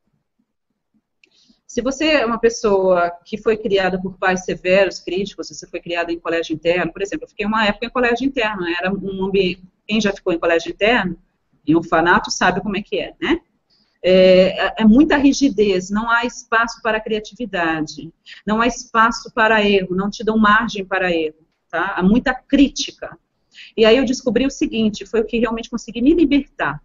Se 1.72 1.80
você 1.80 2.06
é 2.08 2.26
uma 2.26 2.38
pessoa 2.38 3.10
que 3.24 3.38
foi 3.38 3.56
criada 3.56 3.98
por 3.98 4.18
pais 4.18 4.44
severos, 4.44 5.00
críticos, 5.00 5.48
você 5.48 5.66
foi 5.66 5.80
criada 5.80 6.12
em 6.12 6.18
colégio 6.18 6.54
interno, 6.54 6.92
por 6.92 7.00
exemplo, 7.00 7.24
eu 7.24 7.28
fiquei 7.30 7.46
uma 7.46 7.66
época 7.66 7.86
em 7.86 7.90
colégio 7.90 8.26
interno, 8.26 8.66
era 8.68 8.92
um 8.92 9.24
ambiente, 9.24 9.62
quem 9.86 9.98
já 9.98 10.12
ficou 10.12 10.34
em 10.34 10.38
colégio 10.38 10.70
interno, 10.70 11.16
em 11.66 11.74
orfanato, 11.74 12.30
sabe 12.30 12.60
como 12.60 12.76
é 12.76 12.82
que 12.82 12.98
é, 12.98 13.14
né? 13.18 13.40
É, 14.04 14.82
é, 14.82 14.84
muita 14.84 15.16
rigidez, 15.16 15.88
não 15.88 16.10
há 16.10 16.26
espaço 16.26 16.82
para 16.82 17.00
criatividade, 17.00 18.12
não 18.46 18.60
há 18.60 18.66
espaço 18.66 19.32
para 19.32 19.66
erro, 19.66 19.94
não 19.94 20.10
te 20.10 20.22
dão 20.22 20.36
margem 20.36 20.84
para 20.84 21.10
erro, 21.10 21.41
tá? 21.72 21.94
Há 21.96 22.02
muita 22.02 22.34
crítica. 22.34 23.18
E 23.76 23.84
aí 23.84 23.96
eu 23.96 24.04
descobri 24.04 24.46
o 24.46 24.50
seguinte, 24.50 25.06
foi 25.06 25.22
o 25.22 25.24
que 25.24 25.38
realmente 25.38 25.70
consegui 25.70 26.02
me 26.02 26.12
libertar. 26.14 26.80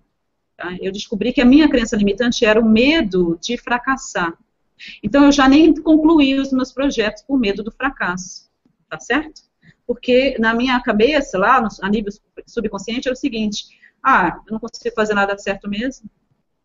Tá? 0.56 0.76
Eu 0.82 0.92
descobri 0.92 1.34
que 1.34 1.42
a 1.42 1.46
minha 1.46 1.70
crença 1.70 1.98
limitante 1.98 2.46
era 2.46 2.60
o 2.60 2.68
medo 2.68 3.38
de 3.42 3.58
fracassar. 3.58 4.34
Então, 5.04 5.26
eu 5.26 5.32
já 5.32 5.48
nem 5.48 5.74
concluí 5.76 6.40
os 6.40 6.52
meus 6.52 6.72
projetos 6.72 7.22
por 7.24 7.38
medo 7.38 7.64
do 7.64 7.72
fracasso, 7.72 8.50
tá 8.90 9.00
certo? 9.00 9.42
Porque 9.86 10.38
na 10.40 10.54
minha 10.54 10.80
cabeça, 10.82 11.38
lá 11.38 11.60
no, 11.60 11.68
a 11.82 11.90
nível 11.90 12.14
subconsciente, 12.46 13.08
era 13.08 13.14
o 13.14 13.18
seguinte: 13.18 13.66
ah, 14.04 14.40
eu 14.46 14.54
não 14.54 14.60
consigo 14.60 14.94
fazer 14.96 15.16
nada 15.16 15.38
certo 15.38 15.68
mesmo, 15.68 16.10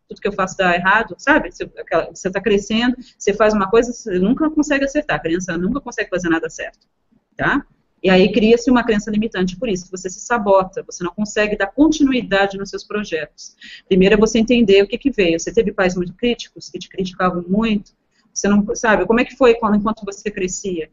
tudo 0.07 0.21
que 0.21 0.27
eu 0.27 0.33
faço 0.33 0.57
dá 0.57 0.75
errado, 0.75 1.15
sabe? 1.17 1.49
Você 1.51 2.27
está 2.27 2.39
crescendo, 2.39 2.95
você 3.17 3.33
faz 3.33 3.53
uma 3.53 3.67
coisa, 3.67 3.91
você 3.91 4.19
nunca 4.19 4.49
consegue 4.49 4.85
acertar, 4.85 5.17
a 5.17 5.21
criança 5.21 5.57
nunca 5.57 5.81
consegue 5.81 6.09
fazer 6.09 6.29
nada 6.29 6.49
certo, 6.51 6.87
tá? 7.35 7.65
E 8.03 8.09
aí 8.09 8.31
cria-se 8.33 8.69
uma 8.69 8.83
crença 8.83 9.09
limitante 9.09 9.55
por 9.57 9.69
isso, 9.69 9.89
você 9.89 10.09
se 10.09 10.19
sabota, 10.19 10.83
você 10.83 11.03
não 11.03 11.13
consegue 11.13 11.55
dar 11.55 11.67
continuidade 11.67 12.57
nos 12.57 12.69
seus 12.69 12.83
projetos. 12.83 13.55
Primeiro 13.87 14.15
é 14.15 14.17
você 14.17 14.39
entender 14.39 14.83
o 14.83 14.87
que, 14.87 14.97
que 14.97 15.09
veio. 15.09 15.39
Você 15.39 15.53
teve 15.53 15.71
pais 15.71 15.95
muito 15.95 16.13
críticos, 16.13 16.69
que 16.69 16.77
te 16.77 16.89
criticavam 16.89 17.45
muito, 17.47 17.93
você 18.33 18.47
não 18.49 18.75
sabe 18.75 19.05
como 19.05 19.21
é 19.21 19.25
que 19.25 19.37
foi 19.37 19.53
quando 19.55 19.77
enquanto 19.77 20.03
você 20.03 20.29
crescia, 20.29 20.89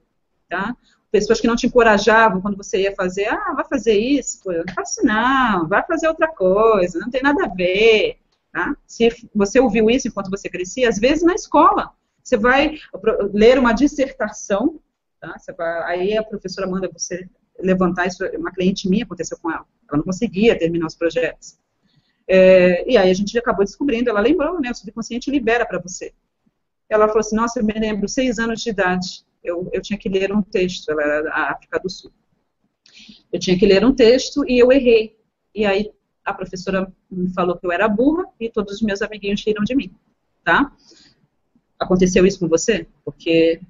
tá? 0.48 0.76
Pessoas 1.10 1.40
que 1.40 1.48
não 1.48 1.56
te 1.56 1.66
encorajavam 1.66 2.40
quando 2.40 2.56
você 2.56 2.82
ia 2.82 2.94
fazer, 2.94 3.26
ah, 3.26 3.54
vai 3.56 3.64
fazer 3.64 3.98
isso, 3.98 4.40
Pô, 4.44 4.52
não 4.52 4.72
faço 4.72 5.04
não, 5.04 5.66
vai 5.66 5.84
fazer 5.84 6.06
outra 6.06 6.28
coisa, 6.28 7.00
não 7.00 7.10
tem 7.10 7.22
nada 7.22 7.46
a 7.46 7.48
ver, 7.48 8.18
tá? 8.52 8.76
Se 8.86 9.08
você 9.34 9.58
ouviu 9.58 9.90
isso 9.90 10.06
enquanto 10.06 10.30
você 10.30 10.48
crescia, 10.48 10.88
às 10.88 10.98
vezes 10.98 11.24
na 11.24 11.34
escola, 11.34 11.90
você 12.22 12.36
vai 12.36 12.78
ler 13.32 13.58
uma 13.58 13.72
dissertação, 13.72 14.78
aí 15.86 16.16
a 16.16 16.22
professora 16.22 16.66
manda 16.66 16.88
você 16.92 17.28
levantar 17.58 18.06
isso, 18.06 18.24
uma 18.36 18.52
cliente 18.52 18.88
minha 18.88 19.04
aconteceu 19.04 19.38
com 19.38 19.50
ela, 19.50 19.66
ela 19.88 19.98
não 19.98 20.04
conseguia 20.04 20.58
terminar 20.58 20.86
os 20.86 20.94
projetos. 20.94 21.58
É, 22.26 22.90
e 22.90 22.96
aí 22.96 23.10
a 23.10 23.14
gente 23.14 23.36
acabou 23.38 23.64
descobrindo, 23.64 24.08
ela 24.08 24.20
lembrou, 24.20 24.60
né, 24.60 24.70
o 24.70 24.74
subconsciente 24.74 25.30
libera 25.30 25.66
para 25.66 25.78
você. 25.78 26.12
Ela 26.88 27.06
falou 27.08 27.20
assim, 27.20 27.36
nossa, 27.36 27.60
eu 27.60 27.64
me 27.64 27.72
lembro, 27.72 28.08
seis 28.08 28.38
anos 28.38 28.62
de 28.62 28.70
idade, 28.70 29.24
eu, 29.42 29.68
eu 29.72 29.80
tinha 29.80 29.98
que 29.98 30.08
ler 30.08 30.32
um 30.32 30.42
texto, 30.42 30.90
ela 30.90 31.02
era 31.02 31.22
da 31.22 31.34
África 31.50 31.78
do 31.78 31.90
Sul. 31.90 32.12
Eu 33.32 33.38
tinha 33.38 33.58
que 33.58 33.66
ler 33.66 33.84
um 33.84 33.94
texto 33.94 34.44
e 34.46 34.58
eu 34.58 34.70
errei. 34.70 35.16
E 35.54 35.64
aí 35.64 35.90
a 36.24 36.32
professora 36.32 36.92
me 37.10 37.32
falou 37.32 37.56
que 37.56 37.66
eu 37.66 37.72
era 37.72 37.88
burra 37.88 38.24
e 38.38 38.50
todos 38.50 38.74
os 38.74 38.82
meus 38.82 39.02
amiguinhos 39.02 39.42
riram 39.44 39.64
de 39.64 39.74
mim, 39.74 39.92
tá? 40.44 40.72
Aconteceu 41.78 42.26
isso 42.26 42.38
com 42.38 42.48
você? 42.48 42.86
Porque, 43.04 43.60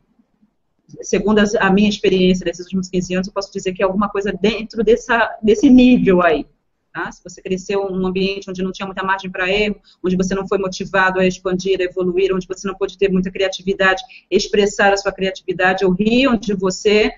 segundo 1.03 1.41
a 1.59 1.71
minha 1.71 1.89
experiência 1.89 2.45
desses 2.45 2.65
últimos 2.67 2.89
15 2.89 3.15
anos, 3.15 3.27
eu 3.29 3.33
posso 3.33 3.53
dizer 3.53 3.73
que 3.73 3.83
é 3.83 3.87
alguma 3.87 4.09
coisa 4.09 4.33
dentro 4.33 4.83
dessa, 4.85 5.39
desse 5.43 5.69
nível 5.69 6.23
aí, 6.23 6.47
Tá? 6.93 7.11
Se 7.13 7.23
você 7.23 7.41
cresceu 7.41 7.89
num 7.89 8.05
ambiente 8.05 8.51
onde 8.51 8.63
não 8.63 8.73
tinha 8.73 8.85
muita 8.85 9.05
margem 9.05 9.31
para 9.31 9.49
erro, 9.49 9.77
onde 10.03 10.17
você 10.17 10.35
não 10.35 10.47
foi 10.49 10.59
motivado 10.59 11.21
a 11.21 11.27
expandir, 11.27 11.81
a 11.81 11.85
evoluir, 11.85 12.35
onde 12.35 12.49
você 12.49 12.67
não 12.67 12.75
pôde 12.75 12.99
ter 12.99 13.09
muita 13.09 13.31
criatividade, 13.31 14.03
expressar 14.29 14.93
a 14.93 14.97
sua 14.97 15.13
criatividade, 15.13 15.85
ou 15.85 15.93
riam 15.93 16.37
de 16.37 16.53
você, 16.53 17.13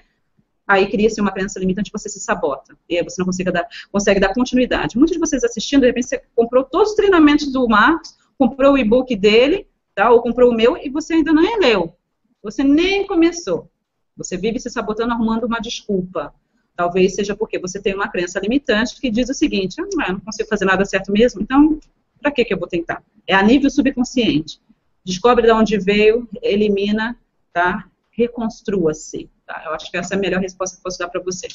aí 0.66 0.90
cria-se 0.90 1.20
uma 1.22 1.32
crença 1.32 1.58
limitante, 1.58 1.90
você 1.90 2.10
se 2.10 2.20
sabota. 2.20 2.76
E 2.86 2.98
aí 2.98 3.02
você 3.02 3.16
não 3.18 3.24
consegue 3.24 3.50
dar, 3.50 3.66
consegue 3.90 4.20
dar 4.20 4.34
continuidade. 4.34 4.98
Muitos 4.98 5.14
de 5.14 5.20
vocês 5.20 5.42
assistindo, 5.42 5.80
de 5.80 5.86
repente 5.86 6.08
você 6.08 6.22
comprou 6.36 6.64
todos 6.64 6.90
os 6.90 6.96
treinamentos 6.96 7.50
do 7.50 7.66
Marcos, 7.66 8.14
comprou 8.36 8.74
o 8.74 8.78
e-book 8.78 9.16
dele, 9.16 9.66
tá? 9.94 10.10
ou 10.10 10.20
comprou 10.20 10.50
o 10.50 10.54
meu, 10.54 10.76
e 10.76 10.90
você 10.90 11.14
ainda 11.14 11.32
não 11.32 11.42
leu. 11.58 11.96
Você 12.42 12.64
nem 12.64 13.06
começou. 13.06 13.70
Você 14.16 14.36
vive 14.36 14.58
se 14.58 14.68
sabotando, 14.68 15.12
arrumando 15.12 15.44
uma 15.44 15.60
desculpa. 15.60 16.34
Talvez 16.76 17.14
seja 17.14 17.36
porque 17.36 17.58
você 17.58 17.80
tem 17.80 17.94
uma 17.94 18.08
crença 18.08 18.40
limitante 18.40 19.00
que 19.00 19.10
diz 19.10 19.28
o 19.28 19.34
seguinte: 19.34 19.80
ah, 19.80 20.06
eu 20.08 20.12
não 20.14 20.20
consigo 20.20 20.48
fazer 20.48 20.64
nada 20.64 20.84
certo 20.84 21.12
mesmo, 21.12 21.42
então 21.42 21.78
para 22.20 22.30
que, 22.30 22.44
que 22.44 22.54
eu 22.54 22.58
vou 22.58 22.68
tentar? 22.68 23.02
É 23.26 23.34
a 23.34 23.42
nível 23.42 23.68
subconsciente. 23.68 24.60
Descobre 25.04 25.46
de 25.46 25.52
onde 25.52 25.78
veio, 25.78 26.28
elimina, 26.40 27.18
tá? 27.52 27.88
Reconstrua-se. 28.10 29.28
Tá? 29.44 29.62
Eu 29.66 29.72
acho 29.72 29.90
que 29.90 29.96
essa 29.96 30.14
é 30.14 30.16
a 30.16 30.20
melhor 30.20 30.40
resposta 30.40 30.76
que 30.76 30.82
posso 30.82 30.98
dar 30.98 31.08
para 31.08 31.20
você. 31.20 31.48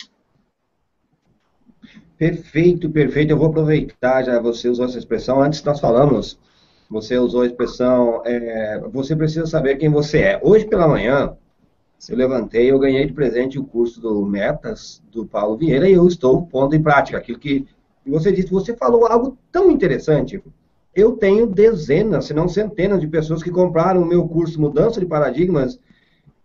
Perfeito, 2.18 2.90
perfeito. 2.90 3.32
Eu 3.32 3.38
vou 3.38 3.48
aproveitar, 3.48 4.24
já 4.24 4.40
você 4.40 4.68
usou 4.68 4.86
essa 4.86 4.98
expressão. 4.98 5.42
Antes 5.42 5.64
nós 5.64 5.80
falamos, 5.80 6.38
você 6.90 7.18
usou 7.18 7.42
a 7.42 7.46
expressão, 7.46 8.22
é, 8.26 8.80
você 8.92 9.16
precisa 9.16 9.46
saber 9.46 9.76
quem 9.76 9.90
você 9.90 10.20
é. 10.20 10.40
Hoje 10.42 10.66
pela 10.66 10.88
manhã, 10.88 11.36
eu 12.10 12.16
levantei, 12.16 12.72
eu 12.72 12.80
ganhei 12.80 13.06
de 13.06 13.14
presente 13.14 13.60
o 13.60 13.66
curso 13.66 14.00
do 14.00 14.26
Metas, 14.26 15.02
do 15.12 15.26
Paulo 15.26 15.58
Vieira, 15.58 15.90
e 15.90 15.94
eu 15.94 16.08
estou 16.08 16.46
pondo 16.46 16.76
em 16.76 16.82
prática 16.82 17.18
aquilo 17.18 17.40
que 17.40 17.68
você 18.06 18.32
disse. 18.32 18.50
Você 18.50 18.76
falou 18.76 19.06
algo 19.06 19.38
tão 19.52 19.70
interessante. 19.70 20.42
Eu 20.96 21.14
tenho 21.14 21.46
dezenas, 21.46 22.26
se 22.26 22.34
não 22.34 22.48
centenas 22.48 23.02
de 23.02 23.08
pessoas 23.08 23.44
que 23.44 23.52
compraram 23.52 24.02
o 24.02 24.06
meu 24.06 24.28
curso 24.28 24.60
Mudança 24.60 25.00
de 25.00 25.06
Paradigmas 25.06 25.80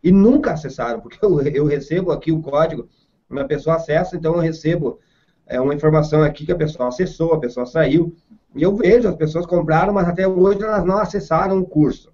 e 0.02 0.10
nunca 0.10 0.52
acessaram, 0.52 1.00
porque 1.00 1.24
eu, 1.24 1.40
eu 1.40 1.64
recebo 1.64 2.10
aqui 2.10 2.32
o 2.32 2.42
código, 2.42 2.88
uma 3.30 3.44
pessoa 3.44 3.76
acessa, 3.76 4.16
então 4.16 4.34
eu 4.34 4.40
recebo 4.40 4.98
é, 5.46 5.60
uma 5.60 5.74
informação 5.74 6.22
aqui 6.22 6.44
que 6.44 6.52
a 6.52 6.56
pessoa 6.56 6.88
acessou, 6.88 7.32
a 7.32 7.40
pessoa 7.40 7.64
saiu, 7.64 8.14
e 8.54 8.62
eu 8.62 8.76
vejo, 8.76 9.08
as 9.08 9.16
pessoas 9.16 9.46
compraram, 9.46 9.92
mas 9.92 10.08
até 10.08 10.26
hoje 10.28 10.62
elas 10.62 10.84
não 10.84 10.98
acessaram 10.98 11.58
o 11.58 11.66
curso. 11.66 12.12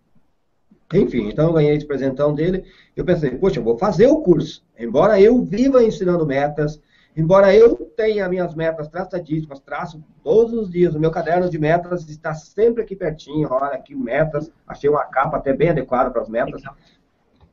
Enfim, 0.94 1.28
então 1.28 1.48
eu 1.48 1.52
ganhei 1.52 1.76
esse 1.76 1.86
presentão 1.86 2.34
dele. 2.34 2.64
Eu 2.96 3.04
pensei, 3.04 3.30
poxa, 3.32 3.58
eu 3.58 3.64
vou 3.64 3.76
fazer 3.76 4.06
o 4.06 4.20
curso. 4.20 4.64
Embora 4.78 5.20
eu 5.20 5.42
viva 5.42 5.82
ensinando 5.82 6.24
metas, 6.24 6.80
embora 7.14 7.54
eu 7.54 7.76
tenha 7.96 8.28
minhas 8.28 8.54
metas 8.54 8.88
traçadíssimas, 8.88 9.60
traço 9.60 10.02
todos 10.22 10.54
os 10.54 10.70
dias. 10.70 10.94
O 10.94 11.00
meu 11.00 11.10
caderno 11.10 11.50
de 11.50 11.58
metas 11.58 12.08
está 12.08 12.32
sempre 12.32 12.82
aqui 12.82 12.96
pertinho. 12.96 13.48
Olha 13.50 13.74
aqui, 13.74 13.94
metas. 13.94 14.50
Achei 14.66 14.88
uma 14.88 15.04
capa 15.04 15.36
até 15.36 15.52
bem 15.52 15.70
adequada 15.70 16.10
para 16.10 16.22
as 16.22 16.28
metas. 16.28 16.62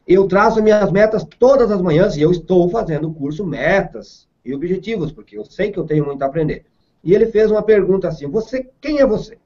Eu 0.07 0.27
traço 0.27 0.61
minhas 0.61 0.91
metas 0.91 1.25
todas 1.39 1.71
as 1.71 1.81
manhãs 1.81 2.15
e 2.15 2.21
eu 2.21 2.31
estou 2.31 2.69
fazendo 2.69 3.09
o 3.09 3.13
curso 3.13 3.45
Metas 3.45 4.27
e 4.45 4.53
Objetivos, 4.53 5.11
porque 5.11 5.35
eu 5.35 5.43
sei 5.43 5.71
que 5.71 5.79
eu 5.79 5.83
tenho 5.83 6.05
muito 6.05 6.21
a 6.21 6.27
aprender. 6.27 6.65
E 7.05 7.13
ele 7.13 7.27
fez 7.27 7.51
uma 7.51 7.61
pergunta 7.61 8.07
assim: 8.07 8.27
Você, 8.27 8.67
quem 8.81 8.97
é 8.97 9.05
você? 9.05 9.37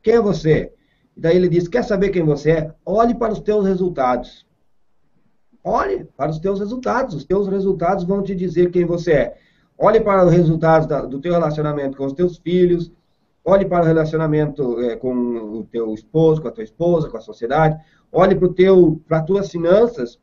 Quem 0.00 0.14
é 0.14 0.20
você? 0.20 0.72
E 1.16 1.20
daí 1.20 1.36
ele 1.36 1.48
diz: 1.48 1.66
Quer 1.66 1.82
saber 1.82 2.10
quem 2.10 2.22
você 2.22 2.52
é? 2.52 2.74
Olhe 2.86 3.16
para 3.16 3.32
os 3.32 3.40
teus 3.40 3.66
resultados. 3.66 4.46
Olhe 5.64 6.04
para 6.16 6.30
os 6.30 6.38
teus 6.38 6.60
resultados. 6.60 7.16
Os 7.16 7.24
teus 7.24 7.48
resultados 7.48 8.04
vão 8.04 8.22
te 8.22 8.32
dizer 8.32 8.70
quem 8.70 8.84
você 8.84 9.12
é. 9.12 9.36
Olhe 9.76 10.00
para 10.00 10.24
os 10.24 10.32
resultados 10.32 10.86
da, 10.86 11.02
do 11.04 11.20
teu 11.20 11.32
relacionamento 11.32 11.96
com 11.96 12.06
os 12.06 12.12
teus 12.12 12.38
filhos. 12.38 12.92
Olhe 13.44 13.64
para 13.64 13.82
o 13.82 13.86
relacionamento 13.86 14.80
é, 14.80 14.94
com 14.94 15.12
o 15.12 15.64
teu 15.64 15.92
esposo, 15.92 16.40
com 16.40 16.48
a 16.48 16.52
tua 16.52 16.64
esposa, 16.64 17.10
com 17.10 17.16
a 17.16 17.20
sociedade. 17.20 17.76
Olhe 18.12 18.36
para 18.36 18.48
teu, 18.50 19.02
para 19.08 19.18
as 19.18 19.24
tuas 19.24 19.50
finanças. 19.50 20.18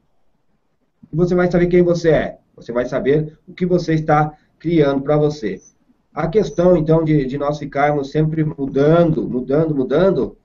E 1.12 1.16
você 1.16 1.36
vai 1.36 1.52
saber 1.52 1.68
quem 1.68 1.84
você 1.84 2.10
é. 2.12 2.38
Você 2.56 2.72
vai 2.72 2.86
saber 2.86 3.38
o 3.46 3.54
que 3.54 3.66
você 3.66 3.94
está 3.94 4.32
criando 4.58 5.02
para 5.02 5.18
você. 5.18 5.60
A 6.16 6.30
questão, 6.30 6.78
então, 6.78 7.04
de, 7.04 7.26
de 7.26 7.38
nós 7.38 7.60
ficarmos 7.60 8.10
sempre 8.10 8.42
mudando, 8.42 9.28
mudando, 9.28 9.76
mudando, 9.76 10.38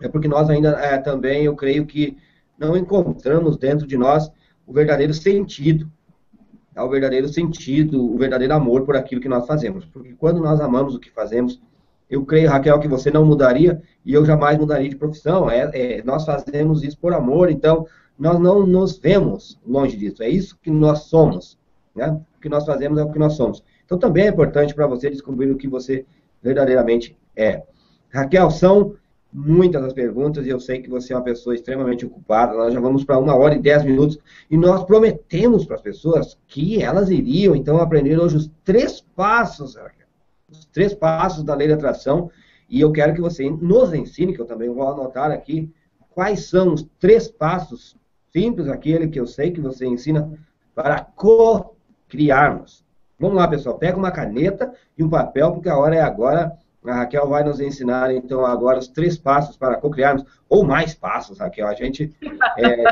é 0.00 0.08
porque 0.08 0.26
nós 0.26 0.50
ainda 0.50 0.70
é, 0.70 0.98
também, 0.98 1.44
eu 1.44 1.54
creio 1.54 1.86
que 1.86 2.18
não 2.58 2.76
encontramos 2.76 3.56
dentro 3.56 3.86
de 3.86 3.96
nós 3.96 4.28
o 4.66 4.72
verdadeiro 4.72 5.14
sentido, 5.14 5.88
tá? 6.74 6.84
o 6.84 6.90
verdadeiro 6.90 7.28
sentido, 7.28 8.04
o 8.04 8.18
verdadeiro 8.18 8.52
amor 8.52 8.82
por 8.82 8.96
aquilo 8.96 9.20
que 9.20 9.28
nós 9.28 9.46
fazemos. 9.46 9.84
Porque 9.84 10.12
quando 10.18 10.40
nós 10.40 10.60
amamos 10.60 10.96
o 10.96 10.98
que 10.98 11.12
fazemos, 11.12 11.62
eu 12.10 12.24
creio, 12.24 12.50
Raquel, 12.50 12.80
que 12.80 12.88
você 12.88 13.08
não 13.08 13.24
mudaria 13.24 13.80
e 14.04 14.12
eu 14.12 14.24
jamais 14.24 14.58
mudaria 14.58 14.88
de 14.88 14.96
profissão. 14.96 15.48
É, 15.48 15.70
é, 15.72 16.02
nós 16.02 16.24
fazemos 16.24 16.82
isso 16.82 16.98
por 16.98 17.14
amor, 17.14 17.48
então 17.48 17.86
nós 18.18 18.40
não 18.40 18.66
nos 18.66 18.98
vemos 18.98 19.56
longe 19.64 19.96
disso. 19.96 20.20
É 20.24 20.28
isso 20.28 20.58
que 20.60 20.70
nós 20.70 21.04
somos. 21.04 21.56
Né? 21.94 22.20
O 22.36 22.40
que 22.40 22.48
nós 22.48 22.66
fazemos 22.66 22.98
é 22.98 23.04
o 23.04 23.12
que 23.12 23.20
nós 23.20 23.34
somos. 23.34 23.62
Então 23.86 23.98
também 23.98 24.26
é 24.26 24.28
importante 24.28 24.74
para 24.74 24.86
você 24.86 25.08
descobrir 25.08 25.50
o 25.50 25.56
que 25.56 25.68
você 25.68 26.04
verdadeiramente 26.42 27.16
é. 27.34 27.62
Raquel, 28.10 28.50
são 28.50 28.94
muitas 29.32 29.84
as 29.84 29.92
perguntas 29.92 30.46
e 30.46 30.48
eu 30.48 30.58
sei 30.58 30.80
que 30.80 30.88
você 30.88 31.12
é 31.12 31.16
uma 31.16 31.22
pessoa 31.22 31.54
extremamente 31.54 32.04
ocupada. 32.04 32.54
Nós 32.54 32.72
já 32.72 32.80
vamos 32.80 33.04
para 33.04 33.18
uma 33.18 33.36
hora 33.36 33.54
e 33.54 33.58
dez 33.58 33.84
minutos 33.84 34.18
e 34.50 34.56
nós 34.56 34.84
prometemos 34.84 35.64
para 35.64 35.76
as 35.76 35.82
pessoas 35.82 36.38
que 36.46 36.82
elas 36.82 37.10
iriam 37.10 37.54
então 37.54 37.78
aprender 37.78 38.18
hoje 38.18 38.36
os 38.36 38.50
três 38.64 39.00
passos, 39.14 39.76
os 40.50 40.64
três 40.66 40.94
passos 40.94 41.44
da 41.44 41.54
lei 41.54 41.68
da 41.68 41.74
atração. 41.74 42.30
E 42.68 42.80
eu 42.80 42.90
quero 42.90 43.14
que 43.14 43.20
você 43.20 43.48
nos 43.48 43.92
ensine, 43.92 44.34
que 44.34 44.40
eu 44.40 44.46
também 44.46 44.68
vou 44.68 44.88
anotar 44.88 45.30
aqui, 45.30 45.70
quais 46.10 46.48
são 46.48 46.72
os 46.72 46.82
três 46.98 47.28
passos 47.28 47.96
simples, 48.32 48.68
aquele 48.68 49.08
que 49.08 49.20
eu 49.20 49.26
sei 49.26 49.50
que 49.50 49.60
você 49.60 49.86
ensina 49.86 50.32
para 50.74 51.00
co-criarmos. 51.00 52.85
Vamos 53.18 53.36
lá, 53.36 53.48
pessoal, 53.48 53.78
pega 53.78 53.96
uma 53.96 54.10
caneta 54.10 54.72
e 54.96 55.02
um 55.02 55.08
papel, 55.08 55.52
porque 55.52 55.68
a 55.68 55.76
hora 55.76 55.96
é 55.96 56.02
agora 56.02 56.56
a 56.90 56.94
Raquel 56.94 57.28
vai 57.28 57.42
nos 57.42 57.60
ensinar, 57.60 58.14
então, 58.14 58.44
agora 58.44 58.78
os 58.78 58.88
três 58.88 59.18
passos 59.18 59.56
para 59.56 59.76
cocriarmos, 59.76 60.24
ou 60.48 60.64
mais 60.64 60.94
passos, 60.94 61.38
Raquel. 61.38 61.66
A 61.66 61.74
gente. 61.74 62.14
É, 62.58 62.84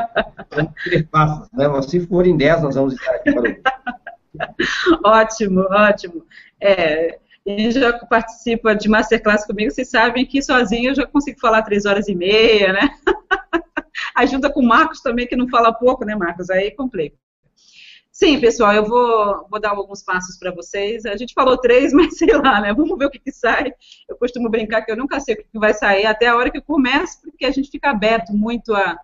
três 0.83 1.03
passos, 1.03 1.47
né? 1.53 1.67
Mas 1.67 1.85
se 1.85 2.05
forem 2.05 2.35
dez, 2.35 2.61
nós 2.61 2.75
vamos 2.75 2.93
estar 2.93 3.15
aqui 3.15 3.31
para 3.31 3.51
o. 3.51 3.55
ótimo, 5.07 5.61
ótimo. 5.71 6.25
É, 6.59 7.19
quem 7.43 7.71
já 7.71 7.93
participa 8.05 8.75
de 8.75 8.89
Masterclass 8.89 9.45
comigo, 9.45 9.71
vocês 9.71 9.89
sabem 9.89 10.25
que 10.25 10.41
sozinho 10.41 10.91
eu 10.91 10.95
já 10.95 11.05
consigo 11.05 11.39
falar 11.39 11.61
três 11.61 11.85
horas 11.85 12.07
e 12.07 12.15
meia, 12.15 12.73
né? 12.73 12.89
Ajuda 14.15 14.49
com 14.49 14.61
o 14.61 14.67
Marcos 14.67 15.01
também, 15.01 15.27
que 15.27 15.35
não 15.35 15.47
fala 15.47 15.73
pouco, 15.73 16.03
né, 16.03 16.15
Marcos? 16.15 16.49
Aí 16.49 16.71
complica. 16.71 17.15
Sim, 18.15 18.39
pessoal, 18.39 18.73
eu 18.73 18.85
vou, 18.85 19.45
vou 19.49 19.59
dar 19.59 19.71
alguns 19.71 20.01
passos 20.01 20.37
para 20.37 20.49
vocês. 20.49 21.05
A 21.05 21.17
gente 21.17 21.33
falou 21.33 21.57
três, 21.57 21.91
mas 21.91 22.17
sei 22.17 22.31
lá, 22.31 22.61
né? 22.61 22.73
Vamos 22.73 22.97
ver 22.97 23.07
o 23.07 23.09
que, 23.09 23.19
que 23.19 23.29
sai. 23.29 23.73
Eu 24.07 24.15
costumo 24.15 24.49
brincar 24.49 24.83
que 24.83 24.91
eu 24.91 24.95
nunca 24.95 25.19
sei 25.19 25.35
o 25.35 25.37
que, 25.37 25.59
vai 25.59 25.73
sair 25.73 26.05
até 26.05 26.27
a 26.27 26.37
hora 26.37 26.49
que 26.49 26.57
eu 26.57 26.61
começo, 26.61 27.21
porque 27.23 27.45
a 27.45 27.51
gente 27.51 27.69
fica 27.69 27.89
aberto 27.89 28.31
muito 28.31 28.73
a, 28.73 28.97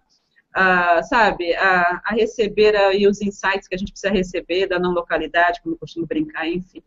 a 0.54 1.04
sabe, 1.04 1.54
a, 1.56 2.02
a 2.06 2.14
receber 2.14 2.74
aí 2.74 3.06
os 3.06 3.22
insights 3.22 3.68
que 3.68 3.76
a 3.76 3.78
gente 3.78 3.92
precisa 3.92 4.14
receber 4.14 4.68
da 4.68 4.80
não 4.80 4.94
localidade, 4.94 5.62
como 5.62 5.76
eu 5.76 5.80
costumo 5.80 6.08
brincar, 6.08 6.48
enfim. 6.48 6.82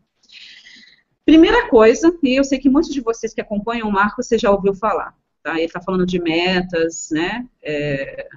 Primeira 1.23 1.69
coisa, 1.69 2.11
e 2.23 2.39
eu 2.39 2.43
sei 2.43 2.57
que 2.57 2.71
muitos 2.71 2.91
de 2.91 3.01
vocês 3.01 3.35
que 3.35 3.41
acompanham 3.41 3.87
o 3.87 3.93
Marco, 3.93 4.23
você 4.23 4.35
já 4.35 4.49
ouviu 4.49 4.73
falar, 4.73 5.15
tá? 5.43 5.53
Ele 5.57 5.65
está 5.65 5.79
falando 5.79 6.07
de 6.07 6.19
metas, 6.19 7.09
né? 7.11 7.45
É, 7.61 8.29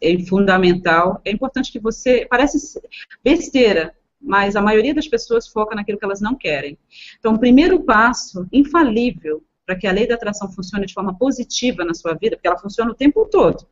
é 0.00 0.18
fundamental. 0.24 1.20
É 1.24 1.30
importante 1.30 1.70
que 1.70 1.78
você. 1.78 2.26
Parece 2.28 2.80
besteira, 3.22 3.94
mas 4.20 4.56
a 4.56 4.62
maioria 4.62 4.94
das 4.94 5.08
pessoas 5.08 5.48
foca 5.48 5.74
naquilo 5.74 5.98
que 5.98 6.04
elas 6.04 6.20
não 6.20 6.34
querem. 6.34 6.78
Então, 7.18 7.34
o 7.34 7.38
primeiro 7.38 7.80
passo, 7.84 8.46
infalível, 8.52 9.42
para 9.64 9.76
que 9.76 9.86
a 9.86 9.92
lei 9.92 10.06
da 10.06 10.14
atração 10.14 10.50
funcione 10.50 10.86
de 10.86 10.94
forma 10.94 11.16
positiva 11.16 11.84
na 11.84 11.94
sua 11.94 12.14
vida, 12.14 12.36
porque 12.36 12.48
ela 12.48 12.58
funciona 12.58 12.90
o 12.90 12.94
tempo 12.94 13.26
todo. 13.26 13.66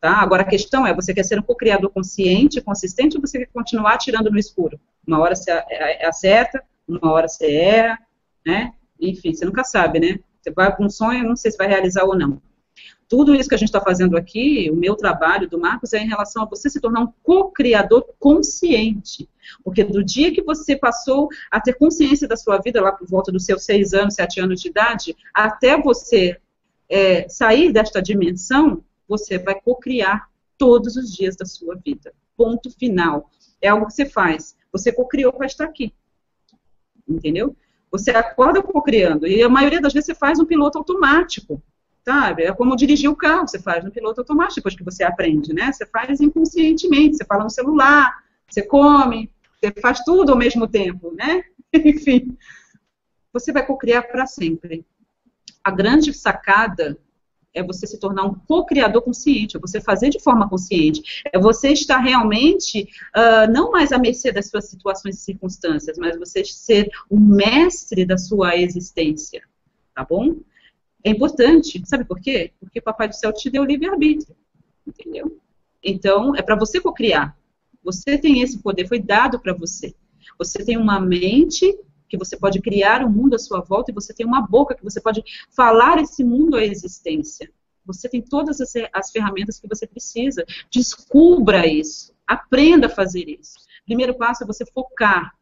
Tá? 0.00 0.12
Agora, 0.18 0.42
a 0.42 0.46
questão 0.46 0.86
é: 0.86 0.94
você 0.94 1.12
quer 1.12 1.24
ser 1.24 1.38
um 1.38 1.42
co-criador 1.42 1.90
consciente, 1.90 2.60
consistente, 2.60 3.16
ou 3.16 3.20
você 3.20 3.40
quer 3.40 3.50
continuar 3.52 3.98
tirando 3.98 4.30
no 4.30 4.38
escuro? 4.38 4.78
Uma 5.06 5.18
hora 5.18 5.34
você 5.34 5.50
acerta, 6.02 6.62
uma 6.86 7.10
hora 7.12 7.26
você 7.26 7.50
erra, 7.50 7.98
né? 8.46 8.74
Enfim, 9.00 9.34
você 9.34 9.44
nunca 9.44 9.64
sabe, 9.64 9.98
né? 9.98 10.18
Você 10.40 10.50
vai 10.50 10.74
com 10.74 10.84
um 10.84 10.90
sonho, 10.90 11.24
não 11.24 11.36
sei 11.36 11.50
se 11.50 11.58
vai 11.58 11.66
realizar 11.66 12.04
ou 12.04 12.16
não. 12.16 12.40
Tudo 13.08 13.34
isso 13.34 13.48
que 13.48 13.54
a 13.54 13.58
gente 13.58 13.68
está 13.68 13.80
fazendo 13.80 14.16
aqui, 14.18 14.70
o 14.70 14.76
meu 14.76 14.94
trabalho 14.94 15.48
do 15.48 15.58
Marcos, 15.58 15.94
é 15.94 15.98
em 15.98 16.06
relação 16.06 16.42
a 16.42 16.46
você 16.46 16.68
se 16.68 16.78
tornar 16.78 17.00
um 17.00 17.12
co-criador 17.22 18.04
consciente. 18.18 19.28
Porque 19.64 19.82
do 19.82 20.04
dia 20.04 20.30
que 20.30 20.42
você 20.42 20.76
passou 20.76 21.28
a 21.50 21.58
ter 21.58 21.72
consciência 21.72 22.28
da 22.28 22.36
sua 22.36 22.58
vida, 22.58 22.82
lá 22.82 22.92
por 22.92 23.08
volta 23.08 23.32
dos 23.32 23.46
seus 23.46 23.64
seis 23.64 23.94
anos, 23.94 24.14
sete 24.14 24.40
anos 24.40 24.60
de 24.60 24.68
idade, 24.68 25.16
até 25.32 25.80
você 25.80 26.38
é, 26.86 27.26
sair 27.30 27.72
desta 27.72 28.02
dimensão, 28.02 28.84
você 29.08 29.38
vai 29.38 29.58
co-criar 29.58 30.28
todos 30.58 30.96
os 30.96 31.10
dias 31.10 31.34
da 31.34 31.46
sua 31.46 31.76
vida. 31.76 32.12
Ponto 32.36 32.70
final. 32.70 33.30
É 33.62 33.68
algo 33.68 33.86
que 33.86 33.94
você 33.94 34.04
faz. 34.04 34.54
Você 34.70 34.92
co-criou 34.92 35.32
para 35.32 35.46
estar 35.46 35.64
aqui. 35.64 35.94
Entendeu? 37.08 37.56
Você 37.90 38.10
acorda 38.10 38.62
co-criando. 38.62 39.26
E 39.26 39.42
a 39.42 39.48
maioria 39.48 39.80
das 39.80 39.94
vezes 39.94 40.06
você 40.06 40.14
faz 40.14 40.38
um 40.38 40.44
piloto 40.44 40.76
automático. 40.76 41.62
Sabe? 42.08 42.44
É 42.44 42.54
como 42.54 42.74
dirigir 42.74 43.10
o 43.10 43.14
carro, 43.14 43.46
você 43.46 43.58
faz 43.58 43.84
no 43.84 43.90
piloto 43.90 44.22
automático 44.22 44.54
depois 44.54 44.74
que 44.74 44.82
você 44.82 45.04
aprende, 45.04 45.52
né? 45.52 45.70
Você 45.70 45.84
faz 45.84 46.22
inconscientemente, 46.22 47.18
você 47.18 47.24
fala 47.26 47.44
no 47.44 47.50
celular, 47.50 48.24
você 48.48 48.62
come, 48.62 49.30
você 49.60 49.70
faz 49.78 50.00
tudo 50.00 50.32
ao 50.32 50.38
mesmo 50.38 50.66
tempo, 50.66 51.14
né? 51.14 51.44
Enfim, 51.70 52.34
você 53.30 53.52
vai 53.52 53.66
co-criar 53.66 54.04
para 54.04 54.26
sempre. 54.26 54.86
A 55.62 55.70
grande 55.70 56.14
sacada 56.14 56.96
é 57.52 57.62
você 57.62 57.86
se 57.86 58.00
tornar 58.00 58.24
um 58.24 58.32
co-criador 58.32 59.02
consciente, 59.02 59.58
é 59.58 59.60
você 59.60 59.78
fazer 59.78 60.08
de 60.08 60.18
forma 60.18 60.48
consciente, 60.48 61.22
é 61.30 61.38
você 61.38 61.72
estar 61.72 61.98
realmente 61.98 62.88
uh, 63.14 63.52
não 63.52 63.70
mais 63.70 63.92
à 63.92 63.98
mercê 63.98 64.32
das 64.32 64.48
suas 64.48 64.70
situações 64.70 65.16
e 65.16 65.20
circunstâncias, 65.20 65.98
mas 65.98 66.18
você 66.18 66.42
ser 66.42 66.88
o 67.10 67.20
mestre 67.20 68.06
da 68.06 68.16
sua 68.16 68.56
existência, 68.56 69.42
tá 69.94 70.06
bom? 70.08 70.36
É 71.08 71.10
importante, 71.10 71.82
sabe 71.86 72.04
por 72.04 72.20
quê? 72.20 72.52
Porque 72.60 72.80
o 72.80 72.82
Papai 72.82 73.08
do 73.08 73.16
Céu 73.16 73.32
te 73.32 73.48
deu 73.48 73.64
livre-arbítrio, 73.64 74.36
entendeu? 74.86 75.40
Então, 75.82 76.36
é 76.36 76.42
para 76.42 76.54
você 76.54 76.78
co-criar. 76.82 77.34
Você 77.82 78.18
tem 78.18 78.42
esse 78.42 78.58
poder, 78.58 78.86
foi 78.86 79.00
dado 79.00 79.40
para 79.40 79.54
você. 79.54 79.94
Você 80.38 80.62
tem 80.62 80.76
uma 80.76 81.00
mente 81.00 81.74
que 82.10 82.18
você 82.18 82.36
pode 82.36 82.60
criar 82.60 83.02
um 83.02 83.08
mundo 83.08 83.36
à 83.36 83.38
sua 83.38 83.62
volta 83.62 83.90
e 83.90 83.94
você 83.94 84.12
tem 84.12 84.26
uma 84.26 84.42
boca 84.42 84.74
que 84.74 84.84
você 84.84 85.00
pode 85.00 85.24
falar 85.50 85.98
esse 85.98 86.22
mundo 86.22 86.58
à 86.58 86.62
existência. 86.62 87.50
Você 87.86 88.06
tem 88.06 88.20
todas 88.20 88.60
as, 88.60 88.74
as 88.92 89.10
ferramentas 89.10 89.58
que 89.58 89.66
você 89.66 89.86
precisa. 89.86 90.44
Descubra 90.70 91.66
isso. 91.66 92.12
Aprenda 92.26 92.86
a 92.86 92.90
fazer 92.90 93.26
isso. 93.30 93.54
Primeiro 93.86 94.14
passo 94.14 94.44
é 94.44 94.46
você 94.46 94.66
focar. 94.66 95.32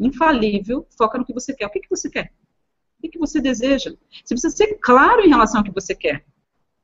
Infalível, 0.00 0.86
foca 0.96 1.18
no 1.18 1.24
que 1.26 1.34
você 1.34 1.52
quer. 1.52 1.66
O 1.66 1.70
que, 1.70 1.80
que 1.80 1.90
você 1.90 2.08
quer? 2.08 2.32
O 3.02 3.10
que, 3.10 3.18
você 3.18 3.40
deseja? 3.40 3.90
Você 4.24 4.34
precisa 4.34 4.56
ser 4.56 4.78
claro 4.80 5.22
em 5.22 5.28
relação 5.28 5.58
ao 5.58 5.64
que 5.64 5.72
você 5.72 5.94
quer. 5.94 6.24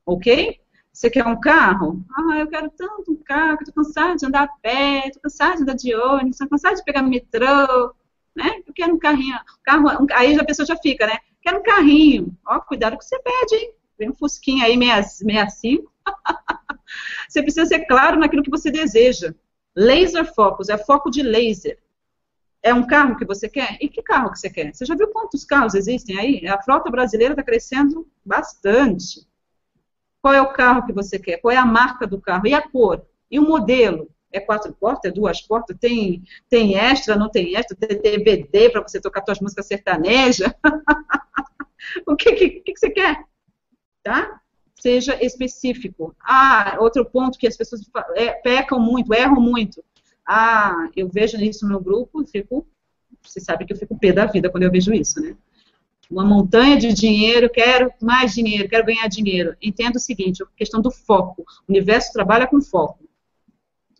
Ok? 0.04 0.58
Você 0.92 1.08
quer 1.08 1.24
um 1.26 1.38
carro? 1.38 2.04
Ah, 2.16 2.38
eu 2.38 2.48
quero 2.48 2.70
tanto 2.70 3.12
um 3.12 3.16
carro, 3.16 3.58
estou 3.60 3.84
cansado 3.84 4.16
de 4.16 4.26
andar 4.26 4.42
a 4.42 4.48
pé, 4.48 5.06
estou 5.06 5.22
cansado 5.22 5.56
de 5.56 5.62
andar 5.62 5.74
de 5.74 5.94
ônibus, 5.94 6.32
estou 6.32 6.48
cansado 6.48 6.76
de 6.76 6.84
pegar 6.84 7.02
metrô, 7.02 7.94
né? 8.34 8.62
Eu 8.66 8.72
quero 8.74 8.94
um 8.94 8.98
carrinho, 8.98 9.38
carro, 9.62 9.88
um, 10.02 10.06
aí 10.12 10.38
a 10.38 10.44
pessoa 10.44 10.66
já 10.66 10.76
fica, 10.76 11.06
né? 11.06 11.18
Quero 11.40 11.60
um 11.60 11.62
carrinho. 11.62 12.36
Ó, 12.46 12.60
cuidado 12.60 12.98
que 12.98 13.04
você 13.04 13.18
pede, 13.20 13.54
hein? 13.54 13.72
Vem 13.98 14.10
um 14.10 14.14
fusquinha 14.14 14.64
aí 14.64 14.76
65. 14.76 15.92
você 17.28 17.42
precisa 17.42 17.66
ser 17.66 17.86
claro 17.86 18.18
naquilo 18.18 18.42
que 18.42 18.50
você 18.50 18.70
deseja. 18.70 19.34
Laser 19.76 20.24
focus, 20.34 20.68
é 20.68 20.78
foco 20.78 21.10
de 21.10 21.22
laser. 21.22 21.78
É 22.68 22.74
um 22.74 22.86
carro 22.86 23.16
que 23.16 23.24
você 23.24 23.48
quer? 23.48 23.78
E 23.80 23.88
que 23.88 24.02
carro 24.02 24.30
que 24.30 24.38
você 24.38 24.50
quer? 24.50 24.74
Você 24.74 24.84
já 24.84 24.94
viu 24.94 25.08
quantos 25.08 25.42
carros 25.42 25.72
existem 25.72 26.18
aí? 26.18 26.46
A 26.46 26.60
frota 26.60 26.90
brasileira 26.90 27.32
está 27.32 27.42
crescendo 27.42 28.06
bastante. 28.22 29.26
Qual 30.20 30.34
é 30.34 30.42
o 30.42 30.52
carro 30.52 30.84
que 30.84 30.92
você 30.92 31.18
quer? 31.18 31.38
Qual 31.38 31.50
é 31.50 31.56
a 31.56 31.64
marca 31.64 32.06
do 32.06 32.20
carro? 32.20 32.46
E 32.46 32.52
a 32.52 32.60
cor? 32.60 33.06
E 33.30 33.38
o 33.38 33.42
modelo? 33.42 34.10
É 34.30 34.38
quatro 34.38 34.70
portas, 34.74 35.10
é 35.10 35.14
duas 35.14 35.40
portas, 35.40 35.78
tem, 35.80 36.22
tem 36.50 36.76
extra, 36.76 37.16
não 37.16 37.30
tem 37.30 37.56
extra, 37.56 37.74
tem 37.74 37.98
DVD 37.98 38.68
para 38.68 38.82
você 38.82 39.00
tocar 39.00 39.24
suas 39.24 39.40
músicas 39.40 39.66
sertanejas. 39.66 40.52
o 42.06 42.14
que, 42.14 42.32
que, 42.32 42.50
que, 42.60 42.76
você 42.76 42.90
quer? 42.90 43.24
Tá? 44.02 44.42
Seja 44.74 45.16
específico. 45.24 46.14
Ah, 46.20 46.76
outro 46.80 47.06
ponto 47.06 47.38
que 47.38 47.46
as 47.46 47.56
pessoas 47.56 47.80
é, 48.14 48.32
pecam 48.32 48.78
muito, 48.78 49.14
erram 49.14 49.40
muito. 49.40 49.82
Ah, 50.28 50.90
eu 50.94 51.08
vejo 51.08 51.38
isso 51.38 51.64
no 51.64 51.70
meu 51.70 51.80
grupo, 51.80 52.24
fico. 52.26 52.66
Você 53.22 53.40
sabe 53.40 53.64
que 53.64 53.72
eu 53.72 53.76
fico 53.76 53.98
pé 53.98 54.12
da 54.12 54.26
vida 54.26 54.50
quando 54.50 54.64
eu 54.64 54.70
vejo 54.70 54.92
isso, 54.92 55.20
né? 55.20 55.34
Uma 56.10 56.24
montanha 56.24 56.76
de 56.76 56.92
dinheiro, 56.92 57.50
quero 57.50 57.90
mais 58.00 58.34
dinheiro, 58.34 58.68
quero 58.68 58.84
ganhar 58.84 59.08
dinheiro. 59.08 59.56
Entenda 59.60 59.96
o 59.96 60.00
seguinte, 60.00 60.42
a 60.42 60.46
questão 60.56 60.80
do 60.80 60.90
foco. 60.90 61.42
O 61.66 61.72
universo 61.72 62.12
trabalha 62.12 62.46
com 62.46 62.60
foco 62.60 63.08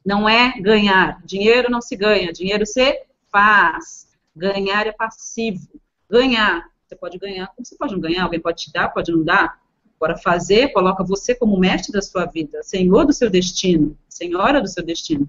não 0.09 0.27
é 0.27 0.59
ganhar. 0.59 1.21
Dinheiro 1.23 1.71
não 1.71 1.83
se 1.83 1.95
ganha, 1.95 2.33
dinheiro 2.33 2.65
se 2.65 3.05
faz. 3.31 4.09
Ganhar 4.35 4.87
é 4.87 4.93
passivo. 4.93 5.69
Ganhar, 6.09 6.67
você 6.87 6.97
pode 6.97 7.19
ganhar, 7.19 7.49
como 7.49 7.67
você 7.67 7.77
pode 7.77 7.93
não 7.93 8.01
ganhar, 8.01 8.25
alguém 8.25 8.41
pode 8.41 8.63
te 8.63 8.73
dar, 8.73 8.89
pode 8.89 9.13
não 9.13 9.23
dar. 9.23 9.61
Agora, 9.97 10.17
fazer 10.17 10.73
coloca 10.73 11.05
você 11.05 11.35
como 11.35 11.59
mestre 11.59 11.93
da 11.93 12.01
sua 12.01 12.25
vida, 12.25 12.63
senhor 12.63 13.05
do 13.05 13.13
seu 13.13 13.29
destino, 13.29 13.99
senhora 14.09 14.63
do 14.63 14.69
seu 14.69 14.83
destino. 14.83 15.29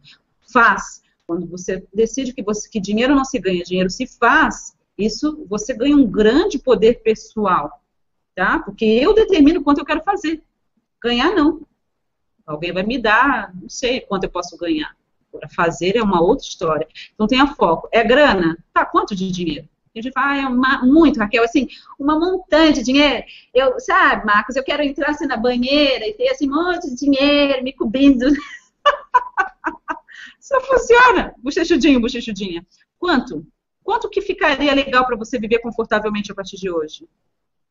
Faz. 0.52 1.02
Quando 1.26 1.46
você 1.48 1.86
decide 1.94 2.34
que, 2.34 2.42
você, 2.42 2.68
que 2.70 2.80
dinheiro 2.80 3.16
não 3.16 3.24
se 3.24 3.38
ganha, 3.40 3.64
dinheiro 3.64 3.90
se 3.90 4.08
faz, 4.08 4.76
isso 4.98 5.46
você 5.48 5.74
ganha 5.74 5.96
um 5.96 6.06
grande 6.06 6.58
poder 6.58 7.02
pessoal, 7.04 7.82
tá? 8.36 8.60
Porque 8.60 8.84
eu 8.84 9.14
determino 9.14 9.64
quanto 9.64 9.80
eu 9.80 9.86
quero 9.86 10.04
fazer. 10.04 10.42
Ganhar 11.02 11.32
não. 11.34 11.62
Alguém 12.46 12.74
vai 12.74 12.84
me 12.84 12.98
dar, 12.98 13.54
não 13.54 13.70
sei 13.70 14.02
quanto 14.02 14.24
eu 14.24 14.30
posso 14.32 14.58
ganhar. 14.58 14.96
Agora, 15.32 15.48
fazer 15.50 15.96
é 15.96 16.02
uma 16.02 16.20
outra 16.20 16.46
história. 16.46 16.88
Então, 17.14 17.28
tenha 17.28 17.46
foco. 17.46 17.88
É 17.92 18.04
grana? 18.04 18.58
Tá, 18.74 18.84
quanto 18.84 19.16
de 19.16 19.32
dinheiro? 19.32 19.70
A 19.96 20.02
gente 20.02 20.12
fala, 20.12 20.32
ah, 20.32 20.38
é 20.38 20.48
uma, 20.48 20.84
muito, 20.84 21.20
Raquel, 21.20 21.44
assim, 21.44 21.68
uma 21.98 22.20
montanha 22.20 22.74
de 22.74 22.84
dinheiro. 22.84 23.24
Eu, 23.54 23.80
sabe, 23.80 24.26
Marcos, 24.26 24.56
eu 24.56 24.64
quero 24.64 24.84
entrar 24.84 25.12
assim 25.12 25.26
na 25.26 25.38
banheira 25.38 26.08
e 26.08 26.14
ter 26.14 26.30
assim, 26.30 26.50
um 26.50 26.56
monte 26.56 26.90
de 26.90 26.96
dinheiro 26.96 27.64
me 27.64 27.74
cobrindo. 27.74 28.26
Isso 30.40 30.60
funciona. 30.62 31.34
Bochechudinho, 31.38 32.00
bochechudinha. 32.00 32.66
Quanto? 32.98 33.46
Quanto 33.84 34.10
que 34.10 34.22
ficaria 34.22 34.74
legal 34.74 35.06
para 35.06 35.18
você 35.18 35.40
viver 35.40 35.60
confortavelmente 35.60 36.32
a 36.32 36.36
partir 36.36 36.58
de 36.58 36.70
hoje? 36.70 37.08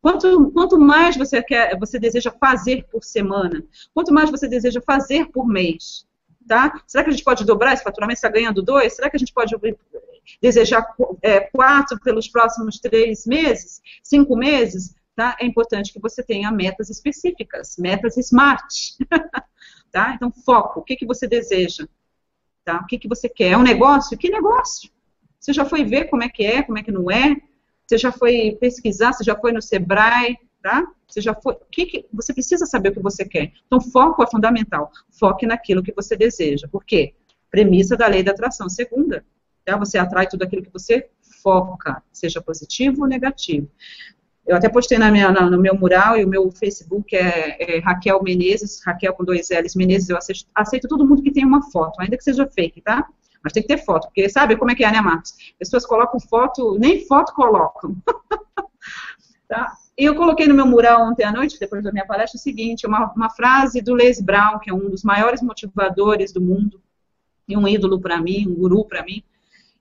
Quanto, 0.01 0.51
quanto 0.53 0.79
mais 0.79 1.16
você 1.16 1.43
quer, 1.43 1.77
você 1.79 1.99
deseja 1.99 2.31
fazer 2.31 2.87
por 2.91 3.03
semana, 3.03 3.65
quanto 3.93 4.12
mais 4.12 4.31
você 4.31 4.49
deseja 4.49 4.81
fazer 4.81 5.27
por 5.31 5.47
mês, 5.47 6.07
tá? 6.47 6.83
Será 6.87 7.03
que 7.03 7.11
a 7.11 7.12
gente 7.12 7.25
pode 7.25 7.45
dobrar 7.45 7.75
esse 7.75 7.83
faturamento? 7.83 8.19
Está 8.19 8.29
ganhando 8.29 8.62
dois? 8.62 8.95
Será 8.95 9.11
que 9.11 9.16
a 9.16 9.19
gente 9.19 9.33
pode 9.33 9.55
desejar 10.41 10.87
é, 11.20 11.41
quatro 11.41 11.99
pelos 12.01 12.29
próximos 12.29 12.79
três 12.79 13.27
meses, 13.27 13.81
cinco 14.03 14.37
meses? 14.37 14.95
Tá? 15.16 15.37
É 15.41 15.45
importante 15.45 15.93
que 15.93 16.01
você 16.01 16.23
tenha 16.23 16.51
metas 16.53 16.91
específicas, 16.91 17.77
metas 17.77 18.16
smart, 18.16 18.97
tá? 19.91 20.15
Então 20.15 20.31
foco. 20.31 20.79
O 20.79 20.85
que 20.85 20.95
que 20.95 21.07
você 21.07 21.27
deseja? 21.27 21.89
Tá? 22.69 22.81
O 22.81 22.86
que 22.86 22.99
que 22.99 23.09
você 23.09 23.31
quer? 23.31 23.53
É 23.53 23.57
um 23.57 23.62
negócio? 23.62 24.19
Que 24.19 24.28
negócio? 24.28 24.90
Você 25.40 25.55
já 25.55 25.65
foi 25.65 25.85
ver 25.85 26.05
como 26.11 26.23
é 26.23 26.28
que 26.28 26.45
é, 26.45 26.62
como 26.62 26.77
é 26.77 26.82
que 26.82 26.93
não 26.93 27.11
é? 27.11 27.35
Você 27.86 27.97
já 27.97 28.12
foi 28.12 28.59
pesquisar, 28.61 29.15
você 29.15 29.24
já 29.24 29.35
foi 29.35 29.53
no 29.53 29.62
Sebrae, 29.62 30.36
tá? 30.62 30.86
Você 31.09 31.23
já 31.23 31.32
foi. 31.32 31.57
Que 31.73 31.86
que, 31.86 32.07
você 32.12 32.35
precisa 32.35 32.66
saber 32.66 32.90
o 32.90 32.93
que 32.93 33.01
você 33.01 33.24
quer. 33.24 33.53
Então, 33.66 33.81
foco 33.81 34.23
é 34.23 34.27
fundamental. 34.27 34.93
Foque 35.19 35.47
naquilo 35.47 35.82
que 35.82 35.95
você 35.95 36.15
deseja. 36.15 36.69
Por 36.69 36.85
quê? 36.85 37.15
Premissa 37.51 37.97
da 37.97 38.07
lei 38.07 38.23
da 38.23 38.32
atração. 38.32 38.69
Segunda, 38.69 39.24
tá? 39.65 39.74
você 39.78 39.97
atrai 39.97 40.28
tudo 40.28 40.43
aquilo 40.43 40.61
que 40.61 40.70
você 40.70 41.09
foca, 41.43 42.03
seja 42.12 42.43
positivo 42.43 43.01
ou 43.01 43.09
negativo. 43.09 43.70
Eu 44.49 44.57
até 44.57 44.66
postei 44.66 44.97
na 44.97 45.11
minha, 45.11 45.31
na, 45.31 45.51
no 45.51 45.59
meu 45.59 45.77
mural 45.77 46.16
e 46.16 46.25
o 46.25 46.29
meu 46.29 46.51
Facebook 46.51 47.15
é, 47.15 47.77
é, 47.77 47.79
Raquel 47.81 48.23
Menezes, 48.23 48.81
Raquel 48.83 49.12
com 49.12 49.23
dois 49.23 49.51
L's 49.51 49.75
Menezes. 49.75 50.09
Eu 50.09 50.16
aceito, 50.16 50.47
aceito 50.55 50.89
todo 50.89 51.07
mundo 51.07 51.23
que 51.23 51.31
tem 51.31 51.45
uma 51.45 51.61
foto, 51.70 52.01
ainda 52.01 52.16
que 52.16 52.25
seja 52.25 52.47
fake, 52.47 52.81
tá? 52.81 53.07
Mas 53.45 53.53
tem 53.53 53.62
que 53.62 53.69
ter 53.69 53.85
foto, 53.85 54.07
porque 54.07 54.27
sabe 54.31 54.57
como 54.57 54.70
é 54.70 54.75
que 54.75 54.83
é, 54.83 54.91
né, 54.91 55.03
Marcos? 55.03 55.35
Pessoas 55.59 55.85
colocam 55.85 56.19
foto, 56.19 56.79
nem 56.79 57.07
foto 57.07 57.35
colocam. 57.35 57.95
tá? 59.47 59.70
E 59.99 60.05
eu 60.05 60.15
coloquei 60.15 60.49
no 60.49 60.55
meu 60.55 60.66
mural 60.66 61.03
ontem 61.11 61.25
à 61.25 61.31
noite, 61.31 61.61
depois 61.61 61.85
da 61.85 61.93
minha 61.93 62.07
palestra, 62.07 62.39
o 62.39 62.41
seguinte, 62.41 62.87
uma, 62.87 63.12
uma 63.12 63.29
frase 63.29 63.83
do 63.83 63.95
Les 63.95 64.19
Brown, 64.19 64.59
que 64.61 64.70
é 64.70 64.75
um 64.75 64.89
dos 64.89 65.05
maiores 65.05 65.43
motivadores 65.43 66.33
do 66.33 66.41
mundo, 66.41 66.81
e 67.47 67.55
um 67.55 67.69
ídolo 67.69 68.01
para 68.01 68.19
mim, 68.19 68.47
um 68.49 68.55
guru 68.55 68.85
para 68.87 69.03
mim. 69.03 69.23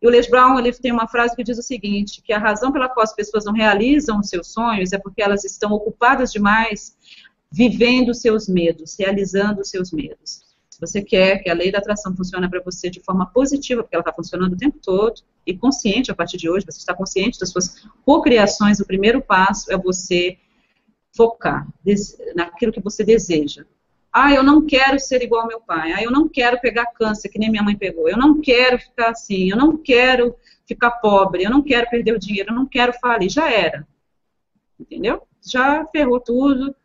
E 0.01 0.07
o 0.07 0.09
Les 0.09 0.29
Brown 0.29 0.59
ele 0.59 0.71
tem 0.73 0.91
uma 0.91 1.07
frase 1.07 1.35
que 1.35 1.43
diz 1.43 1.57
o 1.57 1.63
seguinte, 1.63 2.21
que 2.21 2.31
a 2.31 2.37
razão 2.37 2.71
pela 2.71 2.87
qual 2.87 3.03
as 3.03 3.15
pessoas 3.15 3.45
não 3.45 3.53
realizam 3.53 4.19
os 4.19 4.29
seus 4.29 4.51
sonhos 4.51 4.93
é 4.93 4.97
porque 4.97 5.21
elas 5.21 5.43
estão 5.43 5.71
ocupadas 5.71 6.31
demais 6.31 6.95
vivendo 7.51 8.13
seus 8.13 8.47
medos, 8.47 8.95
realizando 8.99 9.61
os 9.61 9.69
seus 9.69 9.91
medos. 9.91 10.45
Se 10.69 10.79
você 10.79 11.01
quer 11.01 11.39
que 11.39 11.49
a 11.49 11.55
lei 11.55 11.71
da 11.71 11.79
atração 11.79 12.15
funcione 12.15 12.47
para 12.47 12.61
você 12.61 12.87
de 12.87 12.99
forma 12.99 13.25
positiva, 13.25 13.81
porque 13.81 13.95
ela 13.95 14.01
está 14.01 14.13
funcionando 14.13 14.53
o 14.53 14.57
tempo 14.57 14.77
todo, 14.79 15.23
e 15.43 15.57
consciente 15.57 16.11
a 16.11 16.15
partir 16.15 16.37
de 16.37 16.47
hoje, 16.47 16.65
você 16.69 16.77
está 16.77 16.93
consciente 16.93 17.39
das 17.39 17.49
suas 17.49 17.83
cocriações, 18.05 18.79
o 18.79 18.85
primeiro 18.85 19.19
passo 19.19 19.71
é 19.71 19.77
você 19.77 20.37
focar 21.15 21.67
naquilo 22.35 22.71
que 22.71 22.79
você 22.79 23.03
deseja. 23.03 23.65
Ah, 24.11 24.33
eu 24.33 24.43
não 24.43 24.65
quero 24.65 24.99
ser 24.99 25.21
igual 25.21 25.41
ao 25.41 25.47
meu 25.47 25.61
pai. 25.61 25.93
Ah, 25.93 26.03
eu 26.03 26.11
não 26.11 26.27
quero 26.27 26.59
pegar 26.59 26.87
câncer, 26.87 27.29
que 27.29 27.39
nem 27.39 27.51
minha 27.51 27.63
mãe 27.63 27.75
pegou. 27.75 28.09
Eu 28.09 28.17
não 28.17 28.41
quero 28.41 28.79
ficar 28.79 29.09
assim. 29.09 29.51
Eu 29.51 29.57
não 29.57 29.77
quero 29.77 30.35
ficar 30.67 30.91
pobre. 30.91 31.43
Eu 31.43 31.51
não 31.51 31.61
quero 31.61 31.89
perder 31.89 32.13
o 32.13 32.19
dinheiro. 32.19 32.51
Eu 32.51 32.55
não 32.55 32.65
quero 32.65 32.93
falir. 32.93 33.29
Já 33.29 33.51
era. 33.51 33.87
Entendeu? 34.79 35.21
Já 35.41 35.85
ferrou 35.87 36.19
tudo 36.19 36.75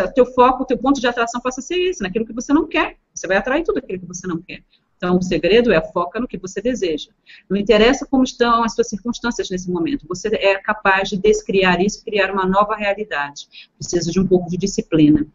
o 0.00 0.12
teu 0.12 0.26
foco, 0.26 0.64
o 0.64 0.66
teu 0.66 0.76
ponto 0.76 1.00
de 1.00 1.06
atração 1.06 1.40
possa 1.40 1.62
ser 1.62 1.76
esse, 1.76 2.02
naquilo 2.02 2.26
que 2.26 2.32
você 2.32 2.52
não 2.52 2.66
quer. 2.66 2.96
Você 3.14 3.26
vai 3.26 3.36
atrair 3.36 3.62
tudo 3.62 3.78
aquilo 3.78 4.00
que 4.00 4.06
você 4.06 4.26
não 4.26 4.42
quer. 4.42 4.62
Então, 4.96 5.16
o 5.16 5.22
segredo 5.22 5.72
é 5.72 5.80
foca 5.92 6.18
no 6.18 6.26
que 6.26 6.38
você 6.38 6.60
deseja. 6.60 7.10
Não 7.48 7.56
interessa 7.56 8.06
como 8.06 8.24
estão 8.24 8.64
as 8.64 8.74
suas 8.74 8.88
circunstâncias 8.88 9.48
nesse 9.50 9.70
momento. 9.70 10.06
Você 10.08 10.28
é 10.34 10.58
capaz 10.58 11.10
de 11.10 11.18
descriar 11.18 11.80
isso 11.80 12.04
criar 12.04 12.32
uma 12.32 12.46
nova 12.46 12.74
realidade. 12.74 13.46
Precisa 13.78 14.10
de 14.10 14.18
um 14.18 14.26
pouco 14.26 14.48
de 14.48 14.56
disciplina. 14.56 15.26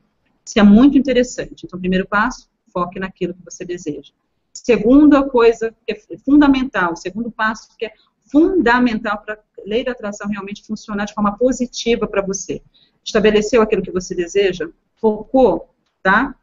Isso 0.45 0.59
é 0.59 0.63
muito 0.63 0.97
interessante. 0.97 1.65
Então, 1.65 1.79
primeiro 1.79 2.07
passo, 2.07 2.49
foque 2.71 2.99
naquilo 2.99 3.33
que 3.33 3.43
você 3.43 3.63
deseja. 3.65 4.11
Segunda 4.53 5.23
coisa 5.27 5.73
que 5.85 5.93
é 5.93 6.17
fundamental, 6.17 6.95
segundo 6.95 7.31
passo 7.31 7.69
que 7.77 7.85
é 7.85 7.93
fundamental 8.29 9.21
para 9.21 9.35
a 9.35 9.37
lei 9.65 9.83
da 9.83 9.91
atração 9.91 10.27
realmente 10.29 10.65
funcionar 10.65 11.05
de 11.05 11.13
forma 11.13 11.37
positiva 11.37 12.07
para 12.07 12.21
você. 12.21 12.61
Estabeleceu 13.03 13.61
aquilo 13.61 13.81
que 13.81 13.91
você 13.91 14.13
deseja? 14.15 14.69
Focou? 14.95 15.73
Tá? 16.03 16.35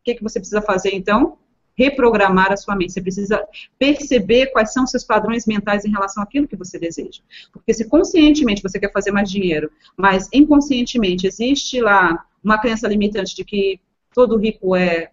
O 0.00 0.04
que, 0.04 0.14
que 0.14 0.22
você 0.22 0.38
precisa 0.38 0.62
fazer 0.62 0.94
então? 0.94 1.38
Reprogramar 1.76 2.52
a 2.52 2.56
sua 2.56 2.76
mente. 2.76 2.92
Você 2.92 3.02
precisa 3.02 3.44
perceber 3.78 4.46
quais 4.46 4.72
são 4.72 4.86
seus 4.86 5.04
padrões 5.04 5.46
mentais 5.46 5.84
em 5.84 5.90
relação 5.90 6.22
àquilo 6.22 6.48
que 6.48 6.56
você 6.56 6.78
deseja. 6.78 7.20
Porque 7.52 7.74
se 7.74 7.88
conscientemente 7.88 8.62
você 8.62 8.78
quer 8.78 8.92
fazer 8.92 9.10
mais 9.10 9.30
dinheiro, 9.30 9.70
mas 9.96 10.28
inconscientemente 10.32 11.26
existe 11.26 11.80
lá 11.80 12.24
uma 12.42 12.58
crença 12.58 12.86
limitante 12.86 13.34
de 13.34 13.44
que 13.44 13.80
todo 14.12 14.36
rico 14.36 14.76
é, 14.76 15.10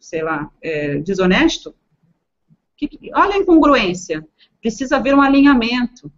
sei 0.00 0.22
lá, 0.22 0.50
é 0.62 0.98
desonesto, 0.98 1.74
que, 2.76 2.88
olha 3.14 3.34
a 3.34 3.38
incongruência. 3.38 4.26
Precisa 4.60 4.96
haver 4.96 5.14
um 5.14 5.22
alinhamento, 5.22 6.10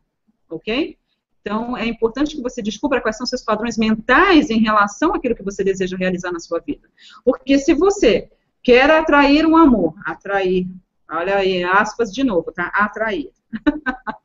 ok? 0.48 0.96
Então, 1.40 1.76
é 1.76 1.86
importante 1.86 2.36
que 2.36 2.42
você 2.42 2.60
descubra 2.60 3.00
quais 3.00 3.16
são 3.16 3.26
seus 3.26 3.42
padrões 3.42 3.78
mentais 3.78 4.50
em 4.50 4.60
relação 4.60 5.14
àquilo 5.14 5.34
que 5.34 5.42
você 5.42 5.62
deseja 5.62 5.96
realizar 5.96 6.32
na 6.32 6.40
sua 6.40 6.58
vida. 6.60 6.88
Porque 7.24 7.58
se 7.58 7.74
você 7.74 8.30
Quer 8.62 8.90
atrair 8.90 9.46
um 9.46 9.56
amor. 9.56 9.94
Atrair. 10.04 10.66
Olha 11.10 11.36
aí, 11.36 11.64
aspas 11.64 12.12
de 12.12 12.22
novo, 12.22 12.52
tá? 12.52 12.66
Atrair. 12.66 13.32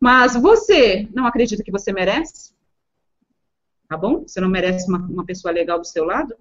Mas 0.00 0.34
você 0.34 1.08
não 1.14 1.26
acredita 1.26 1.62
que 1.62 1.70
você 1.70 1.92
merece? 1.92 2.54
Tá 3.88 3.96
bom? 3.96 4.22
Você 4.26 4.40
não 4.40 4.48
merece 4.48 4.88
uma, 4.88 4.98
uma 4.98 5.24
pessoa 5.24 5.52
legal 5.52 5.78
do 5.78 5.86
seu 5.86 6.04
lado? 6.04 6.36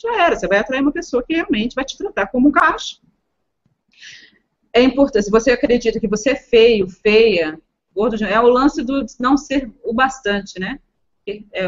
Já 0.00 0.24
era. 0.24 0.36
Você 0.36 0.46
vai 0.46 0.58
atrair 0.58 0.82
uma 0.82 0.92
pessoa 0.92 1.22
que 1.22 1.34
realmente 1.34 1.74
vai 1.74 1.84
te 1.84 1.98
tratar 1.98 2.28
como 2.28 2.48
um 2.48 2.52
caixa. 2.52 2.98
É 4.72 4.82
importante. 4.82 5.24
Se 5.24 5.30
você 5.30 5.50
acredita 5.50 5.98
que 5.98 6.08
você 6.08 6.30
é 6.30 6.36
feio, 6.36 6.88
feia, 6.88 7.58
gordo, 7.94 8.22
é 8.24 8.40
o 8.40 8.48
lance 8.48 8.82
do 8.82 9.04
não 9.18 9.36
ser 9.36 9.72
o 9.82 9.92
bastante, 9.92 10.60
né? 10.60 10.78
É, 11.52 11.66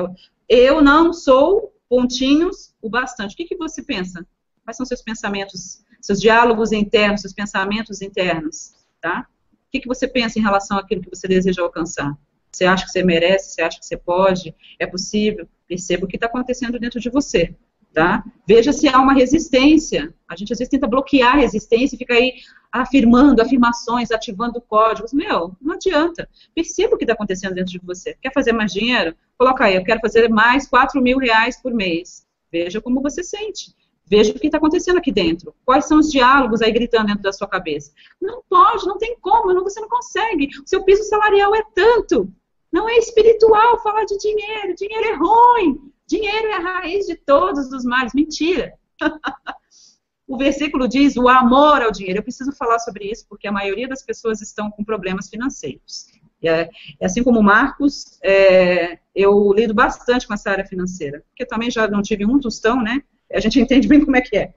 eu 0.48 0.80
não 0.80 1.12
sou 1.12 1.74
pontinhos 1.88 2.74
o 2.80 2.88
bastante. 2.88 3.34
O 3.34 3.36
que, 3.36 3.46
que 3.46 3.56
você 3.56 3.82
pensa? 3.82 4.26
Quais 4.68 4.76
são 4.76 4.84
seus 4.84 5.00
pensamentos, 5.00 5.82
seus 5.98 6.20
diálogos 6.20 6.72
internos, 6.72 7.22
seus 7.22 7.32
pensamentos 7.32 8.02
internos, 8.02 8.74
tá? 9.00 9.26
O 9.50 9.70
que, 9.72 9.80
que 9.80 9.88
você 9.88 10.06
pensa 10.06 10.38
em 10.38 10.42
relação 10.42 10.76
àquilo 10.76 11.00
que 11.00 11.08
você 11.08 11.26
deseja 11.26 11.62
alcançar? 11.62 12.14
Você 12.52 12.66
acha 12.66 12.84
que 12.84 12.92
você 12.92 13.02
merece? 13.02 13.54
Você 13.54 13.62
acha 13.62 13.78
que 13.80 13.86
você 13.86 13.96
pode? 13.96 14.54
É 14.78 14.86
possível? 14.86 15.48
Perceba 15.66 16.04
o 16.04 16.06
que 16.06 16.18
está 16.18 16.26
acontecendo 16.26 16.78
dentro 16.78 17.00
de 17.00 17.08
você, 17.08 17.54
tá? 17.94 18.22
Veja 18.46 18.70
se 18.70 18.86
há 18.86 18.98
uma 18.98 19.14
resistência. 19.14 20.12
A 20.28 20.36
gente 20.36 20.52
às 20.52 20.58
vezes 20.58 20.70
tenta 20.70 20.86
bloquear 20.86 21.36
a 21.36 21.38
resistência 21.38 21.96
e 21.96 21.98
fica 21.98 22.12
aí 22.12 22.34
afirmando 22.70 23.40
afirmações, 23.40 24.10
ativando 24.10 24.60
códigos. 24.60 25.14
Meu, 25.14 25.56
não 25.62 25.76
adianta. 25.76 26.28
Perceba 26.54 26.94
o 26.94 26.98
que 26.98 27.04
está 27.04 27.14
acontecendo 27.14 27.54
dentro 27.54 27.72
de 27.72 27.78
você. 27.78 28.18
Quer 28.20 28.34
fazer 28.34 28.52
mais 28.52 28.70
dinheiro? 28.70 29.16
Coloca 29.38 29.64
aí, 29.64 29.76
eu 29.76 29.82
quero 29.82 30.00
fazer 30.00 30.28
mais 30.28 30.68
4 30.68 31.00
mil 31.00 31.16
reais 31.16 31.56
por 31.56 31.72
mês. 31.72 32.26
Veja 32.52 32.82
como 32.82 33.00
você 33.00 33.22
sente. 33.22 33.74
Veja 34.08 34.32
o 34.32 34.38
que 34.38 34.46
está 34.46 34.58
acontecendo 34.58 34.98
aqui 34.98 35.12
dentro. 35.12 35.54
Quais 35.64 35.86
são 35.86 35.98
os 35.98 36.10
diálogos 36.10 36.62
aí 36.62 36.72
gritando 36.72 37.06
dentro 37.06 37.22
da 37.22 37.32
sua 37.32 37.46
cabeça? 37.46 37.92
Não 38.20 38.42
pode, 38.48 38.86
não 38.86 38.96
tem 38.96 39.16
como, 39.20 39.52
não, 39.52 39.62
você 39.62 39.80
não 39.80 39.88
consegue. 39.88 40.48
O 40.64 40.68
seu 40.68 40.82
piso 40.84 41.02
salarial 41.04 41.54
é 41.54 41.62
tanto. 41.74 42.32
Não 42.72 42.88
é 42.88 42.96
espiritual 42.96 43.82
falar 43.82 44.04
de 44.04 44.16
dinheiro. 44.18 44.74
Dinheiro 44.74 45.08
é 45.08 45.14
ruim. 45.14 45.92
Dinheiro 46.06 46.48
é 46.48 46.54
a 46.54 46.60
raiz 46.60 47.06
de 47.06 47.16
todos 47.16 47.70
os 47.72 47.84
males. 47.84 48.14
Mentira. 48.14 48.74
o 50.26 50.36
versículo 50.36 50.88
diz 50.88 51.16
o 51.16 51.28
amor 51.28 51.82
ao 51.82 51.92
dinheiro. 51.92 52.18
Eu 52.18 52.22
preciso 52.22 52.52
falar 52.52 52.78
sobre 52.78 53.10
isso 53.10 53.26
porque 53.28 53.46
a 53.46 53.52
maioria 53.52 53.88
das 53.88 54.02
pessoas 54.02 54.40
estão 54.40 54.70
com 54.70 54.84
problemas 54.84 55.28
financeiros. 55.28 56.06
É, 56.42 56.70
é, 57.00 57.06
assim 57.06 57.22
como 57.22 57.42
Marcos, 57.42 58.18
é, 58.22 58.98
eu 59.14 59.52
lido 59.52 59.74
bastante 59.74 60.26
com 60.26 60.34
essa 60.34 60.50
área 60.50 60.64
financeira, 60.64 61.24
porque 61.28 61.44
também 61.44 61.70
já 61.70 61.88
não 61.88 62.00
tive 62.00 62.24
um 62.24 62.38
tostão, 62.38 62.80
né? 62.80 63.02
A 63.32 63.40
gente 63.40 63.60
entende 63.60 63.86
bem 63.86 64.04
como 64.04 64.16
é 64.16 64.20
que 64.20 64.36
é. 64.36 64.54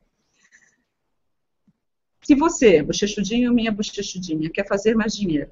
Se 2.23 2.35
você, 2.35 2.81
bochechudinho, 2.83 3.53
minha 3.53 3.71
bochechudinha, 3.71 4.49
quer 4.49 4.67
fazer 4.67 4.95
mais 4.95 5.13
dinheiro, 5.13 5.51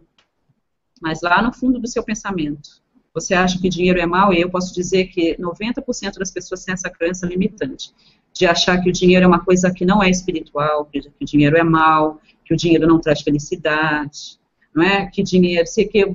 mas 1.01 1.21
lá 1.21 1.41
no 1.41 1.51
fundo 1.51 1.79
do 1.79 1.87
seu 1.87 2.03
pensamento, 2.03 2.81
você 3.13 3.33
acha 3.33 3.59
que 3.59 3.67
dinheiro 3.67 3.99
é 3.99 4.05
mal, 4.05 4.33
e 4.33 4.39
eu 4.39 4.49
posso 4.49 4.73
dizer 4.73 5.07
que 5.07 5.35
90% 5.37 6.17
das 6.17 6.31
pessoas 6.31 6.63
têm 6.63 6.73
essa 6.73 6.89
crença 6.89 7.25
limitante, 7.25 7.91
de 8.31 8.45
achar 8.45 8.81
que 8.81 8.89
o 8.89 8.93
dinheiro 8.93 9.25
é 9.25 9.27
uma 9.27 9.43
coisa 9.43 9.73
que 9.73 9.83
não 9.83 10.01
é 10.01 10.09
espiritual, 10.09 10.85
que 10.85 10.99
o 10.99 11.25
dinheiro 11.25 11.57
é 11.57 11.63
mal, 11.63 12.21
que 12.45 12.53
o 12.53 12.57
dinheiro 12.57 12.87
não 12.87 12.99
traz 12.99 13.21
felicidade, 13.21 14.39
não 14.73 14.83
é? 14.83 15.07
Que 15.07 15.23
dinheiro, 15.23 15.67
se 15.67 15.85
que 15.85 16.05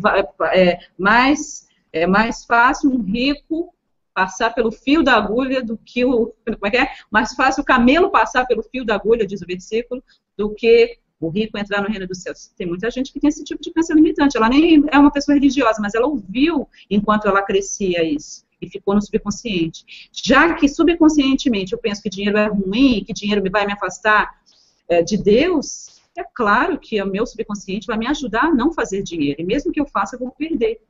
é 0.53 0.79
mais 0.97 1.65
é 1.93 2.07
mais 2.07 2.45
fácil 2.45 2.91
um 2.91 3.03
rico 3.03 3.73
passar 4.15 4.55
pelo 4.55 4.71
fio 4.71 5.03
da 5.03 5.17
agulha 5.17 5.63
do 5.63 5.77
que 5.77 6.05
o. 6.05 6.33
Como 6.45 6.67
é 6.67 6.71
que 6.71 6.77
é? 6.77 6.89
Mais 7.11 7.35
fácil 7.35 7.63
o 7.63 7.67
camelo 7.67 8.11
passar 8.11 8.47
pelo 8.47 8.63
fio 8.63 8.85
da 8.85 8.95
agulha, 8.95 9.27
diz 9.27 9.43
o 9.43 9.47
versículo, 9.47 10.03
do 10.37 10.55
que 10.55 10.99
o 11.21 11.29
rico 11.29 11.59
entrar 11.59 11.83
no 11.83 11.89
reino 11.89 12.07
dos 12.07 12.23
céus. 12.23 12.51
Tem 12.57 12.67
muita 12.67 12.91
gente 12.91 13.13
que 13.13 13.19
tem 13.19 13.29
esse 13.29 13.43
tipo 13.43 13.63
de 13.63 13.73
crença 13.73 13.95
limitante. 13.95 14.37
Ela 14.37 14.49
nem 14.49 14.85
é 14.91 14.99
uma 14.99 15.11
pessoa 15.11 15.35
religiosa, 15.35 15.81
mas 15.81 15.95
ela 15.95 16.07
ouviu 16.07 16.69
enquanto 16.89 17.27
ela 17.27 17.43
crescia 17.43 18.05
isso. 18.05 18.45
E 18.61 18.69
ficou 18.69 18.95
no 18.95 19.03
subconsciente. 19.03 19.85
Já 20.13 20.55
que 20.55 20.69
subconscientemente 20.69 21.73
eu 21.73 21.79
penso 21.79 22.03
que 22.03 22.09
dinheiro 22.09 22.39
é 22.39 22.47
ruim, 22.47 23.03
que 23.05 23.13
dinheiro 23.13 23.43
vai 23.51 23.67
me 23.67 23.73
afastar 23.73 24.31
é, 24.89 25.03
de 25.03 25.17
Deus, 25.17 26.01
é 26.17 26.23
claro 26.23 26.79
que 26.79 27.03
o 27.03 27.07
meu 27.07 27.27
subconsciente 27.27 27.87
vai 27.87 27.99
me 27.99 28.07
ajudar 28.07 28.45
a 28.45 28.55
não 28.55 28.73
fazer 28.73 29.03
dinheiro. 29.03 29.41
E 29.41 29.45
mesmo 29.45 29.73
que 29.73 29.81
eu 29.81 29.87
faça, 29.87 30.15
eu 30.15 30.21
vou 30.21 30.31
perder. 30.31 30.81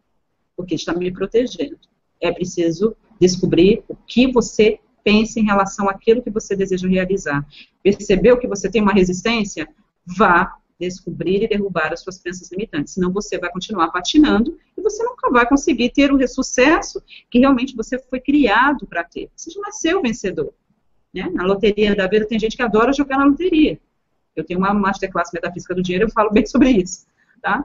Porque 0.56 0.74
está 0.74 0.92
me 0.92 1.10
protegendo. 1.10 1.78
É 2.20 2.30
preciso 2.30 2.96
descobrir 3.20 3.82
o 3.88 3.96
que 4.06 4.30
você 4.30 4.78
pensa 5.02 5.38
em 5.38 5.44
relação 5.44 5.88
àquilo 5.88 6.22
que 6.22 6.30
você 6.30 6.56
deseja 6.56 6.88
realizar. 6.88 7.46
Percebeu 7.82 8.38
que 8.38 8.48
você 8.48 8.70
tem 8.70 8.80
uma 8.80 8.92
resistência? 8.92 9.68
Vá 10.06 10.56
descobrir 10.78 11.42
e 11.42 11.48
derrubar 11.48 11.92
as 11.92 12.00
suas 12.00 12.18
crenças 12.18 12.50
limitantes. 12.50 12.94
Senão 12.94 13.12
você 13.12 13.38
vai 13.38 13.50
continuar 13.50 13.88
patinando 13.88 14.58
e 14.76 14.82
você 14.82 15.02
nunca 15.02 15.30
vai 15.30 15.46
conseguir 15.46 15.90
ter 15.90 16.12
o 16.12 16.28
sucesso 16.28 17.02
que 17.30 17.38
realmente 17.38 17.76
você 17.76 17.98
foi 17.98 18.20
criado 18.20 18.86
para 18.86 19.04
ter. 19.04 19.30
Você 19.36 19.50
já 19.50 19.60
nasceu 19.60 20.02
vencedor. 20.02 20.52
Né? 21.12 21.30
Na 21.32 21.44
loteria 21.44 21.94
da 21.94 22.06
vida 22.06 22.26
tem 22.26 22.38
gente 22.38 22.56
que 22.56 22.62
adora 22.62 22.92
jogar 22.92 23.18
na 23.18 23.24
loteria. 23.24 23.78
Eu 24.34 24.44
tenho 24.44 24.58
uma 24.58 24.74
masterclass 24.74 25.30
metafísica 25.32 25.74
do 25.74 25.82
dinheiro, 25.82 26.06
eu 26.06 26.10
falo 26.10 26.30
bem 26.30 26.44
sobre 26.46 26.70
isso. 26.70 27.06
Tá? 27.40 27.64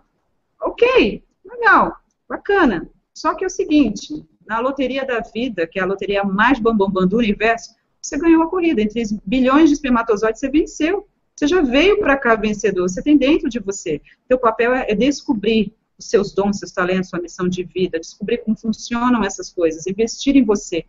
Ok, 0.62 1.24
legal, 1.44 1.96
bacana. 2.28 2.90
Só 3.14 3.34
que 3.34 3.44
é 3.44 3.48
o 3.48 3.50
seguinte, 3.50 4.26
na 4.50 4.60
loteria 4.60 5.06
da 5.06 5.20
vida, 5.20 5.68
que 5.68 5.80
é 5.80 5.84
a 5.84 5.86
loteria 5.86 6.24
mais 6.24 6.58
bambambam 6.58 6.88
bam, 6.92 7.02
bam 7.02 7.08
do 7.08 7.18
universo, 7.18 7.76
você 8.02 8.18
ganhou 8.18 8.42
a 8.42 8.50
corrida. 8.50 8.82
Entre 8.82 9.04
bilhões 9.24 9.70
de 9.70 9.76
espermatozoides, 9.76 10.40
você 10.40 10.50
venceu. 10.50 11.08
Você 11.36 11.48
já 11.48 11.62
veio 11.62 12.00
para 12.00 12.18
cá 12.18 12.36
vencedor, 12.36 12.90
você 12.90 13.02
tem 13.02 13.16
dentro 13.16 13.48
de 13.48 13.60
você. 13.60 14.02
Teu 14.28 14.40
papel 14.40 14.74
é 14.74 14.94
descobrir 14.96 15.74
os 15.98 16.10
seus 16.10 16.34
dons, 16.34 16.58
seus 16.58 16.72
talentos, 16.72 17.12
sua 17.12 17.22
missão 17.22 17.48
de 17.48 17.64
vida, 17.64 18.00
descobrir 18.00 18.40
como 18.40 18.58
funcionam 18.58 19.24
essas 19.24 19.54
coisas, 19.54 19.86
investir 19.86 20.36
em 20.36 20.44
você. 20.44 20.84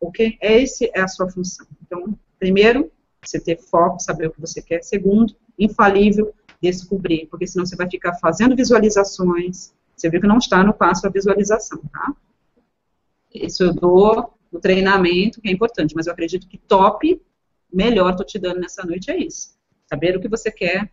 Ok? 0.00 0.38
Essa 0.40 0.84
é 0.94 1.00
a 1.00 1.08
sua 1.08 1.28
função. 1.28 1.66
Então, 1.84 2.16
primeiro, 2.38 2.90
você 3.22 3.40
ter 3.40 3.58
foco, 3.58 4.00
saber 4.00 4.28
o 4.28 4.30
que 4.30 4.40
você 4.40 4.62
quer. 4.62 4.82
Segundo, 4.82 5.34
infalível, 5.58 6.32
descobrir, 6.62 7.26
porque 7.26 7.46
senão 7.46 7.66
você 7.66 7.74
vai 7.74 7.90
ficar 7.90 8.14
fazendo 8.14 8.54
visualizações. 8.54 9.74
Você 9.96 10.08
viu 10.08 10.20
que 10.20 10.26
não 10.26 10.38
está 10.38 10.62
no 10.62 10.72
passo 10.72 11.06
a 11.06 11.10
visualização, 11.10 11.82
tá? 11.92 12.14
Isso 13.34 13.62
eu 13.64 13.72
dou 13.72 14.34
no 14.50 14.60
treinamento, 14.60 15.40
que 15.40 15.48
é 15.48 15.52
importante, 15.52 15.94
mas 15.94 16.06
eu 16.06 16.12
acredito 16.12 16.46
que 16.46 16.58
top, 16.58 17.20
melhor 17.72 18.10
estou 18.10 18.26
te 18.26 18.38
dando 18.38 18.60
nessa 18.60 18.84
noite 18.84 19.10
é 19.10 19.16
isso. 19.16 19.56
Saber 19.86 20.16
o 20.16 20.20
que 20.20 20.28
você 20.28 20.50
quer, 20.50 20.92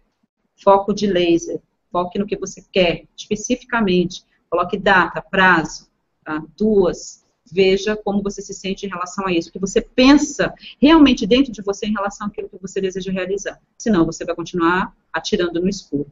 foco 0.56 0.94
de 0.94 1.07
laser, 1.07 1.61
foque 1.91 2.18
no 2.18 2.26
que 2.26 2.38
você 2.38 2.64
quer, 2.72 3.06
especificamente, 3.18 4.24
coloque 4.49 4.78
data, 4.78 5.22
prazo, 5.22 5.90
tá? 6.24 6.44
duas, 6.57 7.26
veja 7.52 7.95
como 7.95 8.22
você 8.22 8.41
se 8.41 8.53
sente 8.53 8.86
em 8.86 8.90
relação 8.90 9.28
a 9.28 9.34
isso, 9.34 9.49
o 9.49 9.52
que 9.52 9.60
você 9.60 9.82
pensa 9.82 10.53
realmente 10.80 11.26
dentro 11.26 11.52
de 11.52 11.61
você 11.61 11.88
em 11.88 11.94
relação 11.94 12.28
àquilo 12.28 12.49
que 12.49 12.61
você 12.61 12.80
deseja 12.80 13.11
realizar. 13.11 13.60
Senão, 13.78 14.06
você 14.06 14.24
vai 14.24 14.36
continuar 14.36 14.95
atirando 15.11 15.60
no 15.60 15.68
escuro. 15.68 16.11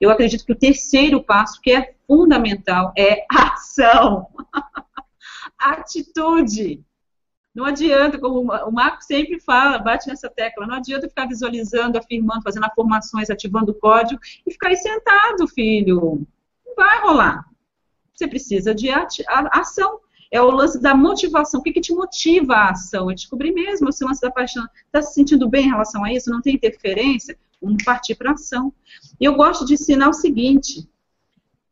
Eu 0.00 0.10
acredito 0.10 0.44
que 0.44 0.52
o 0.52 0.58
terceiro 0.58 1.22
passo, 1.22 1.60
que 1.60 1.70
é 1.70 1.94
fundamental, 2.06 2.92
é 2.96 3.24
ação. 3.30 4.26
atitude. 5.58 6.84
Não 7.54 7.64
adianta, 7.64 8.18
como 8.18 8.52
o 8.52 8.70
Marco 8.70 9.02
sempre 9.02 9.40
fala, 9.40 9.78
bate 9.78 10.06
nessa 10.06 10.28
tecla, 10.28 10.66
não 10.66 10.76
adianta 10.76 11.08
ficar 11.08 11.26
visualizando, 11.26 11.98
afirmando, 11.98 12.42
fazendo 12.42 12.64
afirmações, 12.64 13.30
ativando 13.30 13.72
o 13.72 13.74
código 13.74 14.20
e 14.46 14.52
ficar 14.52 14.68
aí 14.68 14.76
sentado, 14.76 15.48
filho. 15.48 16.26
Não 16.64 16.74
vai 16.76 17.00
rolar. 17.00 17.44
Você 18.14 18.28
precisa 18.28 18.74
de 18.74 18.90
ação. 18.90 20.00
É 20.30 20.40
o 20.42 20.50
lance 20.50 20.80
da 20.80 20.94
motivação. 20.94 21.60
O 21.60 21.62
que, 21.62 21.72
que 21.72 21.80
te 21.80 21.92
motiva 21.92 22.54
a 22.54 22.70
ação? 22.70 23.10
É 23.10 23.14
descobrir 23.14 23.52
mesmo 23.52 23.88
o 23.88 24.06
lance 24.06 24.20
da 24.20 24.30
paixão. 24.30 24.66
Está 24.86 25.02
se 25.02 25.14
sentindo 25.14 25.48
bem 25.48 25.66
em 25.66 25.70
relação 25.70 26.04
a 26.04 26.12
isso? 26.12 26.30
Não 26.30 26.42
tem 26.42 26.54
interferência? 26.54 27.36
Vamos 27.60 27.82
partir 27.82 28.14
para 28.14 28.32
ação. 28.32 28.72
E 29.20 29.24
eu 29.24 29.34
gosto 29.34 29.64
de 29.64 29.74
ensinar 29.74 30.08
o 30.08 30.12
seguinte: 30.12 30.88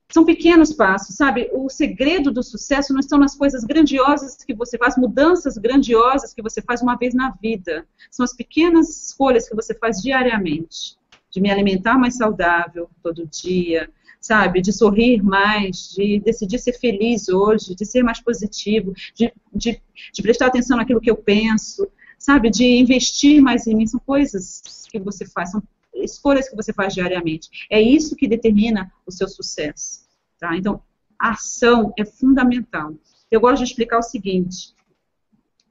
são 0.09 0.25
pequenos 0.25 0.73
passos, 0.73 1.17
sabe? 1.17 1.51
O 1.53 1.69
segredo 1.69 2.31
do 2.31 2.43
sucesso 2.43 2.93
não 2.93 3.01
estão 3.01 3.19
nas 3.19 3.35
coisas 3.35 3.65
grandiosas 3.65 4.37
que 4.37 4.55
você 4.55 4.79
faz, 4.79 4.97
mudanças 4.97 5.59
grandiosas 5.59 6.33
que 6.33 6.43
você 6.43 6.63
faz 6.63 6.81
uma 6.81 6.97
vez 6.97 7.13
na 7.13 7.31
vida. 7.43 7.87
São 8.11 8.25
as 8.25 8.35
pequenas 8.35 8.89
escolhas 8.89 9.49
que 9.49 9.55
você 9.55 9.75
faz 9.75 10.01
diariamente. 10.01 10.97
De 11.31 11.41
me 11.41 11.51
alimentar 11.51 11.99
mais 11.99 12.17
saudável 12.17 12.89
todo 13.03 13.27
dia, 13.27 13.91
sabe? 14.21 14.63
De 14.63 14.73
sorrir 14.73 15.23
mais, 15.23 15.91
de 15.91 16.21
decidir 16.21 16.59
ser 16.59 16.73
feliz 16.75 17.29
hoje, 17.29 17.75
de 17.75 17.85
ser 17.85 18.03
mais 18.03 18.21
positivo, 18.21 18.95
de, 19.15 19.33
de, 19.53 19.83
de 20.13 20.23
prestar 20.23 20.47
atenção 20.47 20.77
naquilo 20.77 21.01
que 21.01 21.11
eu 21.11 21.17
penso, 21.17 21.87
sabe? 22.19 22.49
De 22.49 22.65
investir 22.65 23.43
mais 23.43 23.67
em 23.67 23.75
mim. 23.75 23.87
São 23.87 24.01
coisas 24.01 24.63
que 24.91 24.99
você 24.99 25.27
faz, 25.27 25.51
são 25.51 25.63
escolhas 26.03 26.49
que 26.49 26.57
você 26.57 26.73
faz 26.73 26.95
diariamente. 26.95 27.49
É 27.71 27.81
isso 27.81 28.17
que 28.17 28.29
determina 28.29 28.93
o 29.07 29.13
seu 29.13 29.29
sucesso. 29.29 30.07
Tá? 30.39 30.57
Então, 30.57 30.83
a 31.19 31.31
ação 31.31 31.93
é 31.99 32.05
fundamental. 32.05 32.95
Eu 33.31 33.41
gosto 33.41 33.59
de 33.59 33.71
explicar 33.71 33.99
o 33.99 34.03
seguinte: 34.03 34.75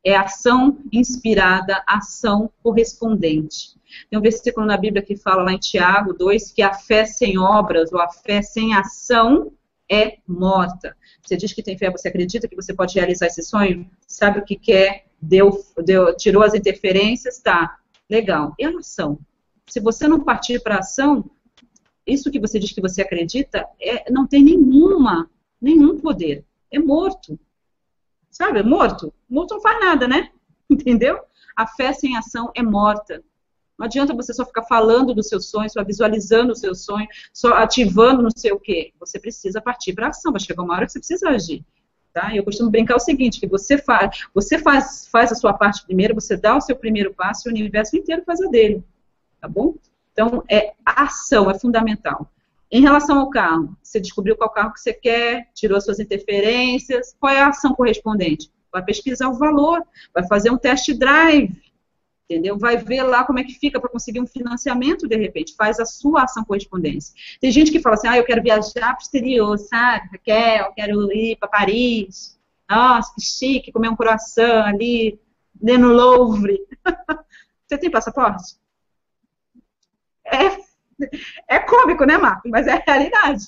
é 0.04 0.16
ação 0.16 0.78
inspirada, 0.92 1.84
ação 1.88 2.52
correspondente. 2.62 3.76
Tem 4.10 4.20
um 4.20 4.22
versículo 4.22 4.66
na 4.66 4.78
Bíblia 4.78 5.02
que 5.04 5.16
fala 5.16 5.44
lá 5.44 5.54
em 5.54 5.58
Tiago 5.58 6.14
2 6.14 6.52
que 6.52 6.62
a 6.62 6.74
fé 6.74 7.06
sem 7.06 7.38
obras 7.38 7.92
ou 7.94 8.00
a 8.00 8.10
fé 8.10 8.42
sem 8.42 8.74
ação 8.74 9.52
é 9.90 10.18
morta. 10.28 10.96
Você 11.22 11.38
diz 11.38 11.54
que 11.54 11.64
tem 11.64 11.78
fé, 11.78 11.90
você 11.90 12.08
acredita 12.08 12.48
que 12.48 12.56
você 12.56 12.74
pode 12.74 12.96
realizar 12.96 13.28
esse 13.28 13.42
sonho? 13.42 13.90
Sabe 14.08 14.40
o 14.40 14.46
que 14.46 14.56
quer? 14.56 15.06
Deu, 15.22 15.64
deu, 15.84 16.16
tirou 16.16 16.44
as 16.44 16.54
interferências? 16.54 17.40
Tá, 17.40 17.78
legal. 18.10 18.54
E 18.60 18.66
a 18.66 18.70
ação? 18.70 19.20
Se 19.68 19.80
você 19.80 20.08
não 20.08 20.20
partir 20.20 20.62
para 20.62 20.80
ação, 20.80 21.30
isso 22.06 22.30
que 22.30 22.40
você 22.40 22.60
diz 22.60 22.72
que 22.72 22.82
você 22.82 23.02
acredita 23.02 23.68
é, 23.82 24.12
não 24.12 24.28
tem 24.28 24.44
nenhuma, 24.44 25.30
nenhum 25.60 26.00
poder. 26.00 26.46
É 26.72 26.78
morto. 26.78 27.40
Sabe? 28.30 28.60
É 28.60 28.64
morto. 28.64 29.14
Morto 29.30 29.56
não 29.56 29.62
faz 29.62 29.80
nada, 29.80 30.08
né? 30.08 30.30
Entendeu? 30.70 31.20
A 31.56 31.66
fé 31.66 31.94
sem 31.94 32.16
ação 32.16 32.52
é 32.54 32.62
morta. 32.62 33.24
Não 33.78 33.86
adianta 33.86 34.14
você 34.14 34.34
só 34.34 34.46
ficar 34.46 34.64
falando 34.64 35.14
do 35.14 35.24
seu 35.24 35.42
sonho, 35.42 35.70
só 35.70 35.84
visualizando 35.84 36.54
o 36.54 36.56
seu 36.56 36.74
sonho, 36.74 37.08
só 37.34 37.54
ativando 37.56 38.22
não 38.22 38.30
sei 38.34 38.52
o 38.52 38.60
quê. 38.60 38.94
Você 39.00 39.20
precisa 39.20 39.60
partir 39.60 39.94
para 39.94 40.10
ação. 40.10 40.32
Vai 40.32 40.40
chegar 40.40 40.64
uma 40.64 40.76
hora 40.76 40.86
que 40.86 40.92
você 40.92 41.00
precisa 41.00 41.30
agir. 41.30 41.66
Tá? 42.14 42.34
Eu 42.34 42.44
costumo 42.46 42.70
brincar 42.70 42.96
o 42.96 43.00
seguinte, 43.00 43.42
que 43.42 43.48
você 43.48 43.78
faz, 43.78 44.26
você 44.34 44.58
faz, 44.58 45.06
faz 45.12 45.34
a 45.34 45.36
sua 45.36 45.52
parte 45.54 45.86
primeiro, 45.86 46.16
você 46.16 46.38
dá 46.38 46.56
o 46.56 46.62
seu 46.62 46.74
primeiro 46.74 47.14
passo 47.14 47.50
e 47.50 47.52
o 47.52 47.54
universo 47.54 47.98
inteiro 47.98 48.24
faz 48.26 48.42
a 48.42 48.48
dele 48.48 48.82
tá 49.46 49.48
bom? 49.48 49.76
Então, 50.12 50.44
é, 50.50 50.74
ação 50.84 51.50
é 51.50 51.60
fundamental. 51.60 52.32
Em 52.72 52.82
relação 52.82 53.20
ao 53.20 53.30
carro, 53.30 53.78
você 53.82 54.00
descobriu 54.00 54.36
qual 54.36 54.50
carro 54.50 54.74
que 54.74 54.80
você 54.80 54.92
quer, 54.92 55.50
tirou 55.54 55.80
suas 55.80 56.00
interferências, 56.00 57.16
qual 57.20 57.32
é 57.32 57.42
a 57.42 57.50
ação 57.50 57.74
correspondente? 57.76 58.52
Vai 58.72 58.84
pesquisar 58.84 59.30
o 59.30 59.38
valor, 59.38 59.86
vai 60.14 60.28
fazer 60.28 60.50
um 60.50 60.58
test 60.58 60.92
drive, 60.94 61.56
entendeu? 62.28 62.58
Vai 62.58 62.76
ver 62.76 63.04
lá 63.04 63.24
como 63.24 63.40
é 63.40 63.44
que 63.44 63.54
fica 63.54 63.80
para 63.80 63.90
conseguir 63.90 64.20
um 64.20 64.26
financiamento 64.26 65.08
de 65.08 65.16
repente, 65.16 65.56
faz 65.56 65.80
a 65.80 65.86
sua 65.86 66.24
ação 66.24 66.44
correspondente. 66.44 67.38
Tem 67.40 67.52
gente 67.52 67.72
que 67.72 67.80
fala 67.80 67.96
assim, 67.96 68.08
ah, 68.08 68.18
eu 68.18 68.26
quero 68.26 68.42
viajar 68.42 68.72
para 68.74 68.98
o 68.98 69.02
exterior, 69.02 69.58
sabe? 69.60 70.10
Raquel, 70.12 70.66
eu 70.66 70.74
quero 70.74 71.12
ir 71.14 71.38
para 71.38 71.48
Paris. 71.48 72.36
Nossa, 72.68 73.14
que 73.14 73.22
chique, 73.22 73.72
comer 73.72 73.90
um 73.90 73.96
croissant 73.96 74.66
ali, 74.66 75.20
no 75.62 75.94
Louvre. 75.94 76.60
Você 77.68 77.78
tem 77.78 77.92
passaporte? 77.92 78.65
É, 80.26 81.56
é 81.56 81.60
cômico, 81.60 82.06
né, 82.06 82.18
Marco? 82.18 82.50
Mas 82.50 82.68
é 82.68 82.74
a 82.74 82.84
realidade. 82.86 83.46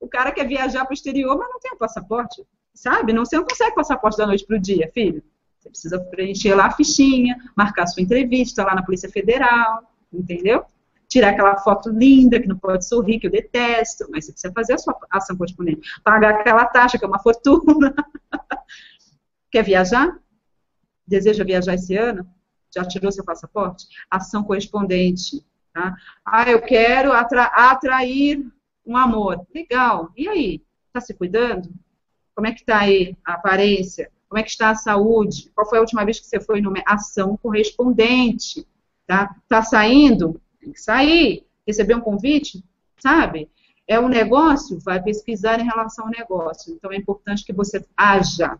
O 0.00 0.08
cara 0.08 0.32
quer 0.32 0.46
viajar 0.46 0.84
para 0.84 0.92
o 0.92 0.94
exterior, 0.94 1.36
mas 1.36 1.48
não 1.50 1.60
tem 1.60 1.72
um 1.72 1.78
passaporte, 1.78 2.42
sabe? 2.74 3.12
Não, 3.12 3.24
você 3.24 3.36
não 3.36 3.44
consegue 3.44 3.74
passaporte 3.74 4.16
da 4.16 4.26
noite 4.26 4.46
para 4.46 4.56
o 4.56 4.60
dia, 4.60 4.90
filho. 4.94 5.22
Você 5.58 5.68
precisa 5.68 6.00
preencher 6.00 6.54
lá 6.54 6.66
a 6.66 6.70
fichinha, 6.70 7.36
marcar 7.54 7.86
sua 7.86 8.02
entrevista 8.02 8.64
lá 8.64 8.74
na 8.74 8.82
Polícia 8.82 9.10
Federal, 9.10 9.82
entendeu? 10.10 10.64
Tirar 11.06 11.30
aquela 11.30 11.58
foto 11.58 11.90
linda, 11.90 12.40
que 12.40 12.48
não 12.48 12.56
pode 12.56 12.86
sorrir, 12.86 13.20
que 13.20 13.26
eu 13.26 13.30
detesto, 13.30 14.06
mas 14.10 14.24
você 14.24 14.32
precisa 14.32 14.52
fazer 14.54 14.72
a 14.74 14.78
sua 14.78 14.96
ação 15.10 15.36
correspondente. 15.36 15.82
Pagar 16.02 16.36
aquela 16.36 16.64
taxa, 16.64 16.98
que 16.98 17.04
é 17.04 17.08
uma 17.08 17.18
fortuna. 17.18 17.94
Quer 19.50 19.64
viajar? 19.64 20.18
Deseja 21.06 21.44
viajar 21.44 21.74
esse 21.74 21.94
ano? 21.94 22.26
Já 22.74 22.84
tirou 22.84 23.12
seu 23.12 23.24
passaporte? 23.24 23.86
Ação 24.08 24.44
correspondente. 24.44 25.44
Tá? 25.72 25.94
Ah, 26.24 26.50
eu 26.50 26.60
quero 26.60 27.12
atra 27.12 27.44
atrair 27.44 28.44
um 28.84 28.96
amor. 28.96 29.46
Legal. 29.54 30.10
E 30.16 30.28
aí? 30.28 30.62
Está 30.86 31.00
se 31.00 31.14
cuidando? 31.14 31.68
Como 32.34 32.46
é 32.46 32.52
que 32.52 32.60
está 32.60 32.80
aí 32.80 33.16
a 33.24 33.34
aparência? 33.34 34.10
Como 34.28 34.38
é 34.38 34.42
que 34.42 34.50
está 34.50 34.70
a 34.70 34.74
saúde? 34.74 35.50
Qual 35.54 35.68
foi 35.68 35.78
a 35.78 35.80
última 35.80 36.04
vez 36.04 36.18
que 36.18 36.26
você 36.26 36.40
foi 36.40 36.60
numa 36.60 36.82
ação 36.86 37.36
correspondente? 37.36 38.66
Tá, 39.06 39.34
tá 39.48 39.62
saindo? 39.62 40.40
Tem 40.60 40.72
que 40.72 40.80
sair. 40.80 41.46
Receber 41.66 41.94
um 41.94 42.00
convite? 42.00 42.64
Sabe? 42.98 43.50
É 43.86 43.98
um 43.98 44.08
negócio? 44.08 44.78
Vai 44.80 45.02
pesquisar 45.02 45.60
em 45.60 45.64
relação 45.64 46.06
ao 46.06 46.10
negócio. 46.10 46.72
Então 46.72 46.92
é 46.92 46.96
importante 46.96 47.44
que 47.44 47.52
você 47.52 47.84
haja 47.96 48.58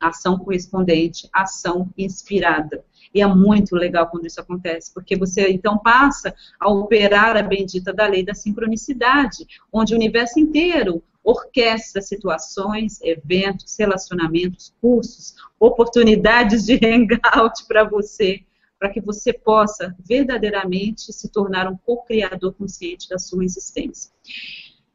ação 0.00 0.38
correspondente, 0.38 1.28
ação 1.32 1.90
inspirada. 1.96 2.84
E 3.14 3.20
é 3.20 3.26
muito 3.26 3.74
legal 3.76 4.08
quando 4.08 4.26
isso 4.26 4.40
acontece, 4.40 4.92
porque 4.92 5.16
você 5.16 5.48
então 5.50 5.78
passa 5.78 6.34
a 6.58 6.70
operar 6.70 7.36
a 7.36 7.42
bendita 7.42 7.92
da 7.92 8.06
lei 8.06 8.24
da 8.24 8.34
sincronicidade, 8.34 9.46
onde 9.72 9.92
o 9.92 9.96
universo 9.96 10.40
inteiro 10.40 11.02
orquestra 11.22 12.02
situações, 12.02 13.00
eventos, 13.02 13.76
relacionamentos, 13.78 14.74
cursos, 14.80 15.34
oportunidades 15.58 16.64
de 16.64 16.74
hangout 16.84 17.64
para 17.68 17.84
você, 17.84 18.40
para 18.78 18.88
que 18.90 19.00
você 19.00 19.32
possa 19.32 19.94
verdadeiramente 20.04 21.12
se 21.12 21.28
tornar 21.28 21.70
um 21.70 21.76
co-criador 21.76 22.52
consciente 22.54 23.08
da 23.08 23.18
sua 23.18 23.44
existência. 23.44 24.10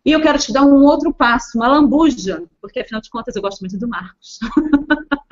E 0.03 0.11
eu 0.11 0.21
quero 0.21 0.39
te 0.39 0.51
dar 0.51 0.63
um 0.63 0.83
outro 0.83 1.13
passo, 1.13 1.57
uma 1.57 1.67
lambuja, 1.67 2.43
porque 2.61 2.79
afinal 2.79 3.01
de 3.01 3.09
contas 3.09 3.35
eu 3.35 3.41
gosto 3.41 3.61
muito 3.61 3.77
do 3.77 3.87
Marcos. 3.87 4.39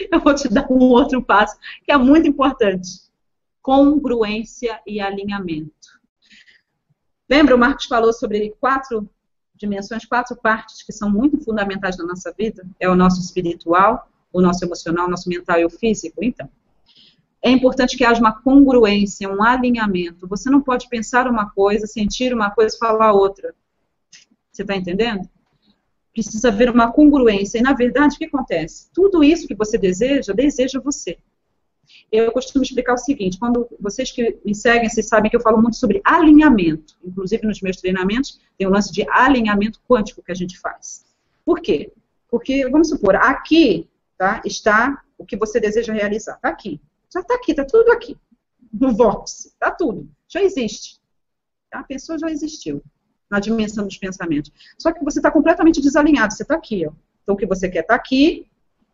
eu 0.10 0.20
vou 0.20 0.34
te 0.34 0.48
dar 0.48 0.70
um 0.70 0.78
outro 0.78 1.22
passo 1.22 1.56
que 1.84 1.92
é 1.92 1.96
muito 1.96 2.28
importante: 2.28 2.88
congruência 3.62 4.80
e 4.86 5.00
alinhamento. 5.00 5.72
Lembra, 7.28 7.54
o 7.54 7.58
Marcos 7.58 7.86
falou 7.86 8.12
sobre 8.12 8.54
quatro 8.60 9.08
dimensões, 9.54 10.04
quatro 10.04 10.36
partes 10.36 10.82
que 10.82 10.92
são 10.92 11.10
muito 11.10 11.40
fundamentais 11.40 11.96
na 11.96 12.04
nossa 12.04 12.32
vida? 12.36 12.66
É 12.78 12.88
o 12.88 12.94
nosso 12.94 13.20
espiritual, 13.20 14.08
o 14.32 14.40
nosso 14.40 14.64
emocional, 14.64 15.06
o 15.06 15.10
nosso 15.10 15.28
mental 15.28 15.58
e 15.58 15.64
o 15.64 15.70
físico? 15.70 16.22
Então, 16.22 16.48
é 17.42 17.50
importante 17.50 17.96
que 17.96 18.04
haja 18.04 18.20
uma 18.20 18.40
congruência, 18.40 19.28
um 19.28 19.42
alinhamento. 19.42 20.26
Você 20.28 20.50
não 20.50 20.62
pode 20.62 20.88
pensar 20.88 21.28
uma 21.28 21.50
coisa, 21.50 21.86
sentir 21.86 22.32
uma 22.32 22.50
coisa 22.50 22.74
e 22.74 22.78
falar 22.78 23.12
outra. 23.12 23.54
Você 24.50 24.62
está 24.62 24.74
entendendo? 24.74 25.28
Precisa 26.14 26.48
haver 26.48 26.70
uma 26.70 26.92
congruência. 26.92 27.58
E, 27.58 27.62
na 27.62 27.72
verdade, 27.72 28.14
o 28.14 28.18
que 28.18 28.26
acontece? 28.26 28.88
Tudo 28.94 29.24
isso 29.24 29.48
que 29.48 29.54
você 29.54 29.76
deseja, 29.76 30.32
deseja 30.32 30.80
você. 30.80 31.18
Eu 32.10 32.30
costumo 32.30 32.62
explicar 32.62 32.94
o 32.94 32.98
seguinte: 32.98 33.38
quando 33.38 33.68
vocês 33.80 34.12
que 34.12 34.38
me 34.44 34.54
seguem, 34.54 34.88
vocês 34.88 35.08
sabem 35.08 35.28
que 35.28 35.36
eu 35.36 35.40
falo 35.40 35.60
muito 35.60 35.76
sobre 35.76 36.00
alinhamento. 36.04 36.96
Inclusive, 37.04 37.44
nos 37.46 37.60
meus 37.60 37.76
treinamentos, 37.78 38.40
tem 38.56 38.66
um 38.66 38.70
lance 38.70 38.92
de 38.92 39.04
alinhamento 39.10 39.80
quântico 39.88 40.22
que 40.22 40.30
a 40.30 40.34
gente 40.34 40.58
faz. 40.58 41.04
Por 41.44 41.60
quê? 41.60 41.92
Porque, 42.30 42.68
vamos 42.68 42.88
supor, 42.88 43.16
aqui 43.16 43.88
tá, 44.16 44.40
está 44.44 45.02
o 45.18 45.26
que 45.26 45.36
você 45.36 45.58
deseja 45.58 45.92
realizar. 45.92 46.36
Está 46.36 46.48
aqui. 46.48 46.80
Já 47.12 47.20
está 47.20 47.34
aqui, 47.34 47.50
está 47.50 47.64
tudo 47.64 47.90
aqui. 47.90 48.16
No 48.72 48.94
vórtice. 48.94 49.48
Está 49.48 49.70
tudo. 49.70 50.08
Já 50.28 50.42
existe. 50.42 51.00
A 51.72 51.82
pessoa 51.82 52.18
já 52.18 52.30
existiu 52.30 52.82
na 53.34 53.40
dimensão 53.40 53.84
dos 53.84 53.98
pensamentos. 53.98 54.52
Só 54.78 54.92
que 54.92 55.04
você 55.04 55.18
está 55.18 55.30
completamente 55.30 55.80
desalinhado, 55.80 56.32
você 56.32 56.44
está 56.44 56.54
aqui, 56.54 56.86
ó. 56.86 56.92
Então 57.22 57.34
o 57.34 57.38
que 57.38 57.46
você 57.46 57.68
quer 57.68 57.80
está 57.80 57.96
aqui, 57.96 58.46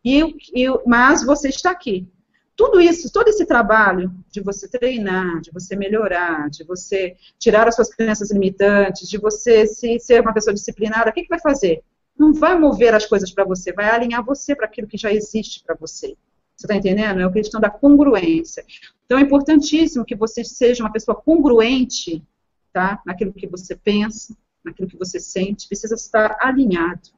e, 0.02 0.22
e, 0.54 0.66
mas 0.86 1.22
você 1.24 1.48
está 1.48 1.70
aqui. 1.70 2.08
Tudo 2.56 2.80
isso, 2.80 3.12
todo 3.12 3.28
esse 3.28 3.44
trabalho 3.44 4.12
de 4.30 4.40
você 4.40 4.68
treinar, 4.68 5.40
de 5.40 5.50
você 5.50 5.76
melhorar, 5.76 6.48
de 6.48 6.64
você 6.64 7.16
tirar 7.38 7.68
as 7.68 7.74
suas 7.74 7.94
crenças 7.94 8.30
limitantes, 8.30 9.08
de 9.08 9.18
você 9.18 9.66
se, 9.66 9.98
ser 9.98 10.20
uma 10.20 10.32
pessoa 10.32 10.54
disciplinada, 10.54 11.10
o 11.10 11.12
que, 11.12 11.22
que 11.22 11.28
vai 11.28 11.40
fazer? 11.40 11.82
Não 12.18 12.32
vai 12.32 12.58
mover 12.58 12.94
as 12.94 13.06
coisas 13.06 13.30
para 13.30 13.44
você, 13.44 13.72
vai 13.72 13.90
alinhar 13.90 14.24
você 14.24 14.54
para 14.54 14.66
aquilo 14.66 14.88
que 14.88 14.96
já 14.96 15.12
existe 15.12 15.62
para 15.64 15.74
você. 15.74 16.16
Você 16.56 16.66
está 16.66 16.74
entendendo? 16.74 17.20
É 17.20 17.24
a 17.24 17.30
questão 17.30 17.60
da 17.60 17.70
congruência. 17.70 18.64
Então 19.06 19.18
é 19.18 19.22
importantíssimo 19.22 20.04
que 20.04 20.14
você 20.14 20.44
seja 20.44 20.82
uma 20.82 20.92
pessoa 20.92 21.14
congruente, 21.14 22.22
tá? 22.72 23.00
Naquilo 23.04 23.32
que 23.32 23.46
você 23.46 23.76
pensa, 23.76 24.36
naquilo 24.64 24.88
que 24.88 24.96
você 24.96 25.18
sente, 25.18 25.66
precisa 25.66 25.94
estar 25.94 26.36
alinhado. 26.40 27.10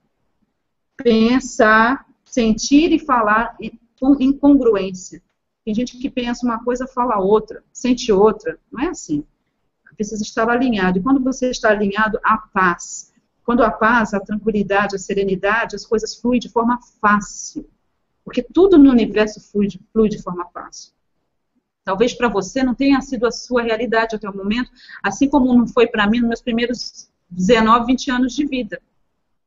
Pensar, 0.97 2.07
sentir 2.25 2.93
e 2.93 2.99
falar 2.99 3.57
em 3.61 4.33
congruência. 4.33 5.23
Tem 5.65 5.75
gente 5.75 5.97
que 5.99 6.11
pensa 6.11 6.45
uma 6.45 6.63
coisa, 6.63 6.87
fala 6.87 7.19
outra, 7.19 7.63
sente 7.73 8.13
outra. 8.13 8.59
Não 8.71 8.85
é 8.85 8.89
assim. 8.89 9.25
Precisa 9.95 10.23
estar 10.23 10.49
alinhado. 10.49 10.99
E 10.99 11.03
quando 11.03 11.23
você 11.23 11.51
está 11.51 11.71
alinhado, 11.71 12.19
a 12.25 12.37
paz. 12.37 13.13
Quando 13.45 13.63
a 13.63 13.71
paz, 13.71 14.15
a 14.15 14.21
tranquilidade, 14.21 14.97
a 14.97 14.99
serenidade, 14.99 15.77
as 15.77 15.87
coisas 15.87 16.15
fluem 16.17 16.41
de 16.41 16.49
forma 16.49 16.79
fácil. 17.01 17.69
Porque 18.25 18.43
tudo 18.43 18.79
no 18.79 18.91
universo 18.91 19.41
flui 19.41 19.67
de, 19.67 19.81
flui 19.93 20.09
de 20.09 20.21
forma 20.23 20.47
fácil. 20.47 20.93
Talvez 21.85 22.15
para 22.15 22.29
você 22.29 22.63
não 22.63 22.75
tenha 22.75 23.01
sido 23.01 23.27
a 23.27 23.31
sua 23.31 23.63
realidade 23.63 24.15
até 24.15 24.29
o 24.29 24.37
momento, 24.37 24.71
assim 25.03 25.29
como 25.29 25.53
não 25.55 25.67
foi 25.67 25.87
para 25.87 26.07
mim 26.07 26.21
nos 26.21 26.29
meus 26.29 26.43
primeiros 26.43 27.11
19, 27.31 27.87
20 27.87 28.11
anos 28.11 28.35
de 28.35 28.47
vida. 28.47 28.81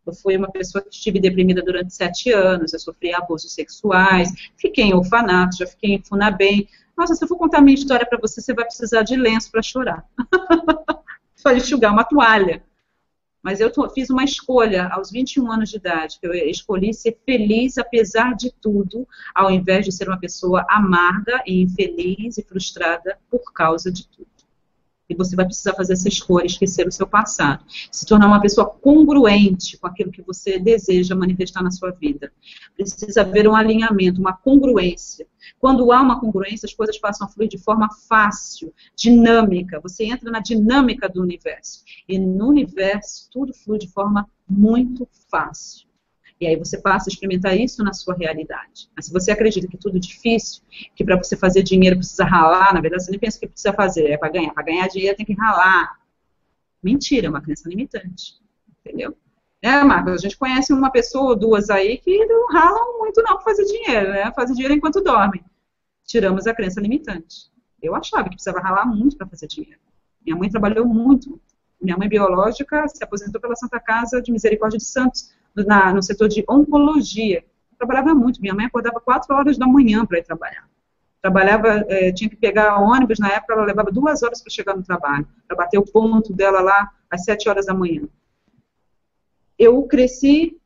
Eu 0.06 0.14
fui 0.14 0.38
uma 0.38 0.52
pessoa 0.52 0.84
que 0.84 0.94
estive 0.94 1.20
deprimida 1.20 1.64
durante 1.64 1.94
sete 1.94 2.32
anos, 2.32 2.74
eu 2.74 2.80
sofri 2.80 3.14
abusos 3.14 3.54
sexuais, 3.54 4.32
fiquei 4.56 4.86
em 4.86 4.94
orfanato, 4.94 5.58
já 5.58 5.66
fiquei 5.66 5.96
em 5.96 6.04
Funabem. 6.04 6.68
Nossa, 6.96 7.16
se 7.16 7.24
eu 7.24 7.28
for 7.28 7.38
contar 7.38 7.62
minha 7.62 7.74
história 7.76 8.06
para 8.06 8.20
você, 8.20 8.42
você 8.42 8.54
vai 8.54 8.66
precisar 8.66 9.02
de 9.02 9.16
lenço 9.16 9.50
para 9.50 9.64
chorar. 9.64 10.06
Só 11.36 11.52
enxugar 11.52 11.92
uma 11.92 12.04
toalha. 12.04 12.64
Mas 13.46 13.60
eu 13.60 13.72
fiz 13.94 14.10
uma 14.10 14.24
escolha 14.24 14.88
aos 14.88 15.12
21 15.12 15.52
anos 15.52 15.70
de 15.70 15.78
idade, 15.78 16.18
que 16.20 16.26
eu 16.26 16.34
escolhi 16.34 16.92
ser 16.92 17.16
feliz 17.24 17.78
apesar 17.78 18.34
de 18.36 18.52
tudo, 18.60 19.08
ao 19.36 19.52
invés 19.52 19.86
de 19.86 19.92
ser 19.92 20.08
uma 20.08 20.20
pessoa 20.20 20.66
amarga 20.68 21.44
e 21.46 21.62
infeliz 21.62 22.40
e 22.40 22.44
frustrada 22.44 23.20
por 23.30 23.54
causa 23.54 23.92
de 23.92 24.08
tudo. 24.08 24.35
E 25.10 25.16
você 25.16 25.36
vai 25.36 25.46
precisar 25.46 25.74
fazer 25.74 25.94
essa 25.94 26.08
escolha, 26.08 26.46
esquecer 26.46 26.88
o 26.88 26.92
seu 26.92 27.06
passado. 27.06 27.64
Se 27.92 28.06
tornar 28.06 28.28
uma 28.28 28.42
pessoa 28.42 28.68
congruente 28.68 29.78
com 29.78 29.88
aquilo 29.88 30.12
que 30.12 30.22
você 30.22 30.58
deseja 30.58 31.16
manifestar 31.16 31.62
na 31.62 31.72
sua 31.72 31.92
vida. 31.92 32.32
Precisa 32.76 33.22
haver 33.22 33.48
um 33.48 33.56
alinhamento, 33.56 34.20
uma 34.20 34.34
congruência. 34.34 35.28
Quando 35.60 35.92
há 35.92 36.02
uma 36.02 36.20
congruência, 36.20 36.66
as 36.66 36.74
coisas 36.74 36.98
passam 36.98 37.28
a 37.28 37.30
fluir 37.30 37.50
de 37.50 37.58
forma 37.58 37.88
fácil, 38.10 38.74
dinâmica. 38.96 39.80
Você 39.80 40.06
entra 40.06 40.32
na 40.32 40.40
dinâmica 40.40 41.08
do 41.08 41.22
universo. 41.22 41.84
E 42.08 42.18
no 42.18 42.48
universo, 42.50 43.30
tudo 43.32 43.54
flui 43.54 43.78
de 43.78 43.88
forma 43.88 44.28
muito 44.48 45.08
fácil. 45.30 45.85
E 46.40 46.46
aí 46.46 46.56
você 46.58 46.78
passa 46.78 47.10
a 47.10 47.12
experimentar 47.12 47.58
isso 47.58 47.84
na 47.84 47.94
sua 47.94 48.14
realidade. 48.14 48.90
Mas 48.96 49.06
se 49.06 49.14
você 49.14 49.32
acredita 49.32 49.68
que 49.68 49.78
tudo 49.78 49.98
é 49.98 50.00
difícil, 50.00 50.62
que 50.94 51.04
para 51.04 51.16
você 51.16 51.38
fazer 51.38 51.64
dinheiro 51.64 51.96
precisa 51.96 52.26
ralar, 52.26 52.74
na 52.74 52.82
verdade 52.82 53.04
você 53.04 53.12
nem 53.12 53.20
pensa 53.20 53.40
que 53.40 53.48
precisa 53.48 53.74
fazer, 53.74 54.10
é 54.10 54.18
para 54.18 54.30
ganhar. 54.30 54.54
Para 54.54 54.64
ganhar 54.64 54.88
dinheiro 54.88 55.16
tem 55.16 55.26
que 55.26 55.34
ralar. 55.34 55.98
Mentira, 56.84 57.28
é 57.28 57.30
uma 57.30 57.42
crença 57.42 57.70
limitante. 57.70 58.34
Entendeu? 58.80 59.16
É, 59.62 59.84
Marcos, 59.84 60.14
a 60.14 60.18
gente 60.18 60.38
conhece 60.38 60.74
uma 60.74 60.92
pessoa 60.92 61.30
ou 61.30 61.36
duas 61.36 61.70
aí 61.70 61.98
que 61.98 62.26
não 62.26 62.48
ralam 62.50 63.00
muito 63.00 63.22
não 63.24 63.36
para 63.36 63.46
fazer 63.46 63.66
dinheiro, 63.66 64.12
né? 64.12 64.32
Fazem 64.34 64.56
dinheiro 64.56 64.76
enquanto 64.76 65.02
dormem. 65.02 65.44
Tiramos 66.06 66.46
a 66.46 66.54
crença 66.54 66.82
limitante. 66.82 67.50
Eu 67.82 67.96
achava 67.96 68.24
que 68.26 68.36
precisava 68.36 68.60
ralar 68.60 68.86
muito 68.86 69.18
para 69.18 69.26
fazer 69.26 69.48
dinheiro. 69.48 69.80
Minha 70.24 70.36
mãe 70.36 70.50
trabalhou 70.50 70.86
muito. 70.86 71.40
Minha 71.82 71.98
mãe 71.98 72.08
biológica 72.08 72.88
se 72.88 73.04
aposentou 73.04 73.40
pela 73.40 73.56
Santa 73.56 73.80
Casa 73.80 74.22
de 74.22 74.32
Misericórdia 74.32 74.78
de 74.78 74.86
Santos 74.86 75.34
na, 75.56 75.94
no 75.94 76.02
setor 76.02 76.28
de 76.28 76.44
oncologia. 76.50 77.44
trabalhava 77.78 78.14
muito. 78.14 78.42
Minha 78.42 78.54
mãe 78.54 78.66
acordava 78.66 79.00
4 79.00 79.34
horas 79.36 79.58
da 79.58 79.68
manhã 79.68 80.06
para 80.06 80.20
ir 80.20 80.24
trabalhar. 80.24 80.68
Trabalhava, 81.22 81.86
é, 81.88 82.12
tinha 82.12 82.30
que 82.30 82.36
pegar 82.36 82.80
ônibus, 82.80 83.18
na 83.18 83.30
época 83.30 83.54
ela 83.54 83.66
levava 83.66 83.92
duas 83.92 84.22
horas 84.22 84.42
para 84.42 84.52
chegar 84.52 84.76
no 84.76 84.84
trabalho, 84.84 85.28
para 85.48 85.58
bater 85.58 85.80
o 85.80 85.84
ponto 85.84 86.32
dela 86.32 86.62
lá 86.62 86.92
às 87.10 87.24
7 87.24 87.50
horas 87.50 87.66
da 87.66 87.74
manhã. 87.74 88.04
Eu 89.58 89.82
cresci 89.84 90.60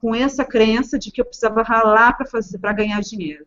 com 0.00 0.14
essa 0.14 0.44
crença 0.44 0.98
de 0.98 1.10
que 1.10 1.20
eu 1.20 1.24
precisava 1.26 1.62
ralar 1.62 2.16
para 2.60 2.72
ganhar 2.72 3.00
dinheiro. 3.00 3.46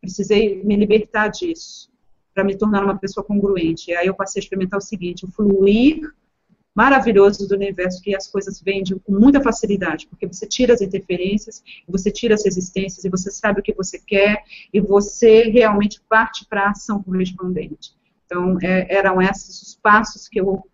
Precisei 0.00 0.62
me 0.64 0.76
libertar 0.76 1.28
disso 1.28 1.92
para 2.32 2.42
me 2.42 2.56
tornar 2.56 2.82
uma 2.82 2.98
pessoa 2.98 3.24
congruente. 3.24 3.90
E 3.90 3.96
aí 3.96 4.06
eu 4.06 4.14
passei 4.14 4.40
a 4.40 4.42
experimentar 4.42 4.78
o 4.78 4.82
seguinte: 4.82 5.24
o 5.24 5.30
fluir 5.30 6.10
maravilhoso 6.74 7.46
do 7.46 7.54
universo 7.54 8.02
que 8.02 8.16
as 8.16 8.26
coisas 8.26 8.60
vêm 8.60 8.82
com 9.04 9.12
muita 9.12 9.40
facilidade, 9.40 10.08
porque 10.08 10.26
você 10.26 10.46
tira 10.46 10.74
as 10.74 10.80
interferências, 10.80 11.62
você 11.88 12.10
tira 12.10 12.34
as 12.34 12.44
resistências 12.44 13.04
e 13.04 13.08
você 13.08 13.30
sabe 13.30 13.60
o 13.60 13.62
que 13.62 13.72
você 13.72 13.98
quer 13.98 14.42
e 14.72 14.80
você 14.80 15.44
realmente 15.44 16.00
parte 16.08 16.44
para 16.46 16.66
a 16.66 16.70
ação 16.70 17.02
correspondente. 17.02 17.94
Então, 18.26 18.58
é, 18.60 18.92
eram 18.92 19.22
esses 19.22 19.62
os 19.62 19.74
passos 19.76 20.28
que 20.28 20.40
eu 20.40 20.64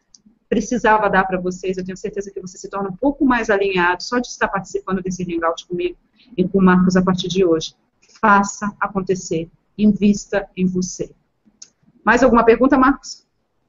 precisava 0.49 1.11
dar 1.11 1.25
para 1.25 1.39
vocês. 1.39 1.77
Eu 1.77 1.85
tenho 1.85 1.97
certeza 1.97 2.31
que 2.31 2.41
você 2.41 2.57
se 2.57 2.69
torna 2.69 2.89
um 2.89 2.97
pouco 2.97 3.25
mais 3.25 3.51
alinhado 3.51 4.03
só 4.03 4.19
de 4.19 4.29
estar 4.29 4.49
participando 4.49 5.03
desse 5.03 5.23
hangout 5.23 5.67
comigo 5.67 5.97
e 6.37 6.47
com 6.47 6.59
o 6.59 6.63
Marcos 6.63 6.97
a 6.97 7.03
partir 7.03 7.29
de 7.29 7.45
hoje. 7.45 7.75
Faça 8.21 8.75
acontecer. 8.81 9.49
Invista 9.77 10.49
em 10.57 10.67
você. 10.67 11.11
Mais 12.05 12.23
alguma 12.23 12.45
pergunta, 12.45 12.79
Marcos? 12.79 13.27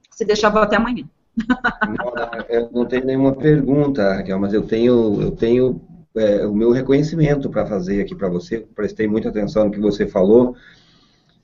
Se 0.10 0.26
deixar, 0.26 0.50
vou 0.50 0.62
até 0.62 0.78
amanhã. 0.78 1.08
Não, 1.38 2.14
eu 2.50 2.70
não 2.72 2.86
tenho 2.86 3.06
nenhuma 3.06 3.34
pergunta, 3.34 4.16
Raquel, 4.16 4.40
mas 4.40 4.54
eu 4.54 4.64
tenho, 4.64 5.22
eu 5.22 5.32
tenho 5.32 5.82
é, 6.16 6.46
o 6.46 6.54
meu 6.54 6.72
reconhecimento 6.72 7.50
para 7.50 7.66
fazer 7.66 8.02
aqui 8.02 8.16
para 8.16 8.30
você. 8.30 8.66
Prestei 8.76 9.08
muita 9.08 9.30
atenção 9.30 9.66
no 9.66 9.72
que 9.72 9.80
você 9.80 10.06
falou. 10.06 10.56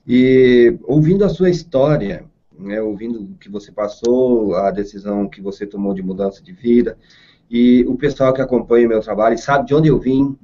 E 0.06 0.78
ouvindo 0.84 1.24
a 1.24 1.28
sua 1.28 1.50
história, 1.50 2.24
né, 2.58 2.80
ouvindo 2.80 3.22
o 3.22 3.34
que 3.38 3.50
você 3.50 3.70
passou, 3.70 4.54
a 4.54 4.70
decisão 4.70 5.28
que 5.28 5.40
você 5.40 5.66
tomou 5.66 5.94
de 5.94 6.02
mudança 6.02 6.42
de 6.42 6.52
vida, 6.52 6.98
e 7.50 7.84
o 7.86 7.96
pessoal 7.96 8.32
que 8.32 8.42
acompanha 8.42 8.86
o 8.86 8.90
meu 8.90 9.00
trabalho 9.00 9.38
sabe 9.38 9.66
de 9.66 9.74
onde 9.74 9.88
eu 9.88 9.98
vim, 9.98 10.36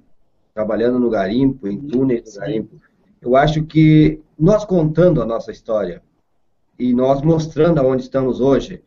trabalhando 0.55 0.99
no 0.99 1.11
garimpo, 1.11 1.67
em 1.67 1.79
túneis 1.79 2.23
do 2.23 2.41
garimpo, 2.41 2.81
eu 3.21 3.37
acho 3.37 3.65
que 3.65 4.21
nós 4.39 4.65
contando 4.65 5.21
a 5.21 5.27
nossa 5.27 5.51
história 5.51 6.03
e 6.79 6.93
nós 6.93 7.23
mostrando 7.23 7.79
aonde 7.79 8.03
estamos 8.03 8.41
hoje, 8.41 8.83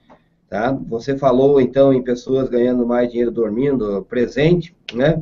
Tá? 0.49 0.71
Você 0.87 1.17
falou, 1.17 1.59
então, 1.59 1.93
em 1.93 2.01
pessoas 2.01 2.47
ganhando 2.47 2.85
mais 2.85 3.09
dinheiro 3.09 3.31
dormindo, 3.31 4.05
presente, 4.07 4.73
né? 4.93 5.21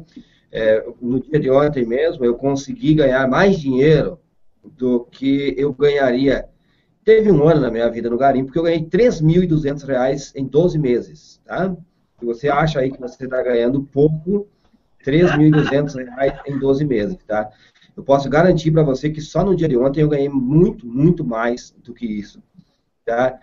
É, 0.51 0.85
no 1.01 1.19
dia 1.19 1.39
de 1.39 1.49
ontem 1.49 1.85
mesmo, 1.85 2.23
eu 2.23 2.35
consegui 2.35 2.93
ganhar 2.93 3.27
mais 3.27 3.59
dinheiro 3.59 4.19
do 4.63 5.03
que 5.05 5.55
eu 5.57 5.73
ganharia. 5.73 6.47
Teve 7.03 7.31
um 7.31 7.47
ano 7.47 7.61
na 7.61 7.71
minha 7.71 7.89
vida 7.89 8.09
no 8.09 8.17
garimpo 8.17 8.51
que 8.51 8.59
eu 8.59 8.63
ganhei 8.63 8.79
R$ 8.79 8.85
3.200 8.89 10.31
em 10.35 10.45
12 10.45 10.77
meses, 10.77 11.41
tá? 11.43 11.75
Se 12.19 12.25
você 12.25 12.47
acha 12.47 12.79
aí 12.79 12.91
que 12.91 12.99
você 12.99 13.25
está 13.25 13.41
ganhando 13.43 13.83
pouco, 13.83 14.47
R$ 14.99 15.11
3.200 15.11 16.41
em 16.47 16.57
12 16.57 16.85
meses, 16.85 17.17
tá? 17.27 17.49
Eu 17.95 18.03
posso 18.03 18.29
garantir 18.29 18.71
para 18.71 18.83
você 18.83 19.09
que 19.09 19.21
só 19.21 19.43
no 19.43 19.55
dia 19.55 19.67
de 19.67 19.77
ontem 19.77 20.01
eu 20.01 20.09
ganhei 20.09 20.29
muito, 20.29 20.85
muito 20.85 21.23
mais 21.23 21.75
do 21.83 21.93
que 21.93 22.05
isso, 22.05 22.41
tá? 23.05 23.39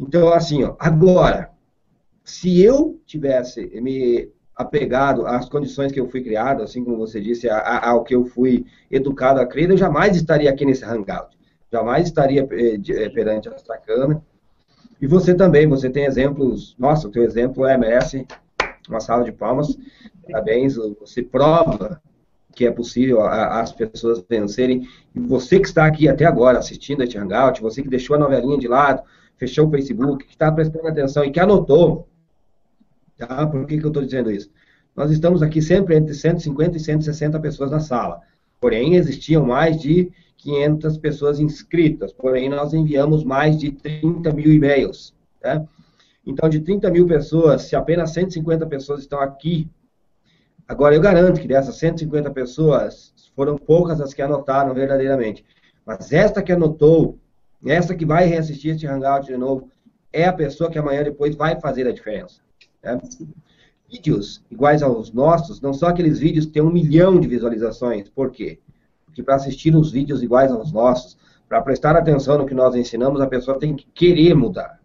Então, 0.00 0.32
assim, 0.32 0.64
ó, 0.64 0.74
agora, 0.78 1.50
se 2.24 2.62
eu 2.62 2.98
tivesse 3.04 3.66
me 3.82 4.30
apegado 4.56 5.26
às 5.26 5.46
condições 5.46 5.92
que 5.92 6.00
eu 6.00 6.08
fui 6.08 6.22
criado, 6.22 6.62
assim 6.62 6.82
como 6.82 6.96
você 6.96 7.20
disse, 7.20 7.50
a, 7.50 7.58
a, 7.58 7.90
ao 7.90 8.02
que 8.02 8.14
eu 8.14 8.24
fui 8.24 8.64
educado 8.90 9.40
a 9.40 9.46
crer, 9.46 9.70
eu 9.70 9.76
jamais 9.76 10.16
estaria 10.16 10.48
aqui 10.48 10.64
nesse 10.64 10.84
hangout. 10.84 11.36
Jamais 11.70 12.06
estaria 12.06 12.48
eh, 12.50 12.80
eh 12.88 13.08
perante 13.10 13.48
esta 13.48 13.76
câmera. 13.76 14.22
E 15.00 15.06
você 15.06 15.34
também, 15.34 15.66
você 15.66 15.88
tem 15.90 16.04
exemplos. 16.04 16.74
Nossa, 16.78 17.06
o 17.06 17.10
teu 17.10 17.22
exemplo 17.22 17.66
é, 17.66 17.76
merece 17.76 18.26
uma 18.88 19.00
sala 19.00 19.22
de 19.22 19.32
palmas. 19.32 19.78
Parabéns, 20.26 20.76
você 20.76 21.22
prova 21.22 22.00
que 22.54 22.66
é 22.66 22.70
possível 22.70 23.20
a, 23.20 23.60
as 23.60 23.72
pessoas 23.72 24.24
vencerem. 24.28 24.88
E 25.14 25.20
você 25.20 25.60
que 25.60 25.68
está 25.68 25.86
aqui 25.86 26.08
até 26.08 26.24
agora 26.24 26.58
assistindo 26.58 27.02
este 27.02 27.18
hangout, 27.18 27.60
você 27.60 27.82
que 27.82 27.88
deixou 27.88 28.16
a 28.16 28.18
novelinha 28.18 28.58
de 28.58 28.66
lado, 28.66 29.02
fechou 29.40 29.66
o 29.66 29.70
Facebook, 29.70 30.26
que 30.26 30.32
está 30.32 30.52
prestando 30.52 30.86
atenção 30.86 31.24
e 31.24 31.30
que 31.30 31.40
anotou, 31.40 32.06
tá? 33.16 33.46
Por 33.46 33.66
que, 33.66 33.78
que 33.78 33.84
eu 33.84 33.88
estou 33.88 34.04
dizendo 34.04 34.30
isso? 34.30 34.50
Nós 34.94 35.10
estamos 35.10 35.42
aqui 35.42 35.62
sempre 35.62 35.96
entre 35.96 36.12
150 36.12 36.76
e 36.76 36.80
160 36.80 37.40
pessoas 37.40 37.70
na 37.70 37.80
sala. 37.80 38.20
Porém, 38.60 38.96
existiam 38.96 39.46
mais 39.46 39.80
de 39.80 40.12
500 40.36 40.98
pessoas 40.98 41.40
inscritas. 41.40 42.12
Porém, 42.12 42.50
nós 42.50 42.74
enviamos 42.74 43.24
mais 43.24 43.56
de 43.56 43.72
30 43.72 44.30
mil 44.34 44.52
e-mails. 44.52 45.14
Tá? 45.40 45.64
Então, 46.26 46.46
de 46.46 46.60
30 46.60 46.90
mil 46.90 47.06
pessoas, 47.06 47.62
se 47.62 47.74
apenas 47.74 48.10
150 48.10 48.66
pessoas 48.66 49.00
estão 49.00 49.20
aqui, 49.20 49.66
agora 50.68 50.94
eu 50.94 51.00
garanto 51.00 51.40
que 51.40 51.48
dessas 51.48 51.76
150 51.76 52.30
pessoas, 52.32 53.14
foram 53.34 53.56
poucas 53.56 54.02
as 54.02 54.12
que 54.12 54.20
anotaram 54.20 54.74
verdadeiramente. 54.74 55.42
Mas 55.86 56.12
esta 56.12 56.42
que 56.42 56.52
anotou 56.52 57.18
essa 57.66 57.94
que 57.94 58.06
vai 58.06 58.26
reassistir 58.26 58.74
este 58.74 58.86
Hangout 58.86 59.26
de 59.26 59.36
novo 59.36 59.68
é 60.12 60.24
a 60.24 60.32
pessoa 60.32 60.70
que 60.70 60.78
amanhã 60.78 61.02
depois 61.02 61.34
vai 61.34 61.60
fazer 61.60 61.86
a 61.86 61.92
diferença. 61.92 62.40
Né? 62.82 62.98
Vídeos 63.90 64.42
iguais 64.50 64.82
aos 64.82 65.12
nossos 65.12 65.60
não 65.60 65.74
são 65.74 65.88
aqueles 65.88 66.18
vídeos 66.18 66.46
que 66.46 66.52
têm 66.52 66.62
um 66.62 66.72
milhão 66.72 67.20
de 67.20 67.28
visualizações. 67.28 68.08
Por 68.08 68.30
quê? 68.30 68.60
Porque 69.04 69.20
que 69.20 69.22
para 69.22 69.34
assistir 69.34 69.74
os 69.74 69.90
vídeos 69.90 70.22
iguais 70.22 70.50
aos 70.52 70.72
nossos, 70.72 71.18
para 71.48 71.60
prestar 71.60 71.96
atenção 71.96 72.38
no 72.38 72.46
que 72.46 72.54
nós 72.54 72.74
ensinamos, 72.76 73.20
a 73.20 73.26
pessoa 73.26 73.58
tem 73.58 73.74
que 73.74 73.84
querer 73.92 74.34
mudar. 74.34 74.80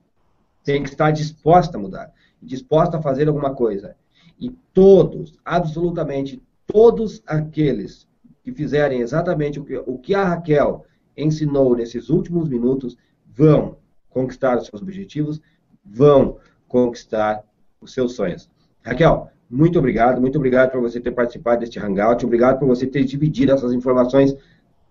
Tem 0.63 0.81
que 0.81 0.89
estar 0.89 1.11
disposta 1.11 1.77
a 1.77 1.79
mudar, 1.79 2.11
disposta 2.41 2.97
a 2.97 3.01
fazer 3.01 3.27
alguma 3.27 3.53
coisa. 3.53 3.95
E 4.39 4.49
todos, 4.73 5.37
absolutamente 5.45 6.41
todos 6.65 7.21
aqueles 7.27 8.07
que 8.43 8.51
fizerem 8.51 9.01
exatamente 9.01 9.59
o 9.59 9.63
que, 9.63 9.77
o 9.77 9.97
que 9.99 10.15
a 10.15 10.23
Raquel 10.25 10.83
ensinou 11.17 11.75
nesses 11.75 12.09
últimos 12.09 12.49
minutos 12.49 12.97
vão 13.25 13.77
conquistar 14.09 14.57
os 14.57 14.67
seus 14.67 14.81
objetivos, 14.81 15.41
vão 15.83 16.37
conquistar 16.67 17.43
os 17.81 17.93
seus 17.93 18.13
sonhos. 18.13 18.49
Raquel, 18.81 19.29
muito 19.49 19.77
obrigado, 19.77 20.21
muito 20.21 20.37
obrigado 20.37 20.71
por 20.71 20.81
você 20.81 20.99
ter 20.99 21.11
participado 21.11 21.59
deste 21.59 21.79
Hangout, 21.79 22.25
obrigado 22.25 22.59
por 22.59 22.67
você 22.67 22.87
ter 22.87 23.03
dividido 23.03 23.51
essas 23.51 23.73
informações 23.73 24.35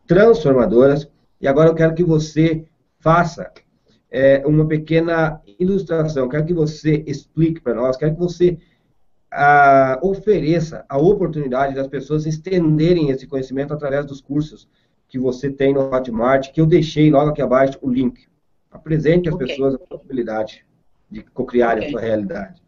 transformadoras. 0.07 1.09
E 1.41 1.49
agora 1.49 1.71
eu 1.71 1.75
quero 1.75 1.95
que 1.95 2.05
você 2.05 2.65
faça 2.99 3.51
é, 4.11 4.47
uma 4.47 4.67
pequena 4.67 5.41
ilustração, 5.59 6.29
quero 6.29 6.45
que 6.45 6.55
você 6.55 7.03
explique 7.07 7.61
para 7.61 7.75
nós, 7.75 7.97
quero 7.97 8.15
que 8.15 8.21
você 8.21 8.59
a, 9.31 9.99
ofereça 10.03 10.85
a 10.89 10.97
oportunidade 10.97 11.75
das 11.75 11.89
pessoas 11.89 12.25
estenderem 12.25 13.11
esse 13.11 13.27
conhecimento 13.27 13.75
através 13.75 14.07
dos 14.07 14.21
cursos 14.21 14.69
que 15.15 15.19
você 15.21 15.49
tem 15.49 15.73
no 15.73 15.95
Hotmart, 15.95 16.51
que 16.51 16.61
eu 16.61 16.67
deixei 16.67 17.09
logo 17.09 17.31
aqui 17.31 17.41
abaixo 17.41 17.79
o 17.81 17.89
link. 17.89 18.27
Apresente 18.69 19.29
às 19.29 19.35
okay. 19.37 19.47
pessoas 19.47 19.77
a 19.77 19.79
possibilidade 19.79 20.67
de 21.09 21.23
cocriar 21.23 21.77
okay. 21.77 21.87
a 21.87 21.91
sua 21.93 22.01
realidade. 22.01 22.61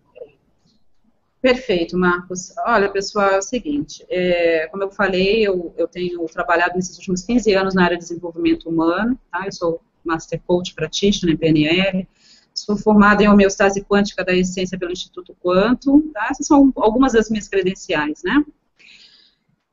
Perfeito, 1.43 1.98
Marcos. 1.98 2.55
Olha, 2.64 2.89
pessoal, 2.89 3.31
é 3.31 3.39
o 3.39 3.43
seguinte, 3.43 4.06
é, 4.09 4.68
como 4.68 4.85
eu 4.85 4.93
falei, 4.93 5.44
eu, 5.44 5.74
eu, 5.77 5.89
tenho 5.89 6.24
trabalhado 6.27 6.77
nesses 6.77 6.97
últimos 6.98 7.24
15 7.24 7.52
anos 7.52 7.74
na 7.74 7.82
área 7.82 7.97
de 7.97 8.05
desenvolvimento 8.05 8.68
humano, 8.68 9.18
tá? 9.32 9.44
Eu 9.44 9.52
sou 9.52 9.81
Master 10.05 10.40
Coach 10.47 10.73
Practitioner 10.73 11.35
em 11.35 11.39
PNL, 11.39 12.09
sou 12.55 12.77
formada 12.77 13.24
em 13.24 13.28
homeostase 13.28 13.82
quântica 13.82 14.24
da 14.24 14.32
essência 14.32 14.78
pelo 14.78 14.93
Instituto 14.93 15.36
Quanto, 15.40 16.01
tá? 16.14 16.28
Essas 16.31 16.47
são 16.47 16.73
algumas 16.77 17.12
das 17.12 17.28
minhas 17.28 17.48
credenciais, 17.48 18.23
né? 18.23 18.44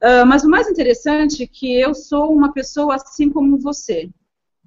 Uh, 0.04 0.26
mas 0.28 0.44
o 0.44 0.50
mais 0.50 0.68
interessante 0.68 1.44
é 1.44 1.48
que 1.48 1.80
eu 1.80 1.94
sou 1.94 2.30
uma 2.34 2.52
pessoa 2.52 2.96
assim 2.96 3.30
como 3.30 3.58
você, 3.58 4.10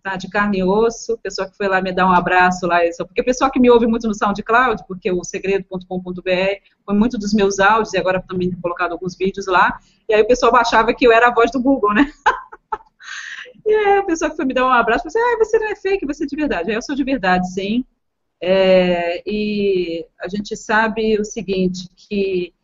tá? 0.03 0.17
De 0.17 0.31
carne 0.31 0.61
e 0.61 0.65
osso, 0.65 1.19
pessoa 1.19 1.47
que 1.47 1.55
foi 1.55 1.69
lá 1.69 1.83
me 1.83 1.93
dar 1.93 2.07
um 2.07 2.13
abraço 2.13 2.67
lá, 2.67 2.79
porque 3.07 3.21
o 3.21 3.25
pessoal 3.25 3.51
que 3.51 3.61
me 3.61 3.69
ouve 3.69 3.87
muito 3.87 4.09
no 4.09 4.15
SoundCloud, 4.15 4.85
porque 4.89 5.13
o 5.13 5.23
segredo.com.br 5.23 6.23
foi 6.87 6.95
muito 6.95 7.19
dos 7.19 7.35
meus 7.35 7.59
áudios, 7.59 7.93
e 7.93 7.99
agora 7.99 8.25
também 8.27 8.49
tenho 8.49 8.63
colocado 8.63 8.93
alguns 8.93 9.15
vídeos 9.15 9.47
lá, 9.47 9.79
e 10.09 10.15
aí 10.15 10.23
o 10.23 10.27
pessoal 10.27 10.57
achava 10.57 10.95
que 10.95 11.07
eu 11.07 11.13
era 11.13 11.29
a 11.29 11.35
voz 11.35 11.51
do 11.51 11.61
Google, 11.61 11.93
né? 11.93 12.11
e 13.67 13.75
aí 13.75 13.99
a 13.99 14.05
pessoa 14.05 14.31
que 14.31 14.37
foi 14.37 14.47
me 14.47 14.55
dar 14.55 14.65
um 14.65 14.71
abraço, 14.71 15.05
falou 15.05 15.27
assim, 15.29 15.35
ah, 15.35 15.45
você 15.45 15.59
não 15.59 15.69
é 15.69 15.77
fake, 15.77 16.07
você 16.07 16.25
é 16.25 16.27
de 16.27 16.37
verdade. 16.37 16.73
Eu 16.73 16.81
sou 16.81 16.95
de 16.97 17.05
verdade, 17.05 17.53
sim. 17.53 17.85
É, 18.41 19.23
e 19.27 20.07
a 20.19 20.29
gente 20.29 20.57
sabe 20.57 21.21
o 21.21 21.25
seguinte, 21.25 21.91
que 21.95 22.55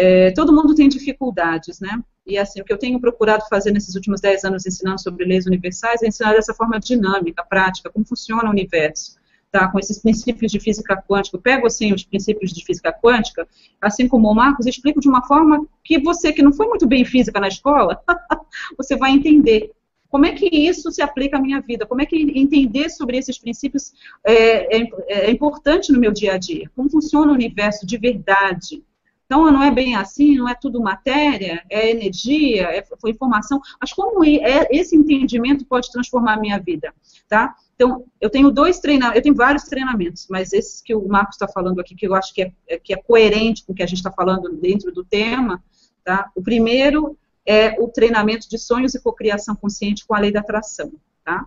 é, 0.00 0.30
todo 0.30 0.54
mundo 0.54 0.76
tem 0.76 0.88
dificuldades, 0.88 1.80
né? 1.80 2.00
E 2.24 2.38
assim, 2.38 2.60
o 2.60 2.64
que 2.64 2.72
eu 2.72 2.78
tenho 2.78 3.00
procurado 3.00 3.42
fazer 3.48 3.72
nesses 3.72 3.96
últimos 3.96 4.20
10 4.20 4.44
anos 4.44 4.64
ensinando 4.64 5.02
sobre 5.02 5.24
leis 5.24 5.44
universais 5.44 6.02
é 6.02 6.06
ensinar 6.06 6.34
dessa 6.34 6.54
forma 6.54 6.78
dinâmica, 6.78 7.44
prática, 7.44 7.90
como 7.90 8.06
funciona 8.06 8.48
o 8.48 8.50
universo. 8.50 9.18
Tá, 9.50 9.66
com 9.66 9.78
esses 9.78 9.98
princípios 9.98 10.52
de 10.52 10.60
física 10.60 11.02
quântica. 11.08 11.34
Eu 11.38 11.40
pego, 11.40 11.66
assim, 11.66 11.94
os 11.94 12.04
princípios 12.04 12.52
de 12.52 12.62
física 12.62 12.92
quântica, 12.92 13.48
assim 13.80 14.06
como 14.06 14.30
o 14.30 14.34
Marcos, 14.34 14.66
explico 14.66 15.00
de 15.00 15.08
uma 15.08 15.26
forma 15.26 15.66
que 15.82 15.98
você, 15.98 16.34
que 16.34 16.42
não 16.42 16.52
foi 16.52 16.66
muito 16.66 16.86
bem 16.86 17.02
física 17.02 17.40
na 17.40 17.48
escola, 17.48 17.98
você 18.76 18.94
vai 18.94 19.10
entender. 19.10 19.72
Como 20.10 20.26
é 20.26 20.32
que 20.32 20.54
isso 20.54 20.90
se 20.90 21.00
aplica 21.00 21.38
à 21.38 21.40
minha 21.40 21.62
vida? 21.62 21.86
Como 21.86 22.02
é 22.02 22.04
que 22.04 22.16
entender 22.38 22.90
sobre 22.90 23.16
esses 23.16 23.38
princípios 23.38 23.94
é, 24.22 24.80
é, 24.80 24.88
é 25.08 25.30
importante 25.30 25.90
no 25.90 25.98
meu 25.98 26.12
dia 26.12 26.34
a 26.34 26.38
dia? 26.38 26.70
Como 26.76 26.90
funciona 26.90 27.32
o 27.32 27.34
universo 27.34 27.86
de 27.86 27.96
verdade? 27.96 28.84
Então, 29.28 29.52
não 29.52 29.62
é 29.62 29.70
bem 29.70 29.94
assim, 29.94 30.38
não 30.38 30.48
é 30.48 30.54
tudo 30.54 30.80
matéria, 30.80 31.62
é 31.68 31.90
energia, 31.90 32.62
é 32.62 32.82
informação, 33.06 33.60
mas 33.78 33.92
como 33.92 34.24
é, 34.24 34.66
esse 34.70 34.96
entendimento 34.96 35.66
pode 35.66 35.92
transformar 35.92 36.32
a 36.32 36.40
minha 36.40 36.58
vida, 36.58 36.94
tá? 37.28 37.54
Então, 37.74 38.06
eu 38.18 38.30
tenho 38.30 38.50
dois 38.50 38.78
treinamentos, 38.78 39.16
eu 39.16 39.22
tenho 39.22 39.34
vários 39.34 39.64
treinamentos, 39.64 40.26
mas 40.30 40.54
esse 40.54 40.82
que 40.82 40.94
o 40.94 41.06
Marcos 41.06 41.34
está 41.34 41.46
falando 41.46 41.78
aqui, 41.78 41.94
que 41.94 42.08
eu 42.08 42.14
acho 42.14 42.32
que 42.32 42.40
é, 42.66 42.78
que 42.78 42.94
é 42.94 42.96
coerente 42.96 43.66
com 43.66 43.72
o 43.72 43.74
que 43.74 43.82
a 43.82 43.86
gente 43.86 43.98
está 43.98 44.10
falando 44.10 44.48
dentro 44.56 44.90
do 44.90 45.04
tema, 45.04 45.62
tá? 46.02 46.30
O 46.34 46.42
primeiro 46.42 47.14
é 47.44 47.78
o 47.78 47.86
treinamento 47.86 48.48
de 48.48 48.56
sonhos 48.56 48.94
e 48.94 49.02
cocriação 49.02 49.54
consciente 49.54 50.06
com 50.06 50.14
a 50.14 50.20
lei 50.20 50.32
da 50.32 50.40
atração, 50.40 50.90
tá? 51.22 51.46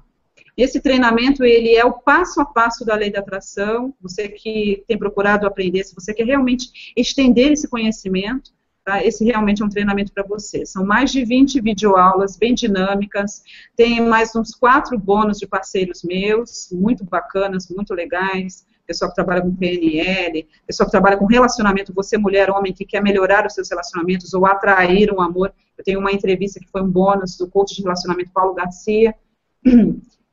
Esse 0.57 0.81
treinamento, 0.81 1.43
ele 1.43 1.75
é 1.75 1.85
o 1.85 1.93
passo 1.93 2.41
a 2.41 2.45
passo 2.45 2.85
da 2.85 2.95
lei 2.95 3.11
da 3.11 3.19
atração, 3.19 3.93
você 4.01 4.27
que 4.27 4.83
tem 4.87 4.97
procurado 4.97 5.47
aprender, 5.47 5.83
se 5.83 5.95
você 5.95 6.13
quer 6.13 6.25
realmente 6.25 6.93
estender 6.95 7.53
esse 7.53 7.67
conhecimento, 7.69 8.51
tá? 8.83 9.03
esse 9.03 9.23
realmente 9.23 9.61
é 9.61 9.65
um 9.65 9.69
treinamento 9.69 10.11
para 10.11 10.23
você. 10.23 10.65
São 10.65 10.85
mais 10.85 11.11
de 11.11 11.23
20 11.23 11.61
videoaulas 11.61 12.37
bem 12.37 12.53
dinâmicas, 12.53 13.43
tem 13.75 14.01
mais 14.01 14.35
uns 14.35 14.53
quatro 14.53 14.97
bônus 14.97 15.37
de 15.37 15.47
parceiros 15.47 16.03
meus, 16.03 16.69
muito 16.71 17.05
bacanas, 17.05 17.69
muito 17.69 17.93
legais, 17.93 18.65
pessoal 18.85 19.09
que 19.09 19.15
trabalha 19.15 19.41
com 19.41 19.55
PNL, 19.55 20.47
pessoal 20.67 20.87
que 20.87 20.91
trabalha 20.91 21.17
com 21.17 21.25
relacionamento, 21.25 21.93
você 21.93 22.17
mulher, 22.17 22.49
homem, 22.49 22.73
que 22.73 22.85
quer 22.85 23.01
melhorar 23.01 23.45
os 23.45 23.53
seus 23.53 23.69
relacionamentos 23.69 24.33
ou 24.33 24.45
atrair 24.45 25.13
um 25.13 25.21
amor. 25.21 25.53
Eu 25.77 25.83
tenho 25.83 25.99
uma 25.99 26.11
entrevista 26.11 26.59
que 26.59 26.69
foi 26.69 26.81
um 26.81 26.89
bônus 26.89 27.37
do 27.37 27.49
coach 27.49 27.73
de 27.75 27.81
relacionamento 27.81 28.31
Paulo 28.33 28.53
Garcia, 28.53 29.15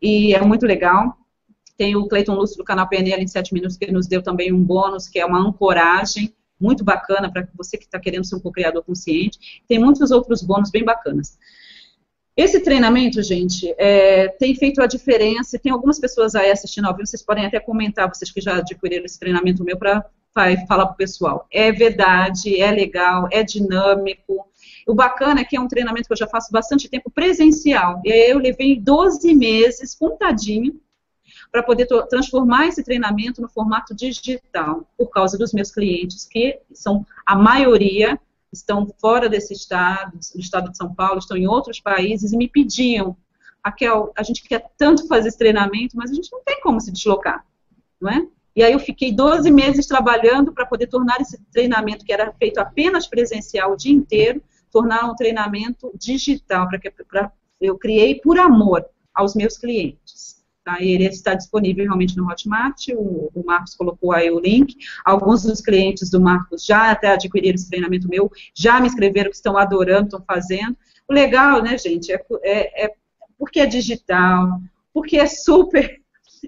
e 0.01 0.35
é 0.35 0.41
muito 0.41 0.67
legal. 0.67 1.17
Tem 1.77 1.95
o 1.95 2.09
Cleiton 2.09 2.35
Lúcio 2.35 2.57
do 2.57 2.65
canal 2.65 2.89
PNL 2.89 3.23
em 3.23 3.29
7 3.29 3.55
minutos, 3.55 3.77
que 3.77 3.91
nos 3.91 4.07
deu 4.07 4.23
também 4.23 4.53
um 4.53 4.63
bônus, 4.63 5.09
que 5.09 5.19
é 5.19 5.25
uma 5.25 5.39
ancoragem, 5.39 6.35
muito 6.61 6.83
bacana 6.85 7.31
para 7.31 7.47
você 7.57 7.79
que 7.79 7.85
está 7.85 8.01
querendo 8.01 8.25
ser 8.25 8.35
um 8.35 8.41
co-criador 8.41 8.83
consciente. 8.83 9.63
Tem 9.69 9.79
muitos 9.79 10.11
outros 10.11 10.43
bônus 10.43 10.71
bem 10.71 10.85
bacanas. 10.85 11.39
Esse 12.37 12.61
treinamento, 12.61 13.21
gente, 13.23 13.75
é, 13.79 14.29
tem 14.29 14.55
feito 14.55 14.81
a 14.81 14.87
diferença. 14.87 15.59
Tem 15.59 15.73
algumas 15.73 15.99
pessoas 15.99 16.35
aí 16.35 16.51
assistindo 16.51 16.87
ao 16.87 16.95
vivo, 16.95 17.07
vocês 17.07 17.23
podem 17.23 17.45
até 17.45 17.59
comentar, 17.59 18.09
vocês 18.09 18.31
que 18.31 18.41
já 18.41 18.57
adquiriram 18.57 19.05
esse 19.05 19.19
treinamento 19.19 19.65
meu, 19.65 19.77
para 19.77 20.05
falar 20.33 20.87
para 20.87 20.93
o 20.93 20.97
pessoal. 20.97 21.47
É 21.51 21.73
verdade, 21.73 22.61
é 22.61 22.71
legal, 22.71 23.29
é 23.33 23.43
dinâmico. 23.43 24.48
O 24.89 24.95
bacana 24.95 25.43
é 25.43 25.45
que 25.45 25.55
é 25.55 25.61
um 25.61 25.69
treinamento 25.69 26.07
que 26.07 26.15
eu 26.15 26.17
já 26.17 26.27
faço 26.27 26.51
bastante 26.51 26.89
tempo 26.89 27.11
presencial. 27.11 28.01
E 28.07 28.11
aí 28.11 28.31
eu 28.31 28.39
levei 28.39 28.81
12 28.81 29.35
meses, 29.35 29.95
contadinho, 29.95 30.81
para 31.53 31.63
poder 31.63 31.87
transformar 32.09 32.69
esse 32.69 32.83
treinamento 32.83 33.43
no 33.43 33.51
formato 33.51 33.95
digital, 33.95 34.89
por 34.97 35.11
causa 35.11 35.37
dos 35.37 35.53
meus 35.53 35.71
clientes, 35.71 36.25
que 36.25 36.59
são 36.73 37.05
a 37.27 37.37
maioria 37.37 38.19
estão 38.51 38.89
fora 38.99 39.29
desse 39.29 39.53
estado, 39.53 40.19
do 40.35 40.41
estado 40.41 40.71
de 40.71 40.77
São 40.79 40.95
Paulo, 40.95 41.19
estão 41.19 41.37
em 41.37 41.47
outros 41.47 41.79
países 41.79 42.33
e 42.33 42.37
me 42.39 42.49
pediam, 42.49 43.15
Raquel, 43.63 44.11
a 44.17 44.23
gente 44.23 44.43
quer 44.43 44.71
tanto 44.79 45.07
fazer 45.07 45.29
esse 45.29 45.37
treinamento, 45.37 45.99
mas 45.99 46.11
a 46.11 46.15
gente 46.15 46.33
não 46.33 46.43
tem 46.43 46.63
como 46.63 46.81
se 46.81 46.91
deslocar, 46.91 47.45
não 48.01 48.11
é? 48.11 48.27
E 48.57 48.63
aí 48.63 48.73
eu 48.73 48.81
fiquei 48.81 49.13
12 49.13 49.51
meses 49.51 49.87
trabalhando 49.87 50.51
para 50.51 50.65
poder 50.65 50.87
tornar 50.87 51.21
esse 51.21 51.39
treinamento, 51.53 52.07
que 52.07 52.13
era 52.13 52.33
feito 52.33 52.59
apenas 52.59 53.07
presencial 53.07 53.73
o 53.73 53.77
dia 53.77 53.93
inteiro, 53.93 54.43
tornar 54.71 55.11
um 55.11 55.15
treinamento 55.15 55.91
digital, 55.95 56.69
para 56.69 56.79
que 56.79 56.91
pra, 56.91 57.33
eu 57.61 57.77
criei 57.79 58.17
por 58.17 58.39
amor 58.39 58.85
aos 59.15 59.35
meus 59.35 59.57
clientes. 59.57 60.39
Tá? 60.65 60.77
Ele 60.81 61.05
está 61.07 61.35
disponível 61.35 61.85
realmente 61.85 62.17
no 62.17 62.31
Hotmart, 62.31 62.89
o, 62.91 63.31
o, 63.35 63.45
Marcos 63.45 63.75
colocou 63.75 64.13
aí 64.13 64.31
o 64.31 64.39
link. 64.39 64.77
Alguns 65.05 65.43
dos 65.43 65.61
clientes 65.61 66.11
do 66.11 66.21
Marcos 66.21 66.65
já 66.65 66.91
até 66.91 67.09
adquiriram 67.09 67.55
esse 67.55 67.71
treinamento 67.71 68.09
meu, 68.09 68.31
já 68.55 68.79
me 68.81 68.87
escreveram 68.87 69.31
que 69.31 69.37
estão 69.37 69.57
adorando, 69.57 70.05
estão 70.05 70.23
fazendo. 70.27 70.77
O 71.09 71.15
legal, 71.15 71.63
né, 71.63 71.79
gente, 71.79 72.13
é, 72.13 72.23
é, 72.43 72.85
é 72.85 72.95
porque 73.39 73.61
é 73.61 73.67
digital, 73.67 74.61
porque 74.93 75.17
é 75.17 75.27
super 75.27 76.03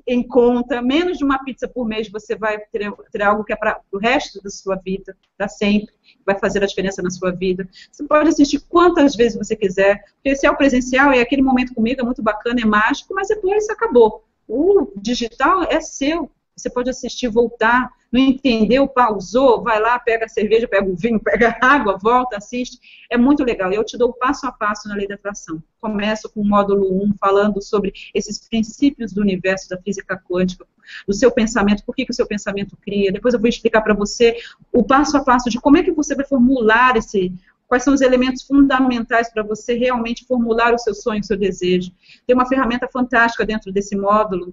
em 0.07 0.27
conta, 0.27 0.83
menos 0.83 1.19
de 1.19 1.25
uma 1.25 1.43
pizza 1.45 1.69
por 1.69 1.87
mês 1.87 2.11
você 2.11 2.37
vai 2.37 2.59
ter, 2.59 2.93
ter 3.11 3.23
algo 3.23 3.45
que 3.45 3.53
é 3.53 3.57
para 3.57 3.81
o 3.93 3.99
resto 3.99 4.43
da 4.43 4.51
sua 4.51 4.77
vida, 4.77 5.17
para 5.37 5.49
sempre, 5.49 5.95
vai 6.25 6.39
fazer 6.39 6.63
a 6.63 6.67
diferença 6.67 7.03
na 7.03 7.11
sua 7.11 7.31
vida. 7.31 7.69
Você 7.91 8.05
pode 8.05 8.29
assistir 8.29 8.61
quantas 8.69 9.15
vezes 9.15 9.39
você 9.39 9.57
quiser, 9.57 10.03
porque 10.15 10.37
se 10.37 10.47
é 10.47 10.51
o 10.51 10.57
presencial 10.57 11.13
e 11.13 11.21
aquele 11.21 11.43
momento 11.43 11.75
comigo 11.75 12.01
é 12.01 12.05
muito 12.05 12.23
bacana, 12.23 12.61
é 12.61 12.65
mágico, 12.65 13.15
mas 13.15 13.29
depois 13.29 13.69
acabou. 13.69 14.25
O 14.49 14.93
digital 14.97 15.65
é 15.65 15.81
seu, 15.81 16.31
você 16.61 16.71
pode 16.71 16.91
assistir, 16.91 17.29
voltar, 17.29 17.91
não 18.13 18.21
entendeu, 18.21 18.89
pausou, 18.89 19.63
vai 19.63 19.81
lá, 19.81 19.99
pega 19.99 20.25
a 20.25 20.29
cerveja, 20.29 20.67
pega 20.67 20.89
o 20.89 20.97
vinho, 20.97 21.19
pega 21.23 21.57
a 21.61 21.67
água, 21.67 21.99
volta, 22.01 22.37
assiste. 22.37 22.79
É 23.11 23.17
muito 23.17 23.45
legal. 23.45 23.73
Eu 23.73 23.85
te 23.85 23.97
dou 23.97 24.13
passo 24.13 24.47
a 24.47 24.53
passo 24.53 24.89
na 24.89 24.95
lei 24.95 25.07
da 25.07 25.15
atração. 25.15 25.63
Começo 25.81 26.29
com 26.31 26.41
o 26.41 26.45
módulo 26.45 27.03
1, 27.05 27.15
falando 27.19 27.63
sobre 27.63 27.93
esses 28.15 28.49
princípios 28.49 29.13
do 29.13 29.21
universo 29.21 29.69
da 29.69 29.79
física 29.79 30.17
quântica, 30.17 30.67
do 31.07 31.15
seu 31.15 31.31
pensamento, 31.31 31.85
por 31.85 31.95
que, 31.95 32.05
que 32.05 32.11
o 32.11 32.15
seu 32.15 32.27
pensamento 32.27 32.77
cria. 32.77 33.13
Depois 33.13 33.35
eu 33.35 33.41
vou 33.41 33.49
explicar 33.49 33.81
para 33.81 33.95
você 33.95 34.37
o 34.73 34.83
passo 34.83 35.17
a 35.17 35.25
passo 35.25 35.49
de 35.49 35.61
como 35.61 35.77
é 35.77 35.83
que 35.83 35.93
você 35.93 36.15
vai 36.15 36.27
formular 36.27 36.97
esse 36.97 37.33
Quais 37.71 37.85
são 37.85 37.95
os 37.95 38.01
elementos 38.01 38.43
fundamentais 38.43 39.33
para 39.33 39.45
você 39.45 39.75
realmente 39.75 40.27
formular 40.27 40.75
o 40.75 40.79
seu 40.79 40.93
sonho, 40.93 41.21
o 41.21 41.25
seu 41.25 41.37
desejo? 41.37 41.93
Tem 42.27 42.35
uma 42.35 42.45
ferramenta 42.45 42.89
fantástica 42.89 43.47
dentro 43.47 43.71
desse 43.71 43.97
módulo, 43.97 44.53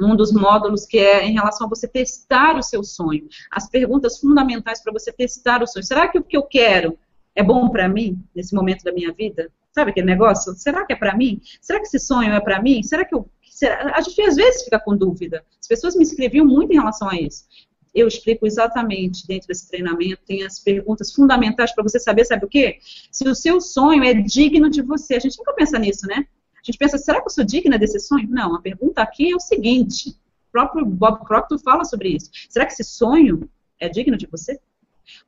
um 0.00 0.14
dos 0.14 0.32
módulos 0.32 0.86
que 0.86 0.98
é 0.98 1.24
em 1.24 1.32
relação 1.32 1.66
a 1.66 1.70
você 1.70 1.88
testar 1.88 2.56
o 2.56 2.62
seu 2.62 2.84
sonho. 2.84 3.26
As 3.50 3.68
perguntas 3.68 4.18
fundamentais 4.18 4.82
para 4.82 4.92
você 4.92 5.12
testar 5.12 5.62
o 5.62 5.66
sonho. 5.66 5.84
Será 5.84 6.08
que 6.08 6.18
o 6.18 6.22
que 6.22 6.36
eu 6.36 6.42
quero 6.42 6.98
é 7.34 7.42
bom 7.42 7.68
para 7.70 7.88
mim 7.88 8.22
nesse 8.34 8.54
momento 8.54 8.84
da 8.84 8.92
minha 8.92 9.12
vida? 9.12 9.50
Sabe 9.72 9.90
aquele 9.90 10.06
negócio? 10.06 10.54
Será 10.54 10.84
que 10.84 10.92
é 10.92 10.96
para 10.96 11.16
mim? 11.16 11.40
Será 11.60 11.80
que 11.80 11.86
esse 11.86 11.98
sonho 11.98 12.32
é 12.32 12.40
para 12.40 12.60
mim? 12.60 12.82
Será 12.82 13.04
que 13.04 13.14
eu 13.14 13.28
será? 13.42 13.92
A 13.94 14.00
gente 14.00 14.20
às 14.22 14.36
vezes 14.36 14.62
fica 14.62 14.78
com 14.78 14.96
dúvida. 14.96 15.44
As 15.60 15.66
pessoas 15.66 15.94
me 15.94 16.02
escreviam 16.02 16.46
muito 16.46 16.72
em 16.72 16.76
relação 16.76 17.08
a 17.08 17.16
isso. 17.16 17.44
Eu 17.92 18.06
explico 18.06 18.46
exatamente 18.46 19.26
dentro 19.26 19.48
desse 19.48 19.68
treinamento, 19.68 20.22
tem 20.24 20.44
as 20.44 20.60
perguntas 20.60 21.12
fundamentais 21.12 21.74
para 21.74 21.82
você 21.82 21.98
saber, 21.98 22.24
sabe 22.24 22.44
o 22.44 22.48
quê? 22.48 22.78
Se 23.10 23.28
o 23.28 23.34
seu 23.34 23.60
sonho 23.60 24.04
é 24.04 24.14
digno 24.14 24.70
de 24.70 24.80
você. 24.80 25.14
A 25.14 25.18
gente 25.18 25.36
nunca 25.38 25.52
pensa 25.52 25.78
nisso, 25.78 26.06
né? 26.06 26.26
A 26.60 26.64
gente 26.64 26.78
pensa, 26.78 26.98
será 26.98 27.20
que 27.20 27.26
eu 27.26 27.30
sou 27.30 27.44
digna 27.44 27.78
desse 27.78 27.98
sonho? 27.98 28.28
Não, 28.28 28.54
a 28.54 28.60
pergunta 28.60 29.02
aqui 29.02 29.32
é 29.32 29.36
o 29.36 29.40
seguinte: 29.40 30.10
o 30.10 30.52
próprio 30.52 30.84
Bob 30.84 31.24
Proctor 31.26 31.58
fala 31.58 31.84
sobre 31.84 32.10
isso. 32.10 32.30
Será 32.48 32.66
que 32.66 32.72
esse 32.72 32.84
sonho 32.84 33.48
é 33.78 33.88
digno 33.88 34.16
de 34.16 34.26
você? 34.26 34.60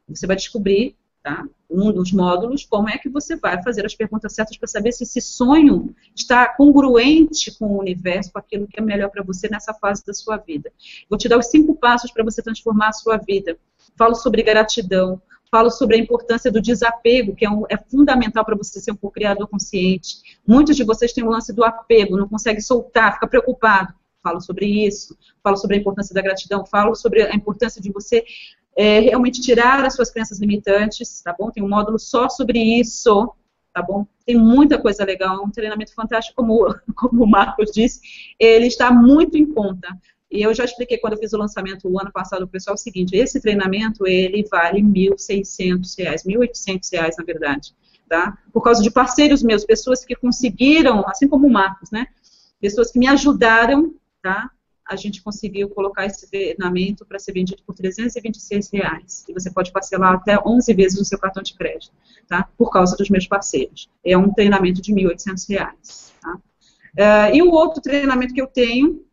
Você 0.09 0.27
vai 0.27 0.37
descobrir, 0.37 0.95
tá? 1.23 1.47
Um 1.71 1.91
dos 1.91 2.13
módulos, 2.13 2.67
como 2.67 2.91
é 2.91 2.99
que 2.99 3.09
você 3.09 3.37
vai 3.37 3.63
fazer 3.63 3.87
as 3.87 3.95
perguntas 3.95 4.35
certas 4.35 4.57
para 4.59 4.69
saber 4.69 4.93
se 4.93 5.05
esse 5.05 5.21
sonho 5.21 5.95
está 6.15 6.47
congruente 6.55 7.57
com 7.59 7.67
o 7.67 7.79
universo, 7.79 8.31
com 8.33 8.39
aquilo 8.39 8.67
que 8.67 8.79
é 8.79 8.83
melhor 8.83 9.09
para 9.09 9.23
você 9.23 9.49
nessa 9.49 9.73
fase 9.73 10.05
da 10.05 10.13
sua 10.13 10.37
vida. 10.37 10.71
Vou 11.09 11.19
te 11.19 11.29
dar 11.29 11.39
os 11.39 11.47
cinco 11.47 11.75
passos 11.75 12.11
para 12.11 12.23
você 12.23 12.43
transformar 12.43 12.89
a 12.89 12.93
sua 12.93 13.17
vida. 13.17 13.57
Falo 13.97 14.15
sobre 14.15 14.43
gratidão, 14.43 15.21
falo 15.53 15.71
sobre 15.71 15.97
a 15.97 15.99
importância 15.99 16.51
do 16.51 16.63
desapego, 16.63 17.37
que 17.37 17.45
é, 17.45 17.51
um, 17.51 17.65
é 17.69 17.77
fundamental 17.77 18.43
para 18.43 18.57
você 18.57 18.81
ser 18.81 18.91
um 18.91 18.97
co-criador 18.97 19.47
consciente. 19.47 20.17
Muitos 20.49 20.75
de 20.75 20.83
vocês 20.83 21.13
têm 21.13 21.23
o 21.23 21.29
lance 21.29 21.53
do 21.53 21.63
apego, 21.63 22.17
não 22.17 22.27
conseguem 22.27 22.63
soltar, 22.63 23.13
fica 23.13 23.27
preocupado. 23.27 23.93
Falo 24.23 24.41
sobre 24.41 24.65
isso, 24.67 25.15
falo 25.43 25.57
sobre 25.59 25.77
a 25.77 25.81
importância 25.81 26.15
da 26.15 26.23
gratidão, 26.23 26.65
falo 26.65 26.95
sobre 26.95 27.23
a 27.23 27.35
importância 27.35 27.83
de 27.83 27.93
você 27.93 28.25
é, 28.75 29.01
realmente 29.01 29.43
tirar 29.43 29.85
as 29.85 29.95
suas 29.95 30.11
crenças 30.11 30.41
limitantes, 30.41 31.21
tá 31.21 31.35
bom? 31.39 31.51
Tem 31.51 31.63
um 31.63 31.69
módulo 31.69 31.99
só 31.99 32.31
sobre 32.31 32.59
isso, 32.59 33.31
tá 33.75 33.83
bom? 33.83 34.07
Tem 34.25 34.37
muita 34.37 34.79
coisa 34.79 35.05
legal, 35.05 35.45
um 35.45 35.51
treinamento 35.51 35.93
fantástico, 35.95 36.37
como, 36.37 36.75
como 36.97 37.25
o 37.25 37.29
Marcos 37.29 37.71
disse, 37.73 38.01
ele 38.39 38.69
está 38.69 38.91
muito 38.91 39.37
em 39.37 39.45
conta. 39.45 39.89
E 40.33 40.41
eu 40.43 40.55
já 40.55 40.65
expliquei 40.65 40.97
quando 40.97 41.13
eu 41.13 41.19
fiz 41.19 41.35
o 41.35 41.37
lançamento 41.37 41.87
o 41.87 42.01
ano 42.01 42.11
passado 42.11 42.45
o 42.45 42.49
pessoal 42.49 42.75
o 42.75 42.79
seguinte, 42.79 43.15
esse 43.15 43.39
treinamento, 43.39 44.07
ele 44.07 44.43
vale 44.51 44.81
R$ 44.81 44.89
1.600, 44.89 45.95
R$ 45.99 46.17
1.800, 46.17 47.11
na 47.19 47.25
verdade, 47.25 47.75
tá? 48.09 48.39
Por 48.51 48.63
causa 48.63 48.83
de 48.83 48.91
parceiros 48.91 49.43
meus, 49.43 49.63
pessoas 49.63 50.07
que 50.07 50.17
conseguiram, 50.17 51.07
assim 51.07 51.29
como 51.29 51.47
o 51.47 51.53
Marcos, 51.53 51.91
né? 51.91 52.07
Pessoas 52.59 52.91
que 52.91 52.99
me 52.99 53.07
ajudaram, 53.09 53.95
tá? 54.23 54.51
A 54.89 54.97
gente 54.97 55.23
conseguiu 55.23 55.69
colocar 55.69 56.07
esse 56.07 56.29
treinamento 56.31 57.05
para 57.05 57.19
ser 57.19 57.33
vendido 57.33 57.63
por 57.67 57.75
326 57.75 58.71
reais. 58.73 59.27
E 59.29 59.35
você 59.35 59.51
pode 59.51 59.71
parcelar 59.71 60.15
até 60.15 60.39
11 60.39 60.73
vezes 60.73 60.99
no 60.99 61.05
seu 61.05 61.19
cartão 61.19 61.43
de 61.43 61.55
crédito, 61.55 61.93
tá? 62.27 62.49
Por 62.57 62.71
causa 62.71 62.97
dos 62.97 63.11
meus 63.11 63.27
parceiros. 63.27 63.91
É 64.03 64.17
um 64.17 64.33
treinamento 64.33 64.81
de 64.81 64.95
1.800 64.95 65.49
reais, 65.51 66.15
tá? 66.23 66.39
Uh, 66.95 67.35
e 67.35 67.43
o 67.43 67.51
outro 67.51 67.83
treinamento 67.83 68.33
que 68.33 68.41
eu 68.41 68.47
tenho 68.47 69.05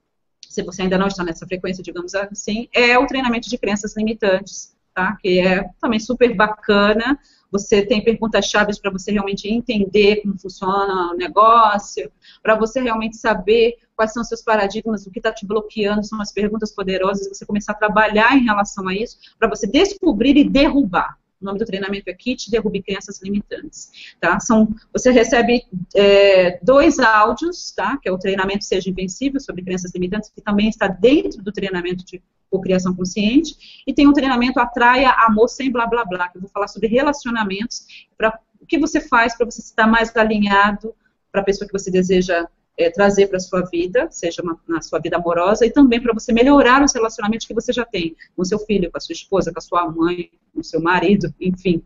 se 0.49 0.63
você 0.63 0.81
ainda 0.81 0.97
não 0.97 1.07
está 1.07 1.23
nessa 1.23 1.45
frequência, 1.45 1.83
digamos 1.83 2.15
assim, 2.15 2.67
é 2.73 2.97
o 2.97 3.05
treinamento 3.05 3.47
de 3.47 3.57
crenças 3.57 3.95
limitantes, 3.95 4.75
tá? 4.95 5.15
Que 5.21 5.39
é 5.39 5.69
também 5.79 5.99
super 5.99 6.35
bacana. 6.35 7.19
Você 7.51 7.83
tem 7.83 8.03
perguntas-chave 8.03 8.71
para 8.81 8.91
você 8.91 9.11
realmente 9.11 9.47
entender 9.47 10.17
como 10.17 10.37
funciona 10.39 11.11
o 11.13 11.15
negócio, 11.15 12.11
para 12.41 12.55
você 12.55 12.81
realmente 12.81 13.17
saber 13.17 13.75
quais 13.95 14.11
são 14.11 14.23
seus 14.23 14.41
paradigmas, 14.41 15.05
o 15.05 15.11
que 15.11 15.19
está 15.19 15.31
te 15.31 15.45
bloqueando, 15.45 16.03
são 16.03 16.19
as 16.19 16.31
perguntas 16.31 16.71
poderosas, 16.73 17.27
você 17.27 17.45
começar 17.45 17.73
a 17.73 17.75
trabalhar 17.75 18.35
em 18.35 18.43
relação 18.43 18.87
a 18.87 18.93
isso, 18.93 19.17
para 19.37 19.47
você 19.47 19.67
descobrir 19.67 20.35
e 20.35 20.43
derrubar. 20.43 21.17
O 21.41 21.45
nome 21.45 21.59
do 21.59 21.65
treinamento 21.65 22.09
é 22.09 22.13
Kit 22.13 22.51
Derrube 22.51 22.81
Crenças 22.81 23.21
Limitantes. 23.21 24.15
Tá? 24.19 24.39
São, 24.39 24.67
você 24.91 25.11
recebe 25.11 25.63
é, 25.95 26.59
dois 26.61 26.99
áudios, 26.99 27.71
tá? 27.71 27.97
que 27.97 28.09
é 28.09 28.11
o 28.11 28.17
treinamento 28.17 28.65
Seja 28.65 28.89
Invencível 28.89 29.39
sobre 29.39 29.63
crenças 29.63 29.93
limitantes, 29.93 30.29
que 30.29 30.41
também 30.41 30.67
está 30.69 30.87
dentro 30.87 31.41
do 31.41 31.51
treinamento 31.51 32.03
de 32.05 32.21
cocriação 32.49 32.95
consciente, 32.95 33.83
e 33.85 33.93
tem 33.93 34.07
um 34.07 34.13
treinamento 34.13 34.59
Atraia 34.59 35.11
Amor 35.11 35.47
Sem 35.47 35.71
Blá 35.71 35.85
Blá 35.85 36.03
Blá, 36.03 36.29
que 36.29 36.37
eu 36.37 36.41
vou 36.41 36.49
falar 36.49 36.67
sobre 36.67 36.87
relacionamentos, 36.87 37.85
para 38.17 38.39
o 38.59 38.65
que 38.65 38.79
você 38.79 38.99
faz 38.99 39.37
para 39.37 39.45
você 39.45 39.61
estar 39.61 39.87
mais 39.87 40.15
alinhado 40.15 40.93
para 41.31 41.41
a 41.41 41.43
pessoa 41.43 41.67
que 41.67 41.73
você 41.73 41.91
deseja 41.91 42.47
é, 42.79 42.89
trazer 42.89 43.27
para 43.27 43.35
a 43.35 43.41
sua 43.41 43.61
vida, 43.61 44.07
seja 44.09 44.41
uma, 44.41 44.57
na 44.65 44.81
sua 44.81 44.99
vida 44.99 45.17
amorosa, 45.17 45.65
e 45.65 45.69
também 45.69 46.01
para 46.01 46.13
você 46.13 46.31
melhorar 46.31 46.81
os 46.81 46.93
relacionamentos 46.93 47.45
que 47.45 47.53
você 47.53 47.73
já 47.73 47.83
tem 47.83 48.15
com 48.35 48.45
seu 48.45 48.57
filho, 48.59 48.89
com 48.89 48.97
a 48.97 49.01
sua 49.01 49.11
esposa, 49.11 49.51
com 49.51 49.59
a 49.59 49.61
sua 49.61 49.91
mãe, 49.91 50.31
com 50.55 50.63
seu 50.63 50.81
marido, 50.81 51.33
enfim, 51.41 51.83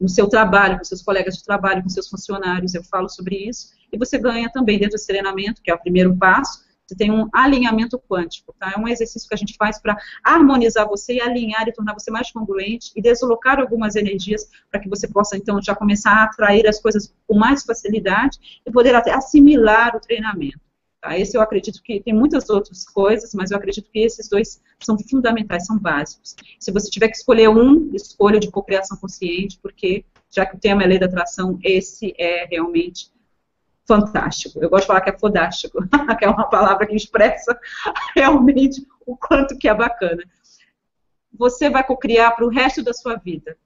no 0.00 0.08
seu 0.08 0.28
trabalho, 0.28 0.76
com 0.76 0.84
seus 0.84 1.02
colegas 1.02 1.36
de 1.36 1.44
trabalho, 1.44 1.84
com 1.84 1.88
seus 1.88 2.08
funcionários, 2.08 2.74
eu 2.74 2.82
falo 2.82 3.08
sobre 3.08 3.36
isso, 3.48 3.68
e 3.92 3.96
você 3.96 4.18
ganha 4.18 4.50
também 4.50 4.76
dentro 4.76 4.94
desse 4.94 5.06
treinamento, 5.06 5.62
que 5.62 5.70
é 5.70 5.74
o 5.74 5.78
primeiro 5.78 6.16
passo, 6.16 6.63
você 6.86 6.94
tem 6.94 7.10
um 7.10 7.28
alinhamento 7.32 7.98
quântico, 7.98 8.54
tá? 8.58 8.72
É 8.76 8.78
um 8.78 8.86
exercício 8.86 9.28
que 9.28 9.34
a 9.34 9.38
gente 9.38 9.56
faz 9.56 9.80
para 9.80 9.96
harmonizar 10.22 10.86
você 10.86 11.14
e 11.14 11.20
alinhar 11.20 11.66
e 11.66 11.72
tornar 11.72 11.94
você 11.94 12.10
mais 12.10 12.30
congruente 12.30 12.90
e 12.94 13.00
deslocar 13.00 13.58
algumas 13.58 13.96
energias 13.96 14.48
para 14.70 14.80
que 14.80 14.88
você 14.88 15.08
possa, 15.08 15.36
então, 15.36 15.60
já 15.62 15.74
começar 15.74 16.12
a 16.12 16.24
atrair 16.24 16.66
as 16.66 16.80
coisas 16.80 17.14
com 17.26 17.38
mais 17.38 17.64
facilidade 17.64 18.38
e 18.66 18.70
poder 18.70 18.94
até 18.94 19.12
assimilar 19.12 19.96
o 19.96 20.00
treinamento. 20.00 20.60
Tá? 21.00 21.18
Esse 21.18 21.36
eu 21.36 21.42
acredito 21.42 21.82
que 21.82 22.00
tem 22.00 22.14
muitas 22.14 22.48
outras 22.50 22.84
coisas, 22.84 23.34
mas 23.34 23.50
eu 23.50 23.56
acredito 23.56 23.90
que 23.90 24.00
esses 24.00 24.28
dois 24.28 24.60
são 24.82 24.98
fundamentais, 24.98 25.66
são 25.66 25.78
básicos. 25.78 26.34
Se 26.58 26.72
você 26.72 26.90
tiver 26.90 27.08
que 27.08 27.16
escolher 27.16 27.48
um, 27.48 27.90
escolha 27.94 28.40
de 28.40 28.50
cocriação 28.50 28.96
consciente, 28.96 29.58
porque 29.62 30.04
já 30.30 30.44
que 30.44 30.56
o 30.56 30.58
tema 30.58 30.82
é 30.82 30.86
lei 30.86 30.98
da 30.98 31.06
atração, 31.06 31.58
esse 31.62 32.14
é 32.18 32.46
realmente 32.46 33.10
fantástico. 33.86 34.60
Eu 34.62 34.70
gosto 34.70 34.82
de 34.82 34.86
falar 34.88 35.00
que 35.00 35.10
é 35.10 35.18
fodástico, 35.18 35.78
que 36.18 36.24
é 36.24 36.28
uma 36.28 36.48
palavra 36.48 36.86
que 36.86 36.94
expressa 36.94 37.58
realmente 38.14 38.86
o 39.06 39.16
quanto 39.16 39.56
que 39.56 39.68
é 39.68 39.74
bacana. 39.74 40.22
Você 41.36 41.68
vai 41.68 41.84
cocriar 41.84 42.34
para 42.34 42.44
o 42.44 42.48
resto 42.48 42.82
da 42.82 42.92
sua 42.92 43.16
vida. 43.16 43.56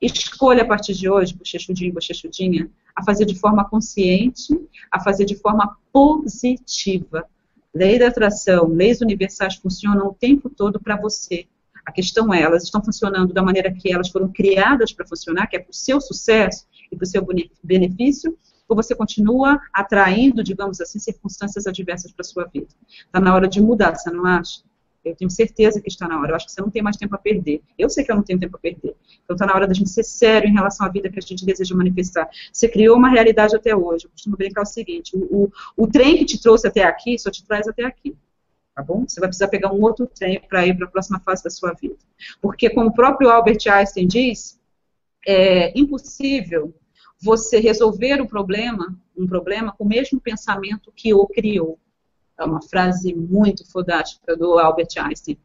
Escolha 0.00 0.62
a 0.62 0.66
partir 0.66 0.94
de 0.94 1.08
hoje, 1.08 1.34
bochechudinho, 1.34 1.92
bochechudinha, 1.92 2.70
a 2.94 3.02
fazer 3.02 3.24
de 3.24 3.34
forma 3.38 3.68
consciente, 3.68 4.54
a 4.90 5.00
fazer 5.00 5.24
de 5.24 5.36
forma 5.36 5.76
positiva. 5.92 7.26
Lei 7.74 7.98
da 7.98 8.08
atração, 8.08 8.68
leis 8.68 9.00
universais 9.00 9.56
funcionam 9.56 10.08
o 10.08 10.14
tempo 10.14 10.48
todo 10.48 10.80
para 10.80 10.96
você. 10.96 11.46
A 11.84 11.92
questão 11.92 12.32
é, 12.32 12.42
elas 12.42 12.64
estão 12.64 12.82
funcionando 12.82 13.32
da 13.32 13.42
maneira 13.42 13.72
que 13.72 13.92
elas 13.92 14.08
foram 14.08 14.28
criadas 14.28 14.92
para 14.92 15.06
funcionar, 15.06 15.46
que 15.46 15.56
é 15.56 15.60
para 15.60 15.70
o 15.70 15.74
seu 15.74 16.00
sucesso 16.00 16.66
e 16.90 16.96
para 16.96 17.04
o 17.04 17.06
seu 17.06 17.24
benefício, 17.62 18.36
ou 18.68 18.76
você 18.76 18.94
continua 18.94 19.60
atraindo, 19.72 20.42
digamos 20.42 20.80
assim, 20.80 20.98
circunstâncias 20.98 21.66
adversas 21.66 22.12
para 22.12 22.24
sua 22.24 22.44
vida? 22.44 22.68
Está 23.06 23.20
na 23.20 23.34
hora 23.34 23.48
de 23.48 23.60
mudar, 23.60 23.94
você 23.94 24.10
não 24.10 24.26
acha? 24.26 24.62
Eu 25.04 25.14
tenho 25.14 25.30
certeza 25.30 25.80
que 25.80 25.88
está 25.88 26.08
na 26.08 26.18
hora. 26.18 26.32
Eu 26.32 26.36
acho 26.36 26.46
que 26.46 26.52
você 26.52 26.60
não 26.60 26.70
tem 26.70 26.82
mais 26.82 26.96
tempo 26.96 27.14
a 27.14 27.18
perder. 27.18 27.62
Eu 27.78 27.88
sei 27.88 28.04
que 28.04 28.10
eu 28.10 28.16
não 28.16 28.22
tenho 28.22 28.40
tempo 28.40 28.56
a 28.56 28.58
perder. 28.58 28.96
Então 29.24 29.34
está 29.34 29.46
na 29.46 29.54
hora 29.54 29.66
da 29.66 29.72
gente 29.72 29.88
ser 29.88 30.02
sério 30.02 30.48
em 30.48 30.52
relação 30.52 30.84
à 30.84 30.88
vida 30.90 31.08
que 31.08 31.18
a 31.18 31.22
gente 31.22 31.46
deseja 31.46 31.76
manifestar. 31.76 32.28
Você 32.52 32.68
criou 32.68 32.96
uma 32.96 33.08
realidade 33.08 33.54
até 33.54 33.74
hoje. 33.74 34.06
Eu 34.06 34.10
costumo 34.10 34.36
brincar 34.36 34.62
o 34.62 34.66
seguinte: 34.66 35.16
o, 35.16 35.44
o, 35.44 35.52
o 35.76 35.86
trem 35.86 36.16
que 36.16 36.24
te 36.24 36.40
trouxe 36.40 36.66
até 36.66 36.82
aqui 36.82 37.18
só 37.18 37.30
te 37.30 37.44
traz 37.46 37.68
até 37.68 37.84
aqui. 37.84 38.16
Tá 38.74 38.82
bom? 38.82 39.04
Você 39.06 39.20
vai 39.20 39.28
precisar 39.28 39.48
pegar 39.48 39.72
um 39.72 39.80
outro 39.80 40.06
trem 40.06 40.40
para 40.40 40.66
ir 40.66 40.76
para 40.76 40.86
a 40.86 40.90
próxima 40.90 41.20
fase 41.20 41.42
da 41.42 41.50
sua 41.50 41.72
vida. 41.72 41.96
Porque, 42.42 42.68
como 42.68 42.88
o 42.88 42.92
próprio 42.92 43.30
Albert 43.30 43.66
Einstein 43.66 44.06
diz, 44.06 44.60
é 45.26 45.72
impossível 45.78 46.74
você 47.20 47.58
resolver 47.58 48.20
o 48.20 48.26
problema, 48.26 48.96
um 49.16 49.26
problema 49.26 49.72
com 49.72 49.84
o 49.84 49.88
mesmo 49.88 50.20
pensamento 50.20 50.92
que 50.94 51.14
o 51.14 51.26
criou. 51.26 51.78
É 52.38 52.44
uma 52.44 52.60
frase 52.62 53.14
muito 53.14 53.66
fodástica 53.70 54.36
do 54.36 54.58
Albert 54.58 54.88
Einstein. 54.98 55.38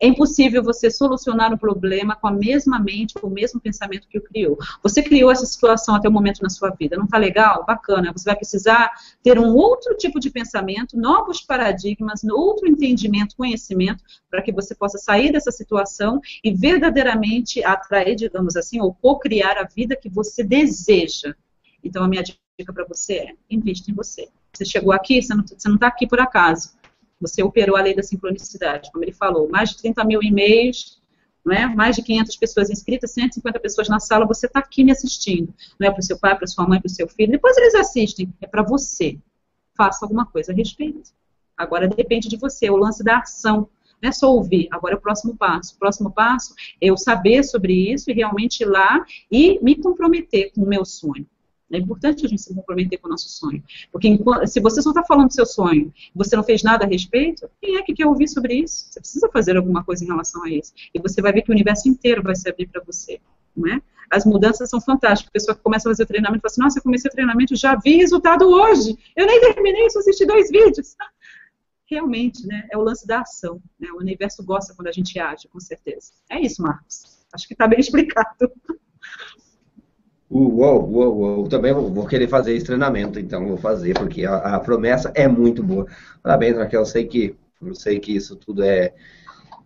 É 0.00 0.06
impossível 0.06 0.62
você 0.62 0.90
solucionar 0.90 1.52
o 1.52 1.58
problema 1.58 2.16
com 2.16 2.26
a 2.26 2.32
mesma 2.32 2.78
mente, 2.78 3.14
com 3.14 3.26
o 3.26 3.30
mesmo 3.30 3.60
pensamento 3.60 4.08
que 4.08 4.16
o 4.16 4.22
criou. 4.22 4.56
Você 4.82 5.02
criou 5.02 5.30
essa 5.30 5.44
situação 5.44 5.94
até 5.94 6.08
o 6.08 6.12
momento 6.12 6.42
na 6.42 6.48
sua 6.48 6.70
vida. 6.70 6.96
Não 6.96 7.04
está 7.04 7.18
legal? 7.18 7.66
Bacana. 7.66 8.10
Você 8.10 8.24
vai 8.24 8.36
precisar 8.36 8.90
ter 9.22 9.38
um 9.38 9.54
outro 9.54 9.94
tipo 9.96 10.18
de 10.18 10.30
pensamento, 10.30 10.96
novos 10.96 11.42
paradigmas, 11.42 12.24
outro 12.24 12.66
entendimento, 12.66 13.36
conhecimento, 13.36 14.02
para 14.30 14.40
que 14.40 14.50
você 14.50 14.74
possa 14.74 14.96
sair 14.96 15.30
dessa 15.30 15.50
situação 15.50 16.18
e 16.42 16.50
verdadeiramente 16.50 17.62
atrair, 17.62 18.16
digamos 18.16 18.56
assim, 18.56 18.80
ou 18.80 18.94
co-criar 18.94 19.58
a 19.58 19.64
vida 19.64 19.94
que 19.94 20.08
você 20.08 20.42
deseja. 20.42 21.34
Então, 21.84 22.02
a 22.02 22.08
minha 22.08 22.22
dica 22.22 22.72
para 22.72 22.86
você 22.86 23.14
é: 23.14 23.34
invista 23.50 23.90
em 23.90 23.94
você. 23.94 24.28
Você 24.52 24.64
chegou 24.64 24.92
aqui, 24.92 25.22
você 25.22 25.34
não 25.34 25.74
está 25.74 25.86
aqui 25.86 26.06
por 26.06 26.20
acaso. 26.20 26.79
Você 27.20 27.42
operou 27.42 27.76
a 27.76 27.82
lei 27.82 27.94
da 27.94 28.02
sincronicidade, 28.02 28.90
como 28.90 29.04
ele 29.04 29.12
falou. 29.12 29.48
Mais 29.48 29.70
de 29.70 29.76
30 29.78 30.04
mil 30.04 30.22
e-mails, 30.22 31.00
não 31.44 31.54
é? 31.54 31.66
mais 31.66 31.96
de 31.96 32.02
500 32.02 32.36
pessoas 32.36 32.70
inscritas, 32.70 33.12
150 33.12 33.60
pessoas 33.60 33.88
na 33.88 34.00
sala, 34.00 34.26
você 34.26 34.46
está 34.46 34.60
aqui 34.60 34.84
me 34.84 34.92
assistindo. 34.92 35.52
Não 35.78 35.88
é 35.88 35.90
para 35.90 36.00
o 36.00 36.02
seu 36.02 36.18
pai, 36.18 36.36
para 36.36 36.46
sua 36.46 36.66
mãe, 36.66 36.80
para 36.80 36.88
o 36.88 36.90
seu 36.90 37.08
filho. 37.08 37.32
Depois 37.32 37.56
eles 37.56 37.74
assistem, 37.74 38.32
é 38.40 38.46
para 38.46 38.62
você. 38.62 39.18
Faça 39.76 40.04
alguma 40.04 40.26
coisa 40.26 40.52
a 40.52 40.54
respeito. 40.54 41.10
Agora 41.56 41.88
depende 41.88 42.28
de 42.28 42.36
você, 42.36 42.70
o 42.70 42.76
lance 42.76 43.04
da 43.04 43.18
ação. 43.18 43.68
Não 44.02 44.08
é 44.08 44.12
só 44.12 44.32
ouvir, 44.32 44.66
agora 44.70 44.94
é 44.94 44.96
o 44.96 45.00
próximo 45.00 45.36
passo. 45.36 45.74
O 45.74 45.78
próximo 45.78 46.10
passo 46.10 46.54
é 46.80 46.86
eu 46.86 46.96
saber 46.96 47.44
sobre 47.44 47.92
isso 47.92 48.10
e 48.10 48.14
realmente 48.14 48.62
ir 48.62 48.66
lá 48.66 49.04
e 49.30 49.58
me 49.62 49.76
comprometer 49.76 50.52
com 50.52 50.62
o 50.62 50.66
meu 50.66 50.84
sonho. 50.86 51.26
É 51.72 51.78
importante 51.78 52.26
a 52.26 52.28
gente 52.28 52.42
se 52.42 52.54
comprometer 52.54 52.98
com 52.98 53.06
o 53.06 53.10
nosso 53.10 53.28
sonho. 53.28 53.62
Porque 53.92 54.08
enquanto, 54.08 54.46
se 54.46 54.60
você 54.60 54.82
só 54.82 54.90
está 54.90 55.04
falando 55.04 55.28
do 55.28 55.34
seu 55.34 55.46
sonho 55.46 55.92
você 56.14 56.34
não 56.34 56.42
fez 56.42 56.62
nada 56.62 56.84
a 56.84 56.88
respeito, 56.88 57.48
quem 57.60 57.76
é 57.76 57.82
que 57.82 57.94
quer 57.94 58.06
ouvir 58.06 58.28
sobre 58.28 58.54
isso? 58.54 58.86
Você 58.90 59.00
precisa 59.00 59.28
fazer 59.32 59.56
alguma 59.56 59.84
coisa 59.84 60.04
em 60.04 60.06
relação 60.06 60.44
a 60.44 60.50
isso. 60.50 60.72
E 60.92 60.98
você 60.98 61.22
vai 61.22 61.32
ver 61.32 61.42
que 61.42 61.50
o 61.50 61.54
universo 61.54 61.88
inteiro 61.88 62.22
vai 62.22 62.34
se 62.34 62.48
abrir 62.48 62.66
para 62.66 62.82
você. 62.84 63.20
Não 63.56 63.72
é? 63.72 63.80
As 64.10 64.24
mudanças 64.24 64.68
são 64.68 64.80
fantásticas. 64.80 65.28
A 65.28 65.32
pessoa 65.32 65.54
que 65.54 65.62
começa 65.62 65.88
a 65.88 65.92
fazer 65.92 66.02
o 66.02 66.06
treinamento 66.06 66.42
fala 66.42 66.50
assim, 66.50 66.60
nossa, 66.60 66.78
eu 66.78 66.82
comecei 66.82 67.08
o 67.08 67.12
treinamento, 67.12 67.54
já 67.54 67.76
vi 67.76 67.96
resultado 67.96 68.48
hoje. 68.48 68.98
Eu 69.14 69.26
nem 69.26 69.40
terminei, 69.40 69.88
só 69.90 70.00
assisti 70.00 70.26
dois 70.26 70.50
vídeos. 70.50 70.96
Realmente, 71.86 72.46
né? 72.46 72.68
É 72.70 72.76
o 72.76 72.82
lance 72.82 73.06
da 73.06 73.20
ação. 73.20 73.62
Né? 73.78 73.88
O 73.92 73.98
universo 73.98 74.44
gosta 74.44 74.74
quando 74.74 74.88
a 74.88 74.92
gente 74.92 75.18
age, 75.18 75.48
com 75.48 75.60
certeza. 75.60 76.12
É 76.28 76.40
isso, 76.40 76.60
Marcos. 76.62 77.20
Acho 77.32 77.46
que 77.46 77.54
está 77.54 77.68
bem 77.68 77.78
explicado. 77.80 78.50
Uou, 80.30 80.88
uou, 80.88 81.18
uou. 81.18 81.48
Também 81.48 81.72
vou 81.74 82.06
querer 82.06 82.28
fazer 82.28 82.54
esse 82.54 82.64
treinamento, 82.64 83.18
então 83.18 83.48
vou 83.48 83.56
fazer, 83.56 83.94
porque 83.94 84.24
a, 84.24 84.36
a, 84.36 84.60
promessa 84.60 85.10
é 85.12 85.26
muito 85.26 85.60
boa. 85.60 85.86
Parabéns, 86.22 86.56
Raquel. 86.56 86.82
Eu 86.82 86.86
sei 86.86 87.04
que, 87.04 87.34
eu 87.60 87.74
sei 87.74 87.98
que 87.98 88.14
isso 88.14 88.36
tudo 88.36 88.62
é, 88.62 88.92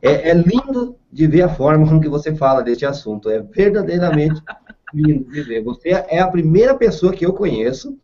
é, 0.00 0.30
é, 0.30 0.32
lindo 0.32 0.96
de 1.12 1.26
ver 1.26 1.42
a 1.42 1.50
forma 1.50 1.86
com 1.86 2.00
que 2.00 2.08
você 2.08 2.34
fala 2.34 2.62
deste 2.62 2.86
assunto. 2.86 3.28
É 3.28 3.40
verdadeiramente 3.40 4.40
lindo 4.94 5.30
de 5.30 5.42
ver. 5.42 5.62
Você 5.64 5.90
é 5.90 6.18
a 6.18 6.28
primeira 6.28 6.74
pessoa 6.74 7.12
que 7.12 7.26
eu 7.26 7.34
conheço 7.34 7.98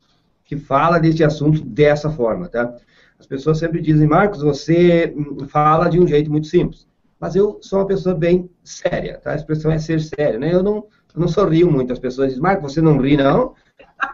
que 0.44 0.56
fala 0.56 0.98
deste 0.98 1.24
assunto 1.24 1.62
dessa 1.64 2.10
forma, 2.10 2.46
tá? 2.48 2.74
As 3.18 3.26
pessoas 3.26 3.56
sempre 3.58 3.80
dizem, 3.80 4.06
Marcos, 4.06 4.42
você 4.42 5.14
fala 5.48 5.88
de 5.88 5.98
um 5.98 6.06
jeito 6.06 6.30
muito 6.30 6.46
simples. 6.48 6.86
Mas 7.18 7.36
eu 7.36 7.58
sou 7.62 7.78
uma 7.78 7.86
pessoa 7.86 8.14
bem 8.14 8.50
séria, 8.64 9.18
tá? 9.18 9.32
A 9.32 9.36
expressão 9.36 9.70
é 9.70 9.78
ser 9.78 10.00
séria, 10.00 10.38
né? 10.38 10.52
Eu 10.52 10.62
não 10.62 10.84
eu 11.14 11.20
não 11.20 11.28
sorrio 11.28 11.70
muito. 11.70 11.92
As 11.92 11.98
pessoas 11.98 12.28
dizem, 12.28 12.42
Marco, 12.42 12.62
você 12.62 12.80
não 12.80 12.98
ri, 12.98 13.16
não? 13.16 13.54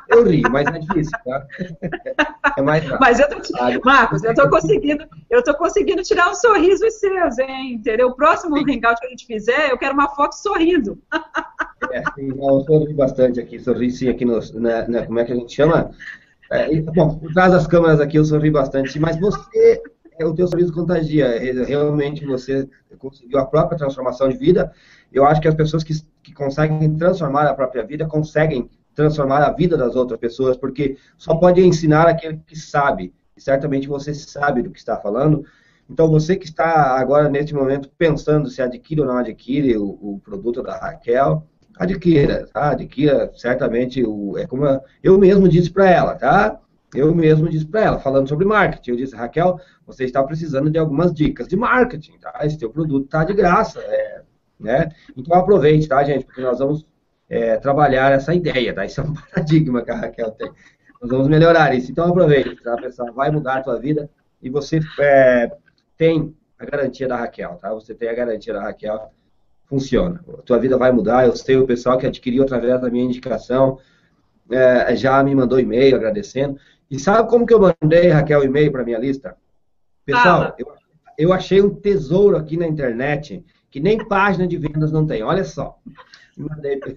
Eu 0.08 0.24
ri, 0.24 0.42
mas 0.42 0.66
é 0.68 0.78
difícil, 0.78 1.18
tá? 1.24 1.46
É 2.56 2.62
mais 2.62 2.82
rápido. 2.84 3.00
Mas 3.00 3.20
eu 3.20 3.28
tô, 3.28 3.84
Marcos, 3.84 4.24
eu 4.24 4.34
tô 4.34 4.48
conseguindo, 4.48 5.04
eu 5.30 5.42
tô 5.42 5.54
conseguindo 5.54 6.02
tirar 6.02 6.30
um 6.30 6.34
sorriso 6.34 6.88
seus, 6.90 7.38
hein? 7.38 7.74
Entendeu? 7.74 8.08
O 8.08 8.14
próximo 8.14 8.56
hangout 8.56 9.00
que 9.00 9.06
a 9.06 9.10
gente 9.10 9.26
fizer, 9.26 9.70
eu 9.70 9.78
quero 9.78 9.94
uma 9.94 10.08
foto 10.08 10.32
sorrindo. 10.34 10.98
É, 11.92 12.02
sim, 12.14 12.30
eu 12.30 12.60
sorri 12.60 12.94
bastante 12.94 13.40
aqui, 13.40 13.58
sorri 13.58 13.90
sim 13.90 14.08
aqui 14.08 14.24
no, 14.24 14.40
na, 14.54 14.88
na, 14.88 15.06
como 15.06 15.18
é 15.18 15.24
que 15.24 15.32
a 15.32 15.36
gente 15.36 15.54
chama? 15.54 15.90
É, 16.50 16.80
bom, 16.80 17.18
por 17.18 17.32
trás 17.32 17.52
das 17.52 17.66
câmeras 17.66 18.00
aqui 18.00 18.16
eu 18.16 18.24
sorri 18.24 18.50
bastante, 18.50 18.98
mas 18.98 19.18
você, 19.18 19.82
é, 20.18 20.24
o 20.24 20.34
teu 20.34 20.46
sorriso 20.46 20.72
contagia, 20.72 21.38
realmente 21.66 22.24
você 22.24 22.68
conseguiu 22.98 23.38
a 23.38 23.44
própria 23.46 23.78
transformação 23.78 24.28
de 24.28 24.36
vida, 24.36 24.72
eu 25.12 25.24
acho 25.24 25.40
que 25.40 25.48
as 25.48 25.54
pessoas 25.54 25.84
que, 25.84 25.92
que 26.26 26.34
conseguem 26.34 26.96
transformar 26.96 27.46
a 27.46 27.54
própria 27.54 27.84
vida 27.84 28.04
conseguem 28.04 28.68
transformar 28.96 29.44
a 29.44 29.52
vida 29.52 29.76
das 29.76 29.94
outras 29.94 30.18
pessoas, 30.18 30.56
porque 30.56 30.96
só 31.16 31.36
pode 31.36 31.64
ensinar 31.64 32.08
aquele 32.08 32.38
que 32.44 32.56
sabe. 32.56 33.14
E 33.36 33.40
certamente 33.40 33.86
você 33.86 34.12
sabe 34.12 34.62
do 34.62 34.70
que 34.70 34.78
está 34.78 34.96
falando. 34.96 35.44
Então, 35.88 36.10
você 36.10 36.34
que 36.34 36.46
está 36.46 36.98
agora, 36.98 37.28
neste 37.28 37.54
momento, 37.54 37.88
pensando 37.96 38.48
se 38.48 38.60
adquire 38.60 39.02
ou 39.02 39.06
não 39.06 39.18
adquire 39.18 39.76
o, 39.76 39.84
o 39.84 40.20
produto 40.24 40.62
da 40.62 40.76
Raquel, 40.78 41.46
adquira, 41.78 42.48
tá? 42.52 42.70
Adquira, 42.70 43.30
certamente, 43.36 44.02
o, 44.02 44.36
é 44.36 44.46
como 44.46 44.64
eu 45.00 45.16
mesmo 45.16 45.46
disse 45.46 45.70
para 45.70 45.88
ela, 45.88 46.14
tá? 46.16 46.58
Eu 46.92 47.14
mesmo 47.14 47.48
disse 47.48 47.66
para 47.66 47.82
ela, 47.82 47.98
falando 48.00 48.28
sobre 48.28 48.46
marketing. 48.46 48.90
Eu 48.90 48.96
disse, 48.96 49.14
Raquel, 49.14 49.60
você 49.86 50.04
está 50.04 50.24
precisando 50.24 50.70
de 50.70 50.78
algumas 50.78 51.12
dicas 51.12 51.46
de 51.46 51.54
marketing, 51.54 52.18
tá? 52.18 52.40
Esse 52.42 52.58
teu 52.58 52.70
produto 52.70 53.04
está 53.04 53.22
de 53.22 53.34
graça. 53.34 53.78
É, 53.80 54.22
né? 54.58 54.90
Então 55.16 55.36
aproveite, 55.36 55.88
tá, 55.88 56.02
gente? 56.04 56.24
Porque 56.24 56.40
nós 56.40 56.58
vamos 56.58 56.86
é, 57.28 57.56
trabalhar 57.56 58.12
essa 58.12 58.34
ideia, 58.34 58.74
tá? 58.74 58.84
Isso 58.84 59.00
é 59.00 59.04
um 59.04 59.14
paradigma 59.34 59.82
que 59.82 59.90
a 59.90 59.96
Raquel 59.96 60.30
tem. 60.32 60.50
Nós 61.00 61.10
vamos 61.10 61.28
melhorar 61.28 61.74
isso. 61.74 61.90
Então 61.90 62.08
aproveite, 62.08 62.56
tá, 62.62 62.76
pessoal? 62.76 63.12
Vai 63.12 63.30
mudar 63.30 63.58
a 63.58 63.62
tua 63.62 63.78
vida 63.78 64.10
e 64.42 64.48
você 64.48 64.80
é, 64.98 65.50
tem 65.96 66.34
a 66.58 66.64
garantia 66.64 67.06
da 67.06 67.16
Raquel, 67.16 67.58
tá? 67.60 67.72
Você 67.74 67.94
tem 67.94 68.08
a 68.08 68.14
garantia 68.14 68.54
da 68.54 68.62
Raquel, 68.62 69.12
funciona. 69.66 70.24
A 70.38 70.42
tua 70.42 70.58
vida 70.58 70.78
vai 70.78 70.92
mudar. 70.92 71.26
Eu 71.26 71.36
sei 71.36 71.56
o 71.56 71.66
pessoal 71.66 71.98
que 71.98 72.06
adquiriu 72.06 72.42
através 72.42 72.80
da 72.80 72.90
minha 72.90 73.04
indicação 73.04 73.78
é, 74.50 74.94
já 74.96 75.22
me 75.22 75.34
mandou 75.34 75.58
e-mail 75.58 75.96
agradecendo. 75.96 76.58
E 76.90 76.98
sabe 76.98 77.28
como 77.28 77.44
que 77.44 77.52
eu 77.52 77.60
mandei, 77.60 78.08
Raquel, 78.08 78.44
e-mail 78.44 78.70
para 78.70 78.84
minha 78.84 78.98
lista? 78.98 79.36
Pessoal, 80.04 80.54
eu, 80.56 80.72
eu 81.18 81.32
achei 81.32 81.60
um 81.60 81.74
tesouro 81.74 82.36
aqui 82.36 82.56
na 82.56 82.66
internet 82.66 83.44
que 83.76 83.80
nem 83.80 83.98
página 84.08 84.46
de 84.46 84.56
vendas 84.56 84.90
não 84.90 85.06
tem. 85.06 85.22
Olha 85.22 85.44
só. 85.44 85.78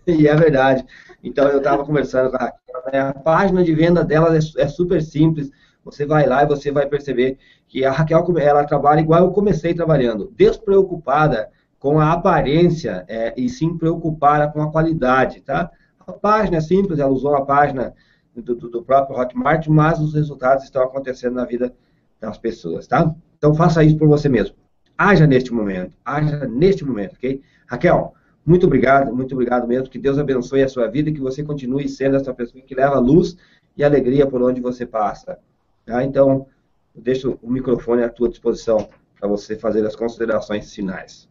E 0.07 0.29
é 0.29 0.33
verdade. 0.33 0.85
Então 1.21 1.45
eu 1.49 1.57
estava 1.57 1.83
conversando 1.83 2.31
com 2.31 2.37
a 2.37 2.39
Raquel, 2.39 2.83
né? 2.93 2.99
a 3.01 3.13
página 3.13 3.65
de 3.65 3.75
venda 3.75 4.01
dela 4.01 4.33
é, 4.33 4.39
é, 4.61 4.67
super 4.69 5.01
simples. 5.01 5.51
Você 5.83 6.05
vai 6.05 6.25
lá 6.25 6.43
e 6.43 6.47
você 6.47 6.71
vai 6.71 6.87
perceber 6.87 7.37
que 7.67 7.83
a 7.83 7.91
Raquel 7.91 8.25
ela 8.37 8.63
trabalha 8.63 9.01
igual 9.01 9.25
eu 9.25 9.31
comecei 9.31 9.73
trabalhando, 9.73 10.31
despreocupada 10.37 11.49
com 11.77 11.99
a 11.99 12.13
aparência 12.13 13.03
é, 13.09 13.33
e 13.35 13.49
sim 13.49 13.77
preocupada 13.77 14.47
com 14.47 14.61
a 14.61 14.71
qualidade, 14.71 15.41
tá? 15.41 15.69
A 15.99 16.13
página 16.13 16.57
é 16.57 16.61
simples, 16.61 16.97
ela 16.97 17.11
usou 17.11 17.35
a 17.35 17.45
página 17.45 17.93
do, 18.33 18.55
do, 18.55 18.83
próprio 18.83 19.17
Hotmart, 19.19 19.67
mas 19.67 19.99
os 19.99 20.13
resultados 20.13 20.63
estão 20.63 20.83
acontecendo 20.83 21.33
na 21.33 21.43
vida 21.43 21.75
das 22.21 22.37
pessoas, 22.37 22.87
tá? 22.87 23.13
Então 23.37 23.53
faça 23.53 23.83
isso 23.83 23.97
por 23.97 24.07
você 24.07 24.29
mesmo 24.29 24.55
haja 24.99 25.25
neste 25.25 25.53
momento, 25.53 25.95
haja 26.03 26.45
neste 26.45 26.83
momento, 26.83 27.13
ok? 27.13 27.41
Raquel, 27.65 28.13
muito 28.45 28.65
obrigado, 28.65 29.15
muito 29.15 29.33
obrigado 29.33 29.65
mesmo. 29.65 29.89
Que 29.89 29.97
Deus 29.97 30.19
abençoe 30.19 30.61
a 30.61 30.67
sua 30.67 30.87
vida 30.87 31.09
e 31.09 31.13
que 31.13 31.21
você 31.21 31.41
continue 31.41 31.87
sendo 31.87 32.17
essa 32.17 32.33
pessoa 32.33 32.61
que 32.61 32.75
leva 32.75 32.99
luz 32.99 33.37
e 33.77 33.83
alegria 33.83 34.27
por 34.27 34.41
onde 34.41 34.59
você 34.59 34.85
passa. 34.85 35.39
Tá? 35.85 36.03
Então, 36.03 36.47
deixo 36.93 37.39
o 37.41 37.49
microfone 37.49 38.03
à 38.03 38.09
tua 38.09 38.27
disposição 38.27 38.89
para 39.17 39.29
você 39.29 39.55
fazer 39.55 39.85
as 39.85 39.95
considerações 39.95 40.73
finais. 40.73 41.29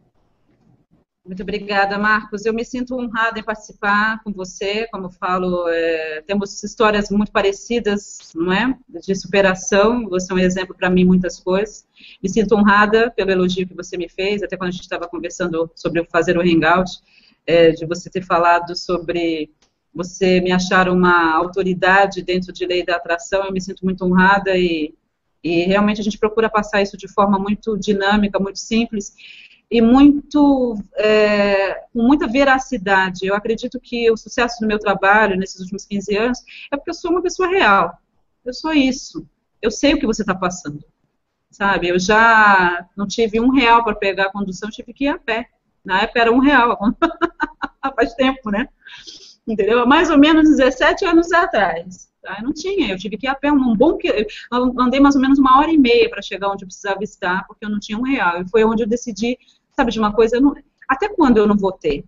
Muito 1.25 1.43
obrigada, 1.43 1.97
Marcos. 1.97 2.45
Eu 2.45 2.53
me 2.53 2.63
sinto 2.63 2.95
honrada 2.95 3.39
em 3.39 3.43
participar 3.43 4.23
com 4.23 4.31
você. 4.31 4.87
Como 4.87 5.07
eu 5.07 5.09
falo, 5.09 5.67
é, 5.67 6.23
temos 6.25 6.63
histórias 6.63 7.09
muito 7.11 7.31
parecidas, 7.31 8.31
não 8.33 8.51
é? 8.51 8.77
De 9.05 9.13
superação. 9.15 10.07
Você 10.09 10.31
é 10.31 10.35
um 10.35 10.39
exemplo 10.39 10.75
para 10.75 10.89
mim 10.89 11.03
muitas 11.03 11.39
coisas. 11.39 11.85
Me 12.23 12.29
sinto 12.29 12.55
honrada 12.55 13.11
pelo 13.11 13.31
elogio 13.31 13.67
que 13.67 13.75
você 13.75 13.97
me 13.97 14.09
fez, 14.09 14.41
até 14.41 14.55
quando 14.55 14.69
a 14.69 14.71
gente 14.71 14.83
estava 14.83 15.07
conversando 15.07 15.69
sobre 15.75 16.03
fazer 16.05 16.37
o 16.37 16.41
hangout, 16.41 16.89
é, 17.45 17.71
de 17.71 17.85
você 17.85 18.09
ter 18.09 18.23
falado 18.23 18.75
sobre 18.75 19.51
você 19.93 20.39
me 20.39 20.51
achar 20.51 20.87
uma 20.87 21.35
autoridade 21.35 22.21
dentro 22.23 22.53
de 22.53 22.65
lei 22.65 22.83
da 22.83 22.95
atração. 22.95 23.43
Eu 23.43 23.51
me 23.51 23.61
sinto 23.61 23.83
muito 23.83 24.05
honrada 24.05 24.57
e, 24.57 24.95
e 25.43 25.63
realmente 25.65 25.99
a 25.99 26.03
gente 26.03 26.17
procura 26.17 26.49
passar 26.49 26.81
isso 26.81 26.95
de 26.95 27.07
forma 27.07 27.37
muito 27.37 27.77
dinâmica, 27.77 28.39
muito 28.39 28.59
simples 28.59 29.13
e 29.71 29.81
muito 29.81 30.75
é, 30.95 31.75
com 31.93 32.01
muita 32.01 32.27
veracidade. 32.27 33.27
Eu 33.27 33.35
acredito 33.35 33.79
que 33.79 34.09
o 34.09 34.17
sucesso 34.17 34.59
do 34.59 34.67
meu 34.67 34.79
trabalho 34.79 35.37
nesses 35.37 35.59
últimos 35.61 35.85
15 35.85 36.17
anos 36.17 36.39
é 36.71 36.77
porque 36.77 36.89
eu 36.89 36.95
sou 36.95 37.11
uma 37.11 37.21
pessoa 37.21 37.49
real. 37.49 37.97
Eu 38.43 38.53
sou 38.53 38.73
isso. 38.73 39.27
Eu 39.61 39.69
sei 39.69 39.93
o 39.93 39.99
que 39.99 40.07
você 40.07 40.23
está 40.23 40.33
passando. 40.33 40.83
Sabe? 41.51 41.89
Eu 41.89 41.99
já 41.99 42.87
não 42.95 43.07
tive 43.07 43.39
um 43.39 43.51
real 43.51 43.83
para 43.83 43.95
pegar 43.95 44.25
a 44.25 44.31
condução, 44.31 44.69
tive 44.69 44.93
que 44.93 45.05
ir 45.05 45.09
a 45.09 45.19
pé. 45.19 45.47
Na 45.83 46.01
época 46.01 46.19
era 46.19 46.31
um 46.31 46.39
real. 46.39 46.77
Faz 47.95 48.13
tempo, 48.13 48.49
né? 48.49 48.67
Entendeu? 49.47 49.85
Mais 49.85 50.09
ou 50.09 50.17
menos 50.17 50.49
17 50.49 51.05
anos 51.05 51.31
atrás. 51.31 52.09
Tá? 52.21 52.37
Eu 52.39 52.43
não 52.43 52.53
tinha, 52.53 52.91
eu 52.91 52.97
tive 52.97 53.17
que 53.17 53.25
ir 53.25 53.29
a 53.29 53.35
pé 53.35 53.51
um 53.51 53.75
bom 53.75 53.97
que 53.97 54.27
andei 54.51 54.99
mais 54.99 55.15
ou 55.15 55.21
menos 55.21 55.39
uma 55.39 55.57
hora 55.57 55.71
e 55.71 55.77
meia 55.77 56.09
para 56.09 56.21
chegar 56.21 56.49
onde 56.49 56.63
eu 56.63 56.67
precisava 56.67 57.03
estar, 57.03 57.47
porque 57.47 57.65
eu 57.65 57.69
não 57.69 57.79
tinha 57.79 57.97
um 57.97 58.03
real. 58.03 58.41
E 58.41 58.49
foi 58.49 58.63
onde 58.63 58.83
eu 58.83 58.87
decidi 58.87 59.37
sabe 59.79 59.91
de 59.91 59.99
uma 59.99 60.13
coisa? 60.13 60.39
Não, 60.39 60.53
até 60.87 61.07
quando 61.07 61.37
eu 61.37 61.47
não 61.47 61.55
vou 61.55 61.71
ter? 61.71 62.03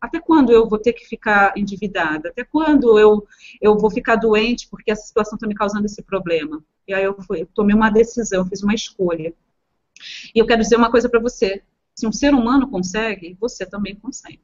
Até 0.00 0.20
quando 0.20 0.52
eu 0.52 0.68
vou 0.68 0.78
ter 0.78 0.92
que 0.92 1.04
ficar 1.06 1.52
endividada? 1.56 2.28
Até 2.28 2.44
quando 2.44 2.98
eu, 2.98 3.26
eu 3.60 3.76
vou 3.76 3.90
ficar 3.90 4.14
doente 4.16 4.68
porque 4.68 4.92
essa 4.92 5.06
situação 5.06 5.34
está 5.34 5.46
me 5.46 5.54
causando 5.54 5.86
esse 5.86 6.02
problema? 6.02 6.62
E 6.86 6.94
aí 6.94 7.02
eu, 7.02 7.20
fui, 7.22 7.42
eu 7.42 7.48
tomei 7.52 7.74
uma 7.74 7.90
decisão, 7.90 8.46
fiz 8.46 8.62
uma 8.62 8.74
escolha. 8.74 9.34
E 10.34 10.38
eu 10.38 10.46
quero 10.46 10.62
dizer 10.62 10.76
uma 10.76 10.90
coisa 10.90 11.08
para 11.08 11.18
você: 11.18 11.62
se 11.94 12.06
um 12.06 12.12
ser 12.12 12.32
humano 12.32 12.70
consegue, 12.70 13.36
você 13.40 13.66
também 13.66 13.96
consegue. 13.96 14.42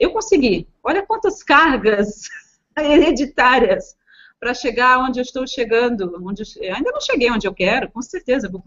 Eu 0.00 0.12
consegui. 0.12 0.66
Olha 0.82 1.04
quantas 1.04 1.42
cargas 1.42 2.22
hereditárias 2.78 3.94
para 4.40 4.54
chegar 4.54 5.00
onde 5.00 5.20
eu 5.20 5.22
estou 5.22 5.46
chegando. 5.46 6.18
Onde 6.24 6.42
eu, 6.42 6.74
ainda 6.74 6.92
não 6.92 7.00
cheguei 7.00 7.30
onde 7.30 7.46
eu 7.46 7.52
quero, 7.52 7.90
com 7.90 8.00
certeza. 8.00 8.48
Vou 8.48 8.62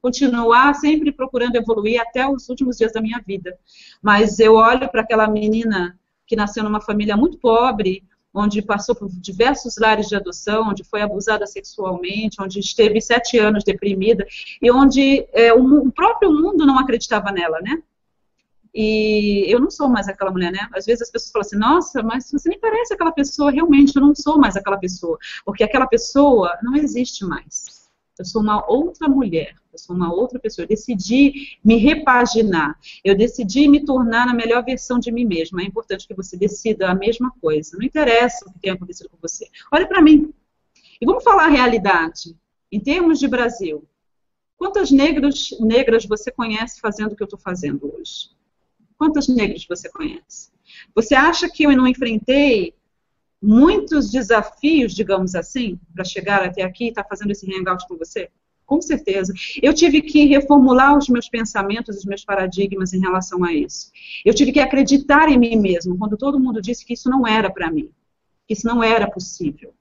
continuar 0.00 0.74
sempre 0.74 1.12
procurando 1.12 1.56
evoluir 1.56 2.00
até 2.00 2.28
os 2.28 2.48
últimos 2.48 2.76
dias 2.76 2.92
da 2.92 3.00
minha 3.00 3.22
vida. 3.26 3.56
Mas 4.02 4.38
eu 4.38 4.54
olho 4.54 4.88
para 4.88 5.02
aquela 5.02 5.28
menina 5.28 5.98
que 6.26 6.36
nasceu 6.36 6.62
numa 6.62 6.80
família 6.80 7.16
muito 7.16 7.38
pobre, 7.38 8.04
onde 8.32 8.62
passou 8.62 8.94
por 8.94 9.08
diversos 9.08 9.76
lares 9.78 10.06
de 10.06 10.14
adoção, 10.14 10.68
onde 10.68 10.84
foi 10.84 11.00
abusada 11.00 11.46
sexualmente, 11.46 12.40
onde 12.40 12.60
esteve 12.60 13.00
sete 13.00 13.38
anos 13.38 13.64
deprimida 13.64 14.26
e 14.60 14.70
onde 14.70 15.26
é, 15.32 15.52
o, 15.52 15.90
próprio 15.90 16.30
mundo 16.30 16.66
não 16.66 16.78
acreditava 16.78 17.32
nela, 17.32 17.60
né? 17.60 17.82
E 18.74 19.44
eu 19.48 19.58
não 19.58 19.70
sou 19.70 19.88
mais 19.88 20.08
aquela 20.08 20.30
mulher, 20.30 20.52
né? 20.52 20.68
Às 20.72 20.84
vezes 20.84 21.02
as 21.02 21.10
pessoas 21.10 21.32
falam 21.32 21.46
assim, 21.46 21.56
nossa, 21.56 22.02
mas 22.02 22.30
você 22.30 22.48
nem 22.50 22.60
parece 22.60 22.94
aquela 22.94 23.10
pessoa. 23.10 23.50
Realmente, 23.50 23.96
eu 23.96 24.02
não 24.02 24.14
sou 24.14 24.38
mais 24.38 24.56
aquela 24.56 24.76
pessoa, 24.76 25.18
porque 25.44 25.64
aquela 25.64 25.86
pessoa 25.86 26.56
não 26.62 26.76
existe 26.76 27.24
mais. 27.24 27.77
Eu 28.18 28.24
sou 28.24 28.42
uma 28.42 28.68
outra 28.70 29.08
mulher, 29.08 29.54
eu 29.72 29.78
sou 29.78 29.94
uma 29.94 30.12
outra 30.12 30.38
pessoa. 30.38 30.64
Eu 30.64 30.68
decidi 30.68 31.58
me 31.64 31.76
repaginar, 31.76 32.78
eu 33.04 33.16
decidi 33.16 33.68
me 33.68 33.84
tornar 33.84 34.28
a 34.28 34.34
melhor 34.34 34.64
versão 34.64 34.98
de 34.98 35.10
mim 35.12 35.24
mesma. 35.24 35.62
É 35.62 35.64
importante 35.64 36.06
que 36.06 36.14
você 36.14 36.36
decida 36.36 36.90
a 36.90 36.94
mesma 36.94 37.32
coisa. 37.40 37.76
Não 37.76 37.86
interessa 37.86 38.44
o 38.46 38.52
que 38.52 38.58
tenha 38.58 38.74
acontecido 38.74 39.08
com 39.08 39.18
você. 39.20 39.48
Olha 39.72 39.86
para 39.86 40.02
mim. 40.02 40.32
E 41.00 41.06
vamos 41.06 41.22
falar 41.22 41.46
a 41.46 41.50
realidade. 41.50 42.36
Em 42.70 42.80
termos 42.80 43.18
de 43.18 43.28
Brasil, 43.28 43.84
quantas 44.56 44.90
negros, 44.90 45.56
negras 45.60 46.04
você 46.04 46.30
conhece 46.30 46.80
fazendo 46.80 47.12
o 47.12 47.16
que 47.16 47.22
eu 47.22 47.26
estou 47.26 47.38
fazendo 47.38 47.94
hoje? 47.94 48.30
Quantas 48.98 49.28
negras 49.28 49.64
você 49.66 49.88
conhece? 49.88 50.50
Você 50.94 51.14
acha 51.14 51.48
que 51.48 51.62
eu 51.62 51.76
não 51.76 51.86
enfrentei 51.86 52.74
muitos 53.40 54.10
desafios, 54.10 54.94
digamos 54.94 55.34
assim, 55.34 55.78
para 55.94 56.04
chegar 56.04 56.42
até 56.42 56.62
aqui 56.62 56.86
e 56.86 56.88
estar 56.88 57.02
tá 57.02 57.08
fazendo 57.08 57.30
esse 57.30 57.46
hangout 57.50 57.86
com 57.86 57.96
você? 57.96 58.30
Com 58.66 58.82
certeza. 58.82 59.32
Eu 59.62 59.72
tive 59.72 60.02
que 60.02 60.26
reformular 60.26 60.96
os 60.96 61.08
meus 61.08 61.28
pensamentos, 61.28 61.96
os 61.96 62.04
meus 62.04 62.24
paradigmas 62.24 62.92
em 62.92 63.00
relação 63.00 63.42
a 63.42 63.52
isso. 63.52 63.90
Eu 64.24 64.34
tive 64.34 64.52
que 64.52 64.60
acreditar 64.60 65.30
em 65.30 65.38
mim 65.38 65.56
mesmo, 65.56 65.96
quando 65.96 66.18
todo 66.18 66.38
mundo 66.38 66.60
disse 66.60 66.84
que 66.84 66.92
isso 66.92 67.08
não 67.08 67.26
era 67.26 67.50
para 67.50 67.70
mim, 67.70 67.90
que 68.46 68.52
isso 68.52 68.66
não 68.66 68.82
era 68.82 69.10
possível. 69.10 69.72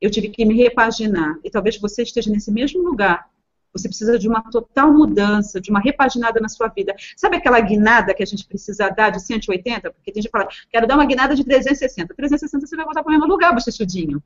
Eu 0.00 0.10
tive 0.10 0.28
que 0.28 0.44
me 0.44 0.56
repaginar. 0.56 1.38
E 1.44 1.50
talvez 1.50 1.78
você 1.78 2.02
esteja 2.02 2.30
nesse 2.30 2.50
mesmo 2.50 2.82
lugar 2.82 3.28
você 3.72 3.88
precisa 3.88 4.18
de 4.18 4.28
uma 4.28 4.42
total 4.50 4.92
mudança, 4.92 5.60
de 5.60 5.70
uma 5.70 5.80
repaginada 5.80 6.40
na 6.40 6.48
sua 6.48 6.68
vida. 6.68 6.94
Sabe 7.16 7.36
aquela 7.36 7.60
guinada 7.60 8.14
que 8.14 8.22
a 8.22 8.26
gente 8.26 8.46
precisa 8.46 8.88
dar 8.88 9.10
de 9.10 9.20
180? 9.20 9.90
Porque 9.92 10.12
tem 10.12 10.22
gente 10.22 10.30
que 10.30 10.38
fala, 10.38 10.48
quero 10.70 10.86
dar 10.86 10.94
uma 10.94 11.06
guinada 11.06 11.34
de 11.34 11.44
360. 11.44 12.14
360 12.14 12.66
você 12.66 12.76
vai 12.76 12.84
voltar 12.84 13.02
para 13.02 13.10
o 13.10 13.12
mesmo 13.12 13.26
lugar, 13.26 13.54
bochechudinho. 13.54 14.22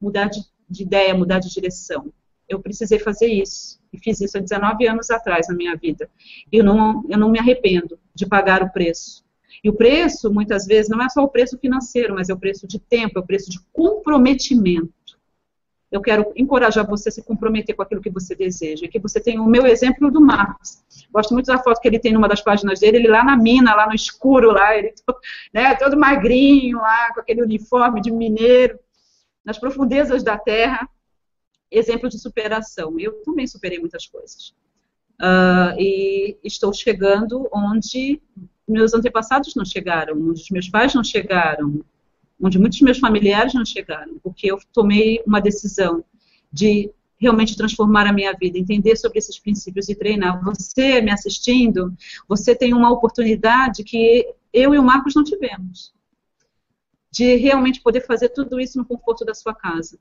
Mudar 0.00 0.28
de, 0.28 0.40
de 0.68 0.82
ideia, 0.82 1.14
mudar 1.14 1.38
de 1.38 1.50
direção. 1.50 2.12
Eu 2.48 2.60
precisei 2.60 2.98
fazer 2.98 3.28
isso. 3.28 3.80
E 3.92 3.98
fiz 3.98 4.20
isso 4.20 4.36
há 4.36 4.40
19 4.40 4.86
anos 4.86 5.10
atrás 5.10 5.48
na 5.48 5.54
minha 5.54 5.76
vida. 5.76 6.10
E 6.52 6.58
eu 6.58 6.64
não, 6.64 7.04
eu 7.08 7.16
não 7.16 7.30
me 7.30 7.38
arrependo 7.38 7.98
de 8.14 8.26
pagar 8.26 8.62
o 8.62 8.70
preço. 8.70 9.24
E 9.62 9.70
o 9.70 9.72
preço, 9.72 10.30
muitas 10.30 10.66
vezes, 10.66 10.90
não 10.90 11.02
é 11.02 11.08
só 11.08 11.22
o 11.22 11.28
preço 11.28 11.56
financeiro, 11.58 12.14
mas 12.14 12.28
é 12.28 12.34
o 12.34 12.38
preço 12.38 12.66
de 12.66 12.78
tempo, 12.78 13.18
é 13.18 13.22
o 13.22 13.26
preço 13.26 13.50
de 13.50 13.58
comprometimento 13.72 14.92
eu 15.90 16.00
quero 16.00 16.32
encorajar 16.34 16.86
você 16.86 17.08
a 17.08 17.12
se 17.12 17.22
comprometer 17.22 17.74
com 17.74 17.82
aquilo 17.82 18.00
que 18.00 18.10
você 18.10 18.34
deseja. 18.34 18.88
Que 18.88 18.98
você 18.98 19.20
tenha 19.20 19.40
o 19.40 19.46
meu 19.46 19.66
exemplo 19.66 20.10
do 20.10 20.20
Marcos. 20.20 20.82
Gosto 21.12 21.32
muito 21.32 21.46
da 21.46 21.58
foto 21.58 21.80
que 21.80 21.86
ele 21.86 21.98
tem 21.98 22.12
numa 22.12 22.28
das 22.28 22.40
páginas 22.40 22.80
dele, 22.80 22.96
ele 22.96 23.08
lá 23.08 23.22
na 23.22 23.36
mina, 23.36 23.74
lá 23.74 23.86
no 23.86 23.94
escuro, 23.94 24.50
lá, 24.50 24.76
ele 24.76 24.92
né, 25.54 25.74
todo 25.76 25.96
magrinho, 25.96 26.78
lá, 26.78 27.12
com 27.14 27.20
aquele 27.20 27.42
uniforme 27.42 28.00
de 28.00 28.10
mineiro, 28.10 28.78
nas 29.44 29.58
profundezas 29.58 30.22
da 30.22 30.36
terra. 30.36 30.88
Exemplo 31.70 32.08
de 32.08 32.18
superação. 32.18 32.98
Eu 32.98 33.22
também 33.22 33.46
superei 33.46 33.78
muitas 33.78 34.06
coisas. 34.06 34.54
Uh, 35.20 35.78
e 35.78 36.36
estou 36.42 36.72
chegando 36.72 37.48
onde 37.52 38.20
meus 38.66 38.94
antepassados 38.94 39.54
não 39.54 39.64
chegaram, 39.64 40.14
onde 40.16 40.42
os 40.42 40.50
meus 40.50 40.68
pais 40.68 40.94
não 40.94 41.04
chegaram, 41.04 41.84
onde 42.40 42.58
muitos 42.58 42.80
meus 42.80 42.98
familiares 42.98 43.54
não 43.54 43.64
chegaram, 43.64 44.18
porque 44.22 44.50
eu 44.50 44.58
tomei 44.72 45.22
uma 45.26 45.40
decisão 45.40 46.04
de 46.52 46.90
realmente 47.16 47.56
transformar 47.56 48.06
a 48.06 48.12
minha 48.12 48.32
vida, 48.32 48.58
entender 48.58 48.96
sobre 48.96 49.18
esses 49.18 49.38
princípios 49.38 49.88
e 49.88 49.94
treinar. 49.94 50.42
Você 50.44 51.00
me 51.00 51.10
assistindo, 51.10 51.94
você 52.28 52.54
tem 52.54 52.74
uma 52.74 52.90
oportunidade 52.90 53.82
que 53.84 54.26
eu 54.52 54.74
e 54.74 54.78
o 54.78 54.82
Marcos 54.82 55.14
não 55.14 55.24
tivemos, 55.24 55.92
de 57.10 57.36
realmente 57.36 57.80
poder 57.80 58.04
fazer 58.06 58.28
tudo 58.30 58.60
isso 58.60 58.76
no 58.76 58.84
conforto 58.84 59.24
da 59.24 59.34
sua 59.34 59.54
casa. 59.54 59.98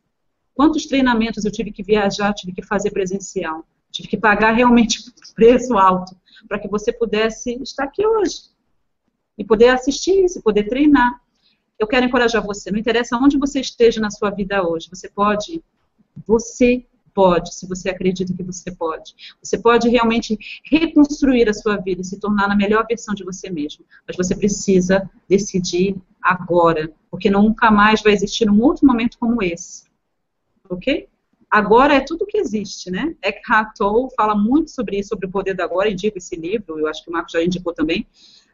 Quantos 0.53 0.85
treinamentos 0.85 1.45
eu 1.45 1.51
tive 1.51 1.71
que 1.71 1.83
viajar, 1.83 2.33
tive 2.33 2.53
que 2.53 2.61
fazer 2.61 2.91
presencial, 2.91 3.65
tive 3.91 4.07
que 4.07 4.17
pagar 4.17 4.51
realmente 4.51 4.99
preço 5.33 5.77
alto 5.77 6.15
para 6.47 6.59
que 6.59 6.67
você 6.67 6.91
pudesse 6.91 7.53
estar 7.61 7.85
aqui 7.85 8.05
hoje 8.05 8.51
e 9.37 9.43
poder 9.43 9.69
assistir 9.69 10.25
isso, 10.25 10.41
poder 10.41 10.63
treinar 10.65 11.22
eu 11.83 11.87
quero 11.87 12.05
encorajar 12.05 12.43
você. 12.43 12.71
Não 12.71 12.79
interessa 12.79 13.17
onde 13.17 13.37
você 13.37 13.59
esteja 13.59 14.01
na 14.01 14.09
sua 14.09 14.29
vida 14.29 14.67
hoje, 14.67 14.89
você 14.89 15.09
pode, 15.09 15.63
você 16.25 16.85
pode, 17.13 17.53
se 17.53 17.67
você 17.67 17.89
acredita 17.89 18.33
que 18.33 18.43
você 18.43 18.71
pode. 18.71 19.13
Você 19.41 19.57
pode 19.57 19.87
realmente 19.89 20.37
reconstruir 20.65 21.47
a 21.47 21.53
sua 21.53 21.77
vida 21.77 22.01
e 22.01 22.05
se 22.05 22.19
tornar 22.19 22.47
na 22.47 22.55
melhor 22.55 22.85
versão 22.87 23.13
de 23.13 23.23
você 23.23 23.49
mesmo. 23.49 23.85
Mas 24.07 24.17
você 24.17 24.35
precisa 24.35 25.09
decidir 25.29 25.95
agora, 26.21 26.91
porque 27.11 27.29
nunca 27.29 27.69
mais 27.69 28.01
vai 28.01 28.13
existir 28.13 28.49
um 28.49 28.61
outro 28.61 28.87
momento 28.87 29.17
como 29.19 29.43
esse. 29.43 29.83
Ok? 30.69 31.07
Agora 31.51 31.93
é 31.93 31.99
tudo 31.99 32.25
que 32.25 32.39
existe, 32.39 32.89
né? 32.89 33.15
Eckhart 33.21 33.75
Tolle 33.77 34.09
fala 34.17 34.33
muito 34.33 34.71
sobre 34.71 34.97
isso, 34.97 35.09
sobre 35.09 35.27
o 35.27 35.31
poder 35.31 35.53
da 35.53 35.65
agora, 35.65 35.87
indica 35.87 36.17
esse 36.17 36.35
livro, 36.35 36.79
eu 36.79 36.87
acho 36.87 37.03
que 37.03 37.11
o 37.11 37.13
Marco 37.13 37.29
já 37.31 37.43
indicou 37.43 37.73
também. 37.73 38.07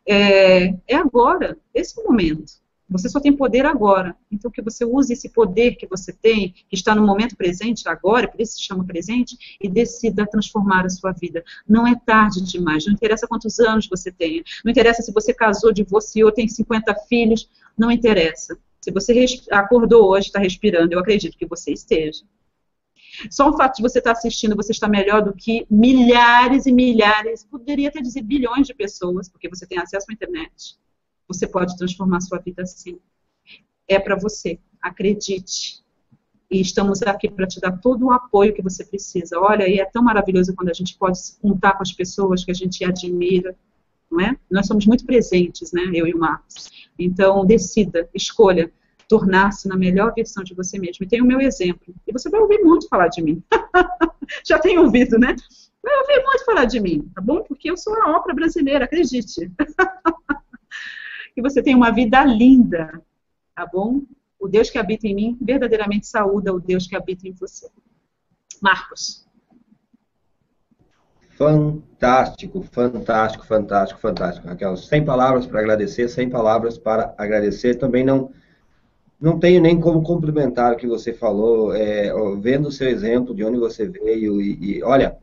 É, 0.06 0.74
é 0.86 0.96
agora, 0.96 1.58
esse 1.74 1.98
é 1.98 2.04
momento. 2.04 2.60
Você 2.90 3.08
só 3.08 3.20
tem 3.20 3.32
poder 3.32 3.66
agora. 3.66 4.16
Então, 4.32 4.50
que 4.50 4.62
você 4.62 4.84
use 4.84 5.14
esse 5.14 5.30
poder 5.30 5.76
que 5.76 5.86
você 5.86 6.12
tem, 6.12 6.54
que 6.68 6.76
está 6.76 6.96
no 6.96 7.06
momento 7.06 7.36
presente, 7.36 7.88
agora, 7.88 8.28
por 8.28 8.42
isso 8.42 8.54
se 8.54 8.64
chama 8.64 8.84
presente, 8.84 9.58
e 9.62 9.70
decida 9.70 10.26
transformar 10.26 10.86
a 10.86 10.90
sua 10.90 11.12
vida. 11.12 11.44
Não 11.68 11.86
é 11.86 11.96
tarde 11.96 12.42
demais. 12.42 12.86
Não 12.86 12.94
interessa 12.94 13.28
quantos 13.28 13.60
anos 13.60 13.88
você 13.88 14.12
tenha. 14.12 14.44
Não 14.66 14.72
interessa 14.72 15.04
se 15.04 15.14
você 15.14 15.34
casou, 15.34 15.72
divorciou, 15.72 16.32
tem 16.32 16.48
50 16.48 16.96
filhos. 17.08 17.48
Não 17.78 17.92
interessa. 17.92 18.58
Se 18.82 18.92
você 18.92 19.26
acordou 19.52 20.10
hoje, 20.10 20.28
está 20.28 20.40
respirando, 20.40 20.94
eu 20.94 21.00
acredito 21.00 21.38
que 21.38 21.46
você 21.46 21.72
esteja. 21.72 22.24
Só 23.30 23.50
o 23.50 23.58
fato 23.58 23.78
de 23.78 23.82
você 23.82 24.00
estar 24.00 24.14
assistindo, 24.14 24.56
você 24.56 24.72
está 24.72 24.88
melhor 24.88 25.22
do 25.22 25.34
que 25.34 25.68
milhares 25.70 26.66
e 26.66 26.72
milhares, 26.72 27.44
poderia 27.44 27.90
até 27.90 28.02
dizer 28.02 28.22
bilhões 28.22 28.66
de 28.66 28.74
pessoas, 28.74 29.28
porque 29.28 29.50
você 29.50 29.68
tem 29.68 29.78
acesso 29.78 30.06
à 30.10 30.14
internet 30.14 30.80
você 31.30 31.48
pode 31.48 31.78
transformar 31.78 32.20
sua 32.22 32.40
vida 32.40 32.64
assim. 32.64 33.00
É 33.88 34.00
para 34.00 34.16
você, 34.16 34.60
acredite. 34.82 35.84
E 36.52 36.60
estamos 36.60 37.04
aqui 37.04 37.30
para 37.30 37.46
te 37.46 37.62
dar 37.62 37.78
todo 37.78 38.08
o 38.08 38.12
apoio 38.12 38.54
que 38.54 38.62
você 38.62 38.84
precisa. 38.84 39.40
Olha, 39.40 39.70
e 39.70 39.80
é 39.80 39.86
tão 39.86 40.04
maravilhoso 40.04 40.56
quando 40.56 40.70
a 40.70 40.74
gente 40.74 40.98
pode 40.98 41.20
se 41.20 41.40
contar 41.40 41.74
com 41.74 41.84
as 41.84 41.92
pessoas 41.92 42.44
que 42.44 42.50
a 42.50 42.56
gente 42.56 42.84
admira, 42.84 43.56
não 44.12 44.20
é? 44.20 44.36
Nós 44.50 44.66
somos 44.66 44.88
muito 44.88 45.06
presentes, 45.06 45.72
né, 45.72 45.84
eu 45.94 46.08
e 46.08 46.14
o 46.14 46.18
Marcos. 46.18 46.70
Então, 46.98 47.46
decida, 47.46 48.10
escolha 48.14 48.72
tornar-se 49.08 49.68
na 49.68 49.76
melhor 49.76 50.14
versão 50.16 50.44
de 50.44 50.56
você 50.56 50.80
mesmo. 50.80 51.04
E 51.06 51.08
tem 51.08 51.22
o 51.22 51.26
meu 51.26 51.40
exemplo. 51.40 51.94
E 52.08 52.12
você 52.12 52.30
vai 52.30 52.40
ouvir 52.40 52.60
muito 52.60 52.88
falar 52.88 53.08
de 53.08 53.22
mim. 53.22 53.44
Já 54.46 54.58
tem 54.60 54.78
ouvido, 54.78 55.18
né? 55.18 55.36
Vai 55.82 55.98
ouvir 56.00 56.24
muito 56.24 56.46
falar 56.46 56.66
de 56.66 56.80
mim, 56.80 57.10
tá 57.16 57.22
bom? 57.22 57.44
Porque 57.44 57.70
eu 57.70 57.78
sou 57.78 57.94
a 58.02 58.12
ópera 58.12 58.36
brasileira, 58.36 58.86
acredite. 58.86 59.52
que 61.34 61.42
você 61.42 61.62
tenha 61.62 61.78
uma 61.78 61.92
vida 61.92 62.24
linda, 62.24 63.02
tá 63.56 63.66
bom? 63.66 64.02
O 64.40 64.48
Deus 64.48 64.70
que 64.70 64.78
habita 64.78 65.08
em 65.08 65.16
mim 65.16 65.38
verdadeiramente 65.42 66.08
saúda 66.08 66.54
o 66.54 66.60
Deus 66.60 66.88
que 66.88 66.96
habita 66.96 67.28
em 67.28 67.32
você. 67.32 67.68
Marcos. 68.62 69.28
Fantástico, 71.38 72.62
fantástico, 72.64 73.46
fantástico, 73.46 74.00
fantástico. 74.00 74.48
Raquel, 74.48 74.76
sem 74.76 75.06
palavras 75.06 75.46
para 75.46 75.60
agradecer, 75.60 76.10
sem 76.10 76.30
palavras 76.30 76.78
para 76.78 77.14
agradecer. 77.18 77.76
Também 77.76 78.04
não 78.04 78.32
não 79.20 79.38
tenho 79.38 79.62
nem 79.62 79.80
como 79.80 80.02
complementar 80.02 80.74
o 80.74 80.78
que 80.78 80.88
você 80.88 81.12
falou, 81.12 81.76
é, 81.76 82.10
vendo 82.40 82.70
o 82.70 82.72
seu 82.72 82.88
exemplo, 82.88 83.36
de 83.36 83.44
onde 83.44 83.60
você 83.60 83.86
veio, 83.86 84.42
e, 84.42 84.78
e 84.78 84.84
olha, 84.84 85.18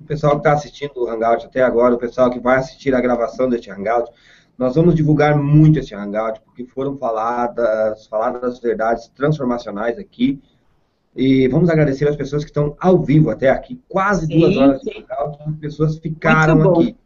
o 0.00 0.04
pessoal 0.04 0.32
que 0.32 0.38
está 0.38 0.52
assistindo 0.52 0.92
o 0.96 1.08
Hangout 1.08 1.46
até 1.46 1.62
agora, 1.62 1.94
o 1.94 1.98
pessoal 1.98 2.30
que 2.30 2.38
vai 2.38 2.58
assistir 2.58 2.94
a 2.94 3.00
gravação 3.00 3.48
deste 3.48 3.70
Hangout, 3.70 4.10
nós 4.58 4.74
vamos 4.74 4.94
divulgar 4.94 5.36
muito 5.36 5.78
esse 5.78 5.94
Hangout, 5.94 6.40
porque 6.42 6.64
foram 6.64 6.96
faladas, 6.96 8.06
faladas 8.06 8.60
verdades 8.60 9.08
transformacionais 9.08 9.98
aqui. 9.98 10.40
E 11.14 11.46
vamos 11.48 11.68
agradecer 11.68 12.08
as 12.08 12.16
pessoas 12.16 12.42
que 12.42 12.50
estão 12.50 12.74
ao 12.80 13.02
vivo 13.02 13.30
até 13.30 13.50
aqui, 13.50 13.80
quase 13.88 14.26
sim, 14.26 14.38
duas 14.38 14.56
horas 14.56 14.80
de 14.80 14.90
Hangout. 14.90 15.38
As 15.46 15.56
pessoas 15.56 15.98
ficaram 15.98 16.70
aqui. 16.70 16.96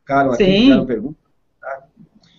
Ficaram 0.00 0.32
aqui, 0.32 0.44
sim. 0.44 0.62
fizeram 0.62 0.86
perguntas. 0.86 1.24
Tá? 1.60 1.84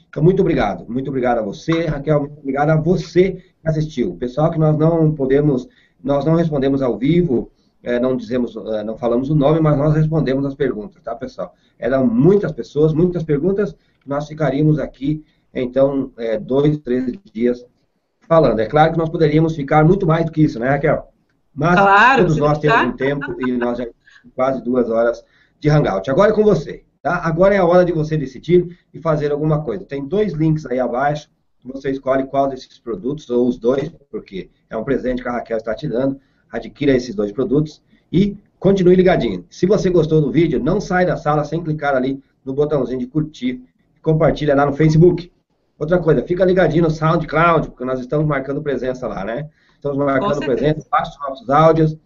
Então, 0.10 0.24
muito 0.24 0.42
obrigado. 0.42 0.86
Muito 0.88 1.10
obrigado 1.10 1.40
a 1.40 1.42
você, 1.42 1.86
Raquel. 1.86 2.20
Muito 2.22 2.40
obrigado 2.40 2.70
a 2.70 2.76
você 2.76 3.32
que 3.32 3.68
assistiu. 3.68 4.16
Pessoal 4.16 4.52
que 4.52 4.60
nós 4.60 4.78
não 4.78 5.12
podemos, 5.14 5.68
nós 6.04 6.24
não 6.24 6.36
respondemos 6.36 6.82
ao 6.82 6.98
vivo, 6.98 7.52
é, 7.86 8.00
não 8.00 8.16
dizemos, 8.16 8.56
é, 8.56 8.84
não 8.84 8.98
falamos 8.98 9.30
o 9.30 9.36
nome, 9.36 9.60
mas 9.60 9.78
nós 9.78 9.94
respondemos 9.94 10.46
as 10.46 10.56
perguntas, 10.56 11.02
tá, 11.04 11.16
pessoal? 11.16 11.54
Eram 11.78 12.06
muitas 12.08 12.52
pessoas, 12.52 12.94
muitas 12.94 13.24
perguntas, 13.24 13.76
nós 14.06 14.28
ficaríamos 14.28 14.80
aqui, 14.80 15.24
então, 15.54 16.12
é, 16.18 16.38
dois, 16.38 16.78
três 16.80 17.18
dias 17.24 17.66
falando. 18.28 18.60
É 18.60 18.66
claro 18.66 18.92
que 18.92 18.98
nós 18.98 19.10
poderíamos 19.10 19.56
ficar 19.56 19.86
muito 19.86 20.06
mais 20.06 20.26
do 20.26 20.32
que 20.32 20.44
isso, 20.44 20.60
né, 20.60 20.70
Raquel? 20.70 21.08
Mas 21.54 21.80
claro, 21.80 22.24
todos 22.24 22.38
nós 22.38 22.60
temos 22.60 22.82
um 22.82 22.92
tempo 22.92 23.42
e 23.42 23.52
nós 23.54 23.78
já 23.78 23.88
quase 24.36 24.62
duas 24.62 24.90
horas 24.90 25.24
de 25.60 25.70
Hangout. 25.70 26.10
Agora 26.12 26.32
é 26.32 26.36
com 26.36 26.44
você, 26.44 26.84
tá? 27.02 27.22
Agora 27.24 27.56
é 27.56 27.58
a 27.58 27.66
hora 27.66 27.86
de 27.86 27.94
você 27.94 28.18
decidir 28.18 28.78
e 28.94 29.00
fazer 29.00 29.32
alguma 29.32 29.64
coisa. 29.64 29.86
Tem 29.86 30.06
dois 30.06 30.34
links 30.34 30.66
aí 30.66 30.80
abaixo, 30.80 31.30
você 31.64 31.90
escolhe 31.90 32.26
qual 32.26 32.48
desses 32.48 32.78
produtos, 32.78 33.30
ou 33.30 33.48
os 33.48 33.58
dois, 33.58 33.90
porque 34.12 34.50
é 34.70 34.78
um 34.78 34.84
presente 34.84 35.22
que 35.22 35.30
a 35.30 35.32
Raquel 35.32 35.58
está 35.58 35.74
te 35.74 35.88
dando. 35.88 36.20
Adquira 36.52 36.94
esses 36.94 37.16
dois 37.16 37.32
produtos 37.32 37.82
e 38.12 38.38
continue 38.60 38.96
ligadinho. 38.96 39.46
Se 39.50 39.66
você 39.66 39.90
gostou 39.90 40.22
do 40.22 40.32
vídeo, 40.32 40.62
não 40.62 40.80
sai 40.80 41.06
da 41.06 41.18
sala 41.18 41.44
sem 41.44 41.64
clicar 41.64 41.96
ali 41.96 42.22
no 42.44 42.54
botãozinho 42.54 43.00
de 43.00 43.08
curtir 43.08 43.64
compartilha 44.06 44.54
lá 44.54 44.68
no 44.68 44.74
Facebook. 44.74 45.32
Outra 45.80 45.98
coisa, 45.98 46.22
fica 46.22 46.46
ligadinho 46.46 46.84
no 46.84 46.92
SoundCloud, 46.92 47.70
porque 47.70 47.84
nós 47.84 48.00
estamos 48.00 48.28
marcando 48.28 48.62
presença 48.62 49.08
lá, 49.08 49.26
né? 49.26 49.50
Estamos 49.74 49.98
marcando 49.98 50.40
presença, 50.40 50.88
baixe 50.90 51.12
os 51.12 51.20
nossos 51.20 51.50
áudios. 51.50 51.98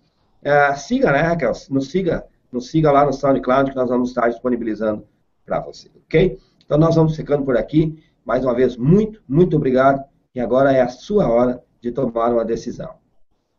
É, 0.41 0.73
siga, 0.75 1.11
né, 1.11 1.19
Raquel? 1.19 1.51
Nos 1.69 1.91
siga, 1.91 2.25
nos 2.51 2.71
siga 2.71 2.89
lá 2.89 3.05
no 3.05 3.11
SoundCloud 3.11 3.71
que 3.71 3.75
nós 3.75 3.89
vamos 3.89 4.09
estar 4.09 4.29
disponibilizando 4.29 5.05
para 5.45 5.59
você, 5.59 5.91
ok? 6.05 6.39
Então 6.65 6.77
nós 6.77 6.95
vamos 6.95 7.15
ficando 7.17 7.43
por 7.43 7.57
aqui. 7.57 8.01
Mais 8.25 8.45
uma 8.45 8.55
vez, 8.55 8.77
muito, 8.77 9.21
muito 9.27 9.57
obrigado. 9.57 10.01
E 10.33 10.39
agora 10.39 10.71
é 10.71 10.81
a 10.81 10.87
sua 10.87 11.27
hora 11.27 11.61
de 11.81 11.91
tomar 11.91 12.31
uma 12.31 12.45
decisão. 12.45 12.95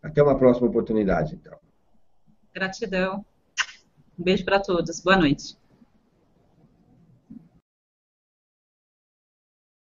Até 0.03 0.23
uma 0.23 0.39
próxima 0.39 0.67
oportunidade, 0.67 1.35
então. 1.35 1.59
Gratidão. 2.55 3.25
Um 4.19 4.25
beijo 4.25 4.45
para 4.45 4.61
todos. 4.61 5.01
Boa 5.01 5.19
noite. 5.19 5.60